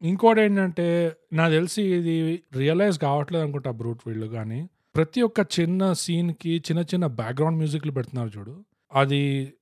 ఇంకోటేంటంటే 0.02 0.86
నాకు 1.32 1.52
తెలిసి 1.54 1.82
ఇది 1.98 2.14
రియలైజ్ 2.56 2.96
కావట్లేదు 3.04 3.44
అనుకుంటా 3.46 3.70
బ్రూట్ 3.78 4.02
వీళ్ళు 4.08 4.28
గానీ. 4.34 4.60
ప్రతి 4.94 5.20
ఒక్క 5.22 5.40
చిన్న 5.56 5.92
సీన్‌కి 6.02 6.52
చిన్న 6.66 6.80
చిన్న 6.90 7.06
బ్యాక్‌గ్రౌండ్ 7.18 7.58
మ్యూజిక్‌లు 7.58 7.92
పెడుతున్నారు 7.96 8.30
చూడు. 8.36 8.54
అది 8.92 9.20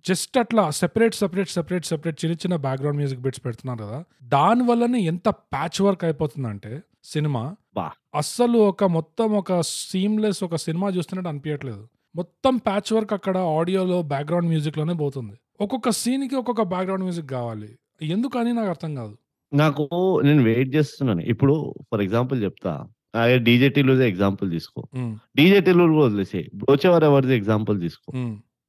జస్ట్ 0.08 0.36
అట్లా 0.38 0.64
సెపరేట్, 0.78 1.14
సెపరేట్, 1.20 1.50
సెపరేట్, 1.54 1.86
సెపరేట్ 1.86 2.18
చిన్న 2.22 2.34
చిన్న 2.42 2.56
బ్యాక్‌గ్రౌండ్ 2.64 2.98
మ్యూజిక్ 3.00 3.22
బిట్స్ 3.22 3.42
పెడుతున్నారు 3.46 3.80
కదా! 3.84 3.98
దాని 4.32 4.64
వల్లనే 4.68 5.00
ఎంత 5.12 5.28
ప్యాచ్ 5.52 5.80
వర్క్ 5.82 6.04
అయిపోతుందంటే 6.08 6.72
సినిమా. 7.06 7.42
అబ్బా! 7.76 7.86
అస్సలు 8.14 8.58
ఒక 8.64 8.84
మొత్తం 8.94 9.28
ఒక 9.36 9.52
సీమ్‌లెస్ 9.68 10.40
ఒక 10.46 10.56
సినిమా 10.64 10.88
చూస్తున్నట్టు 10.96 11.30
అనిపియట్లేదు. 11.30 11.82
మొత్తం 12.14 12.54
ప్యాచ్ 12.66 12.90
వర్క్ 12.92 13.12
అక్కడ 13.16 13.36
ఆడియోలో 13.54 13.96
బ్యాక్‌గ్రౌండ్ 14.12 14.48
మ్యూజిక్‌లోనే 14.48 14.94
పోతుంది. 15.00 15.34
ఒక్కొక్క 15.60 15.90
సీన్‌కి 16.00 16.36
ఒక్కొక్క 16.36 16.62
బ్యాక్‌గ్రౌండ్ 16.72 17.04
మ్యూజిక్ 17.04 17.28
కావాలి. 17.32 17.70
ఎందుకని 18.08 18.52
నాకు 18.52 18.70
అర్థం 18.74 18.92
కాదు. 18.94 19.14
నాకు 19.52 19.84
నేను 20.24 20.42
వెయిట్ 20.48 20.70
చేస్తున్నాను. 20.76 21.22
ఇప్పుడు 21.32 21.54
ఫర్ 21.90 22.02
ఎగ్జాంపుల్ 22.02 22.38
చెప్తా. 22.46 22.74
అదే 23.16 23.34
'డీజే 23.40 23.68
టిల్లుదే' 23.76 24.08
ఎగ్జాంపుల్ 24.08 24.48
తీసుకో. 24.50 24.80
హ్మ్. 24.96 25.12
'డీజే 25.36 25.60
టిల్లు' 25.66 25.88
వదిలేసేయి. 26.00 26.46
'బ్రోచేవారు 26.60 27.06
ఎవరిది' 27.10 27.36
ఎగ్జాంపుల్ 27.40 27.78
తీసుకో. 27.84 28.08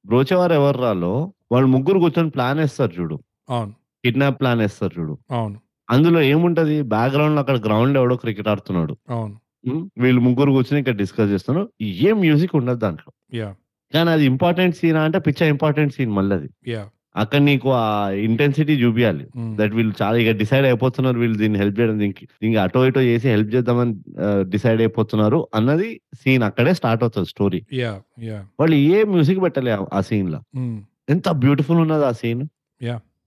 'బ్రోచేవారు 0.06 0.56
ఎవర్రా'లో 0.60 1.14
వాళ్ళు 1.54 1.70
ముగ్గురు 1.76 2.02
కూర్చొని 2.04 2.32
ప్లాన్ 2.36 2.60
ఏస్తారు 2.60 2.94
చూడు. 3.00 3.18
అవును. 3.50 3.74
కిడ్నాప్ 4.04 4.40
ప్లాన్ 4.42 4.62
ఏస్తారు 4.62 4.94
చూడు. 5.00 5.16
అవును. 5.34 5.58
అందులో 5.90 6.22
ఏముంటది 6.24 6.82
బ్యాక్‌గ్రౌండ్‌లో 6.88 7.40
అక్కడ 7.40 7.58
గ్రౌండ్‌లో 7.58 8.02
ఎవడో 8.02 8.16
క్రికెట్ 8.16 8.48
ఆడుతున్నాడు. 8.48 8.98
అవును. 9.10 9.36
వీళ్ళు 9.98 10.22
ముగ్గురు 10.22 10.52
కూర్చొని 10.52 10.80
ఇక్కడ 10.80 10.96
డిస్కస్ 10.96 11.30
చేస్తున్నారు. 11.30 11.70
ఏం 12.02 12.20
మ్యూజిక్ 12.20 12.56
ఉండదు 12.56 12.78
దాంట్లో. 12.78 13.10
కానీ 13.94 14.10
అది 14.10 14.26
ఇంపార్టెంట్ 14.26 14.76
సీనా 14.76 15.02
అంటే 15.02 15.20
పిచ్చ 15.20 15.44
ఇంపార్టెంట్ 15.48 15.94
సీన్ 15.94 16.12
మళ్ళది. 16.12 16.48
యాహ్! 16.68 16.90
అక్కడ 17.16 17.42
నీకు 17.42 17.72
ఆ 17.74 17.86
ఇంటెన్సిటీ 18.22 18.74
చూపియాలి. 18.74 19.26
హ్మ్. 19.36 19.58
దట్ 19.58 19.74
వీళ్ళు 19.74 19.94
చాలా 20.02 20.18
ఇక 20.18 20.32
డిసైడ్ 20.32 20.66
అయిపోతున్నారు 20.66 21.20
వీళ్ళు 21.20 21.38
దీన్ని 21.38 21.60
హెల్ప్ 21.60 21.80
చేయడం 21.80 22.00
దీనికి 22.00 22.28
ఇంక 22.42 22.58
అటో 22.58 22.86
ఇటో 22.86 23.02
చేసి 23.02 23.30
హెల్ప్ 23.30 23.56
చేద్దామని 23.56 23.94
డిసైడ్ 24.50 24.82
అయిపోతున్నారు 24.82 25.48
అన్నది 25.56 25.90
సీన్ 26.14 26.44
అక్కడే 26.44 26.74
స్టార్ట్ 26.74 27.04
అవుతది 27.04 27.26
స్టోరీ. 27.26 27.62
వాళ్ళు 28.60 28.76
ఏ 28.76 29.04
మ్యూజిక్ 29.04 29.42
పెట్టలే 29.42 29.72
ఆ- 29.72 29.86
ఆ 29.94 30.02
సీన్‌ల. 30.02 30.36
హ్మ్. 30.56 30.78
ఎంత 31.10 31.30
బ్యూటిఫుల్ 31.38 31.78
ఉన్నది 31.78 32.06
ఆ 32.06 32.12
సీన్. 32.12 32.44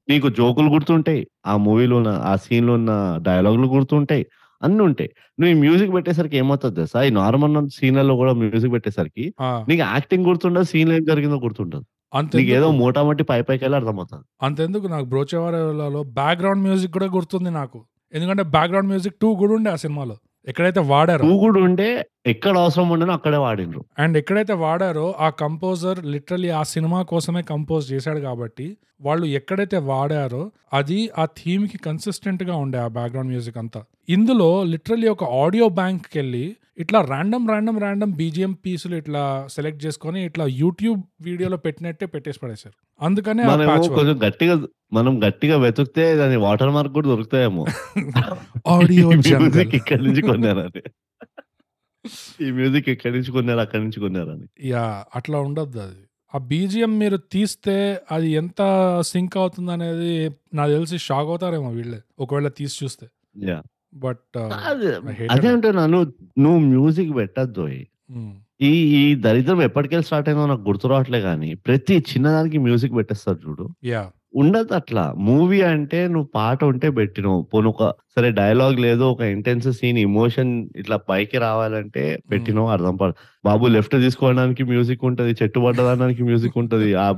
నీకు 0.09 0.29
జోకులు 0.39 0.69
గుర్తుంటాయి. 0.75 1.23
ఆ 1.47 1.55
మూవీలో 1.65 1.95
ఉన్న 2.01 2.11
ఆ 2.25 2.35
సీన్‌లో 2.45 2.73
ఉన్న 2.79 2.93
డైలాగులు 3.27 3.67
గుర్తుంటాయి. 3.75 4.25
అన్నీ 4.63 4.81
ఉంటాయి. 4.87 5.11
నువ్వు 5.39 5.51
ఈ 5.55 5.59
మ్యూజిక్ 5.61 5.93
పెట్టేసరికి 5.97 6.37
ఏమవుతది 6.41 6.75
తెలుసా? 6.79 7.01
ఈ 7.05 7.13
నార్మల్ 7.19 7.59
సీన్‌లలో 7.77 8.15
కూడా 8.17 8.33
మ్యూజిక్ 8.41 8.73
పెట్టేసరికి! 8.77 9.25
నీకు 9.69 9.83
యాక్టింగ్ 9.89 10.27
గుర్తుండదు. 10.31 10.69
సీన్‌లో 10.73 10.95
ఏం 10.99 11.05
జరిగిందో 11.11 11.39
గుర్తుండదు. 11.45 11.85
నీకేదో 12.33 12.67
అంతెందుకు 12.67 12.79
మోటామోటి 12.81 13.25
పై 13.31 13.39
పైకెళ్ళి 13.49 13.77
అర్థమవుతది. 13.81 14.25
అంతెందుకు 14.45 14.87
నాకు 14.93 15.07
'బ్రోచేవారేలా'లో 15.11 16.01
బ్యాక్‌గ్రౌండ్ 16.19 16.63
మ్యూజిక్ 16.67 16.95
కూడా 16.97 17.09
గుర్తుంది 17.15 17.51
నాకు. 17.53 17.79
ఎందుకంటే 18.13 18.45
బ్యాక్‌గ్రౌండ్ 18.55 18.91
మ్యూజిక్ 18.93 19.17
2 19.17 19.31
కూడా 19.41 19.53
ఉండే 19.59 19.71
ఆ 19.71 19.79
సినిమాలో. 19.85 20.17
ఎక్కడైతే 20.49 20.81
వాడారో 20.89 21.25
కూడా 21.39 21.61
ఉండే 21.61 21.89
ఎక్కడ 22.27 22.59
అవసరం 22.59 22.89
ఉండనో 22.89 23.13
అక్కడే 23.13 23.37
వాడిండ్రు. 23.37 23.81
అండ్ 23.99 24.19
ఎక్కడైతే 24.19 24.53
వాడారో 24.53 25.15
ఆ 25.21 25.31
కంపోజర్ 25.31 26.07
లిటరల్లీ 26.07 26.51
ఆ 26.51 26.63
సినిమా 26.63 27.03
కోసమే 27.03 27.43
కంపోజ్ 27.43 27.93
చేశాడు 27.93 28.21
కాబట్టి 28.21 28.67
వాళ్ళు 29.01 29.27
ఎక్కడైతే 29.33 29.79
వాడారో 29.89 30.43
అది 30.73 31.11
ఆ 31.19 31.25
థీమ్కి 31.39 31.79
కన్సిస్టెంట్గా 31.79 32.57
ఉండే 32.57 32.79
ఆ 32.79 32.89
బ్యాక్గ్రౌండ్ 32.89 33.31
మ్యూజిక్ 33.31 33.59
అంతా 33.59 33.81
ఇందులో 34.09 34.49
లిటరల్లీ 34.73 35.09
ఒక 35.09 35.25
ఆడియో 35.41 35.67
బ్యాంక్కి 35.79 36.17
వెళ్ళి 36.19 36.45
ఇట్లా 36.83 36.99
ర్యాండమ్ 37.11 37.47
ర్యాండమ్ 37.51 37.79
ర్యాండమ్ 37.83 38.13
బీజిఎం 38.19 38.53
పీసులు 38.65 38.95
ఇట్లా 39.01 39.23
సెలెక్ట్ 39.55 39.81
చేసుకొని 39.85 40.21
ఇట్లా 40.29 40.45
యూట్యూబ్ 40.61 41.01
వీడియోలో 41.27 41.59
పెట్టినట్టే 41.65 42.07
పెట్టేసి 42.13 42.39
పడేశారు 42.43 42.77
అందుకనే. 43.01 43.43
కొంచెం 43.97 44.17
గట్టిగా 44.27 44.55
మనం 44.93 45.15
గట్టిగా 45.25 45.57
వెతుకుతే 45.65 46.05
దాని 46.21 46.37
వాటర్ 46.45 46.73
మార్క్ 46.77 46.95
కూడా 46.97 47.09
దొరుకుతాయేమో. 47.13 47.65
ఆడియో 48.75 49.09
ఇక్కడి 49.79 50.03
నుంచి 50.07 50.23
కొన్నారని. 50.29 50.83
ఈ 52.41 52.51
మ్యూజిక్ 52.57 52.89
నుంచి 53.17 53.33
కొన్నారు 53.37 53.61
అక్కడి 53.65 53.83
నుంచి 53.85 54.01
కొన్నారని. 54.05 54.47
యా 54.69 54.85
అట్లా 55.19 55.39
ఉండొద్దు 55.47 55.81
అది 55.87 56.01
ఆ 56.35 56.39
బీజిఎం 56.49 56.93
మీరు 57.03 57.19
తీస్తే 57.35 57.77
అది 58.15 58.29
ఎంత 58.41 58.61
సింక్ 59.11 59.37
అవుతుంది 59.43 59.73
అనేది 59.77 60.13
నాకు 60.55 60.71
తెలిసి 60.77 60.97
షాక్ 61.07 61.29
అవుతారేమో 61.33 61.71
వీళ్ళే 61.77 62.01
ఒకవేళ 62.25 62.49
తీసి 62.59 62.77
చూస్తే 62.83 63.07
యాహ్! 63.49 63.65
బట్ 63.95 64.39
అదే. 64.39 65.49
అంటున్నా 65.49 65.87
నువ్వు 65.87 66.59
మ్యూజిక్ 66.59 67.17
పెట్టొద్దోయ్. 67.17 67.81
ఈ 68.61 68.71
ఈ 68.97 69.15
దరిద్రం 69.15 69.63
ఎప్పటికెళ్ళి 69.63 70.05
స్టార్ట్ 70.05 70.29
అయిందో 70.29 70.47
నాకు 70.47 70.61
గుర్తు 70.61 70.89
రావట్లే 70.89 71.19
గానీ 71.19 71.55
ప్రతి 71.55 71.99
చిన్నదానికి 71.99 72.59
మ్యూజిక్ 72.59 72.95
పెట్టేస్తారు 72.95 73.39
చూడు. 73.49 73.69
ఉండదు 74.35 74.75
అట్లా. 74.75 75.15
మూవీ 75.19 75.61
అంటే 75.61 76.09
నువ్వు 76.09 76.29
పాట 76.35 76.65
ఉంటే 76.65 76.91
పెట్టినవు. 76.91 77.43
పోనీ 77.43 77.69
ఒక 77.69 77.95
సరే 78.17 78.31
డైలాగ్ 78.31 78.81
లేదు 78.81 79.01
ఒక 79.01 79.21
ఇంటెన్స్ 79.21 79.73
సీన్ 79.73 79.99
ఎమోషన్ 79.99 80.69
ఇట్లా 80.77 80.97
పైకి 80.97 81.39
రావాలంటే 81.39 82.19
పెట్టినవు 82.31 82.67
అర్థం 82.69 82.97
పడ 82.97 83.13
బాబు 83.45 83.67
లెఫ్ట్ 83.67 83.97
తీసుకోవడానికి 83.97 84.65
మ్యూజిక్ 84.65 85.05
ఉంటది. 85.05 85.37
చెట్టు 85.43 85.61
పడ్డదానికి 85.61 86.23
మ్యూజిక్ 86.23 86.59
ఉంటది. 86.59 86.95
ఆ 86.95 87.13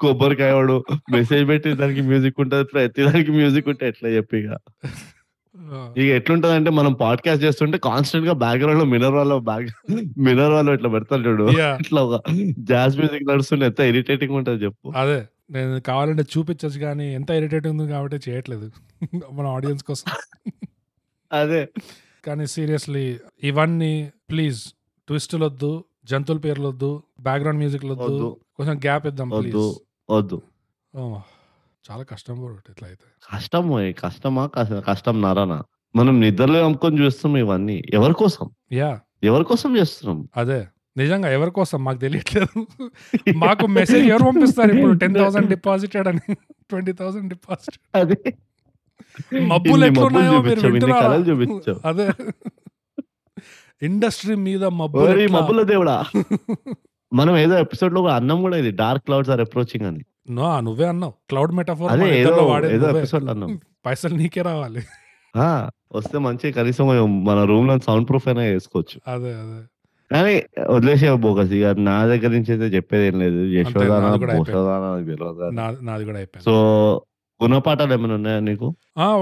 కొబ్బరికాయ 0.00 0.52
వాడు 0.52 0.84
మెసేజ్ 1.12 1.48
పెట్టే 1.48 1.74
దానికి 1.74 2.02
మ్యూజిక్ 2.02 2.40
ఉంటది. 2.40 2.64
ప్రతి 2.64 3.02
దానికి 3.02 3.30
మ్యూజిక్ 3.30 3.68
ఉంటే 3.68 3.88
ఎట్లా 3.88 4.08
చెప్పు 4.08 4.36
ఇక 5.96 6.06
ఎట్లుంటదంటే 6.16 6.70
మనం 6.70 6.92
పాడ్‌కాస్ట్ 7.00 7.42
చేస్తుంటే 7.44 7.78
కాన్స్టెంట్గా 7.86 8.34
బ్యాక్‌గ్రౌండ్‌లో 8.42 8.86
మినర్వాలో 8.92 9.36
బ్యాక్ 9.48 9.68
మినర్వాలో 10.20 10.72
ఇట్లా 10.74 10.88
పెడతారు 10.88 11.22
చూడు. 11.26 11.46
ఇట్లా 11.80 12.00
ఒక 12.02 12.16
జాజ్ 12.70 12.96
మ్యూజిక్ 12.98 13.26
నడుస్తుంటే 13.28 13.66
ఎంత 13.66 13.80
ఇరిటేటింగ్ 13.90 14.36
ఉంటది 14.40 14.60
చెప్పు. 14.64 14.88
అదే 14.96 15.18
నేను 15.50 15.80
కావాలంటే 15.88 16.24
చూపించచ్చు 16.32 16.78
కానీ 16.78 17.06
ఎంత 17.14 17.30
ఇరిటేటింగ్ 17.40 17.74
ఉంది 17.76 17.92
కాబట్టి 17.92 18.18
చేయట్లేదు 18.26 18.68
మన 19.32 19.46
ఆడియన్స్ 19.56 19.84
కోసం 19.84 20.08
అదే. 21.30 21.62
కానీ 22.24 22.44
సీరియస్లీ 22.54 23.04
ఇవన్నీ 23.42 23.92
ప్లీజ్ 24.30 24.60
ట్విస్టులు 25.08 25.44
వద్దు 25.44 25.72
జంతువుల 26.04 26.40
పేర్లు 26.44 26.66
వద్దు 26.68 26.90
బ్యాక్గ్రౌండ్ 27.20 27.58
మ్యూజిక్ 27.58 27.86
వద్దు 27.86 28.08
వద్దు. 28.08 28.28
కొంచెం 28.58 28.76
గ్యాప్ 28.84 29.06
ఇద్దాం 29.06 29.28
ప్లీజ్ 29.32 29.56
వద్దు. 30.08 30.38
చాలా 31.84 32.04
కష్టం 32.10 32.34
కూడా 32.42 32.54
ఇట్లా 32.72 32.86
అయితే 32.88 33.06
కష్టం. 33.24 33.62
కష్టమా? 34.00 34.44
కష్టం 34.86 35.16
నరనా? 35.24 35.58
మనం 35.94 36.14
నిద్రలో 36.22 36.58
అమ్ముకొని 36.66 36.98
చూస్తున్నాం 37.02 37.40
ఇవన్నీ. 37.42 37.78
ఎవరి 37.98 38.14
కోసం? 38.20 38.46
యా 38.76 38.90
ఎవరి 39.22 39.44
కోసం 39.50 39.70
చేస్తున్నాం? 39.78 40.20
అదే 40.36 40.60
నిజంగా 40.96 41.28
ఎవరి 41.36 41.52
కోసం 41.56 41.78
మాకు 41.84 42.00
తెలియట్లేదు 42.00 42.60
మాకు 43.42 43.66
మెసేజ్ 43.76 44.06
ఎవరు 44.10 44.24
పంపిస్తారు 44.28 44.72
ఇప్పుడు 44.74 44.94
టెన్ 45.02 45.14
థౌసండ్ 45.20 45.48
డిపాజిటెడ్ 45.54 46.08
అని 46.10 46.24
ట్వంటీ 46.70 46.92
థౌసండ్ 46.98 47.28
డిపాజిట్ 47.34 47.78
అదే. 47.94 48.18
మబ్బులు 49.48 49.84
ఎట్లున్నాయో 49.86 50.34
మీరు 50.42 50.60
వింటున్నారా. 50.66 51.12
అదే 51.90 52.06
ఇండస్ట్రీ 53.82 54.34
మీద 54.44 54.64
మబ్బులు? 54.80 55.24
మబ్బుల 55.36 55.60
దేవుడా! 55.70 55.96
మనం 57.12 57.34
ఏదో 57.42 57.54
ఎపిసోడ్లో 57.64 58.00
అన్నం 58.14 58.38
కూడా 58.44 58.56
ఇది 58.62 58.70
డార్క్ 58.80 59.04
క్లౌడ్స్ 59.06 59.30
ఆర్ 59.30 59.42
అప్రోచింగ్ 59.44 59.86
అని. 59.90 60.02
నో 60.30 60.46
నువ్వే 60.66 60.86
అన్నావు 60.90 61.14
క్లౌడ్ 61.30 61.52
మెటాఫోర్ 61.58 61.90
అదే 61.94 62.08
ఏదో 62.18 62.34
ఏదో 62.76 62.88
ఎపిసోడ్లో 62.94 63.30
అన్నాం. 63.34 63.48
పైసలు 63.86 64.14
నీకే 64.18 64.42
రావాలి 64.48 64.82
ఆ! 65.34 65.46
వస్తే 65.92 66.16
మంచి 66.24 66.46
కనీసం 66.56 66.86
మన 67.28 67.38
రూమ్లో 67.50 67.74
సౌండ్ 67.86 68.06
ప్రూఫ్ 68.08 68.26
అయినా 68.28 68.42
వేసుకోవచ్చు. 68.48 68.96
అదే 69.12 69.30
అదే 69.40 69.60
కానీ 70.10 70.34
వదిలేసే 70.68 71.08
బోగస్ 71.22 71.52
ఇక 71.58 71.66
నా 71.86 71.94
దగ్గర 72.10 72.30
నుంచి 72.36 72.50
అయితే 72.54 72.66
చెప్పేది 72.74 73.04
ఏం 73.10 73.16
లేదు. 73.22 73.40
యశోదానా, 73.54 74.08
నాది 75.82 76.04
కూడా 76.04 76.18
అయిపోయింది. 76.18 76.44
సో 76.46 76.54
గుణపాఠాలు 77.40 77.92
ఏమైనా 77.96 78.14
ఉన్నాయా 78.18 78.40
నీకు? 78.48 78.68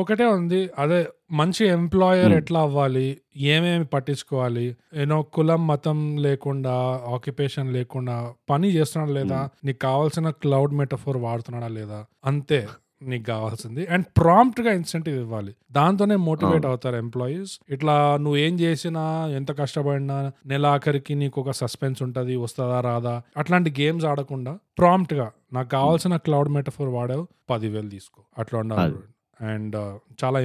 ఒకటే 0.01 0.27
ఉంది 0.35 0.61
అదే 0.79 0.99
మంచి 1.33 1.67
ఎంప్లాయర్ 1.67 2.29
Hmm. 2.29 2.37
ఎట్లా 2.37 2.61
అవ్వాలి? 2.61 3.21
ఏమేమి 3.37 3.85
పట్టించుకోవాలి? 3.85 4.77
ఏనో 4.95 5.23
కులం 5.23 5.67
మతం 5.67 6.17
లేకుండా 6.17 7.01
ఆక్యుపేషన్ 7.15 7.73
లేకుండా 7.73 8.33
పని 8.51 8.69
చేస్తున్నాడా 8.69 9.13
లేదా? 9.13 9.49
నీకు 9.65 9.79
కావాల్సిన 9.79 10.31
క్లౌడ్ 10.31 10.75
మెటఫోర్ 10.75 11.17
వాడుతున్నాడా 11.17 11.69
లేదా? 11.69 12.05
అంతే 12.25 12.69
నీకు 13.03 13.25
కావాల్సింది. 13.25 13.87
అండ్ 13.87 14.07
ప్రాంప్ట్గా 14.17 14.73
ఇన్సెంటివ్ 14.73 15.17
ఇవ్వాలి. 15.17 15.55
దాంతోనే 15.73 16.17
మోటివేట్ 16.17 16.57
అవును. 16.57 16.69
అవుతారు 16.69 16.97
ఎంప్లాయీస్ 16.97 17.61
ఇట్లా 17.71 18.17
నువ్వు 18.17 18.37
ఏం 18.37 18.61
చేసినా 18.61 19.27
ఎంత 19.27 19.59
కష్టపడినా 19.59 20.33
నెల 20.47 20.67
ఆఖరికి 20.67 21.15
నీకు 21.15 21.41
ఒక 21.41 21.51
సస్పెన్స్ 21.51 22.03
ఉంటది 22.03 22.37
వస్తుందా 22.37 22.81
రాదా? 22.81 23.23
అట్లాంటి 23.37 23.83
గేమ్స్ 23.83 24.05
ఆడకుండా 24.05 24.59
ప్రాంప్ట్గా 24.79 25.31
నాకు 25.53 25.69
కావాల్సిన 25.69 26.17
క్లౌడ్ 26.17 26.49
మెటఫోర్ 26.49 26.89
వాడావు 26.89 27.29
పదివేలు 27.51 27.89
తీసుకో. 27.89 28.23
అట్లా 28.39 28.61
ఉండాలి. 28.61 28.95
అండ్ 29.41 29.77
చాలా 30.25 30.41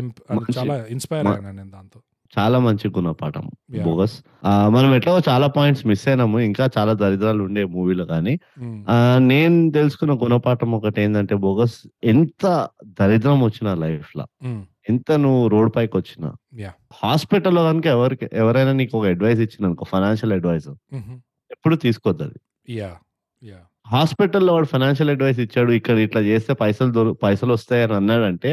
చాలా 0.58 0.86
ఇన్స్పైర్ 0.90 1.28
అయ్యాను 1.28 1.52
నేను 1.52 1.72
దాంతో 1.72 2.02
చాలా 2.40 2.60
మంచి 2.60 2.90
గుణపాఠం. 2.90 3.52
బోగస్. 3.84 4.24
మనం 4.46 4.96
ఎట్లా 4.96 5.22
చాలా 5.30 5.48
పాయింట్స్ 5.48 5.88
మిస్ 5.88 6.08
అయినాము. 6.08 6.40
ఇంకా 6.40 6.70
చాలా 6.78 6.94
దరిద్రాలు 6.94 7.44
ఉండే 7.44 7.66
మూవీలో 7.66 8.06
కానీ. 8.06 8.40
ఆ, 8.90 9.18
నేను 9.22 9.72
తెలుసుకున్న 9.72 10.14
గుణపాఠం 10.14 10.72
ఒకటి 10.72 11.02
ఏంటంటే 11.02 11.36
బోగస్ 11.36 11.88
ఎంత 12.04 12.68
దరిద్రం 12.84 13.42
వచ్చినా 13.42 13.74
లైఫ్లో 13.74 14.28
మ్మ్. 14.44 14.66
ఎంత 14.90 15.12
నువ్వు 15.12 15.48
రోడ్ 15.48 15.76
పైకి 15.76 15.98
వచ్చినా. 15.98 16.34
హాస్పిటల్లో 16.94 17.64
కనుక 17.64 17.86
ఎవరికి 17.86 18.30
ఎవరైనా 18.34 18.72
నీకు 18.72 18.98
ఒక 18.98 19.06
అడ్వైస్ 19.06 19.40
ఇచ్చిన 19.40 19.76
ఫైనాన్షియల్ 19.84 20.34
అడ్వైస్. 20.34 20.70
ఎప్పుడు 21.52 21.76
అది 22.24 22.40
యా 22.70 22.98
హాస్పిటల్లో 23.86 24.52
వాడు 24.54 24.68
ఫైనాన్షియల్ 24.72 25.12
అడ్వైస్ 25.14 25.40
ఇచ్చాడు 25.46 25.72
ఇక్కడ 25.80 25.98
ఇట్లా 26.06 26.22
చేస్తే 26.22 26.54
పైసలు 26.54 26.92
దొరు 26.92 27.12
పైసలు 27.24 27.52
వస్తాయని 27.54 27.94
అన్నాడంటే. 27.94 28.52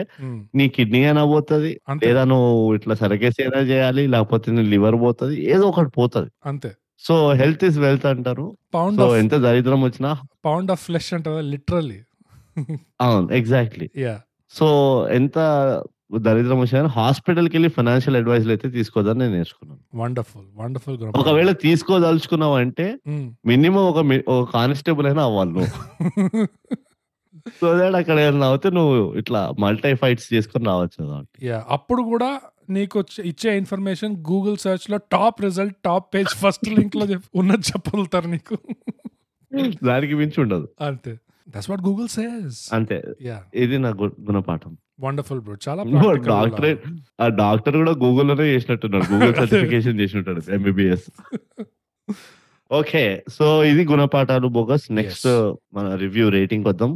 నీ 0.55 0.64
కిడ్నీ 0.68 1.01
అయినా 1.05 1.24
పోతుంది 1.24 1.70
లేదా 2.05 2.22
నువ్వు 2.24 2.51
ఇట్లా 2.74 2.95
సరకేసి 3.03 3.41
అయినా 3.45 3.61
చేయాలి 3.70 4.05
లేకపోతే 4.07 4.53
నీ 4.57 4.64
లివర్ 4.74 4.99
పోతుంది 5.05 5.37
ఏదో 5.55 5.64
ఒకటి 5.72 5.93
పోతుంది. 5.99 6.30
అంతే. 6.47 6.70
సో 7.05 7.14
హెల్త్ 7.33 7.64
ఇస్ 7.68 7.78
వెల్త్ 7.78 8.07
అంటారు. 8.07 8.47
పౌండ్ 8.74 9.01
సో 9.03 9.07
ఎంత 9.16 9.35
దరిద్రం 9.47 9.80
వచ్చినా 9.89 10.11
పౌండ్ 10.45 10.70
ఆఫ్ 10.70 10.83
ఫ్లెష్ 10.87 11.11
అంటారా 11.18 11.41
లిటరల్లీ 11.53 12.01
అవును 13.01 13.26
ఎగ్జాక్ట్లీ 13.33 13.87
యా 14.05 14.14
సో 14.53 14.66
ఎంత 15.18 15.39
దరిద్రం 16.12 16.58
వచ్చినా 16.60 16.88
హాస్పిటల్కి 16.96 17.54
వెళ్ళి 17.56 17.68
ఫైనాన్షియల్ 17.68 18.16
అడ్వైస్ 18.16 18.46
అయితే 18.46 18.68
తీసుకోదని 18.68 19.18
నేను 19.18 19.32
నేర్చుకున్నాను. 19.32 19.80
వండర్ఫుల్ 19.94 20.46
వండర్ఫుల్ 20.54 20.96
ఒకవేళ 21.16 21.52
తీసుకోదలుచుకున్నావు 21.62 22.54
అంటే 22.54 22.86
మినిమం 23.46 23.84
ఒక 23.86 23.98
ఒక 24.28 24.50
కానిస్టేబుల్ 24.50 25.06
అయినా 25.06 25.24
అవ్వాలి 25.24 25.52
నువ్వు. 25.52 25.70
సో 27.60 27.78
దాట్ 27.78 27.96
అక్కడ 27.96 28.16
ఏదైనా 28.18 28.46
అవుతే 28.46 28.70
నువ్వు 28.70 29.12
ఇట్లా 29.16 29.52
మల్టీ 29.58 29.94
ఫైట్స్ 29.94 30.34
చేసుకొని 30.34 30.64
రావచ్చు 30.64 31.22
యా 31.42 31.58
అప్పుడు 31.70 32.02
కూడా 32.02 32.28
నీకు 32.70 32.98
ఇచ్చే 33.24 33.56
information 33.56 34.16
Google 34.16 34.56
సెర్చ్లో 34.56 34.96
top 34.96 35.42
result 35.42 35.76
top 35.84 36.14
page 36.14 36.28
first 36.34 36.68
లింక్లో 36.68 37.06
ఉన్నది 37.34 37.62
చెప్పగలుగుతారు 37.62 38.26
నీకు. 38.26 38.56
దానికి 39.84 40.14
మించి 40.14 40.40
ఉండదు. 40.40 40.68
అంతే. 40.80 41.12
దట్స్ 41.48 41.70
వాట్ 41.70 41.82
గూగుల్ 41.82 42.08
సేస్ 42.08 42.60
అంతే. 42.72 42.98
యా. 43.22 43.38
ఇది 43.54 43.78
నా 43.78 43.90
గుణపాఠం. 44.20 44.72
Wonderful 45.03 45.40
bro. 45.40 45.55
చాలా 45.66 45.82
డాక్టర్ 46.28 46.68
ఆ 47.20 47.28
డాక్టర్ 47.40 47.77
కూడా 47.77 47.94
గూగుల్లోనే 48.02 48.47
చేసినట్టున్నాడు. 48.52 49.06
గూగుల్ 49.12 49.35
సర్టిఫికేషన్ 49.40 50.01
చేసినట్టాడు 50.01 50.43
ఎంబీబీఎస్ 50.56 51.06
ఓకే 52.70 53.02
సో 53.28 53.47
ఇది 53.62 53.82
గుణపాఠాలు 53.85 54.48
బోగస్. 54.48 54.85
నెక్స్ట్ 54.93 55.27
మన 55.74 55.86
రివ్యూ 55.94 56.27
రేటింగ్ 56.28 56.66
వద్దాం 56.68 56.93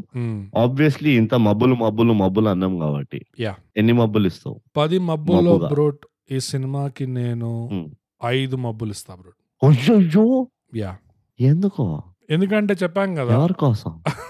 ఆబ్వియస్లీ 0.57 1.11
ఇంత 1.21 1.35
మబ్బులు 1.47 1.75
మబ్బులు 1.75 2.13
మబ్బులు 2.15 2.49
అన్నాం 2.49 2.75
కాబట్టి. 2.79 3.19
Yeah. 3.39 3.57
ఎన్ని 3.77 3.93
మబ్బులు 3.93 4.27
ఇస్తావు? 4.27 4.57
పది 4.77 4.99
మబ్బులో. 5.09 5.55
బ్రోట్ 5.67 6.05
ఈ 6.31 6.41
సినిమాకి 6.49 7.07
నేను 7.19 7.51
Hmm. 7.73 7.85
ఐదు 8.33 8.57
మబ్బులు 8.57 8.91
ఇస్తా 8.91 9.15
బ్రోట్ 9.15 10.47
యా 10.77 10.93
ఎందుకో? 11.39 11.85
ఎందుకంటే 12.31 12.75
చెప్పాం 12.83 13.11
కదా. 13.15 13.33
ఎవరి 13.35 13.57
కోసం? 13.57 13.93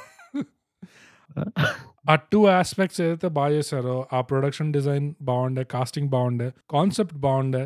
ఆ 2.11 2.15
టూ 2.33 2.41
ఆస్పెక్ట్స్ 2.49 3.01
ఏదైతే 3.01 3.29
బాగా 3.29 3.53
చేశారో 3.55 3.97
ఆ 4.13 4.21
ప్రొడక్షన్ 4.21 4.73
డిజైన్ 4.73 5.07
బాగుండే 5.23 5.65
కాస్టింగ్ 5.65 6.09
బాగుండే 6.09 6.49
కాన్సెప్ట్ 6.71 7.17
బాగుండే. 7.27 7.65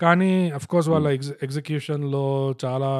కానీ 0.00 0.30
అఫ్ 0.50 0.66
కోర్స్ 0.66 0.88
వాళ్ళ 0.88 1.08
ఎగ్జిక్యూషన్లో 1.46 2.22
చాలా 2.64 2.90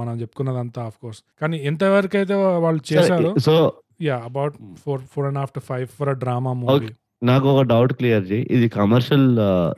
మనం 0.00 0.14
చెప్పుకున్నదంతా 0.20 0.80
అఫ్ 0.86 0.98
కోర్స్ 1.02 1.20
కానీ 1.40 1.56
ఎంతవరకు 1.56 2.16
అయితే 2.16 2.34
వాళ్ళు 2.64 2.82
చేశారో 2.92 3.30
so 3.38 3.54
yeah 4.02 4.16
about 4.24 4.54
four 4.84 5.02
four 5.12 5.26
and 5.26 5.38
half 5.38 5.52
to 5.52 5.60
five 5.60 5.86
for 5.98 6.08
a 6.08 6.16
drama 6.24 6.52
movie 6.62 6.90
నాకు 7.22 7.46
ఒక 7.52 7.62
డౌట్ 7.72 7.92
క్లియర్ 7.92 8.24
చేయి 8.32 8.44
ఇది 8.50 8.68
కమర్షియల్ 8.68 9.28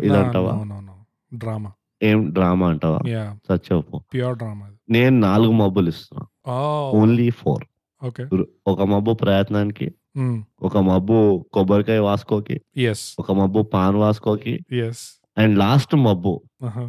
ఇది 0.01 0.16
అంటావా 0.22 0.52
డ్రామా. 1.32 1.70
ఏం 2.02 2.18
డ్రామా 2.30 2.66
అంటావా? 2.68 2.98
సత్యపు 3.48 3.97
ప్యూర్ 4.14 4.36
డ్రామా 4.38 4.66
నేను 4.90 5.16
నాలుగు 5.20 5.52
మబ్బులు 5.52 5.88
ఇస్తున్నా. 5.88 6.24
Only 7.01 7.28
four 7.40 7.64
okay. 8.07 8.23
ఒక 8.66 8.83
మబ్బు 8.85 9.12
ప్రయత్నానికి 9.15 9.87
ఒక 10.62 10.77
మబ్బు 10.83 11.16
కొబ్బరికాయ 11.53 11.99
వాసుకోకి 12.01 12.57
ఒక 13.19 13.33
మబ్బు 13.33 13.62
పాన్ 13.73 13.97
వాసుకోకి 13.97 14.55
అండ్ 15.37 15.59
లాస్ట్ 15.59 15.97
మబ్బు 15.99 16.33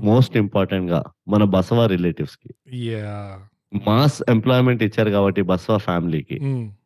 మోస్ట్ 0.02 0.38
ఇంపార్టెంట్గా 0.38 1.00
మన 1.28 1.44
బసవ 1.50 1.86
రిలేటివ్స్కి 1.86 2.52
మాస్ 3.88 4.24
ఎంప్లాయ్మెంట్ 4.30 4.84
ఇచ్చారు 4.84 5.10
కాబట్టి 5.10 5.42
బసవ 5.44 5.78
ఫ్యామిలీకి. 5.78 6.38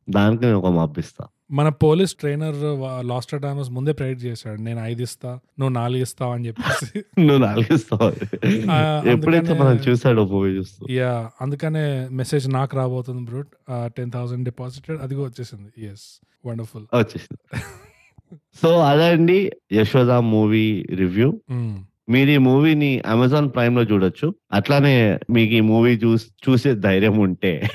దానికి 0.10 0.46
నేను 0.46 0.58
ఒక 0.58 0.68
మబ్బు 0.72 1.00
ఇస్తా 1.00 1.24
మన 1.52 1.70
పోలీస్ 1.70 2.16
ట్రైనర్ 2.16 2.58
లాస్ట్ 3.04 3.36
డామస్ 3.36 3.70
ముందే 3.70 3.92
ప్రైడ్ 3.92 4.20
చేశాడు 4.24 4.62
నేను 4.62 4.80
ఐదు 4.84 5.02
ఇస్తా 5.02 5.32
నువ్వు 5.60 5.74
నాలుగు 5.74 6.02
ఇస్తావు 6.02 6.32
అని 6.32 6.48
చెప్పేసి. 6.48 7.00
నువ్వు 7.20 7.46
నాలుగు 7.46 7.74
ఇస్తావు 7.74 8.10
ఎప్పుడైతే 9.10 9.54
మనం 9.54 9.76
చూసాడు 9.76 10.22
మూవీ 10.22 10.52
చూస్తూ. 10.58 10.94
యా 10.94 11.30
అందుకనే 11.42 11.86
మెసేజ్ 12.12 12.50
నాకు 12.50 12.78
రాబోతుంది 12.78 13.24
బ్రూట్ 13.26 13.52
టెన్ 13.98 14.12
థౌసండ్ 14.12 14.46
డిపాజిటెడ్ 14.46 15.00
అదిగో 15.02 15.24
వచ్చేసింది. 15.24 15.72
ఎస్ 15.86 16.06
వండర్ఫుల్ 16.46 16.86
వచ్చేసింది. 16.96 17.42
సో 18.62 18.80
అదండి 18.80 19.40
యశోద 19.72 20.12
మూవీ 20.12 20.68
రివ్యూ. 20.96 21.30
మీరు 22.10 22.30
ఈ 22.30 22.38
మూవీని 22.38 23.02
అమెజాన్ 23.06 23.50
ప్రైమ్లో 23.56 23.84
చూడొచ్చు. 23.84 24.36
అట్లానే 24.54 25.20
మీకు 25.30 25.54
ఈ 25.54 25.60
మూవీ 25.60 25.92
చూస్ 25.98 26.26
చూసే 26.50 26.76
ధైర్యం 26.76 27.20
ఉంటే 27.20 27.70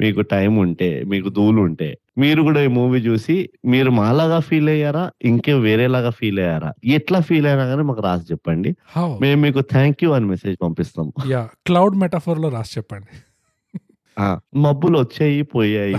మీకు 0.00 0.20
టైం 0.20 0.56
ఉంటే 0.56 1.04
మీకు 1.06 1.28
దూలు 1.28 1.60
ఉంటే 1.60 1.98
మీరు 2.18 2.42
కూడా 2.42 2.62
ఈ 2.62 2.66
మూవీ 2.66 3.00
చూసి 3.00 3.48
మీరు 3.64 3.90
మాలాగా 3.90 4.40
ఫీల్ 4.40 4.68
అయ్యారా? 4.68 5.10
ఇంకే 5.24 5.54
వేరేలాగా 5.54 6.10
ఫీల్ 6.10 6.38
అయ్యారా? 6.38 6.72
ఎట్లా 6.84 7.20
ఫీల్ 7.20 7.46
అయినా 7.46 7.64
కానీ 7.66 7.82
మాకు 7.82 8.02
రాసి 8.02 8.24
చెప్పండి. 8.32 8.76
మేము 9.20 9.40
మీకు 9.40 9.60
థ్యాంక్ 9.60 10.04
యూ 10.04 10.10
అని 10.12 10.26
మెసేజ్ 10.26 10.58
పంపిస్తాం. 10.62 11.12
యా 11.28 11.48
క్లౌడ్ 11.66 11.96
మెటాఫోర్లో 11.96 12.48
రాసి 12.48 12.74
చెప్పండి. 12.78 13.12
మబ్బులు 14.56 14.98
వచ్చాయి 14.98 15.42
పోయాయి. 15.42 15.94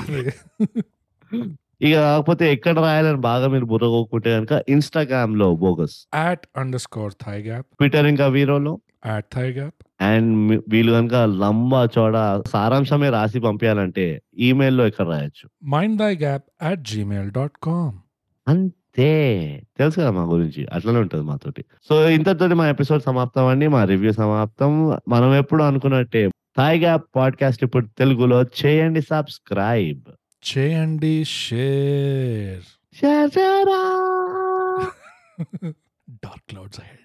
ఇక 1.84 1.96
కాకపోతే 1.96 2.54
ఎక్కడ 2.54 2.80
రాయాలని 2.80 3.18
బాగా 3.18 3.48
మీరు 3.48 3.66
బుర్రగోకుంటే 3.66 4.34
కనుక 4.34 4.64
ఇన్స్టాగ్రామ్లో 4.70 5.56
bogus. 5.56 6.08
At 6.16 6.48
underscore 6.82 7.14
thigh 7.26 7.42
gap 7.42 7.66
Twitter 7.66 8.06
ఇంకా 8.06 8.28
వీరోలో 8.28 8.80
యాట్ 9.06 9.26
థై 9.34 9.52
గ్యాప్ 9.52 9.74
అండ్ 10.02 10.62
వీళ్ళు 10.70 10.94
కనుక 10.94 11.14
లంబా 11.14 11.88
చోడ 11.98 12.44
సారాంశమే 12.48 13.10
రాసి 13.10 13.40
పంపించాలంటే 13.40 14.22
ఈమెయిల్లో 14.38 14.88
ఎక్కడ 14.88 15.08
రాయొచ్చు? 15.08 15.68
Mind 15.68 15.98
the 15.98 16.16
gap 16.16 16.44
at 16.62 16.82
Gmail 16.82 17.32
dot 17.32 17.58
com 17.64 17.98
అంతే. 18.48 19.64
తెలుసు 19.78 20.00
కదా 20.00 20.12
మా 20.12 20.24
గురించి. 20.24 20.68
అట్లనే 20.74 21.00
ఉంటది 21.00 21.22
మాతోటి. 21.22 21.66
సో 21.90 22.10
ఇంతటితోటి 22.10 22.54
మా 22.54 22.70
ఎపిసోడ్ 22.70 23.04
సమాప్తం 23.04 23.46
అండి. 23.46 23.68
మా 23.68 23.84
రివ్యూ 23.84 24.12
సమాప్తం. 24.12 25.00
మనం 25.10 25.34
ఎప్పుడు 25.36 25.64
అనుకున్నట్టే 25.64 26.30
థాయ్ 26.58 26.80
గ్యాప్ 26.80 27.04
పాడ్కాస్ట్ 27.16 27.64
ఇప్పుడు 27.64 27.86
తెలుగులో 27.86 28.44
చేయండి 28.44 29.02
సబ్స్క్రైబ్ 29.02 30.12
చేయండి 30.46 31.16
షేర్ 31.38 32.66
షేర్ 32.96 33.30
చేయరా 33.36 33.82
డార్క్ 36.24 36.46
క్లౌడ్స్ 36.50 36.80
అహెడ్ 36.80 37.03